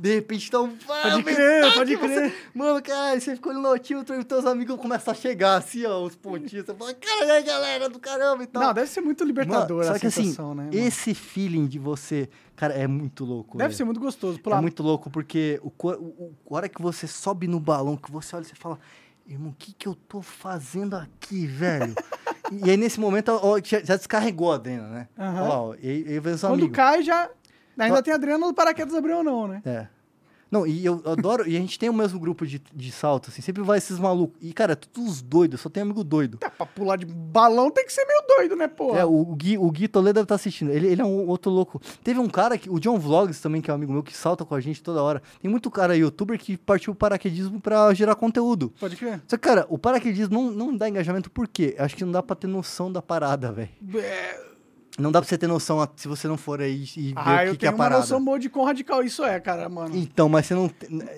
[0.00, 0.76] De repente tá um.
[0.76, 2.50] Pode crer, pode Você- crer.
[2.54, 6.14] Mano, cara, você ficou no notímetro e teus amigos começam a chegar assim, ó, os
[6.14, 6.64] pontinhos.
[6.66, 8.62] Você fala, cara, aí, galera do caramba e tal.
[8.62, 10.64] Não, deve ser muito libertador Mano, só a que assim, sensação, né?
[10.66, 10.76] mano?
[10.78, 12.28] esse feeling de você.
[12.54, 13.58] Cara, é muito louco.
[13.58, 13.76] Deve velho.
[13.76, 14.38] ser muito gostoso.
[14.38, 14.62] É Pular.
[14.62, 18.36] muito louco, porque o, o, o- a hora que você sobe no balão, que você
[18.36, 18.78] olha e você fala,
[19.26, 21.92] irmão, o que, que eu tô fazendo aqui, velho?
[22.52, 25.08] e aí, nesse momento, ó, já, já descarregou a adrena, né?
[25.18, 26.70] Lá, ó, e, e Quando amigos.
[26.76, 27.28] cai, já.
[27.78, 29.62] Ainda tem adrenalina do paraquedas abriu ou não, né?
[29.64, 29.86] É.
[30.50, 33.42] Não, e eu adoro, e a gente tem o mesmo grupo de, de salto, assim,
[33.42, 34.38] sempre vai esses malucos.
[34.40, 36.38] E, cara, é todos os doidos, só tem amigo doido.
[36.40, 38.96] É, pra pular de balão tem que ser meio doido, né, pô?
[38.96, 40.70] É, o, o Gui, o Gui Toledo deve estar assistindo.
[40.70, 41.80] Ele, ele é um outro louco.
[42.02, 44.44] Teve um cara, que, o John Vlogs também, que é um amigo meu, que salta
[44.44, 45.22] com a gente toda hora.
[45.40, 48.72] Tem muito cara youtuber que partiu o paraquedismo pra gerar conteúdo.
[48.80, 49.20] Pode crer.
[49.28, 51.76] Só que, cara, o paraquedismo não, não dá engajamento por quê?
[51.78, 53.68] Acho que não dá pra ter noção da parada, velho.
[53.96, 54.48] É...
[54.98, 57.46] Não dá pra você ter noção se você não for aí e ver Ah, o
[57.46, 58.00] eu que, que é tenho a uma parada.
[58.00, 59.96] noção boa de quão radical isso é, cara, mano.
[59.96, 60.68] Então, mas você não.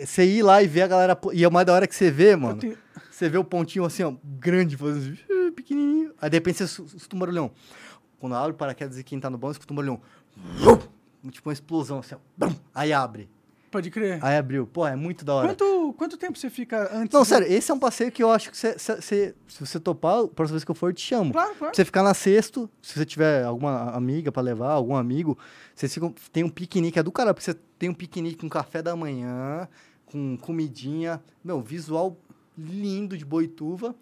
[0.04, 1.18] Você ir lá e ver a galera.
[1.32, 2.58] E é mais da hora que você vê, Eu mano.
[2.60, 2.76] tenho-
[3.10, 6.12] Você vê o pontinho assim, ó, grande, fazendo assim, pequenininho.
[6.20, 7.50] Aí de repente você escuta um barulhão.
[8.18, 10.00] Quando abre o paraquedas e quem tá no banco, escuta um barulhão.
[11.30, 12.50] Tipo uma explosão assim, ó.
[12.74, 13.28] Aí abre.
[13.70, 14.18] Pode crer.
[14.20, 14.66] Aí abriu.
[14.66, 15.48] Pô, é muito da hora.
[15.48, 17.12] Quanto, quanto tempo você fica antes?
[17.14, 19.60] Não, do- sério, esse é um passeio que eu acho que você, você- você- se
[19.66, 21.32] você topar, a próxima vez que eu for, eu te chamo.
[21.32, 21.58] Claro, claro.
[21.72, 25.38] Pra você ficar na sexto, se você tiver alguma amiga pra levar, algum amigo,
[25.74, 28.82] vocês ficam, tem um piquenique, é do cara, porque você tem um piquenique com café
[28.82, 29.68] da manhã,
[30.06, 32.16] com comidinha, meu, visual
[32.58, 33.94] lindo de Boituva,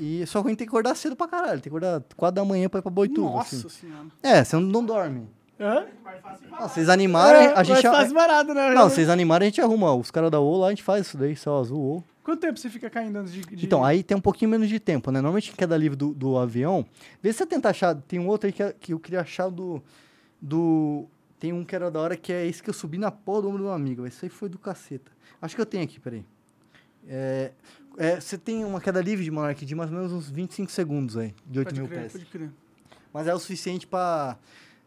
[0.00, 2.36] e só que a gente tem que acordar cedo pra caralho, tem que acordar quatro
[2.36, 3.68] da manhã pra ir pra Boituva, Nossa assim.
[3.68, 4.06] senhora.
[4.22, 5.28] É, você não, não dorme.
[5.60, 5.86] Hã?
[6.52, 7.82] Ah, vocês animarem, É, a gente...
[8.14, 8.72] barato, né?
[8.72, 11.18] Não, vocês animarem, a gente arruma, os caras da O lá, a gente faz isso
[11.18, 12.02] daí, céu azul.
[12.24, 13.42] Quanto tempo você fica caindo antes de...
[13.42, 15.20] de- Então, aí tem um pouquinho menos de tempo, né?
[15.20, 16.86] Normalmente queda livre do, do avião.
[17.22, 17.94] Vê se você tenta achar.
[17.94, 19.82] Tem um outro aí que, que eu queria achar do.
[20.40, 21.06] do
[21.38, 23.48] tem um que era da hora que é esse que eu subi na porra do
[23.48, 24.06] ombro do meu amigo.
[24.06, 25.10] Esse aí foi do caceta.
[25.40, 26.24] Acho que eu tenho aqui, peraí.
[27.08, 27.50] É,
[27.96, 31.16] é, você tem uma queda livre de Monark de mais ou menos uns 25 segundos
[31.16, 32.50] aí, de 8 Pode mil crer, pés.
[33.12, 34.36] Mas é o suficiente pra.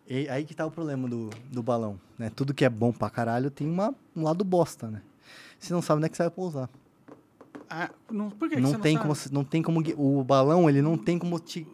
[0.08, 2.30] E- aí que tá o problema do, do balão, né?
[2.36, 5.02] Tudo que é bom pra caralho tem uma, um lado bosta, né?
[5.60, 6.70] Você não sabe onde é que você vai pousar.
[7.70, 10.70] Ah, não, por que que não você tem não como não tem como o balão
[10.70, 11.66] ele não tem como te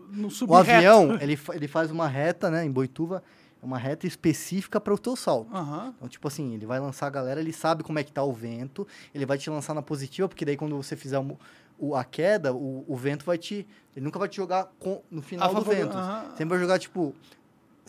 [0.47, 3.21] o avião ele, ele faz uma reta né em Boituva
[3.61, 5.93] é uma reta específica para o teu salto Aham.
[5.97, 8.31] então tipo assim ele vai lançar a galera ele sabe como é que tá o
[8.31, 11.37] vento ele vai te lançar na positiva porque daí quando você fizer o,
[11.77, 15.21] o- a queda o, o vento vai te ele nunca vai te jogar com, no
[15.21, 16.29] final do vento aham.
[16.37, 17.13] sempre vai jogar tipo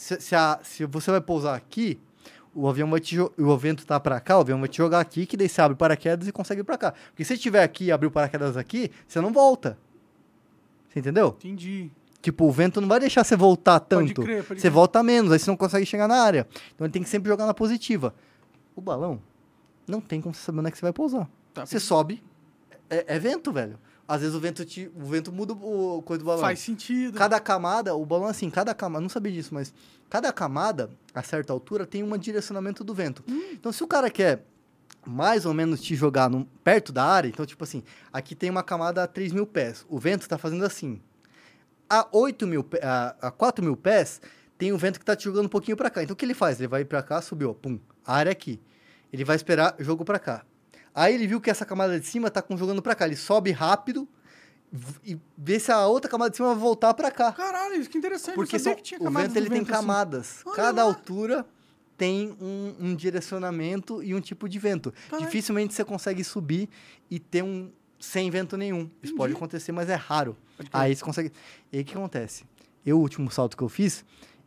[0.00, 1.98] se, se, a- se você vai pousar aqui
[2.54, 5.24] o avião vai te o vento tá para cá, o avião vai te jogar aqui,
[5.24, 6.94] que daí você abre o paraquedas e consegue ir para cá.
[7.10, 9.78] Porque se estiver aqui e abrir o paraquedas aqui, você não volta.
[10.88, 11.28] Você entendeu?
[11.38, 11.90] Entendi.
[12.20, 14.22] Tipo, o vento não vai deixar você voltar Pode tanto.
[14.22, 14.72] crer, pode você crer.
[14.72, 16.46] volta menos, aí você não consegue chegar na área.
[16.74, 18.12] Então ele tem que sempre jogar na positiva.
[18.74, 19.22] O balão,
[19.86, 21.28] não tem como você saber onde é que você vai pousar.
[21.54, 22.20] Tá, você sobe,
[22.90, 23.78] é, é vento, velho.
[24.12, 26.40] Às vezes o vento, te, o vento muda o coisa do balão.
[26.40, 27.16] Faz sentido.
[27.16, 29.72] Cada camada, o balão assim, cada camada, não sabia disso, mas
[30.08, 33.22] cada camada, a certa altura, tem um direcionamento do vento.
[33.52, 34.44] Então, se o cara quer
[35.06, 38.64] mais ou menos te jogar num- perto da área, então, tipo assim, aqui tem uma
[38.64, 41.00] camada a 3 mil pés, o vento está fazendo assim.
[41.88, 44.20] A 8 mil, a, a 4 mil pés,
[44.58, 46.02] tem o vento que está te jogando um pouquinho para cá.
[46.02, 46.58] Então, o que ele faz?
[46.58, 48.60] Ele vai para cá, subiu, ó, pum, a área é aqui.
[49.12, 50.44] Ele vai esperar jogo para cá.
[50.94, 53.06] Aí ele viu que essa camada de cima tá jogando para cá.
[53.06, 54.08] Ele sobe rápido
[55.04, 57.32] e vê se a outra camada de cima vai voltar para cá.
[57.32, 58.34] Caralho, isso que interessante.
[58.34, 59.80] Porque são- que o vento ele tem vento assim.
[59.80, 60.42] camadas.
[60.46, 60.88] Olha Cada lá.
[60.88, 61.46] altura
[61.96, 64.92] tem um, um direcionamento e um tipo de vento.
[65.08, 65.26] Caralho.
[65.26, 66.68] Dificilmente você consegue subir
[67.10, 68.88] e ter um sem vento nenhum.
[69.02, 70.36] Isso pode acontecer, mas é raro.
[70.72, 71.32] Aí você consegue.
[71.72, 72.44] E aí o que acontece?
[72.84, 74.04] Eu, o último salto que eu fiz,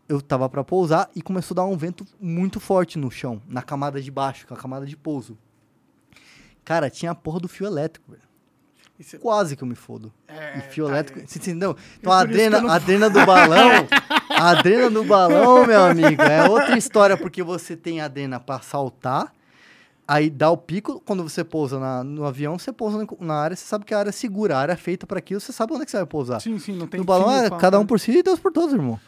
[0.09, 3.61] eu tava para pousar e começou a dar um vento muito forte no chão, na
[3.61, 5.37] camada de baixo, com a camada de pouso.
[6.63, 8.23] Cara, tinha a porra do fio elétrico, velho.
[8.99, 10.13] Isso Quase que eu me fodo.
[10.27, 11.27] É, E fio tá, elétrico.
[11.27, 11.75] Você entendeu?
[11.99, 13.69] Então É a adrena, não- a adrena do balão.
[14.29, 18.59] a adrena do balão, meu amigo, é outra história, porque você tem a adrena pra
[18.59, 19.33] saltar.
[20.07, 23.65] Aí dá o pico, quando você pousa na- no avião, você pousa na- área, você
[23.65, 25.83] sabe que a área é segura, a área é feita para aquilo, você sabe onde
[25.83, 26.39] é que você vai pousar.
[26.41, 27.87] Sim, sim, não tem no balão é cada um né?
[27.87, 28.99] por si e Deus por todos, irmão.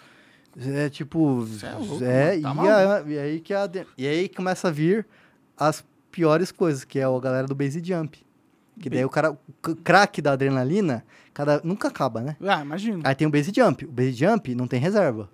[0.58, 1.46] É tipo.
[1.60, 4.72] Cê é louco, é, tá e, a- e aí que a, e aí começa a
[4.72, 5.06] vir
[5.58, 5.84] as
[6.16, 8.26] piores coisas, que é a galera do base jump.
[8.80, 12.38] Que daí o cara, o craque da adrenalina, cada, nunca acaba, né?
[12.42, 13.02] Ah, imagino.
[13.04, 13.84] Aí tem o base jump.
[13.86, 15.30] O base jump não tem reserva.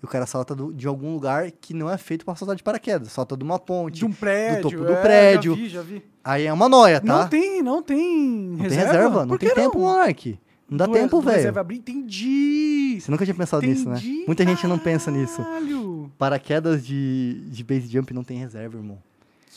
[0.00, 2.62] E o cara salta do- de algum lugar que não é feito pra saltar de
[2.62, 3.10] paraquedas.
[3.12, 3.98] Salta de uma ponte.
[3.98, 4.62] De um prédio.
[4.70, 5.54] topo do é, prédio.
[5.56, 6.02] Já vi, já vi.
[6.24, 7.06] Aí é uma noia, tá?
[7.06, 8.92] Não tem, não tem Não tem reserva.
[8.92, 9.84] reserva, não tem que tempo, não?
[9.86, 10.38] Monark.
[10.70, 11.36] Não dá Do- tempo, do velho.
[11.36, 12.98] reserva abrir, entendi.
[13.00, 13.96] Você nunca tinha pensado nisso, né?
[13.98, 15.44] Entendi, Muita gente não pensa nisso.
[16.16, 18.98] Paraquedas de, de base jump não tem reserva, irmão.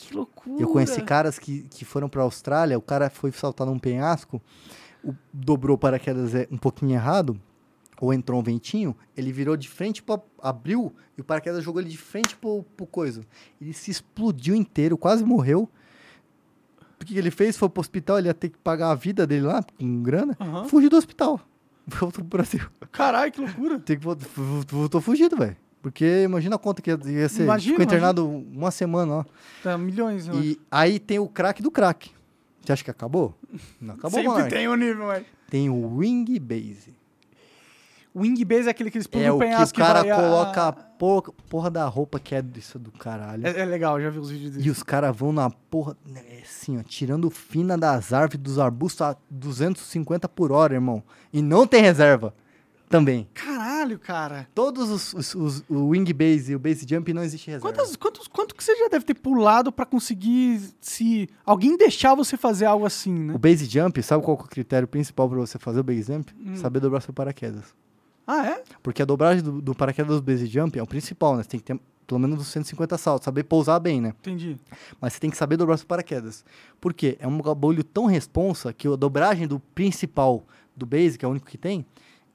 [0.08, 0.62] Que loucura.
[0.62, 4.40] Eu conheci caras que, que foram pra Austrália, o cara foi saltar num penhasco,
[5.02, 7.40] o- dobrou o paraquedas é, um pouquinho errado,
[8.00, 11.90] ou entrou um ventinho, ele virou de frente, pra, abriu, e o paraquedas jogou ele
[11.90, 13.22] de frente pro, pro coisa.
[13.60, 15.68] Ele se explodiu inteiro, quase morreu.
[17.00, 17.56] O que ele fez?
[17.56, 20.36] Foi pro hospital, ele ia ter que pagar a vida dele lá, com grana.
[20.40, 20.64] Aham.
[20.64, 21.40] Fugiu do hospital.
[21.86, 22.60] Voltou pro Brasil.
[22.90, 23.78] Caralho, que loucura.
[23.78, 25.56] Tem que voltou fugido, velho.
[25.84, 27.42] Porque imagina a conta que ia, ser.
[27.42, 29.24] Imagina, Ficou internado uma semana, ó.
[29.62, 30.42] Tá, milhões, eu acho.
[30.42, 32.10] E aí tem o craque do craque.
[32.64, 33.34] Você acha que acabou?
[33.78, 34.48] Não acabou, Sempre Monark.
[34.50, 35.26] tem um nível, velho.
[35.50, 36.94] Tem o Wing Base.
[38.16, 40.68] Wing base é aquele que explode É o o que o penhasco cara a- coloca
[40.68, 43.46] a porra, porra da roupa que é disso do caralho.
[43.46, 44.70] É, é legal, já vi os vídeos E dele.
[44.70, 49.16] os caras vão na porra, né, assim, ó, tirando fina das árvores, dos arbustos a
[49.28, 51.02] 250 por hora, irmão.
[51.30, 52.32] E não tem reserva
[52.88, 53.28] também.
[53.34, 54.48] Caralho, cara.
[54.54, 57.68] Todos os, os- os- o Wing Base e o Base Jump não existe reserva.
[57.72, 62.36] Quantas, quantos, quanto que você já deve ter pulado pra conseguir se alguém deixar você
[62.36, 63.34] fazer algo assim, né?
[63.34, 66.32] O Base Jump, sabe qual é o critério principal pra você fazer o Base Jump?
[66.38, 66.56] Hum.
[66.56, 67.74] Saber dobrar seu paraquedas.
[68.26, 68.62] Ah, é?
[68.82, 71.42] Porque a dobragem do, do paraquedas do base jump é o principal, né?
[71.42, 74.14] Você tem que ter pelo menos uns 150 saltos, saber pousar bem, né?
[74.20, 74.56] Entendi.
[75.00, 76.42] Mas você tem que saber dobrar seu paraquedas.
[76.80, 77.16] Por quê?
[77.20, 80.42] É um bagulho tão responsa que a dobragem do principal
[80.74, 81.84] do base, que é o único que tem,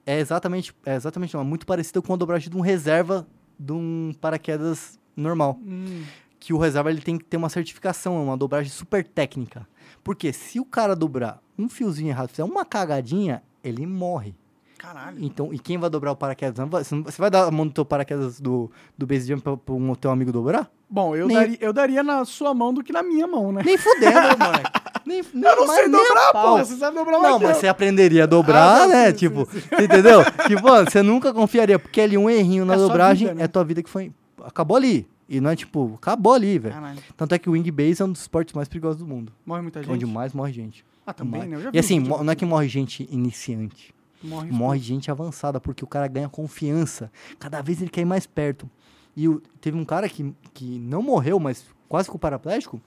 [0.10, 3.28] é exatamente, é exatamente não, é muito parecido com a dobragem de um reserva
[3.60, 5.60] de um paraquedas normal.
[5.62, 6.04] Hum,
[6.40, 9.68] Que o reserva ele tem que ter uma certificação, é uma dobragem super técnica.
[10.04, 14.34] Porque se o cara dobrar um fiozinho errado, fizer uma cagadinha, ele morre.
[14.80, 15.18] Caralho.
[15.22, 16.58] Então, e quem vai dobrar o paraquedas?
[16.70, 19.94] Você vai dar a mão do teu paraquedas do, do base jump pra, pra um
[19.94, 20.72] teu amigo dobrar?
[20.90, 23.62] Bom, eu, Nem- daria, eu daria na sua mão do que na minha mão, né?
[23.64, 24.72] Nem fudendo, moleque.
[25.06, 26.66] Nem, nem, Eu não sei dobrar, porra.
[26.66, 27.56] Você sabe dobrar Não, mas eu.
[27.56, 29.12] você aprenderia a dobrar, Ah, né?
[29.12, 30.22] sim, tipo, sim, você entendeu?
[30.48, 33.44] tipo, você nunca confiaria, porque ali um errinho na É dobragem vida, né?
[33.44, 34.12] é tua vida que foi.
[34.44, 35.08] Acabou ali.
[35.28, 36.76] E não é tipo, acabou ali, velho.
[37.16, 39.32] Tanto é que o wing base é um dos esportes mais perigosos do mundo.
[39.46, 39.92] Morre muita gente.
[39.92, 40.84] Onde mais morre gente.
[41.06, 41.52] Ah, também, Mais.
[41.52, 41.58] né?
[41.58, 43.94] Eu já vi E assim, não é que morre gente iniciante.
[44.22, 47.12] Morre, morre gente avançada, porque o cara ganha confiança.
[47.40, 48.70] Cada vez ele quer ir mais perto.
[49.16, 52.82] E o- teve um cara que, que não morreu, mas quase ficou paraplégico.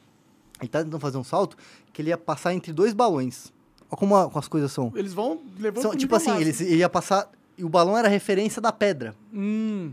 [0.61, 1.57] Ele tá tentando fazer um salto
[1.93, 3.53] que ele ia passar entre dois balões.
[3.91, 4.93] Olha como, a- como as coisas são.
[4.95, 7.31] Eles vão levando São, tipo assim, eles, ele ia passar.
[7.59, 9.15] E o balão era referência da pedra.
[9.33, 9.93] Hum,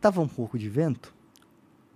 [0.00, 1.12] Tava um pouco de vento.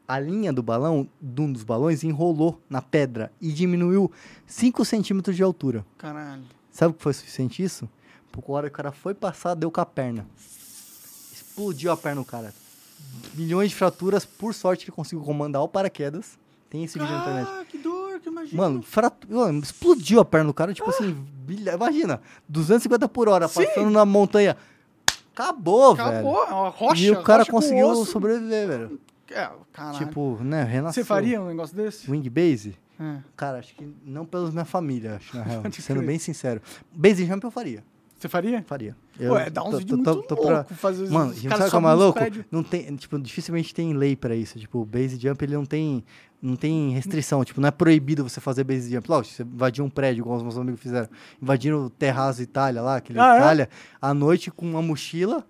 [0.07, 4.12] A linha do balão, de um dos balões, enrolou na pedra e diminuiu
[4.47, 5.85] 5 centímetros de altura.
[5.97, 6.43] caralho.
[6.70, 7.89] Sabe o que foi suficiente isso?
[8.35, 10.27] Porque a hora que o cara foi passar, deu com a perna.
[11.32, 12.52] Explodiu a perna do cara.
[13.35, 16.36] Milhões de fraturas, por sorte ele conseguiu comandar o paraquedas.
[16.69, 17.48] Tem esse vídeo na internet.
[17.48, 18.61] Ah, que dor, que imagina.
[18.61, 19.28] Mano, fratu...
[19.32, 21.12] mano, explodiu a perna do cara, tipo assim,
[21.47, 23.65] bilha- imagina, 250 por hora, Sim.
[23.65, 24.56] passando na montanha.
[25.32, 26.51] Acabou, Acabou, velho.
[26.51, 27.02] é uma rocha.
[27.02, 29.01] e o cara rocha conseguiu sobreviver, velho.
[29.31, 29.98] É, caralho.
[29.98, 31.02] Tipo, né, renasceu.
[31.05, 32.11] Você faria um negócio desse?
[32.11, 32.77] Wing base?
[33.01, 33.19] É.
[33.36, 35.62] Cara, acho que não pela minha família, acho, na real.
[35.73, 36.61] Sendo bem sincero.
[36.93, 37.85] Base jump eu faria.
[38.24, 38.62] Você faria?
[38.62, 38.96] Faria.
[39.20, 42.20] Ué, dá uns vídeos muito loucos fazer Mano, os sabe o que é louco?
[42.51, 44.59] Não tem, tipo, dificilmente tem lei pra isso.
[44.59, 46.03] Tipo, o base jump, ele não tem,
[46.40, 47.44] não tem restrição.
[47.44, 49.11] Tipo, não é proibido você fazer base jump.
[49.11, 51.06] Lógico, você invadir um prédio, igual os meus amigos fizeram.
[51.43, 53.38] Invadiram o Terraço Itália lá, aquele Ah, é?
[53.40, 53.69] Itália,
[54.01, 55.46] à noite com uma mochila,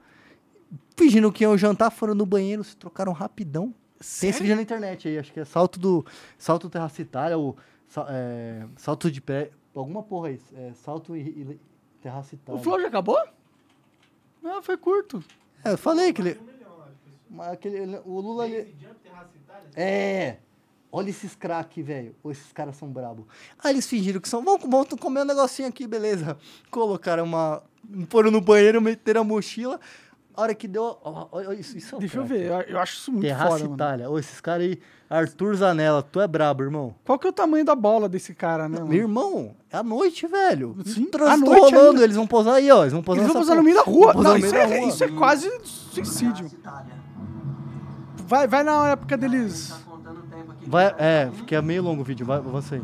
[0.96, 3.72] fingindo que iam jantar, foram no banheiro, se trocaram rapidão.
[4.20, 6.04] Tem esse vídeo na internet aí, acho que é salto do,
[6.36, 7.56] salto do Terraço Itália, ou
[8.08, 11.60] é, salto de pé, alguma porra aí, é, salto e, e
[12.04, 12.60] Terraço Itália.
[12.60, 13.18] O flow já acabou?
[14.42, 15.24] Não, foi curto.
[15.64, 16.38] É, eu falei que ele.
[17.30, 18.46] Mas aquele, ele- o Lula.
[18.46, 18.76] Ele...
[19.74, 20.36] É.
[20.92, 22.14] Olha esses craque, velho.
[22.26, 23.26] Esses caras são brabo.
[23.58, 24.44] Aí eles fingiram que são.
[24.44, 26.36] Vamos, vamos comer um negocinho aqui, beleza.
[26.70, 27.62] Colocaram uma.
[28.10, 29.80] Foram no banheiro, meteram a mochila.
[30.36, 30.98] A hora que deu.
[31.02, 33.58] ó, ó, isso, isso é um Deixa eu ver, eu, eu acho isso muito Terraça
[33.58, 33.74] foda.
[33.74, 34.10] Itália.
[34.10, 34.78] Ô, esses caras aí.
[35.08, 36.94] Arthur Zanella, tu é brabo, irmão.
[37.04, 38.90] Qual que é o tamanho da bola desse cara, né, mano?
[38.90, 40.76] Meu irmão, é à noite, velho.
[40.84, 42.04] Sim, à noite rolando, ainda.
[42.04, 42.82] eles vão posar aí, ó.
[42.82, 44.12] Eles vão posar Eles vão posar no meio da rua.
[44.14, 44.88] Não, no isso é, rua.
[44.88, 46.50] isso é quase suicídio.
[48.26, 49.72] Vai, vai na época deles.
[50.66, 52.82] Vai, é, porque é meio longo o vídeo, vai, avança aí.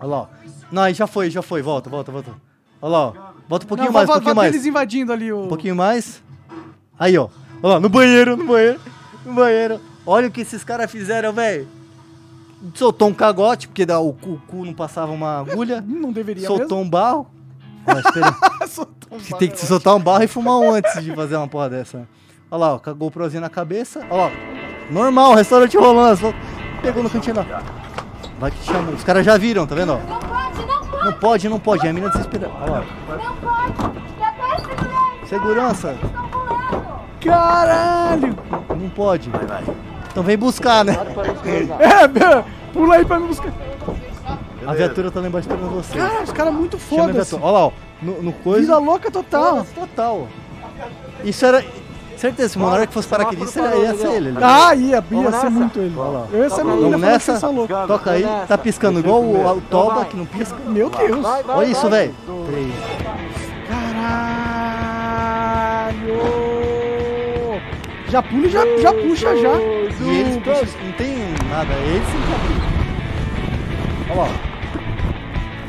[0.00, 0.28] Olha lá, ó.
[0.70, 2.51] Não, aí já foi, já foi, volta, volta, volta.
[2.82, 3.12] Olha lá, ó.
[3.48, 4.50] Volta um pouquinho Não, mais, um pouquinho mais.
[4.52, 5.44] deles invadindo ali o.
[5.44, 6.20] Um pouquinho mais.
[6.98, 7.28] Aí, ó.
[7.62, 8.80] Olha lá, no banheiro, no banheiro,
[9.24, 9.80] no banheiro.
[10.04, 11.68] Olha o que esses caras fizeram, velho.
[12.74, 15.80] Soltou um cagote, porque o, cu, o cu não passava uma agulha.
[15.86, 17.28] Não deveria Soltou um barro.
[17.86, 18.26] Espera.
[18.26, 18.36] mesmo.
[18.68, 21.36] Soltou um Você tem que se soltar um barro e fumar um antes de fazer
[21.36, 22.08] uma porra dessa.
[22.50, 24.04] Olha lá, ó, com a GoProzinha na cabeça.
[24.10, 24.30] Olha lá,
[24.90, 26.34] normal, restaurante rolando.
[26.80, 27.62] Pegou no cantinho lá.
[28.38, 28.94] Vai que te chamou.
[28.94, 29.92] Os caras já viram, tá vendo?
[29.94, 30.41] Ó?
[31.04, 31.86] Não pode, não pode.
[31.86, 32.52] É a mina desesperada.
[32.60, 32.84] Olha lá.
[33.16, 33.98] não pode.
[34.20, 35.28] É péssimo, gente.
[35.28, 35.92] Segurança.
[35.92, 37.02] Estão pulando.
[37.20, 38.36] Caralho!
[38.68, 39.30] Não pode.
[40.10, 40.96] Então vem buscar, né?
[41.78, 43.52] É, meu, pula aí pra me buscar.
[44.66, 45.98] A viatura tá lá embaixo esperando você.
[45.98, 47.34] Cara, os caras muito Chama a foda-se.
[47.34, 47.72] Olha lá, ó.
[48.00, 48.60] No, no coisa.
[48.60, 49.64] Vida louca total.
[49.64, 50.28] Foda-se Total.
[51.24, 51.64] Isso era.
[52.22, 54.30] Certeza, se o Monark fosse paraquedista, ia ser ele.
[54.30, 54.40] né?
[54.44, 55.92] Ah, ia, ia ser muito ele.
[55.96, 56.26] Olha lá.
[56.32, 57.40] Eu ia ser menina Vamos que nessa?
[57.88, 58.24] Toca aí.
[58.46, 60.56] Tá piscando igual o, o Toba, que não pisca.
[60.64, 61.26] Meu Deus.
[61.48, 62.14] Olha isso, velho.
[63.68, 64.52] Caralho!
[68.06, 69.60] Já pula e já, já puxa já.
[69.60, 71.16] E eles puxam, não tem
[71.50, 74.28] nada, eles sim já Olha lá.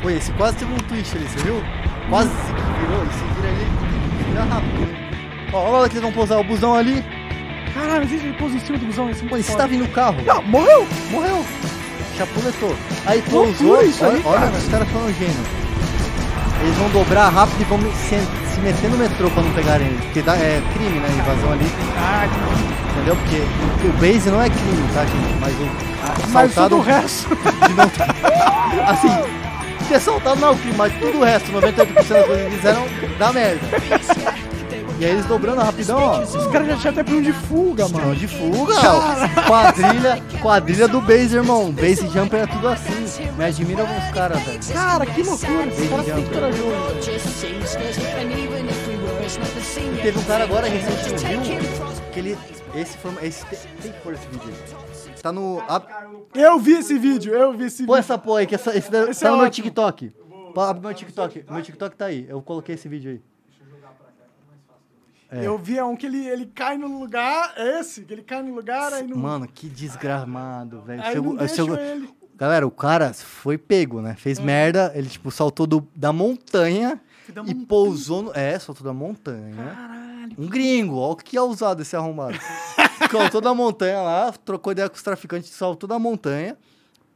[0.00, 1.60] Pô, esse quase teve um twist ali, você viu?
[2.08, 3.66] Quase se virou, e se vira ali,
[4.28, 5.03] vira rápido.
[5.54, 7.02] Ó, olha lá que eles vão pousar o busão ali.
[7.72, 9.08] Caralho, mas ele pôs em cima do busão.
[9.08, 10.16] Esse Pô, esse tá vindo o carro.
[10.26, 10.86] Não, morreu!
[11.10, 11.44] Morreu.
[12.18, 12.74] Chapuletou.
[13.06, 13.82] Aí Loucura pousou.
[13.82, 14.52] isso aí, olha, olha cara.
[14.52, 15.46] os caras foram gênios.
[16.60, 20.04] Eles vão dobrar rápido e vão se, se meter no metrô pra não pegarem eles.
[20.04, 21.08] Porque dá, é crime, né?
[21.18, 21.66] Invasão ali.
[21.98, 22.26] Ah,
[22.92, 23.16] Entendeu?
[23.16, 25.34] Porque o base não é crime, tá, gente?
[25.40, 25.94] Mas o
[26.30, 27.28] mas assaltado todo o resto.
[27.28, 27.84] de não
[28.86, 29.08] Assim,
[29.88, 32.54] ter assaltado não é o crime, mas tudo o resto, 98% das coisas que eles
[32.54, 32.86] fizeram,
[33.18, 33.60] dá merda.
[34.98, 36.20] E aí eles dobrando rapidão, ó.
[36.22, 38.14] Os caras já tinham até plano de fuga, mano.
[38.14, 39.42] de fuga, ó.
[39.48, 41.72] Quadrilha, quadrilha do base, irmão.
[41.72, 43.30] Base jumper é tudo assim.
[43.36, 44.60] Me admira alguns caras, velho.
[44.72, 45.66] Cara, que loucura.
[45.66, 46.32] Esse cara é muito Jumper.
[46.34, 47.94] corajoso.
[49.76, 51.60] E teve um cara agora recente no Rio,
[52.12, 52.38] que ele.
[52.74, 53.12] Esse foi.
[53.26, 55.14] Esse, tem, tem que pôr esse vídeo aí.
[55.20, 55.60] Tá no.
[56.34, 57.98] Eu vi esse vídeo, eu vi esse Põe vídeo.
[58.00, 59.50] essa porra aí, que essa, esse Esse tá é no meu.
[59.50, 60.12] TikTok.
[60.56, 61.44] Abre meu TikTok.
[61.50, 62.26] Meu TikTok tá aí.
[62.28, 63.20] Eu coloquei esse vídeo aí.
[65.30, 65.46] É.
[65.46, 68.54] Eu vi um que ele, ele cai no lugar, é esse, que ele cai no
[68.54, 71.02] lugar, aí não, Mano, que desgramado, velho.
[71.02, 72.08] aí Chegou- não chegou- ele.
[72.36, 74.14] Galera, o cara foi pego, né?
[74.16, 77.66] Fez merda, ele, tipo, saltou do- da montanha Da e montanha.
[77.66, 78.32] pousou no...
[78.34, 80.28] É, saltou da montanha, né?
[80.36, 82.36] Um gringo, ó o que é usado esse arrombado.
[83.10, 86.56] saltou da montanha lá, trocou ideia com os traficantes, saltou da montanha,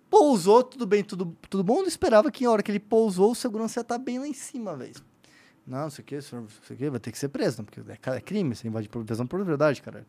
[0.09, 1.81] pousou, tudo bem, tudo, tudo bom.
[1.81, 4.35] Não esperava que na hora que ele pousou, o segurança ia estar bem lá em
[4.35, 4.95] cima, velho.
[5.69, 6.35] Não, isso aqui, isso
[6.71, 7.67] aqui vai ter que ser preso, né?
[7.71, 10.07] porque é, é crime, você invade proteção por verdade, cara.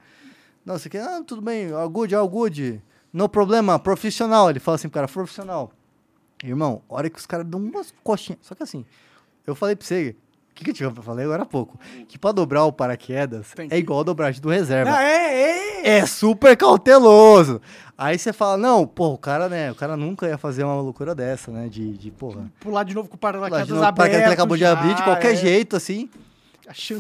[0.65, 2.81] Não, isso aqui, ah, tudo bem, all good, all good.
[3.11, 4.49] No problema, profissional.
[4.49, 5.73] Ele fala assim pro cara, profissional.
[6.41, 8.39] Irmão, hora que os caras dão umas coxinhas.
[8.41, 8.85] Só que assim,
[9.45, 10.28] eu falei pra você, o
[10.59, 11.79] que, que eu tinha falei agora há pouco?
[12.07, 14.91] Que pra dobrar o paraquedas Tem é que- igual a dobragem do reserva.
[14.93, 15.41] Ah, é,
[15.85, 15.97] é.
[15.99, 17.61] É super cauteloso.
[17.97, 21.15] Aí você fala, não, pô, o cara, né, o cara nunca ia fazer uma loucura
[21.15, 22.51] dessa, né, de, de porra.
[22.59, 24.65] Pular de novo com o Lá de paraquedas novo, o paraquedas que ele acabou de
[24.65, 25.35] aberto abrir, de já, qualquer é.
[25.35, 26.09] jeito, assim.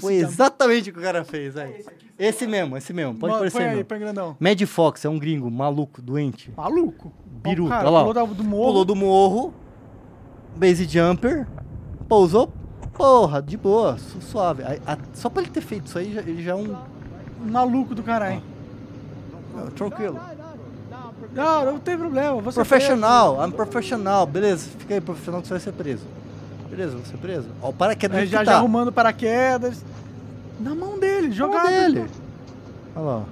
[0.01, 1.85] Foi de- exatamente o que o cara fez, aí.
[2.17, 4.35] Esse mesmo, esse mesmo, pode parecer põe aí, põe grandão.
[4.39, 6.51] Mad Fox é um gringo maluco, doente.
[6.57, 7.13] Maluco.
[7.43, 8.65] Biru, cara olha lá, pulou do morro.
[8.65, 9.53] Pulou do morro,
[10.57, 11.47] base jumper,
[12.09, 12.51] pousou,
[12.99, 14.61] porra, de boa, su- suave.
[14.63, 16.75] Aí, a- só pra ele ter feito isso aí, já- ele já é um.
[17.45, 18.41] Maluco do caralho.
[19.75, 20.19] Tranquilo.
[21.33, 22.41] Não, não tem problema.
[22.41, 26.03] Você Professional, I'm professional, beleza, fica aí, profissional que você vai ser preso.
[26.69, 27.47] Beleza, vou ser preso.
[27.61, 28.43] Ó, o paraquedas que já, tá.
[28.51, 29.83] já arrumando paraquedas.
[30.59, 31.67] Na mão dele, Mão jogado.
[31.69, 32.05] dele.
[32.95, 33.23] Olha lá.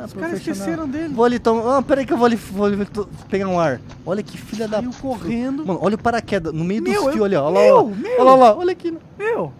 [0.00, 1.12] Ah, Os caras esqueceram dele.
[1.14, 1.78] Vou ali tomar.
[1.78, 3.80] Ah, peraí que eu vou ali, vou ali to- pegar um ar.
[4.06, 4.78] Olha que filha da.
[4.78, 5.66] Saiu correndo.
[5.66, 7.44] Mano, olha o paraquedas no meio Meu, dos fios ali, ó.
[7.50, 8.16] Olha lá, meu.
[8.20, 8.96] Olha lá, olha aqui.
[9.18, 9.52] Meu,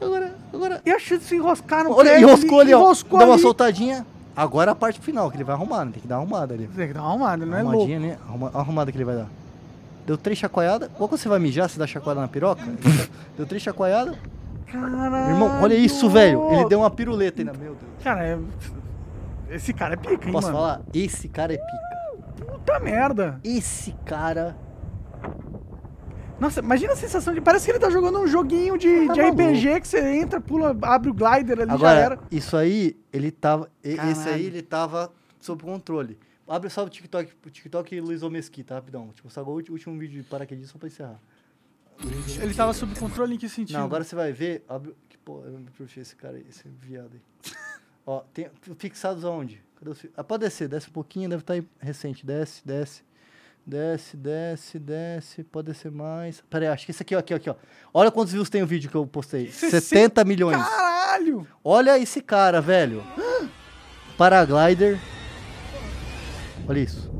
[0.00, 0.82] Agora, agora.
[0.84, 2.92] e a chance de se enroscar no Olha, enroscou ali, ó.
[3.18, 4.04] Dá uma soltadinha.
[4.36, 5.92] Agora a parte final, que ele vai arrumar, né?
[5.92, 6.66] Tem que dar uma arrumada ali.
[6.66, 7.78] Tem que dar uma arrumada, não é louco.
[7.78, 8.18] Arrumadinha, né?
[8.28, 9.28] Arruma, arrumada que ele vai dar.
[10.06, 10.90] Deu três chacoalhadas.
[10.98, 11.70] Qual que você vai mijar?
[11.70, 12.62] Você dá chacoalhada na piroca?
[13.38, 14.16] Deu três chacoalhadas.
[14.66, 15.30] Caralho.
[15.30, 16.50] Irmão, olha isso, velho.
[16.52, 17.52] Ele deu uma piruleta ainda.
[17.52, 17.78] Meu Deus.
[18.02, 18.38] Cara, é...
[19.50, 20.58] esse cara é pica, hein, Posso mano?
[20.58, 20.82] falar?
[20.92, 22.44] Esse cara é pica.
[22.46, 23.40] Puta merda.
[23.44, 24.56] Esse cara.
[26.40, 27.40] Nossa, imagina a sensação de...
[27.40, 29.20] Parece que ele tá jogando um joguinho de, Tá de.
[29.22, 32.18] RPG que você entra, pula, abre o glider ali, já Agora, era.
[32.30, 33.70] isso aí, ele tava.
[33.82, 34.34] e- Esse Caralho.
[34.34, 36.18] aí, ele tava sob controle.
[36.46, 39.08] Abre só o TikTok, o TikTok Luiz Mesquita, rapidão.
[39.14, 41.20] Tipo, só o último vídeo de paraquedismo só pra encerrar.
[42.42, 43.78] Ele tava sob controle em que sentido?
[43.78, 44.64] Não, agora você vai ver.
[44.68, 47.52] Abre, que porra, eu me puxei esse cara aí, esse viado aí.
[48.06, 49.62] Ó, tem fixados aonde?
[49.78, 52.24] Cadê os Ah, pode descer, desce um pouquinho, deve estar aí recente.
[52.24, 53.02] Desce, desce.
[53.66, 55.42] Desce, desce, desce.
[55.44, 56.42] Pode descer mais.
[56.50, 57.54] Pera aí, acho que esse aqui, ó, aqui, ó, aqui, ó.
[57.94, 59.50] Olha quantos views tem o vídeo que eu postei.
[59.50, 60.56] 60 70 milhões.
[60.62, 61.46] Caralho!
[61.62, 63.02] Olha esse cara, velho.
[64.18, 64.98] Paraglider.
[66.68, 67.13] Olha isso.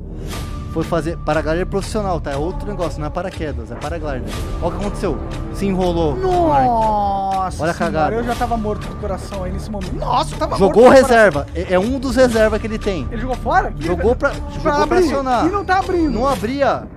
[0.74, 1.16] Foi fazer.
[1.18, 2.32] Paraglider profissional, tá?
[2.32, 4.24] É outro negócio, não é paraquedas, é paraglider.
[4.60, 5.16] Olha o que aconteceu.
[5.54, 6.16] Se enrolou.
[6.16, 7.62] Nossa!
[7.62, 8.16] Olha a cagada.
[8.16, 9.94] Eu já tava morto do coração aí nesse momento.
[9.94, 11.46] Nossa, tava Jogou morto reserva.
[11.54, 13.06] É, é um dos reservas que ele tem.
[13.12, 13.72] Ele jogou fora?
[13.78, 15.46] Jogou pra, Pra jogou pra acionar.
[15.46, 16.10] E não tá abrindo.
[16.10, 16.88] Não abria.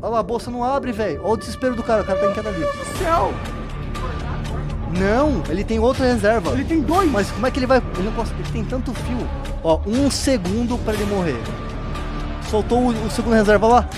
[0.00, 1.20] Olha lá, a bolsa não abre, velho.
[1.22, 2.00] Olha o desespero do cara.
[2.02, 2.66] O cara tá em queda livre.
[2.68, 3.34] do céu.
[4.98, 6.52] Não, ele tem outra reserva.
[6.52, 7.10] Ele tem dois.
[7.10, 7.82] Mas como é que ele vai.
[7.98, 8.40] Ele não consegue.
[8.40, 9.28] Ele tem tanto fio.
[9.62, 11.38] Ó, um segundo pra ele morrer.
[12.50, 13.88] Soltou o, o segundo reserva lá.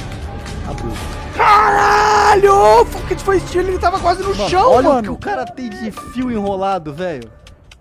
[0.68, 0.90] Abriu.
[1.34, 2.84] Caralho!
[2.86, 5.12] Focket foi estilo, ele tava quase no Mano, chão, olha o que mano.
[5.12, 7.30] o cara tem de fio enrolado, velho.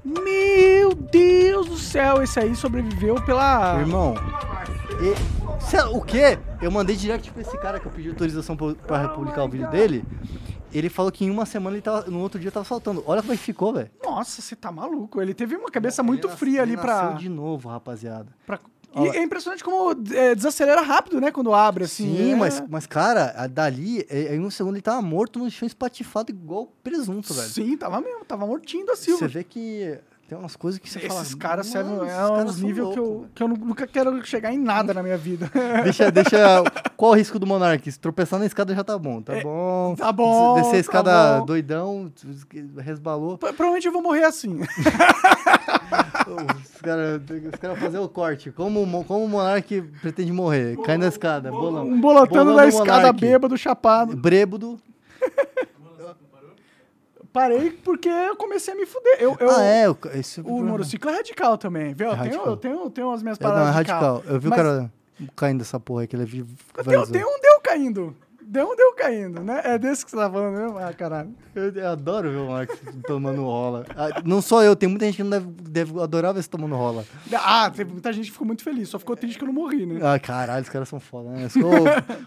[0.03, 3.77] Meu Deus do céu, esse aí sobreviveu pela.
[3.79, 4.15] Irmão.
[5.01, 6.37] e- cê- o quê?
[6.61, 9.69] Eu mandei direct pra esse cara que eu pedi autorização pra, pra publicar o vídeo
[9.69, 10.03] dele.
[10.73, 12.09] Ele falou que em uma semana ele tava.
[12.09, 13.03] No outro dia tava saltando.
[13.07, 13.89] Olha como é que ficou, velho.
[14.03, 15.21] Nossa, você tá maluco.
[15.21, 17.11] Ele teve uma cabeça muito Ele nas- fria ali ele pra.
[17.13, 18.27] de novo, rapaziada.
[18.45, 21.31] pra- Olha E é impressionante como é, desacelera rápido, né?
[21.31, 22.15] Quando abre, assim.
[22.17, 25.49] Sim, é- mas, mas, cara, a- dali, é- em um segundo ele tava morto no
[25.51, 27.47] chão espatifado igual presunto, velho.
[27.49, 29.19] Sim, tava mesmo, tava mortinho da Silva.
[29.19, 31.21] Você vê que tem umas coisas que você fala.
[31.21, 32.07] Esses caras "Mano, servem.
[32.07, 34.57] esses É uns são níveis que, eu, velho." que eu nu- nunca quero chegar em
[34.57, 35.49] nada na minha vida.
[35.83, 36.37] Deixa, deixa.
[36.97, 37.89] Qual o risco do Monark?
[37.91, 39.95] Se tropeçar na escada já tá bom, tá bom.
[39.95, 41.45] tá bom, Descer a tá escada bom.
[41.45, 42.11] doidão,
[42.77, 43.37] resbalou.
[43.37, 44.59] Pro- Provavelmente eu vou morrer assim.
[46.27, 47.21] Os caras
[47.53, 48.51] os cara fazer o corte.
[48.51, 50.77] Como, o mo- como o Monark pretende morrer?
[50.83, 51.85] Cai na escada, bolão.
[51.87, 54.15] Um bolotando da do escada bêbado, chapado.
[54.15, 54.79] Brêbado.
[57.31, 59.17] Parei porque eu comecei a me fuder.
[59.19, 59.89] Eu, eu- ah, é.
[59.89, 62.07] O, esse, O monociclo é radical também, viu?
[62.07, 62.45] É eu, tenho, radical.
[62.47, 64.23] eu, tenho, eu tenho as minhas É, não, paradas é radical.
[64.25, 64.91] Eu vi Mas o cara
[65.35, 66.47] caindo dessa porra aí que ele viu.
[66.87, 68.15] Deu, deu um deu caindo.
[68.49, 69.61] Deu um deu caindo, né?
[69.65, 70.77] É desse que você tá falando mesmo?
[70.77, 71.35] Ah, caralho.
[71.53, 72.73] Eu, eu adoro ver o Monark
[73.05, 73.85] tomando rola.
[73.93, 76.73] Ah, não só eu, tem muita gente que não deve, deve adorar ver você tomando
[76.73, 77.03] rola.
[77.33, 78.87] Ah, teve muita gente que ficou muito feliz.
[78.87, 79.99] Só ficou triste que eu não morri, né?
[80.01, 81.49] Ah, caralho, os caras são foda, né?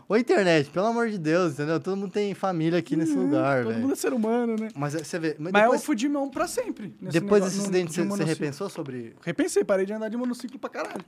[0.08, 1.80] Ô, ô, internet, pelo amor de Deus, entendeu?
[1.80, 3.92] Todo mundo tem família aqui nesse lugar, Todo mundo velho.
[3.94, 4.68] é ser humano, né?
[4.74, 5.36] Mas é, você vê.
[5.38, 6.94] Mas Mas depois, eu fudi meu pra sempre.
[7.00, 9.16] depois desse acidente, de você, repensou sobre.
[9.22, 11.04] Repensei, parei de andar de monociclo pra caralho.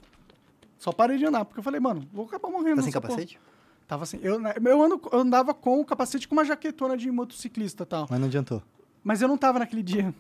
[0.79, 2.77] Só parei de andar, porque eu falei, mano, vou acabar morrendo.
[2.77, 3.52] Tá sem nessa porra.
[3.93, 4.19] Tava assim.
[4.23, 8.07] Eu, eu, ando, eu andava com o capacete com uma jaquetona de motociclista e tal.
[8.09, 8.63] Mas não adiantou.
[9.05, 10.15] Mas eu não tava naquele dia.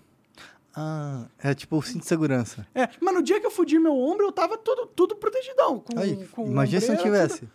[0.76, 2.67] Ah, é tipo o cinto de segurança.
[2.75, 5.78] É, mas no dia que eu fudi meu ombro, eu tava tudo, tudo protegidão.
[5.81, 7.39] Com, Aí, com imagina se não tivesse.
[7.39, 7.51] tudo.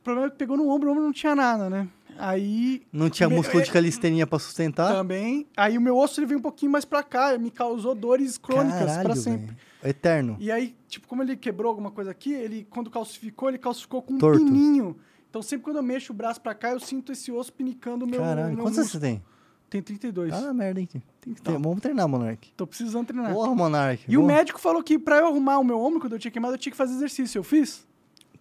[0.00, 1.86] O problema é que pegou no ombro, o ombro não tinha nada, né?
[2.18, 2.82] Aí.
[2.92, 4.92] Não tinha Me- músculo é- de calistenia pra sustentar.
[4.92, 5.46] Também.
[5.56, 8.76] Aí o meu osso ele veio um pouquinho mais pra cá, me causou dores crônicas
[8.82, 9.46] pra Caralho, sempre.
[9.46, 9.56] velho.
[9.84, 10.36] Eterno.
[10.40, 14.14] E aí, tipo, como ele quebrou alguma coisa aqui, ele, quando calcificou, ele calcificou com
[14.14, 14.44] um Torto.
[14.44, 14.96] pininho.
[15.34, 18.08] Então sempre quando eu mexo o braço pra cá, eu sinto esse osso pinicando o
[18.08, 18.20] meu.
[18.20, 19.00] Caralho, quantos anos você músculo.
[19.00, 19.22] tem?
[19.68, 20.32] Tem 32.
[20.32, 20.86] Ah, merda, hein?
[20.86, 21.00] Tem
[21.34, 21.50] que ter.
[21.50, 21.60] Então.
[21.60, 22.52] Vamos treinar, Monark.
[22.56, 23.32] Tô precisando treinar.
[23.32, 24.04] Porra, Monark.
[24.06, 24.32] E o Boa.
[24.32, 26.70] médico falou que pra eu arrumar o meu ombro, quando eu tinha queimado, eu tinha
[26.70, 27.40] que fazer exercício.
[27.40, 27.84] Eu fiz?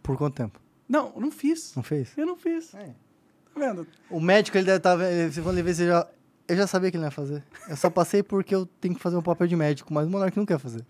[0.04, 0.62] Por quanto tempo?
[0.88, 1.74] Não, não fiz.
[1.76, 2.16] Não fez?
[2.16, 2.76] Eu não fiz.
[2.76, 2.86] É.
[2.86, 3.88] Tá vendo?
[4.08, 5.34] O médico, ele deve estar vendo.
[5.34, 6.08] Se quando ele você já.
[6.48, 7.42] Eu já sabia que ele não ia fazer.
[7.70, 10.36] Eu só passei porque eu tenho que fazer um papel de médico, mas o Monark
[10.36, 10.86] não quer fazer.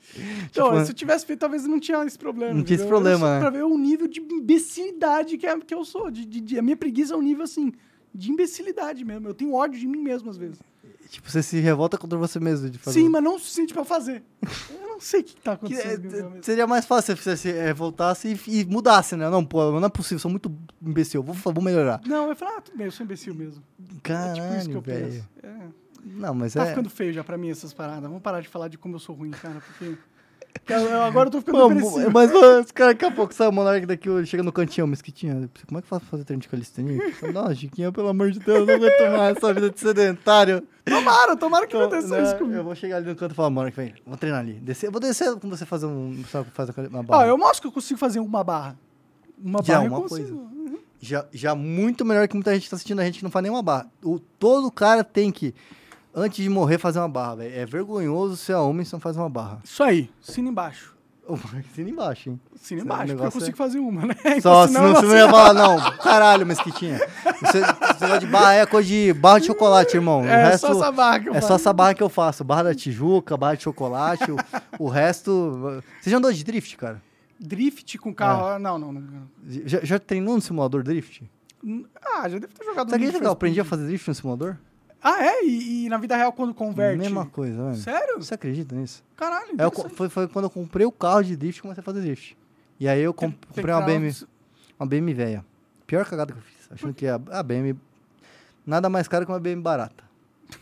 [0.49, 2.53] Então, Tipo, se eu tivesse feito, talvez não tinha esse problema.
[2.56, 3.40] Não tinha esse problema, só né?
[3.40, 6.09] Pra ver o nível de imbecilidade que, é, que eu sou.
[6.09, 7.72] De, de- de- a minha preguiça é um nível, assim,
[8.14, 9.27] de imbecilidade mesmo.
[9.27, 10.59] Eu tenho ódio de mim mesmo, às vezes.
[11.09, 12.99] Tipo, você se revolta contra você mesmo de fazer.
[12.99, 14.23] Sim, mas não o suficiente pra fazer.
[14.72, 15.93] Eu não sei o que tá Que, acontecendo.
[15.93, 16.43] é, minha cabeça.
[16.43, 19.30] seria mais fácil se você se revoltasse e, e mudasse, né?
[19.30, 20.51] Não, pô, não é possível, sou muito
[20.82, 22.01] imbecil, vou, vou melhorar.
[22.06, 23.61] Não, eu falo, ah, tudo bem, eu sou imbecil mesmo.
[23.80, 25.06] é tipo isso que Caralho, eu velho.
[25.11, 25.30] penso.
[25.43, 25.67] É.
[26.06, 26.69] Não, mas Tá é.
[26.69, 28.03] ficando feio já pra mim essas paradas.
[28.03, 29.98] Vamos parar de falar de como eu sou ruim, cara, porque...
[30.67, 32.11] eu- agora eu tô ficando depressivo.
[32.11, 35.49] mas, mas, cara, daqui a pouco sai o Monark daqui, chega no cantinho, mesquitinha.
[35.67, 36.99] Como é que eu faço pra fazer treino de calistenia?
[37.33, 40.65] Não, Chiquinha, pelo amor de Deus, eu não aguento mais essa vida de sedentário.
[40.85, 42.56] Tomara, tomara que Então, aconteça né, isso comigo.
[42.57, 44.53] eu vou chegar ali no canto e falar, Monark, vem, vou treinar ali.
[44.53, 46.23] Descer, eu vou descer com você fazer um.
[46.53, 47.23] Fazer uma barra.
[47.23, 48.77] Ó, eu mostro que eu consigo fazer uma barra.
[49.43, 50.49] Uma Já, barra uma eu consigo.
[51.01, 53.43] já, já muito melhor que muita gente que tá assistindo a gente que não faz
[53.43, 53.88] nenhuma barra.
[54.03, 55.53] O, todo cara tem que,
[56.14, 57.56] antes de morrer, fazer uma barra, velho.
[57.56, 59.59] É vergonhoso ser homem se não faz uma barra.
[59.64, 60.93] Isso aí, sino embaixo.
[61.25, 62.40] Assina embaixo, hein?
[62.53, 64.14] Esse embaixo, porque eu consigo é- fazer uma, né?
[64.42, 65.98] Só, Senão senão você não ia falar, não.
[66.00, 67.00] Caralho, mesquitinha.
[67.42, 70.25] Você, negócio de barra é coisa de barra de chocolate, irmão.
[70.25, 71.61] É resto, só essa barra que eu É só faço.
[71.61, 72.43] essa barra que eu faço.
[72.43, 74.30] Barra da Tijuca, barra de chocolate.
[74.32, 74.35] o,
[74.77, 75.82] o resto.
[76.01, 77.01] Você já andou de drift, cara?
[77.40, 78.51] Drift com carro.
[78.56, 78.59] É.
[78.59, 79.03] Não, não, não.
[79.66, 81.24] Já, já treinou no simulador drift?
[82.16, 83.30] Ah, já deve ter jogado Sabe o que é Need for legal?
[83.30, 84.58] Eu aprendi a fazer drift no simulador?
[85.03, 85.43] Ah, é?
[85.45, 86.98] E, e na vida real, quando converte?
[86.98, 87.75] Mesma coisa, velho.
[87.75, 88.15] Sério?
[88.23, 89.03] Você acredita nisso?
[89.17, 91.83] Caralho, Aí eu foi, foi quando eu comprei o carro de drift que comecei a
[91.83, 92.38] fazer drift.
[92.80, 94.15] E aí eu com- Tem- tem comprei uma carro- BM,
[94.80, 95.45] uma BM velha.
[95.85, 96.69] Pior cagada que eu fiz.
[96.72, 97.75] Achando que a, a BM.
[98.65, 100.03] Nada mais caro que uma BM barata.
[100.48, 100.59] Por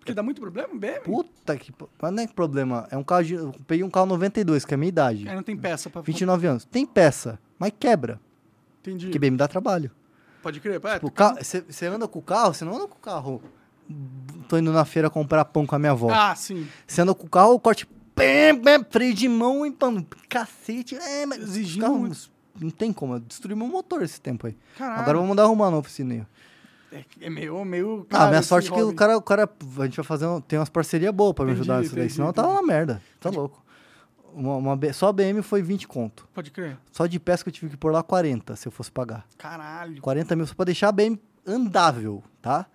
[0.00, 1.00] Porque dá muito problema, BM?
[1.04, 1.72] Puta que.
[2.00, 2.86] Mas não é que problema.
[2.90, 3.34] É um carro de.
[3.34, 5.28] Eu peguei um carro 92, que é a minha idade.
[5.28, 6.00] Aí não tem peça pra...
[6.02, 6.64] 29 anos.
[6.66, 8.20] Tem peça, mas quebra.
[8.80, 9.06] Entendi.
[9.10, 9.90] Porque me dá trabalho.
[10.42, 10.80] Pode crer.
[10.84, 11.12] É, Tipo,
[11.72, 13.42] você anda com o carro, você não anda com o carro.
[14.48, 16.08] Tô indo na feira comprar pão com a minha avó.
[16.10, 16.66] Ah, sim.
[16.86, 17.86] Você anda com o carro, o corte.
[18.14, 20.04] Pem, pem, freio de mão e pão.
[20.28, 20.96] Cacete.
[20.96, 21.38] É, mas.
[21.40, 22.30] Exigindo carro muito.
[22.60, 23.14] Não tem como.
[23.14, 24.56] Eu destruí meu motor esse tempo aí.
[24.76, 25.00] Caralho.
[25.00, 26.26] Agora vamos mandar arrumar na oficina aí.
[26.90, 27.62] É, é meio...
[27.64, 29.48] meio Ah, minha sorte é que o cara, o cara.
[29.78, 30.26] A gente vai fazer.
[30.26, 32.04] um- tem umas parcerias boas pra me Entendi, ajudar nisso daí.
[32.04, 33.00] entendi, Senão eu tava na merda.
[33.20, 33.62] Tá louco.
[34.34, 36.28] Uma, uma só a BM foi 20 conto.
[36.34, 36.78] Pode crer.
[36.92, 39.24] Só de que eu tive que pôr lá 40, se eu fosse pagar.
[39.36, 40.00] Caralho.
[40.00, 42.66] 40 mil só pra deixar a BM andável, tá?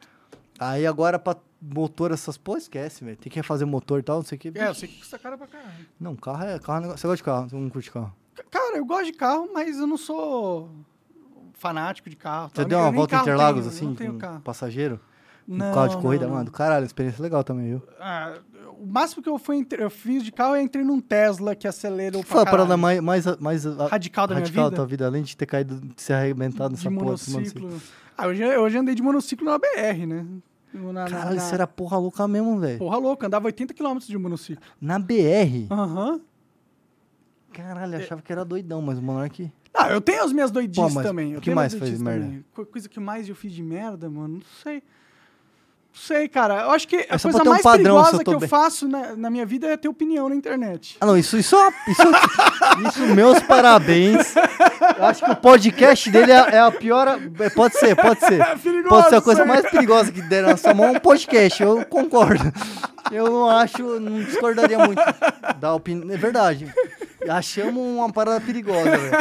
[0.59, 2.37] Aí agora pra motor, essas...
[2.37, 3.17] Pô, esquece, velho.
[3.17, 4.51] Tem que refazer o motor e tal, não sei o que.
[4.55, 5.85] É, eu sei que custa caro pra caralho.
[5.99, 6.59] Não, carro é...
[6.59, 6.99] Carro é negócio...
[7.01, 7.49] Você gosta de carro?
[7.49, 8.13] Você não curte carro?
[8.51, 10.69] Cara, eu gosto de carro, mas eu não sou
[11.53, 12.49] fanático de carro.
[12.49, 12.65] Você tal.
[12.65, 14.41] deu Eu uma nem volta em carro Interlagos, tenho, assim, Não tenho com carro.
[14.41, 14.99] passageiro?
[15.47, 16.25] Um Não, carro de não, corrida?
[16.27, 16.33] não.
[16.35, 17.81] Mano, caralho, experiência legal também, viu?
[17.99, 18.33] Ah,
[18.79, 21.67] o máximo que eu, fui, entre- eu fiz de carro é entrei num Tesla que
[21.67, 24.71] acelerou Foi a parada mais, mais, mais a- Radical da minha radical vida?
[24.71, 27.81] da tua vida, além de ter caído, de ser arrebentado de nessa porra desse monociclo.
[28.17, 30.25] Ah, hoje, hoje andei de monociclo na BR, né?
[30.73, 32.79] Na, Caralho, na- isso era porra louca mesmo, velho.
[32.79, 34.63] Porra louca, andava 80 km de monociclo.
[34.81, 35.67] Na BR?
[35.69, 36.21] Aham.
[37.51, 39.51] Caralho, eu achava que era doidão, mas o Monark...
[39.75, 41.31] Ah, eu tenho as minhas doidices Pô, mas também.
[41.31, 42.25] eu o que tenho mais fez merda?
[42.25, 42.45] também.
[42.71, 44.83] Coisa que mais eu fiz de merda, mano, não sei.
[45.95, 46.61] Não sei, cara.
[46.63, 48.49] Eu acho que a É coisa um mais padrão, perigosa eu que eu bem.
[48.49, 50.97] faço na, na minha vida é ter opinião na internet.
[50.99, 52.01] Ah, não, isso, isso, é- isso,
[52.87, 54.33] isso, meus parabéns.
[54.97, 57.07] Eu acho que o podcast dele é, é a pior.
[57.39, 58.41] é, Pode ser, pode ser.
[58.41, 61.61] É perigoso Pode ser a coisa mais perigosa que deram na sua mão, um podcast.
[61.61, 62.43] Eu concordo.
[63.11, 64.99] Eu não acho, não discordaria muito
[65.59, 66.11] da opinião.
[66.11, 66.73] É verdade.
[67.29, 69.17] Achamos uma parada perigosa, velho.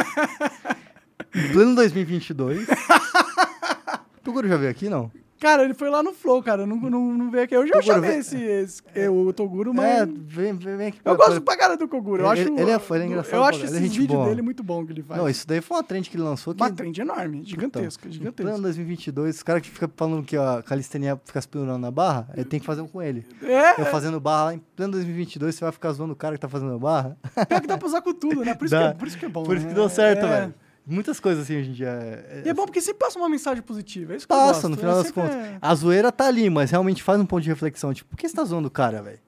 [1.35, 2.67] Em pleno 2022.
[2.67, 5.11] O Toguro já veio aqui, não?
[5.43, 6.65] Cara, ele foi lá no Flow, cara.
[6.65, 7.53] Não, não, não veio aqui.
[7.53, 9.85] Eu já Toguro, chamei vem- esse, esse- eu, o Toguro, mas.
[10.01, 10.99] É, vem, vem, vem aqui.
[11.03, 12.23] eu gosto pra cara do Koguro.
[12.23, 14.29] Eu Ele- acho, ele é- ele é engraçado Eu acho é gente vídeos boa.
[14.29, 15.19] dele muito bom que ele faz.
[15.19, 16.55] Não, isso daí foi uma trend que ele lançou.
[16.55, 18.49] Que Uma trend enorme, gigantesca, Então, gigantesca.
[18.49, 22.29] Plano 2022, os caras que ficam falando que a calistenia fica se pendurando na barra,
[22.35, 23.25] ele tem que fazer um com ele.
[23.43, 26.39] É, Eu fazendo barra lá em pleno 2022, você vai ficar zoando o cara que
[26.41, 27.17] tá fazendo barra.
[27.47, 28.53] pior que dá pra usar com tudo, né?
[28.53, 29.43] Por isso, que é, por isso que é bom.
[29.43, 29.75] Por isso que né?
[29.77, 30.29] deu certo, É.
[30.29, 30.53] velho.
[30.85, 31.87] Muitas coisas assim hoje em dia.
[31.89, 34.13] É, E é bom porque sempre passa uma mensagem positiva.
[34.13, 35.35] É isso que eu Passa, no final É das sempre- contas.
[35.37, 37.93] é- A zoeira tá ali, mas realmente faz um ponto de reflexão.
[37.93, 39.19] Tipo, por que você tá zoando o cara, velho?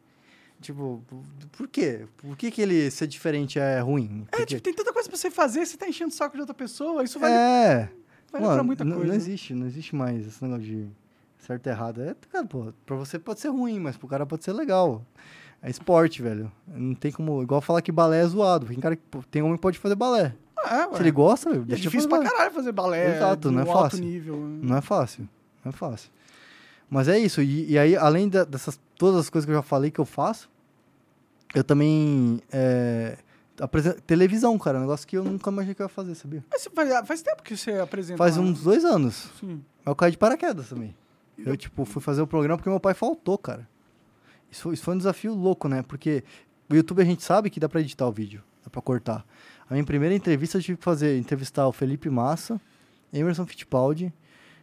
[0.62, 1.02] Tipo,
[1.58, 2.06] por quê?
[2.18, 4.26] Por que, que ele ser diferente é ruim?
[4.32, 6.42] Por É, tipo, tem tanta coisa pra você fazer, você tá enchendo o saco de
[6.42, 7.90] outra pessoa, isso vale, É.
[8.32, 9.06] vale Mano, pra muita coisa.
[9.06, 10.88] Não existe, não existe mais esse negócio de
[11.40, 12.02] certo e errado.
[12.02, 15.06] É, cara, pô, pra você pode ser ruim, mas pro cara pode ser legal.
[15.62, 16.52] É esporte, velho.
[16.68, 17.42] Não tem como.
[17.42, 18.66] Igual falar que balé é zoado.
[18.68, 19.02] Tem cara que
[19.32, 20.34] tem homem que pode fazer balé.
[20.70, 20.96] É, ué.
[20.96, 24.00] Se ele gosta, E é deixa difícil pra caralho fazer balé Exato, não é fácil.
[24.04, 24.38] nível.
[24.38, 25.28] Não é fácil.
[25.64, 26.10] Não é fácil.
[26.90, 27.42] Mas é isso.
[27.42, 30.06] E, e aí, além da- dessas todas as coisas que eu já falei que eu
[30.06, 30.50] faço,
[31.54, 32.40] eu também.
[32.52, 33.18] É,
[33.60, 34.78] apresen- televisão, cara.
[34.78, 36.44] Um negócio que eu nunca imaginei que eu ia fazer, sabia?
[36.52, 38.18] Mas faz, faz tempo que você apresenta.
[38.18, 39.30] Faz lá, uns dois anos.
[39.40, 39.64] Sim.
[39.86, 40.96] Eu caí de paraquedas também.
[41.38, 43.68] Eu, tipo, fui fazer o programa porque meu pai faltou, cara.
[44.52, 45.82] Isso, foi- isso foi um desafio louco, né?
[45.84, 46.24] Porque
[46.70, 49.26] o YouTube a gente sabe que dá pra editar o vídeo, dá pra cortar.
[49.70, 52.60] A minha primeira entrevista eu tive que fazer, entrevistar o Felipe Massa,
[53.12, 54.14] Emerson Fittipaldi.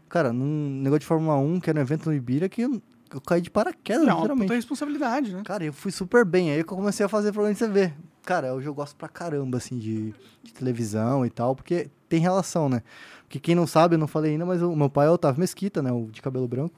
[0.08, 2.80] Cara, num negócio de Fórmula 1, que era um evento no Ibira, que eu,
[3.12, 4.46] eu caí de paraquedas, Não, é literalmente.
[4.46, 5.42] puta responsabilidade, né?
[5.44, 6.50] Cara, eu fui super bem.
[6.50, 7.92] Aí que eu comecei a fazer programa de TV.
[8.24, 12.68] Cara, hoje eu gosto pra caramba, assim, de, de televisão e tal, porque tem relação,
[12.68, 12.82] né?
[13.24, 15.40] Porque quem não sabe, eu não falei ainda, mas o meu pai é o Otávio
[15.40, 15.90] Mesquita, né?
[15.90, 16.74] O de cabelo branco.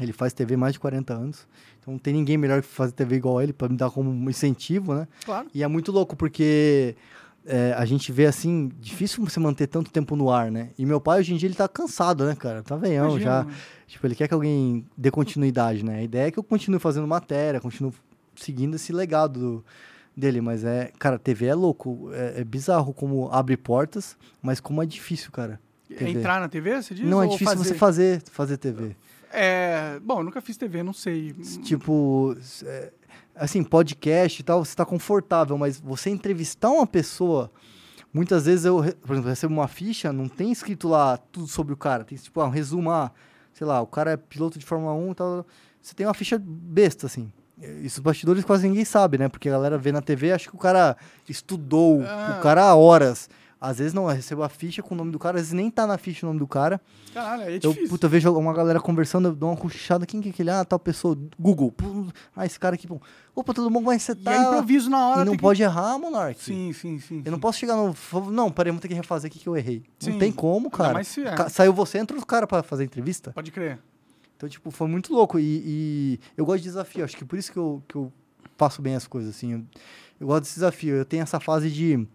[0.00, 1.48] Ele faz TV mais de 40 anos.
[1.80, 4.94] Então não tem ninguém melhor que fazer TV igual ele, pra me dar como incentivo,
[4.94, 5.08] né?
[5.24, 5.48] Claro.
[5.52, 6.94] E é muito louco, porque
[7.46, 10.70] é, a gente vê assim, difícil você manter tanto tempo no ar, né?
[10.78, 12.62] E meu pai, hoje em dia, ele tá cansado, né, cara?
[12.62, 13.44] Tá veião Imagina, já.
[13.44, 13.56] mano.
[13.86, 15.98] Tipo, ele quer que alguém dê continuidade, né?
[15.98, 17.94] A ideia é que eu continue fazendo matéria, continuo
[18.34, 19.64] seguindo esse legado do-
[20.16, 24.82] dele, mas é, cara, TV é louco, é, é bizarro como abre portas, mas como
[24.82, 25.60] é difícil, cara.
[25.88, 26.10] TV.
[26.10, 27.06] Entrar na TV, você diz?
[27.06, 28.96] Não, é difícil você fazer, fazer TV.
[29.32, 31.32] É, bom, eu nunca fiz TV, não sei.
[31.62, 32.34] Tipo,
[32.64, 32.90] é,
[33.36, 37.50] assim, podcast e tal, você tá confortável, mas você entrevistar uma pessoa,
[38.12, 41.76] muitas vezes eu, por exemplo, recebo uma ficha, não tem escrito lá tudo sobre o
[41.76, 43.12] cara, tem tipo, ah, um resumo, ah,
[43.52, 45.46] sei lá, o cara é piloto de Fórmula 1 e tal,
[45.80, 47.30] você tem uma ficha besta, assim.
[47.82, 49.28] Isso os bastidores quase ninguém sabe, né?
[49.30, 50.94] Porque a galera vê na TV, acha que o cara
[51.26, 52.36] estudou Ah.
[52.38, 53.30] o cara há horas.
[53.58, 55.70] Às vezes não, eu recebo a ficha com o nome do cara, às vezes nem
[55.70, 56.78] tá na ficha o nome do cara.
[57.14, 57.88] Caralho, é Eu, difícil.
[57.88, 60.50] puta, eu vejo uma galera conversando, eu dou uma cochichada, quem que é aquele?
[60.50, 61.72] Ah, tal pessoa, Google.
[61.72, 63.00] Pum, ah, esse cara aqui, pum.
[63.34, 64.34] Opa, todo mundo, que você E tá?
[64.34, 65.16] é improviso na hora.
[65.22, 66.38] E não tem que- pode errar, Monark.
[66.42, 67.22] Sim, sim, sim.
[67.24, 67.40] Eu não sim.
[67.40, 67.94] posso chegar no...
[68.30, 69.82] Não, peraí, vamos ter que refazer aqui que eu errei.
[69.98, 70.10] Sim.
[70.12, 70.92] Não tem como, cara.
[70.92, 71.48] mais se é.
[71.48, 73.32] Saiu você, entra os caras pra fazer entrevista.
[73.32, 73.78] Pode crer.
[74.36, 75.38] Então, tipo, foi muito louco.
[75.38, 77.02] E, e eu gosto de desafio.
[77.04, 78.12] Acho que por isso que eu, que eu
[78.58, 79.52] faço bem as coisas, assim.
[79.52, 79.64] Eu,
[80.20, 80.94] eu gosto desse desafio.
[80.94, 82.06] Eu tenho essa fase de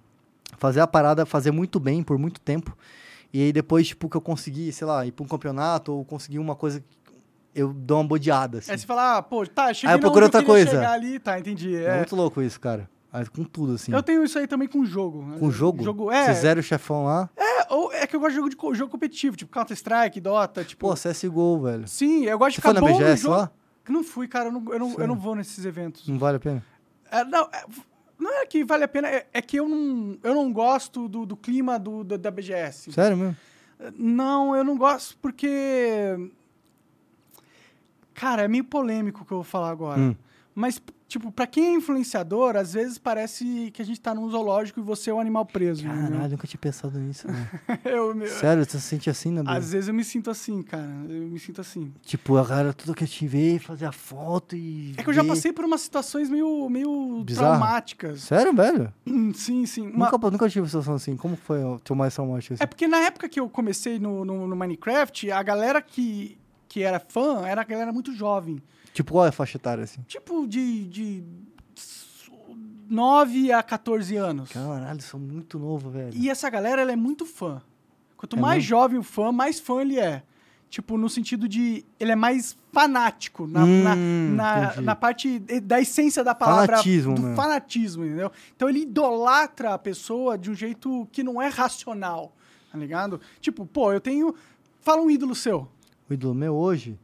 [0.57, 2.77] fazer a parada, fazer muito bem por muito tempo.
[3.33, 6.39] E aí depois, tipo, que eu consegui, sei lá, ir pra um campeonato ou conseguir
[6.39, 6.83] uma coisa
[7.53, 8.71] eu dou uma bodeada, assim.
[8.71, 10.89] Aí você fala, ah, pô, tá, cheguei Aí eu procuro outra coisa.
[10.89, 11.75] ali, tá, entendi.
[11.75, 11.83] É.
[11.83, 11.97] É.
[11.97, 12.89] muito louco isso, cara.
[13.11, 13.91] Aí, com tudo, assim.
[13.91, 15.21] Eu tenho isso aí também com jogo.
[15.25, 15.37] né?
[15.37, 15.83] Com jogo?
[15.83, 16.33] Jogo, Você é.
[16.33, 17.29] zera o chefão lá.
[17.35, 20.87] É, ou é que eu gosto de jogo, de jogo competitivo, tipo Counter-Strike, Dota, tipo...
[20.87, 21.87] Pô, CSGO, velho.
[21.89, 23.35] Sim, eu gosto de Você foi ficar na bom no BGS jogo.
[23.35, 23.51] lá?
[23.89, 26.07] Não fui, cara, eu não, eu não, eu não vou nesses eventos.
[26.07, 26.63] Não vale a pena?
[27.11, 27.65] É, não, é,
[28.21, 31.25] não é que vale a pena, é, é que eu não, eu não gosto do,
[31.25, 32.91] do clima do, do- da BGS.
[32.93, 33.35] Sério mesmo?
[33.97, 35.49] Não, eu não gosto porque.
[38.13, 39.99] Cara, é meio polêmico o que eu vou falar agora.
[39.99, 40.15] Hum.
[40.61, 44.79] Mas, tipo, pra quem é influenciador, às vezes parece que a gente tá num zoológico
[44.79, 45.83] e você é um animal preso.
[45.83, 47.47] Caralho, nunca tinha pensado nisso, não.
[47.83, 50.87] eu, eu- Sério, você se sente assim, né, às vezes eu me sinto assim, cara.
[51.09, 51.91] Eu me sinto assim.
[52.03, 54.93] Tipo, a galera tudo que eu te ver, fazer a foto e.
[54.97, 57.57] É que eu já passei por umas situações meio, meio Bizarro.
[57.57, 58.21] traumáticas.
[58.21, 58.93] Sério, velho?
[59.07, 59.87] Hum, Sim, sim.
[59.89, 61.17] Uma- Nunca, nunca tive uma situação assim.
[61.17, 62.63] Como foi o teu mais traumático assim?
[62.63, 66.83] É porque na época que eu comecei no, no, no Minecraft, a galera que, que
[66.83, 68.61] era fã era a galera muito jovem.
[68.93, 70.01] Tipo, qual é a faixa etária, assim?
[70.07, 71.23] Tipo de, de
[72.89, 74.49] 9 a 14 anos.
[74.51, 76.11] Caralho, sou muito novo, velho.
[76.15, 77.61] E essa galera, ela é muito fã.
[78.17, 78.69] Quanto É mais mesmo?
[78.69, 80.23] jovem o fã, mais fã ele é.
[80.69, 81.83] Tipo, no sentido de...
[81.99, 83.95] Ele é mais fanático na, Hum, na,
[84.75, 86.77] na, na parte da essência da palavra...
[86.77, 87.35] Fanatismo do mesmo.
[87.35, 88.31] fanatismo, entendeu?
[88.55, 92.33] Então ele idolatra a pessoa de um jeito que não é racional,
[92.71, 93.19] tá ligado?
[93.41, 94.33] Tipo, pô, eu tenho...
[94.81, 95.67] Fala um ídolo seu.
[96.09, 96.97] O ídolo meu hoje.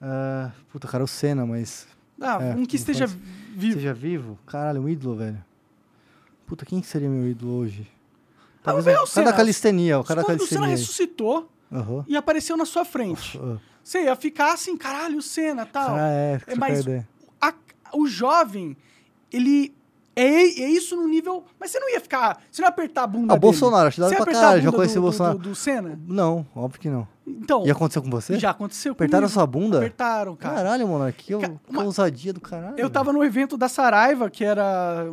[0.00, 1.86] Ah, puta, cara, o Senna, mas.
[2.20, 3.20] Ah, É, um que esteja faz-
[3.54, 3.74] vivo.
[3.74, 4.38] Seja vivo?
[4.46, 5.44] Caralho, um ídolo, velho.
[6.46, 7.86] Puta, quem que seria meu ídolo hoje?
[8.60, 10.76] Ah, Talvez o meu o cara da calistenia, o cara da Quando o Senna calistenia.
[10.76, 12.04] ressuscitou Aham.
[12.08, 13.38] e apareceu na sua frente.
[13.42, 13.56] Ah.
[13.82, 15.94] Você ia ficar assim, caralho, o Senna, tal.
[15.96, 16.84] Ah, é, É, mas
[17.40, 17.54] a-
[17.92, 18.76] o jovem,
[19.32, 19.74] ele
[20.16, 21.44] é, é isso no nível.
[21.60, 22.42] Mas você não ia ficar.
[22.50, 23.34] Você não ia apertar a bunda.
[23.34, 23.40] Ah, dele.
[23.40, 25.36] Bolsonaro, acho hora ia pra caralho, já conheci do, o Bolsonaro.
[25.38, 25.98] Do, do, do Senna?
[26.06, 27.06] Não, óbvio que não.
[27.26, 27.66] Então.
[27.66, 28.38] E aconteceu com você?
[28.38, 29.34] Já aconteceu Apertaram comigo.
[29.34, 29.78] sua bunda?
[29.78, 30.54] Apertaram, cara.
[30.56, 32.76] Caralho, mano, que, Ca- uma- ousadia do caralho.
[32.78, 35.06] Eu tava no evento da Saraiva, que era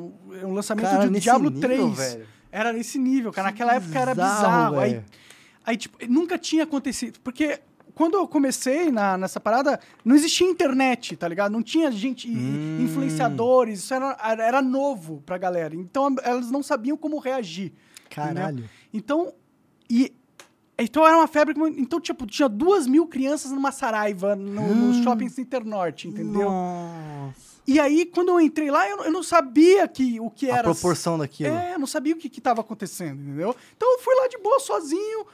[0.44, 1.98] um lançamento Cara, de Diablo nível, 3.
[1.98, 2.28] velho.
[2.52, 3.48] Era nesse nível, cara.
[3.48, 4.80] Naquela época era bizarro.
[4.80, 5.02] Aí,
[5.66, 7.20] aí, tipo, nunca tinha acontecido.
[7.24, 7.60] Porque
[7.96, 11.52] quando eu comecei na, nessa parada, não existia internet, tá ligado?
[11.52, 12.78] Não tinha gente, Hum.
[12.82, 13.80] influenciadores.
[13.80, 15.76] Isso era, era novo pra galera.
[15.76, 17.74] Então elas não sabiam como reagir.
[18.08, 18.70] Caralho.
[18.94, 19.34] Então,
[19.90, 20.14] e,
[20.78, 21.54] então era uma febre.
[21.54, 26.50] que- Então, tipo, tinha duas mil crianças numa Saraiva no, no shopping Center Norte, entendeu?
[26.50, 27.54] Nossa.
[27.66, 30.56] E aí, quando eu entrei lá, eu, não- eu não sabia que, o que A
[30.58, 30.64] era.
[30.64, 31.54] proporção daquilo.
[31.56, 33.56] É, eu não sabia o que estava acontecendo, entendeu?
[33.78, 35.26] Então eu fui lá de boa, sozinho,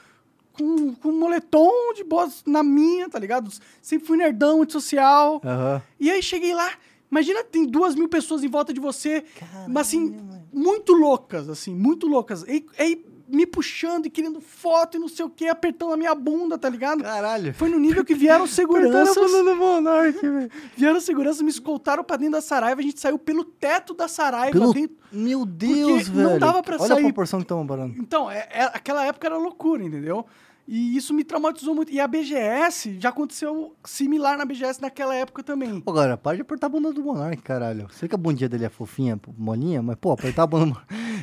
[0.53, 3.50] com, com um moletom de boa na minha, tá ligado?
[3.82, 5.42] Sempre fui nerdão, antissocial.
[5.43, 5.82] Aham.
[6.00, 6.72] E aí cheguei lá,
[7.09, 10.48] imagina, tem duas mil pessoas em volta de você, Caralho, mas assim, mano.
[10.53, 12.43] muito loucas, assim, muito loucas.
[12.43, 16.14] E aí me puxando e querendo foto e não sei o que, apertando a minha
[16.16, 17.03] bunda, tá ligado?
[17.03, 17.53] Caralho.
[17.53, 19.16] Foi no nível que vieram seguranças.
[19.32, 20.51] do Monark, velho.
[20.75, 24.51] Vieram seguranças, me escoltaram pra dentro da Saraiva, a gente saiu pelo teto da Saraiva.
[24.51, 24.74] Pelo...
[24.74, 26.40] dentro- Meu Deus, Porque não velho.
[26.40, 26.99] dava pra Olha sair.
[26.99, 27.95] a proporção que estamos parando.
[27.99, 30.25] Então, é, é- aquela época era loucura, entendeu?
[30.72, 31.91] E isso me traumatizou muito.
[31.91, 35.81] E a BGS, já aconteceu similar na BGS naquela época também.
[35.81, 37.88] Pô, galera, para de apertar a bunda do Monark, caralho.
[37.91, 40.77] Sei que a bundinha dele é fofinha, molinha, mas, pô, apertar a bunda...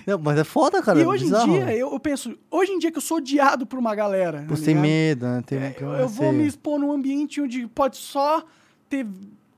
[0.04, 0.98] Não, mas é foda, cara.
[0.98, 1.48] e é hoje bizarro.
[1.48, 4.44] em dia, eu, eu penso, hoje em dia que eu sou odiado por uma galera.
[4.48, 5.42] Por tá ter medo, né?
[5.46, 8.44] Tem, É, eu, eu vou me expor num ambiente onde pode só
[8.88, 9.06] ter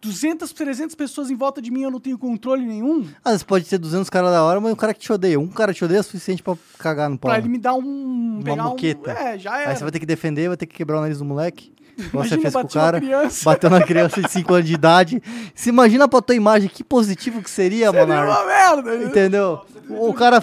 [0.00, 3.06] 200, 300 pessoas em volta de mim eu não tenho controle nenhum.
[3.24, 5.38] Às vezes pode ter 200 caras da hora, mas um cara que te odeia.
[5.38, 7.30] Um cara te odeia é suficiente pra cagar no pau.
[7.30, 8.34] Pra ele me dar um.
[8.36, 9.10] Uma pegar muqueta.
[9.10, 9.70] Um, é, já era.
[9.70, 11.72] Aí você vai ter que defender, vai ter que quebrar o nariz do moleque.
[12.12, 13.00] Você fez com o cara.
[13.44, 15.22] Bateu na criança de 5 anos de idade.
[15.52, 18.30] Se imagina pra tua imagem que positivo que seria, Seria Monark.
[18.30, 19.04] uma merda.
[19.04, 19.60] Entendeu?
[19.90, 20.40] O cara,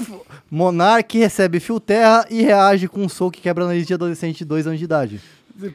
[0.51, 4.39] Monark, recebe fio terra e reage com um soco que quebra o nariz de adolescente
[4.39, 5.21] de 2 anos de idade.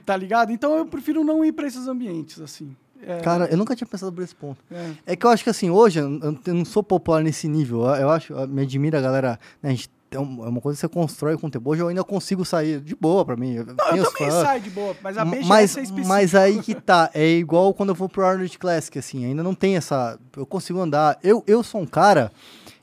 [0.04, 0.52] Tá ligado?
[0.52, 2.76] Então eu prefiro não ir pra esses ambientes, assim.
[3.06, 4.58] É, Cara, eu nunca tinha pensado por esse ponto.
[4.70, 4.90] é.
[5.06, 7.82] É que eu acho que assim, hoje eu não- sou popular nesse nível.
[7.82, 9.40] Eu, eu acho, eu me admira a galera.
[9.62, 11.70] Né, a gente um- é uma coisa que você constrói com o tempo.
[11.70, 13.54] Hoje eu ainda consigo sair de boa pra mim.
[13.54, 14.42] Eu, Não, eu também fãs.
[14.42, 16.08] saio de boa, mas a BGS mas, é específica.
[16.08, 19.54] mas aí que tá, é igual quando eu vou pro Arnold Classic, assim, ainda não
[19.54, 20.18] tem essa.
[20.36, 21.16] Eu consigo andar.
[21.22, 22.32] Eu, eu sou um cara,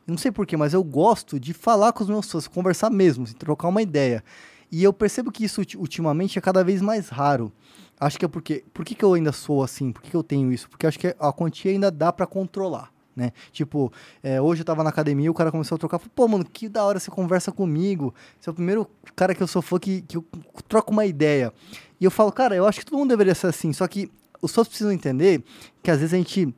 [0.07, 3.33] não sei porquê, mas eu gosto de falar com os meus fãs, conversar mesmo, assim,
[3.35, 4.23] trocar uma ideia.
[4.71, 7.51] E eu percebo que isso ulti- ultimamente é cada vez mais raro.
[7.99, 8.63] Acho que é porque.
[8.73, 9.91] Por que, que eu ainda sou assim?
[9.91, 10.69] Por que, que eu tenho isso?
[10.69, 12.91] Porque acho que a quantia ainda dá pra controlar.
[13.15, 13.31] Né?
[13.51, 15.97] Tipo, é, hoje eu tava na academia, o cara começou a trocar.
[15.97, 18.13] Pô, mano, que da hora você conversa comigo.
[18.39, 20.25] Você é o primeiro cara que eu sou fã que, que eu
[20.67, 21.51] troco uma ideia.
[21.99, 23.73] E eu falo, cara, eu acho que todo mundo deveria ser assim.
[23.73, 25.43] Só que os fãs precisam entender
[25.81, 26.53] que às vezes a gente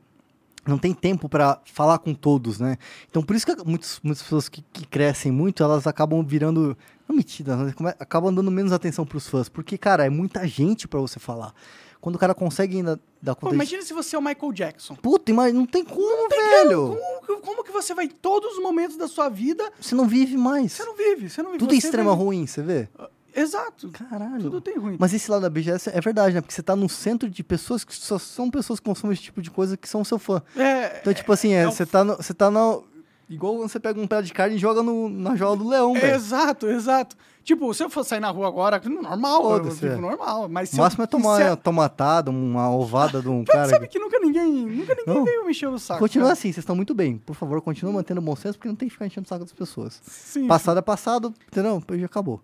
[0.66, 2.76] não tem tempo pra falar com todos, né?
[3.08, 6.76] Então por isso que muitos, muitas pessoas que, que crescem muito, elas acabam virando.
[7.12, 9.48] Não mas come- acabam dando menos atenção pros fãs.
[9.48, 11.52] Porque, cara, é muita gente pra você falar.
[12.00, 13.56] Quando o cara consegue ainda dar Pô, conta de...
[13.56, 14.94] imagina se você é o Michael Jackson.
[14.94, 16.96] Puta, mas não tem como, velho.
[16.96, 20.36] Como, que- como que você vai todos os momentos da sua vida, Você não vive
[20.36, 20.72] mais.
[20.72, 21.58] você não vive, você não vive.
[21.58, 22.88] Tudo é extrema ruim, você vê?
[23.34, 23.90] Exato.
[23.90, 24.42] Caralho.
[24.42, 24.96] Tudo tem ruim.
[24.98, 26.40] Mas esse lado da BGS é verdade, né?
[26.40, 29.40] Porque você tá num centro de pessoas que só são pessoas que consomem esse tipo
[29.40, 30.42] de coisa que são seu fã.
[30.56, 32.82] É, Então, tipo assim, é, é um- você tá no, você tá no
[33.30, 36.14] igual você pega um pedaço de carne e joga no, na jola do leão, velho.
[36.14, 37.16] Exato, exato.
[37.42, 39.96] Tipo, se eu for sair na rua agora, normal, eu vivo é.
[39.96, 40.48] normal.
[40.48, 43.68] Mas se O máximo eu é tomar uma tomatada, uma ovada de um cara.
[43.68, 45.24] sabe que- nunca ninguém, nunca ninguém Não.
[45.24, 46.00] veio me encher o saco.
[46.00, 46.32] Continua cara.
[46.34, 47.16] assim, vocês estão muito bem.
[47.16, 49.44] Por favor, continua mantendo o bom senso, porque não tem que ficar enchendo o saco
[49.44, 50.00] das pessoas.
[50.04, 50.46] Sim.
[50.46, 51.82] Passado é passado, entendeu?
[51.98, 52.40] Já acabou.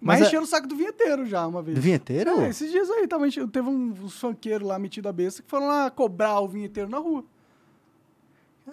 [0.00, 1.74] Mas, Mas é- encheram o saco do vinheteiro já uma vez.
[1.74, 2.40] Do vinheteiro?
[2.42, 5.66] É, esses dias aí, tava enche- teve um, funkeiros lá metido a besta que foram
[5.66, 7.24] lá cobrar o vinheteiro na rua.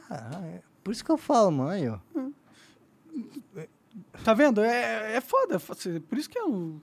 [0.10, 0.62] Ah, é.
[0.84, 1.98] Por isso que eu falo, mãe, ó.
[4.24, 4.62] Tá vendo?
[4.62, 5.60] É, é foda.
[5.60, 6.82] Você- Por isso que eu,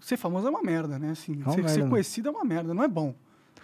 [0.00, 1.10] ser famoso é uma merda, né?
[1.10, 3.14] Assim, uma ser, merda ser conhecido é uma merda, não é bom.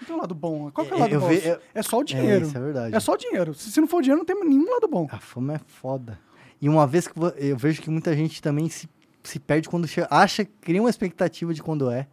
[0.00, 0.70] Não tem um lado bom.
[0.70, 1.28] Qual que é o É, lado eu bom?
[1.28, 2.46] ve- eu- É só o dinheiro.
[2.46, 2.94] isso é verdade.
[2.94, 3.52] É só o dinheiro.
[3.54, 5.08] Se, se não for o dinheiro, não tem nenhum lado bom.
[5.10, 6.18] A fama é foda.
[6.60, 8.88] E uma vez que eu vejo que muita gente também se,
[9.22, 12.06] se perde quando chega, acha, cria uma expectativa de quando é.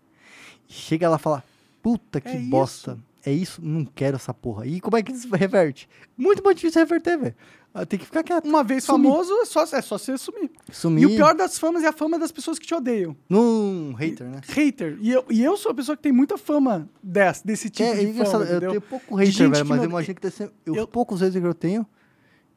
[0.67, 1.43] Chega lá e fala,
[1.81, 2.97] puta que É bosta.
[3.25, 4.67] É isso, não quero essa porra.
[4.67, 5.89] E como é que isso reverte?
[6.15, 7.35] Muito mais difícil reverter, velho.
[7.73, 8.45] Ah, Tem que ficar quieto.
[8.45, 9.09] Uma vez Sumir.
[9.09, 10.49] famoso, é só, é só você sumir.
[10.71, 13.17] Sumir E o pior das famas é a fama das pessoas que te odeiam.
[13.27, 14.39] num hater, né?
[14.47, 14.97] Hater.
[15.01, 17.93] E eu, e eu sou a pessoa que tem muita fama dessa, desse tipo é,
[17.93, 18.69] é de engraçado, fama, eu entendeu?
[18.69, 21.41] tenho pouco hater, velho, mas não- eu imagino que ser, eu, eu- os poucos haters
[21.41, 21.85] que eu tenho,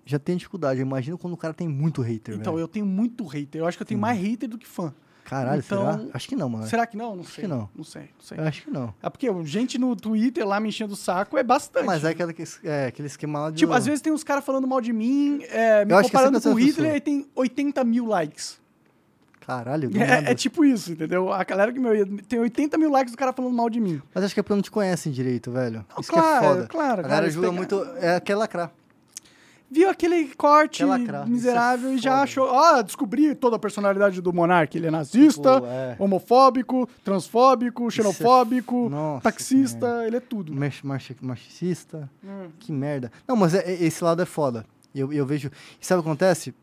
[0.04, 0.78] já tenho dificuldade.
[0.80, 2.62] Eu imagino quando o cara tem muito hater, Então, velho.
[2.64, 3.60] eu tenho muito hater.
[3.60, 4.94] Eu acho que eu tenho mais hater do que fã.
[5.28, 6.10] Caralho, então- será?
[6.14, 6.66] Acho que não, mano.
[6.66, 7.14] Será que não?
[7.16, 7.44] Não sei.
[7.44, 7.68] que não.
[7.76, 8.38] Não sei, não sei.
[8.38, 8.94] Eu acho que não.
[9.02, 11.84] É porque gente no Twitter lá me enchendo o saco é bastante.
[11.84, 12.34] Mas é aquele,
[12.64, 13.58] é, aquele esquema lá de...
[13.58, 16.10] Tipo, às vezes tem uns caras falando mal de mim, é, me Eu acho é
[16.10, 18.58] comparando com o essas Hitler e tem 80 mil likes.
[19.40, 19.90] Caralho.
[20.00, 21.30] É, é tipo isso, entendeu?
[21.32, 21.92] A galera que meu,
[22.22, 24.00] tem 80 mil likes do cara falando mal de mim.
[24.14, 25.84] Mas acho que é porque não te conhecem direito, velho.
[25.90, 26.66] Não, Isso claro, que é foda.
[26.68, 27.82] claro, A galera pegam- muito...
[28.00, 28.70] É quer lacrar.
[29.70, 32.48] Viu aquele corte é miserável e já achou.
[32.50, 34.74] Ah, descobri toda a personalidade do Monark.
[34.76, 35.96] Ele é nazista, Tipo, é.
[35.98, 40.54] homofóbico, transfóbico, xenofóbico, Nossa taxista, ele é tudo.
[40.54, 40.82] March,
[41.20, 42.10] marxista.
[42.24, 42.48] Hum.
[42.58, 43.12] Que merda.
[43.26, 44.64] Não, mas é- é- esse lado é foda.
[44.94, 45.50] Eu, eu vejo...
[45.80, 46.54] E sabe o que acontece?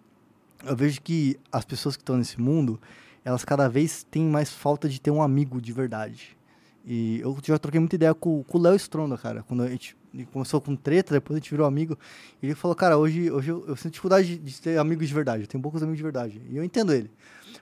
[0.65, 2.81] Eu vejo que as pessoas que estão nesse mundo,
[3.23, 6.35] elas cada vez têm mais falta de ter um amigo de verdade.
[6.83, 9.43] E eu já troquei muita ideia com, com o Léo Stronda, cara.
[9.47, 11.97] Quando a gente ele começou com treta, depois a gente virou amigo.
[12.41, 15.13] E ele falou, cara, hoje, hoje eu, eu sinto dificuldade de, de ter amigos de
[15.13, 15.43] verdade.
[15.43, 16.41] Eu tenho poucos amigos de verdade.
[16.49, 17.11] E eu entendo ele.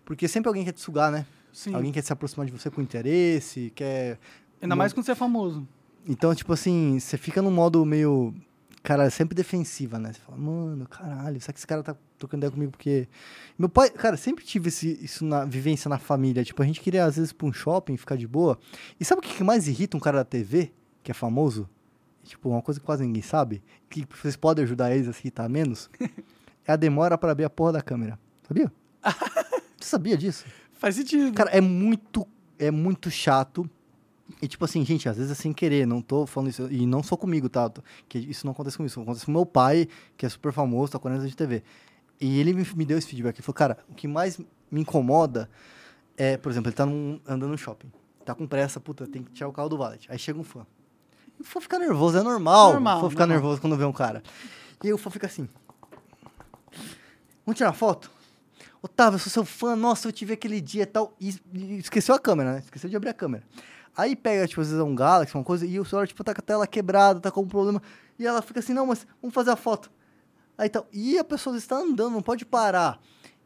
[0.06, 1.26] Porque sempre alguém quer te sugar, né?
[1.52, 1.74] Sim.
[1.74, 4.20] Alguém quer se aproximar de você com interesse, quer...
[4.62, 5.68] Ainda mais quando você é famoso.
[6.08, 8.34] Então, tipo assim, você fica num modo meio.
[8.82, 10.12] Cara, sempre defensiva, né?
[10.12, 12.72] Você fala, mano, caralho, será que esse cara tá trocando ideia comigo?
[12.72, 13.08] Porque.
[13.58, 16.44] Meu pai, cara, sempre tive esse, isso na vivência na família.
[16.44, 18.58] Tipo, a gente queria, às vezes, ir pra um shopping, ficar de boa.
[19.00, 21.70] E sabe o que que mais irrita um cara da TV, que é famoso?
[22.24, 25.50] Tipo, uma coisa que quase ninguém sabe, que vocês podem ajudar eles a se irritar
[25.50, 25.90] menos,
[26.66, 28.18] é a demora pra abrir a porra da câmera.
[28.48, 28.72] Sabia?
[29.80, 30.46] Você sabia disso?
[30.74, 31.34] Faz sentido.
[31.34, 32.26] Cara, é muito,
[32.58, 33.70] é muito chato.
[34.42, 37.04] E tipo assim, gente, às vezes é sem querer, não tô falando isso, e não
[37.04, 37.70] só comigo, tá?
[38.08, 41.00] Que isso não acontece comigo, isso acontece com meu pai, que é super famoso, tá
[41.00, 41.62] com anos de TV.
[42.20, 44.40] E ele me, me deu esse feedback, ele falou, cara, o que mais
[44.72, 45.50] me incomoda
[46.16, 47.92] é, por exemplo, ele tá num- andando no shopping,
[48.26, 50.06] tá com pressa, puta, tem que tirar o carro do valet.
[50.10, 50.66] Aí chega um fã.
[51.40, 53.38] E o fã fica nervoso, é normal, Normal, fã ficar normal.
[53.42, 54.22] nervoso quando vê um cara.
[54.84, 55.48] E aí o fã fica assim,
[57.46, 58.12] vamos tirar foto?
[58.82, 61.16] Otávio, eu sou seu fã, nossa, eu te vi aquele dia e tal.
[61.20, 62.60] E, e esqueceu a câmera, né?
[62.60, 63.44] Esqueceu de abrir a câmera.
[63.96, 66.34] Aí pega, tipo, às vezes é um Galaxy, uma coisa, e o celular, tipo, tá
[66.34, 67.82] com a tela quebrada, tá com um problema.
[68.20, 69.90] E ela fica assim, não, mas vamos fazer a foto.
[70.58, 70.86] Aí tal.
[70.92, 73.00] E a pessoa está andando, não pode parar.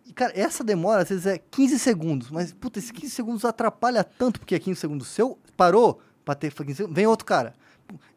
[0.05, 2.31] E, cara, essa demora, às vezes, é 15 segundos.
[2.31, 6.51] Mas, puta, esses 15 segundos atrapalha tanto, porque é 15 segundos seu, parou, pra ter
[6.51, 7.53] 15 segundos, vem outro cara.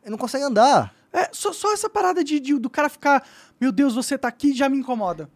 [0.06, 0.92] Não consegue andar.
[1.12, 3.26] É, só, só essa parada de, de- do cara ficar,
[3.60, 5.28] meu Deus, você tá aqui, já me incomoda.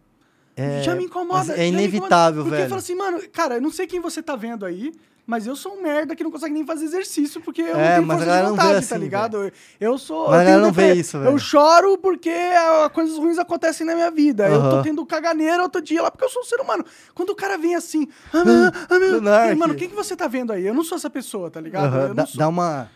[0.55, 1.53] É, já me incomoda.
[1.53, 1.83] é me incomoda.
[1.83, 2.69] inevitável, porque velho.
[2.69, 4.93] Porque fala assim, mano, cara, eu não sei quem você tá vendo aí,
[5.27, 8.07] mas eu sou um merda que não consegue nem fazer exercício, porque eu É, não
[8.07, 9.37] tenho força de vontade, assim, tá ligado?
[9.43, 10.29] Eu, eu sou...
[10.29, 11.31] Mas eu galera não vê isso, velho.
[11.31, 14.47] Eu choro porque ah, coisas ruins acontecem na minha vida.
[14.47, 16.85] Eu tô tendo caganeira outro dia lá, porque eu sou um ser humano.
[17.13, 19.55] Quando o cara vem assim, ah, meu, ah, meu, Monark.
[19.55, 20.65] mano, quem que você tá vendo aí?
[20.65, 21.93] Eu não sou essa pessoa, tá ligado?
[21.97, 22.89] Eu dá, dá uma.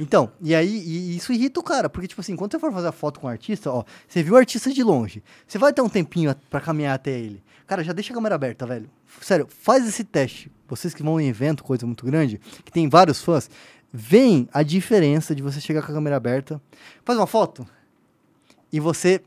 [0.00, 2.88] Então, e aí e isso irrita o cara, porque, tipo assim, quando você for fazer
[2.88, 5.82] a foto com o artista, ó, você viu o artista de longe, você vai ter
[5.82, 7.42] um tempinho a- pra caminhar até ele.
[7.66, 8.88] Cara, já deixa a câmera aberta, velho.
[9.20, 10.50] Sério, faz esse teste.
[10.68, 13.48] Vocês que vão em evento, coisa muito grande, que tem vários fãs,
[13.92, 16.60] veem a diferença de você chegar com a câmera aberta,
[17.04, 17.66] faz uma foto
[18.72, 19.20] e você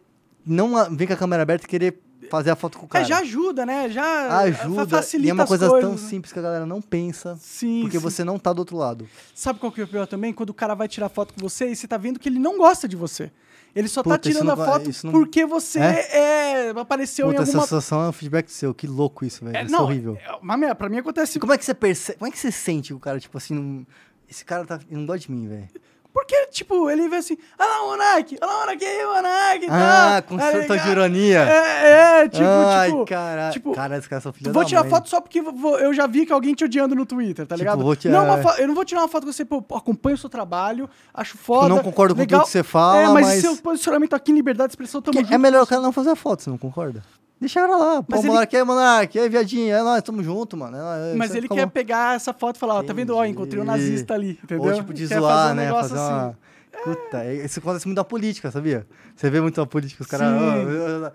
[0.45, 1.99] não vem com a câmera aberta e querer
[2.29, 3.03] fazer a foto com o cara.
[3.03, 3.89] É, já ajuda, né?
[3.89, 4.87] Já ajuda.
[4.87, 6.09] facilita E é uma coisa coisas, tão né?
[6.09, 7.37] simples que a galera não pensa.
[7.41, 8.03] Sim, Porque sim.
[8.03, 9.07] você não tá do outro lado.
[9.33, 10.33] Sabe qual que é o pior também?
[10.33, 12.57] Quando o cara vai tirar foto com você e você tá vendo que ele não
[12.57, 13.31] gosta de você.
[13.75, 17.43] Ele só tá Puta, isso tirando a foto não- porque você é, apareceu Puta, em
[17.43, 17.67] essa alguma...
[17.67, 18.73] sensação é um feedback seu.
[18.73, 19.55] Que louco isso, velho.
[19.55, 20.17] É, isso é não, horrível.
[20.17, 21.39] é, mas pra mim acontece...
[21.39, 22.17] Como é que você percebe?
[22.17, 23.85] Como é que você sente o cara, tipo assim, não...
[24.27, 24.79] esse cara tá...
[24.89, 25.67] não gosta de mim, velho?
[26.11, 29.65] Porque, tipo, ele vê assim, olha lá o Monark, olha lá o Monark, aí, Monark,
[29.65, 30.91] e Ah, com Tá certa ligado?
[30.91, 31.39] ironia.
[31.43, 33.05] É, é, tipo, Ai, tipo...
[33.05, 33.53] caralho.
[33.53, 34.89] tipo, cara, esse cara é só filho Tu da vou tirar mãe.
[34.89, 37.83] foto só porque eu já vi que alguém te odiando no Twitter, tá Tipo, ligado?
[37.83, 38.41] vou te- não, é.
[38.41, 41.37] fo- eu não vou tirar uma foto com você, pô, acompanho o seu trabalho, acho
[41.37, 41.69] foda.
[41.69, 42.39] não concordo com legal.
[42.41, 45.15] tudo que você fala, É, mas, mas- seu posicionamento aqui em liberdade de expressão, tamo
[45.15, 45.33] Que junto.
[45.33, 47.03] é melhor o cara não fazer a foto, você não concorda?
[47.39, 48.03] Deixa ela lá.
[48.03, 50.75] Pô, Mas ele- Monark, aí, Monark, aí, viadinho, é nóis, tamo junto, mano.
[50.75, 51.63] É nóis, Mas isso ele acabou.
[51.63, 53.15] quer pegar essa foto e falar, ó, tá vendo?
[53.15, 54.65] Ó, encontrei um nazista ali, entendeu?
[54.69, 55.69] Ou tipo de zoar, um né?
[55.71, 56.25] Fazer uma...
[56.27, 56.35] assim.
[56.83, 58.85] Puta, é- isso acontece muito na política, sabia?
[59.15, 60.27] Você vê muito na política, os caras...
[60.27, 61.05] Sim.
[61.05, 61.11] "Ah,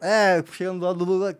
[0.00, 1.36] É, chegando do lado do Lula...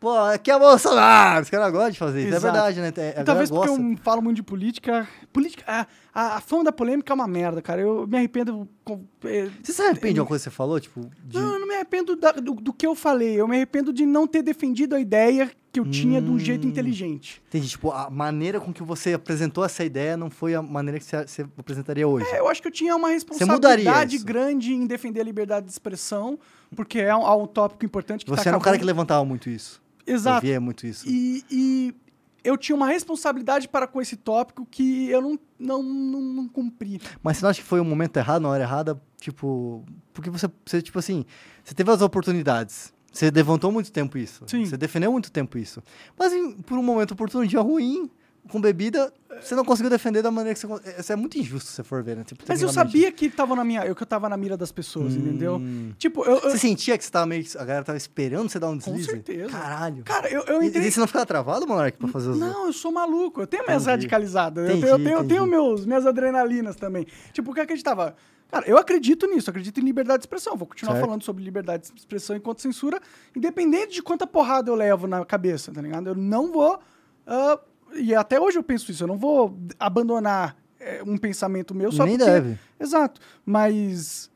[0.00, 1.42] Pô, aqui é Bolsonaro!
[1.42, 2.28] Os caras gostam de fazer isso.
[2.34, 2.46] Exato.
[2.46, 2.92] É verdade, né?
[3.14, 3.82] É, E talvez porque gosta.
[3.82, 5.06] eu falo muito de política.
[5.30, 5.62] Política.
[5.66, 7.82] A, a, a fama da polêmica é uma merda, cara.
[7.82, 8.66] Eu me arrependo.
[8.82, 10.80] com- é, Você se arrepende de uma coisa que você falou?
[10.80, 11.36] Tipo, de...
[11.38, 13.38] Não, eu não me arrependo da- do, do que eu falei.
[13.38, 16.66] Eu me arrependo de não ter defendido a ideia que eu tinha de um jeito
[16.66, 16.70] Hum.
[16.70, 17.40] inteligente.
[17.48, 21.04] Entendi, tipo, a maneira com que você apresentou essa ideia não foi a maneira que
[21.04, 22.26] você, você apresentaria hoje.
[22.32, 26.38] É, eu acho que eu tinha uma responsabilidade grande em defender a liberdade de expressão,
[26.74, 29.24] porque é um, é um tópico importante que você tá era um cara que levantava
[29.24, 29.79] muito isso.
[30.12, 30.44] Exato.
[30.46, 31.08] Eu via muito isso.
[31.08, 31.94] E, e
[32.42, 37.00] eu tinha uma responsabilidade para com esse tópico que eu não, não, não, não cumpri.
[37.22, 39.00] Mas você não acha que foi o momento errado, na hora errada?
[39.20, 41.24] Tipo, porque você, você, tipo assim,
[41.62, 42.92] você teve as oportunidades.
[43.12, 44.44] Você levantou muito tempo isso.
[44.46, 44.64] Sim.
[44.64, 45.82] Você defendeu muito tempo isso.
[46.18, 48.08] Mas em- por um momento oportuno, um dia ruim,
[48.48, 50.94] com bebida, você não conseguiu defender da maneira que você...
[50.98, 52.24] Isso é muito injusto se você for ver, né?
[52.24, 54.72] Tipo, Mas eu sabia que tava na minha, eu que eu tava na mira das
[54.72, 55.56] pessoas, entendeu?
[55.56, 55.92] Hum.
[55.98, 57.44] Tipo, eu, eu- Você sentia que você tava meio...
[57.56, 59.10] A galera tava esperando você dar um com deslize?
[59.10, 59.50] certeza.
[59.50, 60.02] Caralho.
[60.04, 62.38] Cara, eu, eu E- entrei E você não ficava travado, Monark, pra fazer os...
[62.38, 63.40] Não, eu sou maluco.
[63.42, 63.90] Eu tenho minhas Entendi.
[63.96, 64.68] radicalizadas.
[64.68, 65.50] Eu Entendi, tenho, eu tenho, eu tenho entendi.
[65.50, 67.06] meus, minhas adrenalinas também.
[67.32, 68.16] Tipo, o que eu acreditava?
[68.50, 70.56] Cara, eu acredito nisso, acredito em liberdade de expressão.
[70.56, 71.04] Vou continuar Certo.
[71.06, 73.00] falando sobre liberdade de expressão enquanto censura,
[73.36, 76.08] independente de quanta porrada eu levo na cabeça, tá ligado?
[76.08, 76.80] Eu não vou.
[77.26, 77.60] ah,
[77.94, 82.04] e até hoje eu penso isso, eu não vou abandonar eh, um pensamento meu só
[82.04, 82.30] Nem porque.
[82.30, 82.58] deve.
[82.78, 83.20] Exato.
[83.44, 84.30] Mas.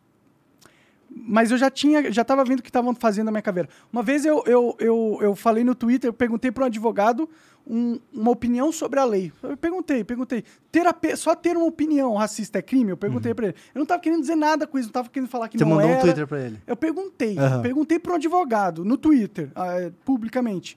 [1.17, 3.69] Mas eu já tinha, já tava vendo o que estavam fazendo na minha caveira.
[3.93, 7.31] Uma vez eu, eu, eu, eu falei no Twitter, eu perguntei para um advogado
[7.65, 9.33] um- uma opinião sobre a lei.
[9.43, 10.43] Eu perguntei, perguntei.
[10.73, 12.91] Ter a só ter uma opinião racista é crime?
[12.91, 13.55] Eu perguntei pra ele.
[13.73, 15.59] Eu não tava querendo dizer nada com isso, não tava querendo falar que Uhum.
[15.61, 15.99] Você não mandou era.
[15.99, 16.59] um Twitter pra ele.
[16.67, 17.63] Eu perguntei, Aham.
[17.63, 20.77] perguntei para um advogado no Twitter, é, publicamente.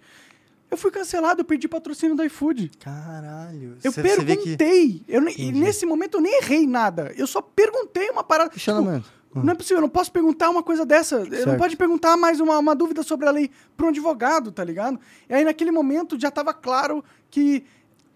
[0.70, 2.72] Eu fui cancelado, eu perdi patrocínio do iFood.
[2.80, 3.78] Caralho.
[3.84, 5.02] Eu Você- você vê que- perguntei.
[5.08, 7.14] Eu, nem- e nesse momento eu nem errei nada.
[7.18, 8.50] Eu só perguntei uma parada.
[8.50, 9.06] Tipo, Questionamento.
[9.34, 11.16] não é possível, eu não posso perguntar uma coisa dessa.
[11.18, 11.58] Eu não Certo.
[11.58, 15.00] pode perguntar mais uma, uma dúvida sobre a lei para um advogado, tá ligado?
[15.30, 17.64] E aí naquele momento já tava claro que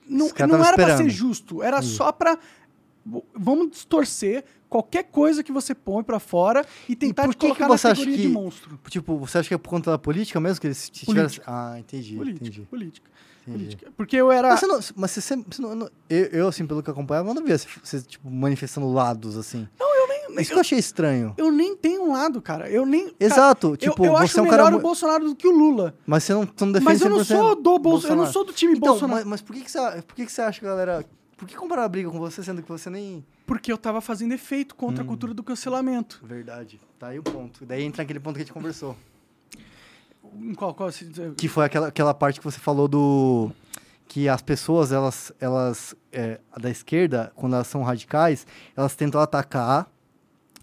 [0.06, 2.38] não, não era para ser justo, era só para
[3.34, 7.54] vamos distorcer qualquer coisa que você põe para fora e tentar por te que que
[7.58, 8.80] colocar você na acha categoria que- de monstro.
[8.90, 11.30] Tipo, você acha que é por conta da política mesmo que eles tiveram...
[11.46, 12.62] Ah, entendi, Política, entendi.
[12.68, 13.12] política,
[13.46, 13.58] entendi.
[13.66, 13.92] política.
[13.98, 15.54] Porque eu era Mas, você não, mas você sempre...
[15.56, 18.92] você não- eu, eu, assim, pelo que eu acompanhava, eu não via você, tipo, manifestando
[18.92, 19.68] lados, assim.
[19.78, 21.34] Não, eu nem Isso que eu achei estranho.
[21.38, 22.70] eu nem tenho um lado, cara.
[22.70, 24.78] Eu nem cara, Exato, eu- tipo, eu, você acho é um melhor cara...
[24.78, 25.94] o Bolsonaro do que o Lula.
[26.08, 28.32] Mas você não, você não defende Mas eu não 100% sou do Bolso- eu não
[28.32, 29.20] sou do time então, Bolsonaro.
[29.20, 31.04] Mas, mas por, que, que, você, por que, que você acha que galera...
[31.36, 33.26] Por que comprar a briga com você, sendo que você nem...
[33.52, 36.22] Porque eu tava fazendo efeito contra a cultura do cancelamento.
[36.24, 36.80] Verdade.
[36.98, 37.66] Tá aí o ponto.
[37.66, 38.96] Daí entra aquele ponto que a gente conversou.
[40.40, 40.90] Em qual, qual
[41.36, 43.52] Que foi aquela, aquela parte que você falou do...
[44.08, 45.34] Que as pessoas, elas...
[45.38, 49.92] elas é, da esquerda, quando elas são radicais, elas tentam atacar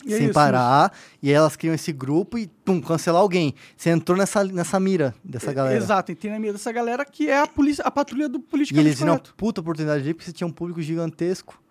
[0.07, 0.91] E é sem isso, parar.
[1.23, 3.55] E aí elas criam esse grupo e, pum, cancelar alguém.
[3.77, 5.77] Você entrou nessa, nessa mira dessa galera.
[5.77, 8.89] Exato, entrei na mira dessa galera que é a polícia, a patrulha do E politicamente
[8.89, 11.63] eles viram puta oportunidade ali porque você tinha um público gigantesco.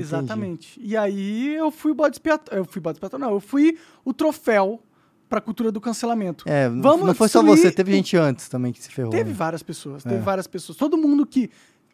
[0.00, 0.14] Entendi.
[0.14, 0.80] Exatamente.
[0.82, 2.60] E aí eu fui o bode expiatório.
[2.60, 3.32] Eu fui bode expiatório, não.
[3.34, 4.80] Eu fui o troféu
[5.28, 6.44] pra cultura do cancelamento.
[6.48, 9.10] É, Vamos não foi só você, teve gente antes também que se ferrou.
[9.10, 9.36] Teve né?
[9.36, 10.10] várias pessoas, É.
[10.10, 10.78] teve várias pessoas.
[10.78, 11.50] Todo mundo que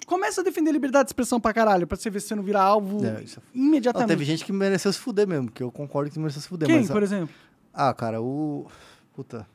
[0.07, 2.61] começa a defender liberdade de expressão pra caralho, pra você ver se você não vira
[2.61, 4.09] alvo É, isso é- Não, imediatamente.
[4.09, 6.67] teve gente que mereceu se fuder mesmo, que eu concordo que mereceu se fuder.
[6.69, 7.35] Quem, mas, por exemplo?
[7.73, 8.67] Ah, cara, o.
[9.15, 9.47] Puta.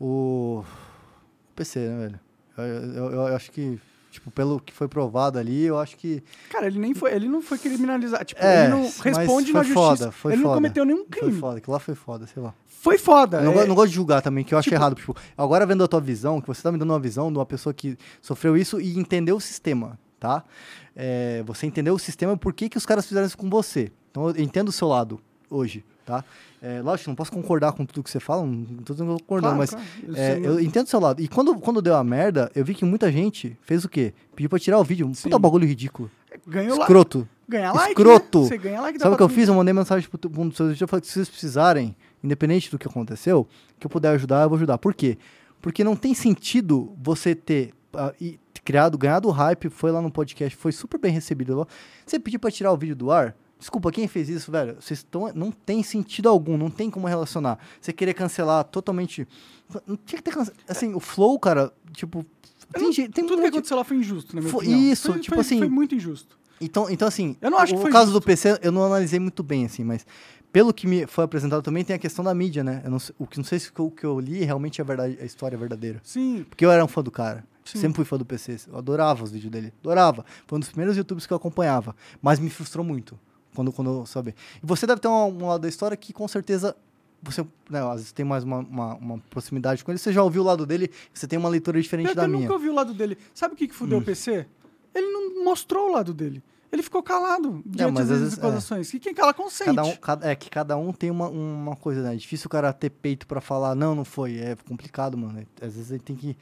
[0.00, 0.64] O.
[1.50, 2.20] O PC, né, velho?
[2.56, 3.78] Eu, eu- eu- eu acho que.
[4.18, 6.22] Tipo, pelo que foi provado ali, eu acho que.
[6.50, 8.24] Cara, ele nem foi, ele não foi criminalizado.
[8.24, 9.74] Tipo, É, ele não responde foi na justiça.
[9.74, 10.54] foda, foi ele não foda.
[10.56, 11.38] cometeu nenhum Foi crime.
[11.40, 12.52] foda, aquilo lá foi foda, sei lá.
[12.66, 13.38] Foi foda.
[13.38, 14.94] Eu não, é- não gosto de julgar também, que eu acho tipo- errado.
[14.96, 17.46] Tipo, agora vendo a tua visão, que você tá me dando uma visão de uma
[17.46, 20.42] pessoa que sofreu isso e entendeu o sistema, tá?
[20.96, 23.92] É, você entendeu o sistema e por que, que os caras fizeram isso com você.
[24.10, 26.24] Então eu entendo o seu lado hoje, tá?
[26.62, 29.70] É, lógico, não posso concordar com tudo que você fala, não tô concordando, Claro, mas
[29.70, 29.86] claro.
[30.02, 31.20] Eu é, sei, eu entendo o seu lado.
[31.20, 34.14] E quando, quando deu a merda, eu vi que muita gente fez o quê?
[34.34, 35.06] Pediu pra tirar o vídeo.
[35.06, 35.24] Um Sim.
[35.24, 36.10] puta bagulho ridículo.
[36.46, 36.78] Ganhou.
[36.78, 37.28] Escroto.
[37.46, 37.90] Ganha like.
[37.90, 38.40] Escroto.
[38.40, 38.48] Né?
[38.48, 39.48] Você ganha like Sabe o que eu fiz?
[39.48, 42.78] Eu mandei mensagem pro um dos seus eu falei que se vocês precisarem, independente do
[42.78, 43.46] que aconteceu,
[43.78, 44.78] que eu puder ajudar, eu vou ajudar.
[44.78, 45.18] Por quê?
[45.60, 47.72] Porque não tem sentido você ter
[48.20, 51.66] e criado, ganhado hype, foi lá no podcast, foi super bem recebido.
[52.04, 53.34] Você pediu pra tirar o vídeo do ar?
[53.58, 54.76] Desculpa, quem fez isso, velho?
[54.80, 55.32] Vocês estão.
[55.34, 57.58] Não tem sentido algum, não tem como relacionar.
[57.80, 59.26] Você querer cancelar totalmente.
[59.86, 60.62] Não tinha que ter cancelado.
[60.68, 62.24] Assim, o Flow, cara, tipo.
[62.72, 64.92] Tem, gente- tem Tudo que aconteceu lá foi injusto, na minha Foi opinião.
[64.92, 66.38] isso, Foi- tipo foi- assim- Foi muito injusto.
[66.60, 68.20] Então, então assim, Eu não acho que o foi caso justo.
[68.20, 70.04] do PC eu não analisei muito bem, assim, mas
[70.52, 72.82] pelo que me foi apresentado também tem a questão da mídia, né?
[72.84, 75.16] Eu não, sei- o que não sei se o que eu li realmente é verdade,
[75.20, 76.00] a história é verdadeira.
[76.04, 76.44] Sim.
[76.48, 77.44] Porque eu era um fã do cara.
[77.64, 77.78] Sim.
[77.80, 78.56] Sempre fui fã do PC.
[78.68, 79.72] Eu adorava os vídeos dele.
[79.80, 80.24] Adorava.
[80.46, 81.94] Foi um dos primeiros YouTubers que eu acompanhava.
[82.20, 83.18] Mas me frustrou muito
[83.54, 84.34] quando, quando eu soube.
[84.62, 86.74] E você deve ter um, um lado da história que com certeza
[87.22, 89.98] você né, às vezes tem mais uma, uma, uma proximidade com ele.
[89.98, 92.42] Você já ouviu o lado dele, você tem uma leitura diferente Eu da minha.
[92.42, 93.18] nunca ouvi o lado dele.
[93.34, 94.02] Sabe o que, que fudeu Hum.
[94.02, 94.46] o PC?
[94.94, 96.42] Ele não mostrou o lado dele.
[96.70, 98.40] Ele ficou calado diante mas às das vezes- é.
[98.40, 98.92] acusações.
[98.92, 99.74] E quem cala consente.
[99.74, 102.12] Cada um, cada- é que cada um tem uma, uma coisa, né?
[102.12, 104.36] É difícil o cara ter peito pra falar, não, não foi.
[104.38, 105.46] É complicado, mano.
[105.62, 106.36] Às vezes ele tem que.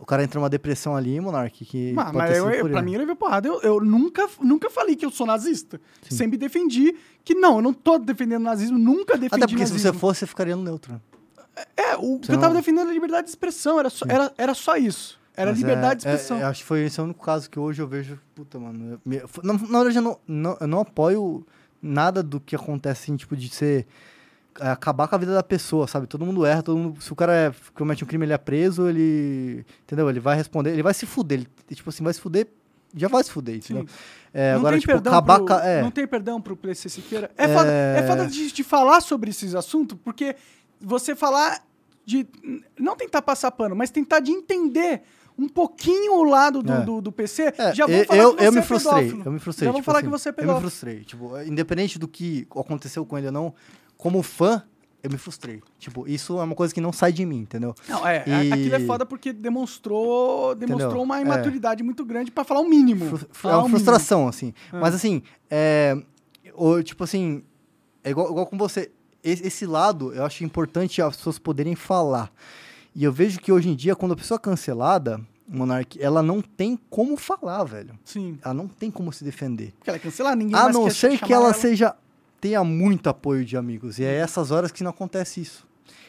[0.00, 1.92] O cara entra numa depressão ali, Monark, que.
[1.92, 3.48] Mas, mas eu, eu- pra mim ele veio porrada.
[3.48, 5.80] Eu, eu nunca, nunca falei que eu sou nazista.
[6.08, 6.16] Sim.
[6.16, 6.94] Sempre defendi
[7.24, 9.92] que não, eu não tô defendendo nazismo, nunca defendi Até porque se nazismo.
[9.92, 10.92] você fosse, você ficaria no neutro.
[10.94, 11.00] né?
[11.76, 14.54] É, o que eu tava não- defendendo era liberdade de expressão, era só, era, era
[14.54, 15.18] só isso.
[15.36, 16.38] Era Mas liberdade é- de expressão.
[16.38, 18.18] É, eu acho que foi esse o único caso que hoje eu vejo.
[18.34, 19.00] Puta, mano.
[19.10, 21.44] eu- na, na verdade, eu não, não, eu não apoio
[21.82, 23.86] nada do que acontece, assim, tipo, de ser.
[24.60, 26.06] É, acabar com a vida da pessoa, sabe?
[26.06, 27.00] Todo mundo erra, todo mundo.
[27.00, 29.64] Se o cara é, comete um crime, ele é preso, ele.
[29.84, 30.08] Entendeu?
[30.10, 31.40] Ele vai responder, ele vai se fuder.
[31.40, 32.46] Ele, tipo assim, vai se fuder.
[32.94, 33.84] Já vai se fuder, entendeu?
[34.32, 37.30] É, não agora, tem tipo, perdão acabar pro, É, Não tem perdão pro PC Siqueira.
[37.36, 37.98] É foda, É.
[37.98, 40.34] é foda de, de falar sobre esses assuntos, porque
[40.80, 41.62] você falar
[42.04, 42.26] de.
[42.78, 45.02] Não tentar passar pano, mas tentar de entender
[45.38, 46.80] um pouquinho o lado do, É.
[46.80, 47.52] do, do PC.
[47.58, 49.22] É, já vão falar eu, que você eu me é frustrei, pedófilo.
[49.26, 49.66] eu me frustrei.
[49.66, 50.60] Já vão tipo falar assim, que você é Eu me pedófilo.
[50.62, 51.00] frustrei.
[51.04, 53.54] Tipo, independente do que aconteceu com ele ou não,
[53.98, 54.62] como fã,
[55.02, 55.60] eu me frustrei.
[55.78, 57.74] Tipo, isso é uma coisa que não sai de mim, entendeu?
[57.88, 61.02] Não, é, E- aquilo é foda porque demonstrou, demonstrou Entendeu?
[61.04, 61.22] uma É.
[61.22, 63.06] imaturidade muito grande pra falar o mínimo.
[63.06, 63.78] Fru- fru- Falar é uma mínimo.
[63.78, 64.54] frustração, assim.
[64.72, 64.78] Ah.
[64.80, 65.96] Mas assim, é,
[66.54, 67.42] o, tipo assim,
[68.02, 68.90] é igual, igual com você.
[69.22, 72.32] Esse, esse lado, eu acho importante as pessoas poderem falar.
[72.94, 76.40] E eu vejo que hoje em dia, quando a pessoa é cancelada, Monark, ela não
[76.42, 77.98] tem como falar, velho.
[78.04, 78.38] Sim.
[78.44, 79.72] Ela não tem como se defender.
[79.78, 81.94] Porque ela é cancelada, ninguém A não ser que ela seja
[82.40, 83.98] tenha muito apoio de amigos.
[83.98, 85.66] E é essas horas que não acontece isso.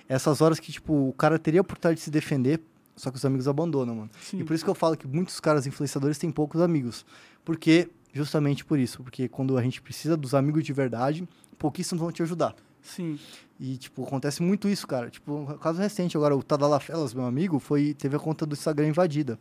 [0.07, 2.59] Essas horas que, tipo, o cara teria a oportunidade de se defender,
[2.95, 4.09] só que os amigos abandonam, mano.
[4.21, 4.39] Sim.
[4.39, 7.05] E por isso que eu falo que muitos caras influenciadores têm poucos amigos.
[7.45, 9.03] Porque, justamente por isso.
[9.03, 11.27] Porque quando a gente precisa dos amigos de verdade,
[11.57, 12.55] pouquíssimos vão te ajudar.
[12.81, 13.19] Sim.
[13.59, 15.09] E, tipo, acontece muito isso, cara.
[15.09, 18.53] Tipo, um caso recente agora, o Tadala Felas, meu amigo, foi, teve a conta do
[18.53, 19.37] Instagram invadida.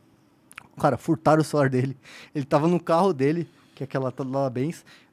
[0.78, 1.96] Cara, furtaram o celular dele.
[2.34, 4.50] Ele tava no carro dele, que é aquela Tadala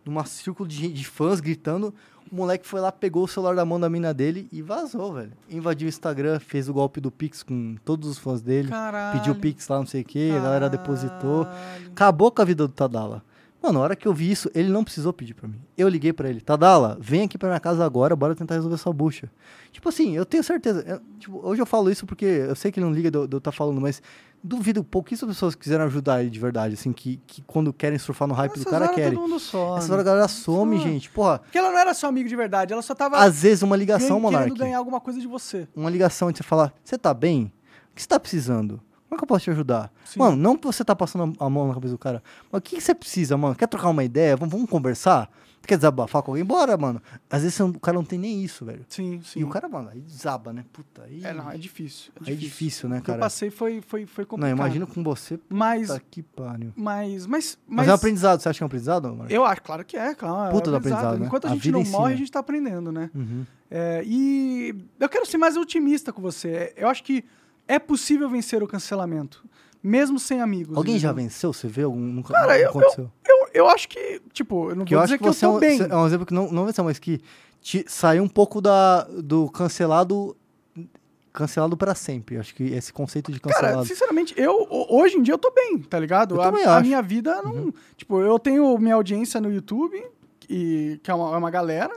[0.06, 1.93] Numa círculo de, de fãs gritando.
[2.32, 5.32] O moleque foi lá, pegou o celular da mão da mina dele e vazou, velho.
[5.50, 8.69] Invadiu o Instagram, fez o golpe do Pix com todos os fãs dele.
[8.69, 9.19] Caralho.
[9.19, 11.48] Pediu Pix lá, não sei o que, a galera depositou.
[11.92, 13.24] Acabou com a vida do Tadala.
[13.66, 15.60] Mano, na hora que eu vi isso, ele não precisou pedir pra mim.
[15.76, 16.40] Eu liguei pra ele.
[16.40, 19.27] Tadala, vem aqui pra minha casa agora, bora tentar resolver essa bucha.
[19.72, 20.84] Tipo assim, eu tenho certeza.
[20.88, 23.38] eu- tipo, hoje eu falo isso porque eu sei que ele não liga de eu
[23.40, 24.03] estar falando, mas
[24.44, 28.35] duvido pouquíssimas pessoas quiseram ajudar ele de verdade, assim, que, que quando querem surfar no
[28.35, 29.18] hype do Essas cara, horas querem.
[29.18, 29.77] todo mundo some.
[29.80, 30.92] Essa hora a galera some, Some.
[30.92, 31.10] gente.
[31.10, 33.76] Porra, Porque ela não era seu amigo de verdade, ela só tava às vezes uma
[33.76, 34.60] ligação, ganha- querendo Monark.
[34.60, 35.68] ganhar alguma coisa de você.
[35.76, 37.52] Uma ligação de você falar, você tá bem?
[37.92, 38.80] O que você tá precisando?
[39.16, 39.92] Como é que eu posso te ajudar?
[40.03, 40.19] Sim.
[40.19, 42.22] Mano, não que você tá passando a mão na cabeça do cara,
[42.52, 43.56] mas o que que você precisa, mano?
[43.56, 44.35] Quer trocar uma ideia?
[44.35, 45.30] Vamos, vamos conversar?
[45.68, 46.45] Quer desabafar com alguém?
[46.45, 47.02] Bora, mano.
[47.27, 48.85] Às vezes não- o cara não tem nem isso, velho.
[48.88, 49.40] Sim, sim.
[49.40, 50.64] E o cara, mano, aí desaba, né?
[50.72, 51.24] Puta, aí.
[51.26, 52.11] É, não, é difícil.
[52.18, 53.26] É Aí difícil, é difícil, né, O que eu cara?
[53.26, 54.56] passei foi, foi, foi não, complicado.
[54.58, 55.40] imagino com você.
[55.50, 56.72] Mas, Puta que pariu.
[56.76, 59.26] mas, mas, Mas, é um aprendizado, você acha que é um aprendizado, mano?
[59.27, 60.52] Eu acho, claro que é, claro.
[60.52, 61.26] Puta é do aprendizado, né?
[61.26, 61.98] Enquanto a, A gente não ensina.
[61.98, 63.10] morre, a gente tá aprendendo, né?
[63.16, 63.44] Uhum.
[63.72, 66.74] É, e eu quero ser mais otimista com você.
[66.77, 67.26] Eu acho que
[67.68, 69.44] é possível vencer o cancelamento,
[69.82, 70.76] mesmo sem amigos.
[70.77, 71.24] Alguém já entendeu?
[71.26, 71.53] venceu?
[71.53, 72.00] Você vê algum?
[72.00, 73.11] Nunca Cara, nunca eu- aconteceu?
[73.27, 75.45] Eu, eu acho que, tipo, eu não Que vou eu dizer que que, eu você
[75.45, 75.77] é um, bem.
[75.77, 77.22] você é um exemplo que não, não venceu, mas que
[77.61, 80.35] te, saiu um pouco da, do cancelado
[81.34, 82.38] cancelado pra sempre.
[82.38, 83.85] Acho que esse conceito de Cara, cancelado.
[83.88, 86.35] sinceramente, eu ho- hoje em dia eu tô bem, tá ligado?
[86.35, 87.74] Eu a, a minha vida não.
[87.98, 90.02] Tipo, eu tenho minha audiência no YouTube,
[90.50, 91.94] e, que é uma, é uma galera.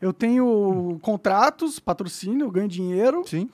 [0.00, 3.22] Eu tenho contratos, patrocínio, eu ganho dinheiro.
[3.26, 3.50] Sim.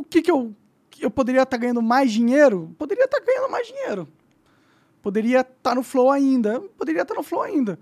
[0.00, 0.54] O que que eu.
[0.98, 2.74] Eu poderia estar ganhando mais dinheiro?
[2.78, 4.08] Poderia estar ganhando mais dinheiro.
[5.02, 6.60] Poderia estar no flow ainda.
[6.76, 7.78] Poderia estar no flow ainda.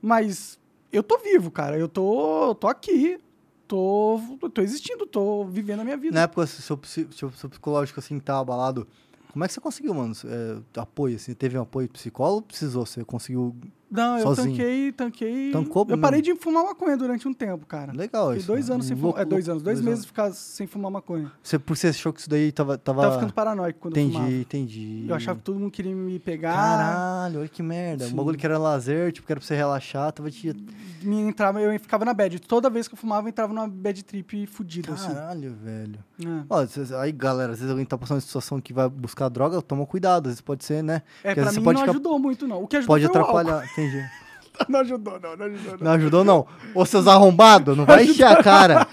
[0.00, 0.58] Mas
[0.92, 1.78] eu tô vivo, cara.
[1.78, 3.18] Eu tô, tô aqui.
[3.66, 4.20] Tô,
[4.52, 6.14] tô existindo, tô vivendo a minha vida.
[6.14, 8.86] Na época, seu, seu, seu psicológico, assim, que tava abalado,
[9.32, 10.14] como é que você conseguiu, mano?
[10.26, 11.32] É, apoio, assim?
[11.32, 12.84] Teve um apoio psicólogo ou precisou?
[12.84, 13.56] Você conseguiu...
[13.92, 14.56] Não, eu Sozinho.
[14.56, 15.50] tanquei, tanquei.
[15.52, 15.86] Tancou?
[15.88, 17.92] Eu parei de fumar maconha durante um tempo, cara.
[17.92, 18.46] Legal Fiquei isso.
[18.46, 18.74] dois né?
[18.74, 19.20] anos sem fumar.
[19.20, 19.62] É, dois anos.
[19.62, 21.30] Dois, dois meses ficar sem fumar maconha.
[21.42, 22.78] Você, você achou que isso daí tava...
[22.78, 24.32] Tava, Tava ficando paranoico quando eu Entendi, fumava.
[24.34, 25.04] entendi.
[25.08, 26.54] Eu achava que todo mundo queria me pegar.
[26.54, 28.06] Caralho, olha que merda.
[28.06, 28.12] Sim.
[28.12, 30.54] Um bagulho que era lazer, tipo, que era pra você relaxar, tava te...
[31.02, 32.38] Me entrava, eu ficava na bad.
[32.40, 35.12] Toda vez que eu fumava, eu entrava numa bad trip fudida, assim.
[35.12, 35.98] Caralho, velho.
[36.24, 36.44] É.
[36.48, 36.64] Ó,
[37.00, 40.26] aí, galera, às vezes alguém tá passando uma situação que vai buscar droga, toma cuidado.
[40.28, 41.02] Às vezes pode ser, né?
[41.24, 42.62] É, Porque pra mim não ficar- ajudou muito, não.
[42.62, 43.64] O que ajudou Pode atrapalhar.
[44.68, 45.78] Não ajudou, não, não ajudou, não.
[45.84, 46.46] Não ajudou, não.
[46.74, 48.86] Ô, seus arrombados, não vai encher a cara.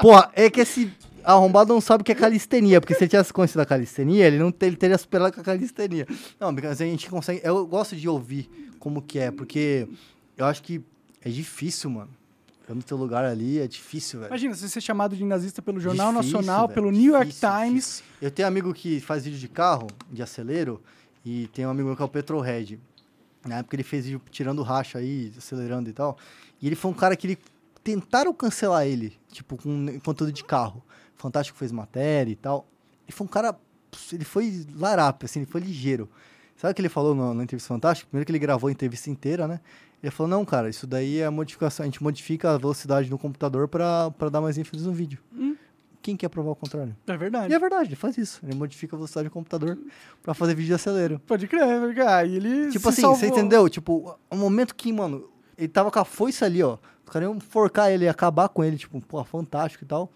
[0.00, 0.90] Porra, é que esse
[1.24, 4.38] arrombado não sabe o que é calistenia, porque se ele tivesse conhecido a calistenia, ele
[4.38, 6.06] não te- ele teria superado com a calistenia.
[6.40, 7.40] Não, mas a gente consegue.
[7.44, 8.48] Eu gosto de ouvir
[8.78, 9.88] como que é, porque
[10.36, 10.80] eu acho que
[11.24, 12.10] é difícil, mano.
[12.68, 14.30] Eu no teu lugar ali é difícil, velho.
[14.30, 17.48] Imagina, você ser chamado de nazista pelo Jornal Difícil, Nacional, velho, pelo New York difícil,
[17.50, 18.02] Times.
[18.22, 20.80] Eu tenho amigo que faz vídeo de carro, de acelero,
[21.24, 22.78] e tem um amigo meu que é o Petrohead.
[23.44, 26.16] Na época ele fez vídeo tirando racha aí, acelerando e tal.
[26.60, 27.38] E ele foi um cara que ele
[27.82, 30.82] tentaram cancelar ele, tipo, com conteúdo de carro.
[31.16, 32.66] Fantástico fez matéria e tal.
[33.06, 33.56] Ele foi um cara.
[34.12, 36.08] Ele foi larápio, assim, ele foi ligeiro.
[36.56, 38.08] Sabe o que ele falou na entrevista Fantástico?
[38.08, 39.60] Primeiro que ele gravou a entrevista inteira, né?
[40.02, 41.84] Ele falou, não, cara, isso daí é modificação.
[41.84, 45.20] A gente modifica a velocidade no computador pra dar mais ênfase no vídeo.
[46.02, 46.96] Quem quer provar o contrário?
[47.06, 47.52] É verdade.
[47.52, 48.40] E é verdade, ele faz isso.
[48.42, 49.78] Ele modifica a velocidade do computador
[50.22, 51.20] pra fazer vídeo de acelero.
[51.26, 52.70] Pode crer, porque aí ele.
[52.70, 53.20] Tipo assim, salvou.
[53.20, 53.68] você entendeu?
[53.68, 56.76] Tipo, o momento que, mano, ele tava com a foice ali, ó.
[57.04, 60.10] Os caras iam forcar ele, acabar com ele, tipo, pô, fantástico e tal.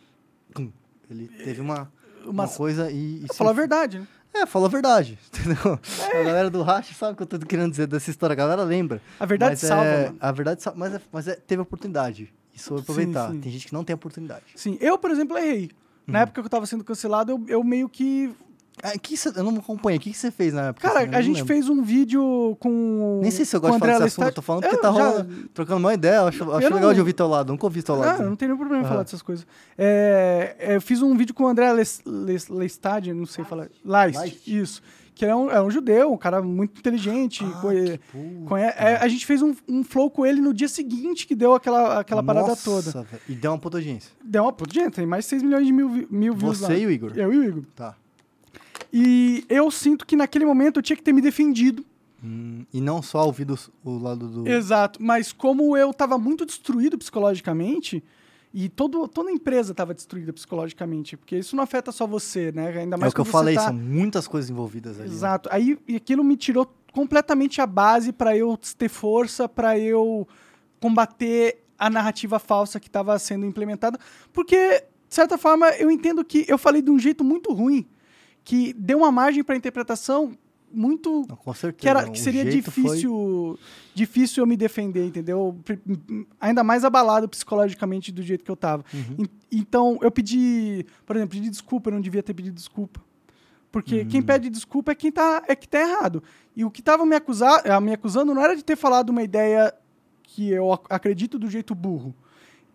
[1.08, 1.90] Ele teve uma,
[2.24, 3.24] uma Uma- coisa e.
[3.24, 4.06] e se- Falar a verdade, né?
[4.34, 5.78] É, falou a verdade, entendeu?
[6.02, 8.32] A galera do Racha sabe o que eu tô querendo dizer dessa história.
[8.34, 9.00] A galera lembra.
[9.18, 10.18] A verdade salva, é, mano.
[10.20, 12.34] A verdade salva, mas, é- mas é- teve oportunidade.
[12.56, 13.30] Isso eu vou aproveitar.
[13.30, 13.40] sim.
[13.40, 14.44] Tem gente que não tem oportunidade.
[14.56, 15.64] Sim, eu, por exemplo, errei.
[16.08, 16.12] Uhum.
[16.14, 18.32] Na época que eu tava sendo cancelado, eu, eu meio que.
[18.82, 19.96] Ah, que cê- eu não acompanho.
[19.96, 20.86] O que que você fez na época?
[20.86, 21.14] Cara, assim?
[21.14, 21.46] A gente lembro.
[21.54, 23.20] fez um vídeo com.
[23.22, 24.92] Nem sei se eu gosto de falar desse assunto, eu tô falando porque Eu tá
[24.92, 27.50] já- rolando, trocando uma ideia, eu acho, eu acho não- legal de ouvir teu lado,
[27.52, 28.20] nunca ouvi teu lado.
[28.22, 28.92] Ah, não tem nenhum problema em Aham.
[28.92, 29.46] falar dessas coisas.
[29.78, 33.68] É, é, eu fiz um vídeo com o André Les- Les- Leistad, não sei falar.
[33.84, 34.46] Leist.
[34.46, 34.82] isso.
[35.16, 37.42] Que é um, é um judeu, um cara muito inteligente.
[37.42, 37.98] Ah, conhe-
[38.46, 41.54] conhe- é, a gente fez um, um flow com ele no dia seguinte que deu
[41.54, 43.02] aquela, aquela parada Nossa, toda.
[43.02, 44.12] velho, E deu uma puta audiência.
[44.22, 44.54] Deu uma.
[44.70, 46.68] Gente, tem mais de 6 milhões de mil, mil views lá.
[46.68, 47.12] Você e o Igor?
[47.16, 47.62] Eu e o Igor.
[47.74, 47.96] Tá.
[48.92, 51.82] E eu sinto que naquele momento eu tinha que ter me defendido.
[52.22, 54.48] Hum, e não só ouvir do- o lado do...
[54.48, 55.02] Exato.
[55.02, 58.02] Mas como eu tava muito destruído psicologicamente,
[58.58, 62.68] e todo, toda a empresa tava destruída psicologicamente, porque isso não afeta só você, né?
[62.68, 65.10] Ainda É mais o que eu falei, tá- são muitas coisas envolvidas ali.
[65.10, 65.14] né?
[65.14, 65.46] Exato.
[65.52, 70.26] Aí e aquilo me tirou completamente a base para eu ter força, para eu
[70.80, 73.98] combater a narrativa falsa que estava sendo implementada,
[74.32, 77.86] porque de certa forma eu entendo que eu falei de um jeito muito ruim,
[78.42, 80.36] que deu uma margem para interpretação
[80.72, 81.76] muito Não, com certeza.
[81.80, 83.58] que, era, que seria jeito foi- difícil
[83.94, 85.58] difícil eu me defender, entendeu?
[86.40, 88.84] Ainda mais abalado psicologicamente do jeito que eu tava.
[88.92, 89.24] Uhum.
[89.24, 89.28] En-
[89.58, 93.00] Então, eu pedi, por exemplo, pedi desculpa, eu não devia ter pedido desculpa.
[93.72, 94.08] Porque Hum.
[94.08, 96.22] quem pede desculpa é quem tá, é que tá errado.
[96.54, 99.22] E o que tava me, acusar, eh, me acusando não era de ter falado uma
[99.22, 99.72] ideia
[100.22, 102.14] que eu ac- acredito do jeito burro.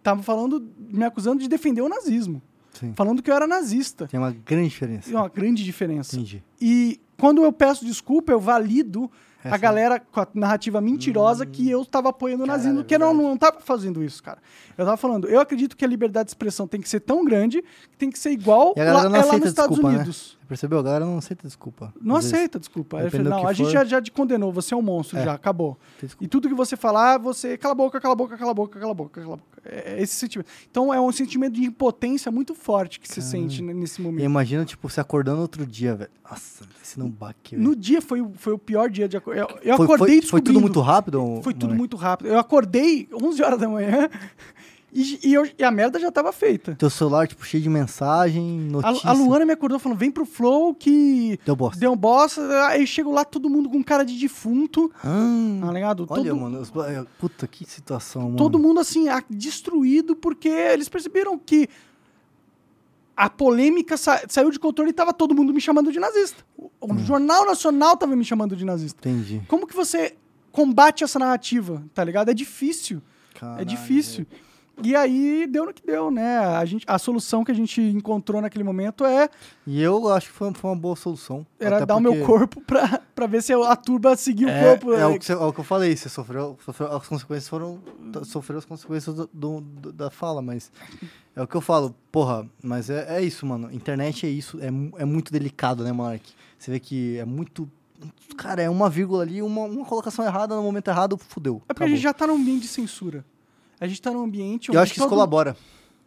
[0.04, 2.42] Tava falando, me acusando de defender o nazismo.
[2.74, 2.94] Sim.
[2.96, 4.08] Falando que eu era nazista.
[4.08, 5.12] Tem uma grande diferença.
[5.12, 6.16] É uma grande diferença.
[6.16, 6.44] Entendi.
[6.60, 9.10] E quando eu peço desculpa, eu valido
[9.44, 12.96] Essa- a galera com a narrativa mentirosa que eu estava apoiando o nazismo, é que
[12.96, 14.40] eu não, não tava fazendo isso, cara.
[14.78, 17.62] Eu tava falando, eu acredito que a liberdade de expressão tem que ser tão grande
[17.92, 18.84] que tem que ser igual lá,
[19.18, 19.96] é lá nos Estados desculpa, né?
[19.98, 20.38] Unidos.
[20.41, 20.80] Você percebeu?
[20.80, 21.94] A galera não aceita desculpa.
[22.02, 22.34] Não Às vezes.
[22.38, 22.98] aceita, desculpa.
[23.00, 23.72] Aí eu falei, não, a gente for.
[23.72, 25.24] já, já te condenou, você é um monstro, É.
[25.24, 25.78] já, acabou.
[26.02, 26.24] Desculpa.
[26.26, 28.78] E tudo que você falar, você cala a boca, cala a boca, cala a boca,
[28.80, 29.62] cala a boca, cala a boca.
[29.64, 30.50] É esse sentimento.
[30.70, 34.26] Então é um sentimento de impotência muito forte que se sente n- nesse E momento.
[34.26, 36.10] imagina, tipo, você acordando outro dia, velho.
[36.30, 37.68] Nossa, esse não baque, velho.
[37.70, 39.42] No dia foi, o- foi o pior dia de acordar.
[39.42, 41.40] Eu, eu Foi- acordei foi, foi tudo muito rápido?
[41.44, 41.78] Foi tudo moleque?
[41.80, 42.28] muito rápido.
[42.28, 44.10] Eu acordei 11 horas da manhã
[44.94, 46.76] e, e eu- e a merda já tava feita.
[46.76, 49.10] Teu celular, tipo, cheio de mensagem, A, notícia.
[49.10, 51.80] a Luana me acordou falando: vem pro Flow que Deu bosta.
[51.80, 52.42] deu um bosta.
[52.68, 54.92] Aí chego lá, todo mundo com cara de defunto.
[55.04, 56.06] Ah, Tá ligado?
[56.10, 56.60] olha, todo, mano.
[56.60, 58.36] os- é, Puta, que situação, mano.
[58.38, 61.70] todo mundo assim, a- destruído, porque eles perceberam que
[63.16, 66.44] a polêmica sa- saiu de controle e tava todo mundo me chamando de nazista.
[66.58, 69.08] O, o Jornal Nacional tava me chamando de nazista.
[69.08, 69.42] Entendi.
[69.48, 70.16] Como que você
[70.52, 72.30] combate essa narrativa, tá ligado?
[72.30, 73.02] É difícil.
[73.36, 74.26] é Caralho, difícil.
[74.84, 76.38] E aí deu no que deu, né?
[76.40, 79.30] A, gente, a solução que a gente encontrou naquele momento é
[79.68, 81.46] E eu acho que foi, foi uma boa solução.
[81.60, 84.94] era dar o meu corpo pra, pra ver se a turba seguia o É, corpo.
[84.94, 87.80] é, é, o que, é o que eu falei, você sofreu, sofreu as consequências foram.
[88.24, 90.72] Sofreu as consequências do, do- do- da fala, mas.
[91.36, 93.72] É o que eu falo, porra, mas é, é isso, mano.
[93.72, 94.68] Internet é isso, é,
[95.02, 96.22] é muito delicado, né, Mark?
[96.58, 97.70] Você vê que é muito.
[98.36, 101.62] Cara, é uma vírgula ali, uma, uma colocação errada no momento errado, fudeu.
[101.70, 103.24] É porque a gente já tá num ambiente de censura.
[103.82, 105.58] A gente tá num ambiente onde Eu acho que isso todo- colabora.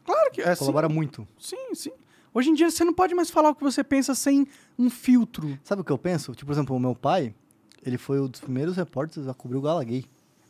[0.04, 0.54] Claro que é.
[0.54, 1.26] Sim, Colabora muito.
[1.38, 1.90] sim, sim.
[2.32, 4.46] Hoje em dia você não pode mais falar o que você pensa sem
[4.78, 5.58] um filtro.
[5.64, 6.32] Sabe o que eu penso?
[6.32, 7.34] Tipo, por exemplo, o meu pai,
[7.84, 10.04] ele foi um dos primeiros repórteres a cobrir o Gala Gay.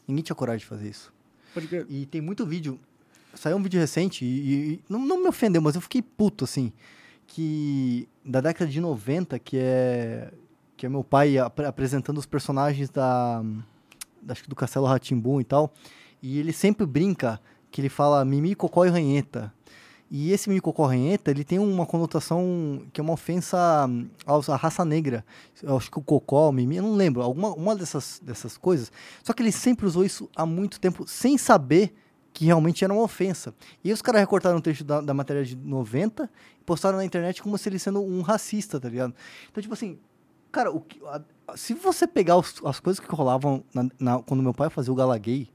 [0.06, 1.12] Ninguém tinha coragem de fazer isso.
[1.54, 1.86] Pode crer.
[1.88, 2.78] E tem muito vídeo.
[3.34, 6.72] Saiu um vídeo recente e, e não, não me ofendeu, mas eu fiquei puto, assim.
[7.26, 8.08] Que.
[8.24, 10.32] Da década de 90, que é.
[10.76, 13.42] Que é meu pai apre- apresentando os personagens da.
[14.22, 15.72] da- Acho que do Castelo Ratimbum e tal.
[16.26, 17.38] E ele sempre brinca
[17.70, 19.52] que ele fala Mimi, Cocó e Ranheta.
[20.10, 23.58] E esse Mimi, Cocó e Ranheta, ele tem uma conotação que é uma ofensa
[24.26, 25.22] à raça negra.
[25.62, 27.20] Eu acho que o Cocó, o Mimi, eu não lembro.
[27.20, 28.90] Alguma uma dessas, dessas coisas.
[29.22, 31.94] Só que ele sempre usou isso há muito tempo, sem saber
[32.32, 33.52] que realmente era uma ofensa.
[33.84, 37.42] E os caras recortaram um trecho da, da matéria de 90 e postaram na internet
[37.42, 39.14] como se ele sendo um racista, tá ligado?
[39.50, 39.98] Então, tipo assim,
[40.50, 41.22] cara, o que- a-
[41.56, 44.96] se você pegar os- as coisas que rolavam na- na- quando meu pai fazia o
[44.96, 45.48] Gala Gay,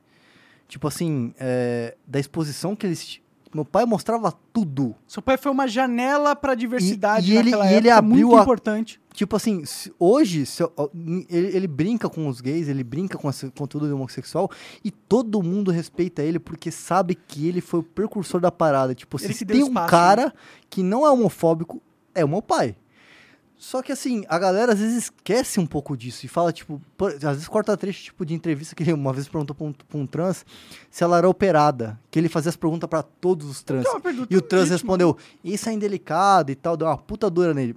[0.69, 3.19] tipo assim, é, da exposição que eles...
[3.51, 4.95] Meu pai mostrava tudo.
[5.07, 8.27] Seu pai foi uma janela pra diversidade E- e ele- naquela e ele época, abriu
[8.27, 9.01] muito a- importante.
[9.11, 9.63] Tipo assim,
[9.97, 10.43] hoje,
[11.27, 14.51] ele, ele brinca com os gays, ele brinca com esse conteúdo homossexual
[14.85, 18.93] e todo mundo respeita ele porque sabe que ele foi o precursor da parada.
[18.93, 19.89] Tipo, Ele se tem um espaço, né?
[19.89, 20.33] cara
[20.69, 21.81] que não é homofóbico,
[22.13, 22.75] é o meu pai.
[23.61, 27.11] Só que assim, a galera às vezes esquece um pouco disso e fala, tipo, por-
[27.13, 29.97] às vezes corta trecho tipo de entrevista que ele uma vez perguntou pra um, pra
[29.99, 30.45] um trans
[30.89, 33.83] se ela era operada, que ele fazia as perguntas pra todos os trans.
[33.83, 37.53] Que é E o trans respondeu, isso é indelicado e tal, deu uma puta dura
[37.53, 37.75] nele.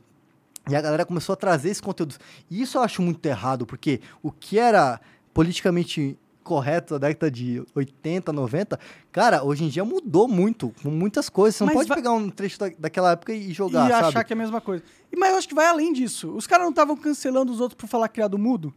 [0.70, 2.14] E a galera começou a trazer esse conteúdo.
[2.48, 5.00] E isso eu acho muito errado, porque o que era
[5.34, 8.78] politicamente correto na década de 80, 90,
[9.10, 11.56] cara, hoje em dia mudou muito, com muitas coisas.
[11.56, 14.06] Você não Mas pode vai- pegar um trecho da, daquela época e jogar, e sabe?
[14.08, 14.82] achar que é a mesma coisa.
[15.10, 16.30] E, mas eu acho que vai além disso.
[16.34, 18.72] Os caras não estavam cancelando os outros por falar criado mudo?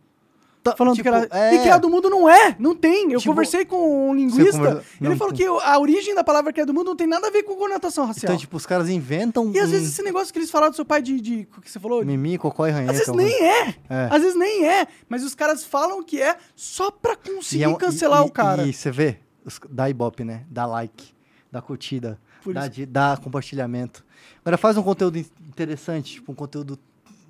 [0.65, 1.27] Tá, Falando tipo, que era.
[1.31, 3.11] é, E criado mudo não é, não tem.
[3.11, 5.45] Eu Tipo, conversei com um linguista, conversa- ele não falou tem.
[5.45, 8.23] que a origem da palavra criado mudo não tem nada a ver com conotação racial.
[8.31, 10.75] Então, tipo, os caras inventam e às um vezes esse negócio que eles falaram do
[10.75, 11.21] seu pai de.
[11.21, 12.03] de que você falou?
[12.03, 12.93] mimi, cocó e ranheta.
[12.93, 13.75] Às vezes nem é.
[13.87, 14.07] É.
[14.09, 14.87] Às vezes nem é.
[15.07, 18.63] Mas os caras falam que é só pra conseguir é um- cancelar e- o cara.
[18.63, 20.45] E você vê, os- dá ibope, né?
[20.49, 21.13] Dá like,
[21.51, 24.03] dá curtida, dá, di- dá compartilhamento.
[24.43, 26.79] Agora faz um conteúdo in- interessante, tipo um conteúdo...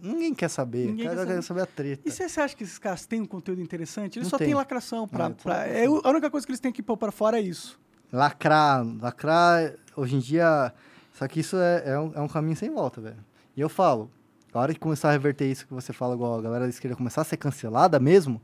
[0.06, 2.02] Ninguém quer saber, Ninguém cara quer quer saber a treta.
[2.08, 4.18] E você acha que esses caras têm um conteúdo interessante?
[4.20, 5.08] Eles Não só têm lacração.
[5.08, 7.42] Pra, Não, pra- é a única coisa que eles têm que pôr pra fora é
[7.42, 7.80] isso.
[8.12, 10.74] Lacrar, lacrar, hoje em dia...
[11.14, 13.24] Só que isso é, é, um, é um caminho sem volta, velho.
[13.56, 14.12] E eu falo,
[14.54, 16.94] a hora que começar a reverter isso que você fala, igual a galera da esquerda
[16.98, 18.42] começar a ser cancelada mesmo,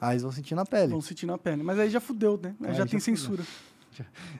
[0.00, 0.92] aí eles vão sentir na pele.
[0.92, 1.62] Vão sentir na pele.
[1.62, 2.54] Mas aí já fudeu, né?
[2.62, 3.16] Aí Aí já, já tem fudeu.
[3.16, 3.42] censura.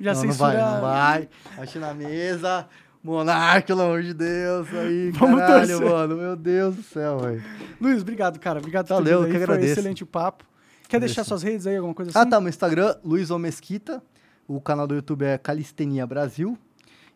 [0.01, 0.53] Já não, não censura.
[0.53, 1.29] vai, não vai.
[1.55, 2.67] Bate na mesa.
[3.13, 4.69] Monarca, pelo amor de Deus.
[4.75, 5.91] Aí, Vamos caralho, torcer.
[5.91, 6.17] mano.
[6.17, 7.43] Meu Deus do céu, velho.
[7.81, 8.59] Luiz, obrigado, cara.
[8.59, 9.25] Obrigado por ter Valeu, aí.
[9.25, 9.73] eu que Foi um agradeço.
[9.73, 10.45] excelente o papo.
[10.89, 12.19] Quer deixar suas redes aí, alguma coisa assim?
[12.19, 12.41] Ah, tá.
[12.41, 14.03] Meu Instagram, Luiz O Mesquita.
[14.47, 16.57] O canal do YouTube é Calistenia Brasil.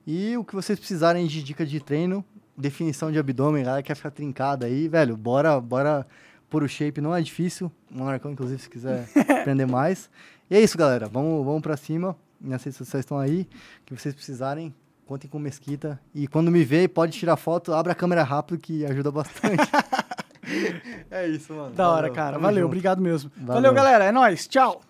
[0.07, 2.25] E o que vocês precisarem de dica de treino,
[2.57, 6.07] definição de abdômen, galera quer ficar trincada aí, velho, bora, bora
[6.49, 7.70] pôr o shape, não é difícil.
[7.91, 9.09] Monarcão, inclusive, se quiser
[9.41, 10.10] aprender mais.
[10.51, 11.07] E é isso, galera.
[11.07, 12.17] Vamos, vamos pra cima.
[12.41, 13.43] Minhas redes sociais estão aí.
[13.83, 14.75] O que vocês precisarem,
[15.10, 15.98] contem com Mesquita.
[16.14, 19.56] E quando me vê, pode tirar foto, abre a câmera rápido que ajuda bastante.
[21.10, 21.74] é isso, mano.
[21.74, 22.32] Da hora, Valeu, cara.
[22.34, 22.66] tamo Valeu, junto.
[22.70, 23.28] obrigado mesmo.
[23.36, 23.55] Valeu.
[23.55, 24.05] Valeu, galera.
[24.05, 24.47] É nóis.
[24.47, 24.80] Tchau.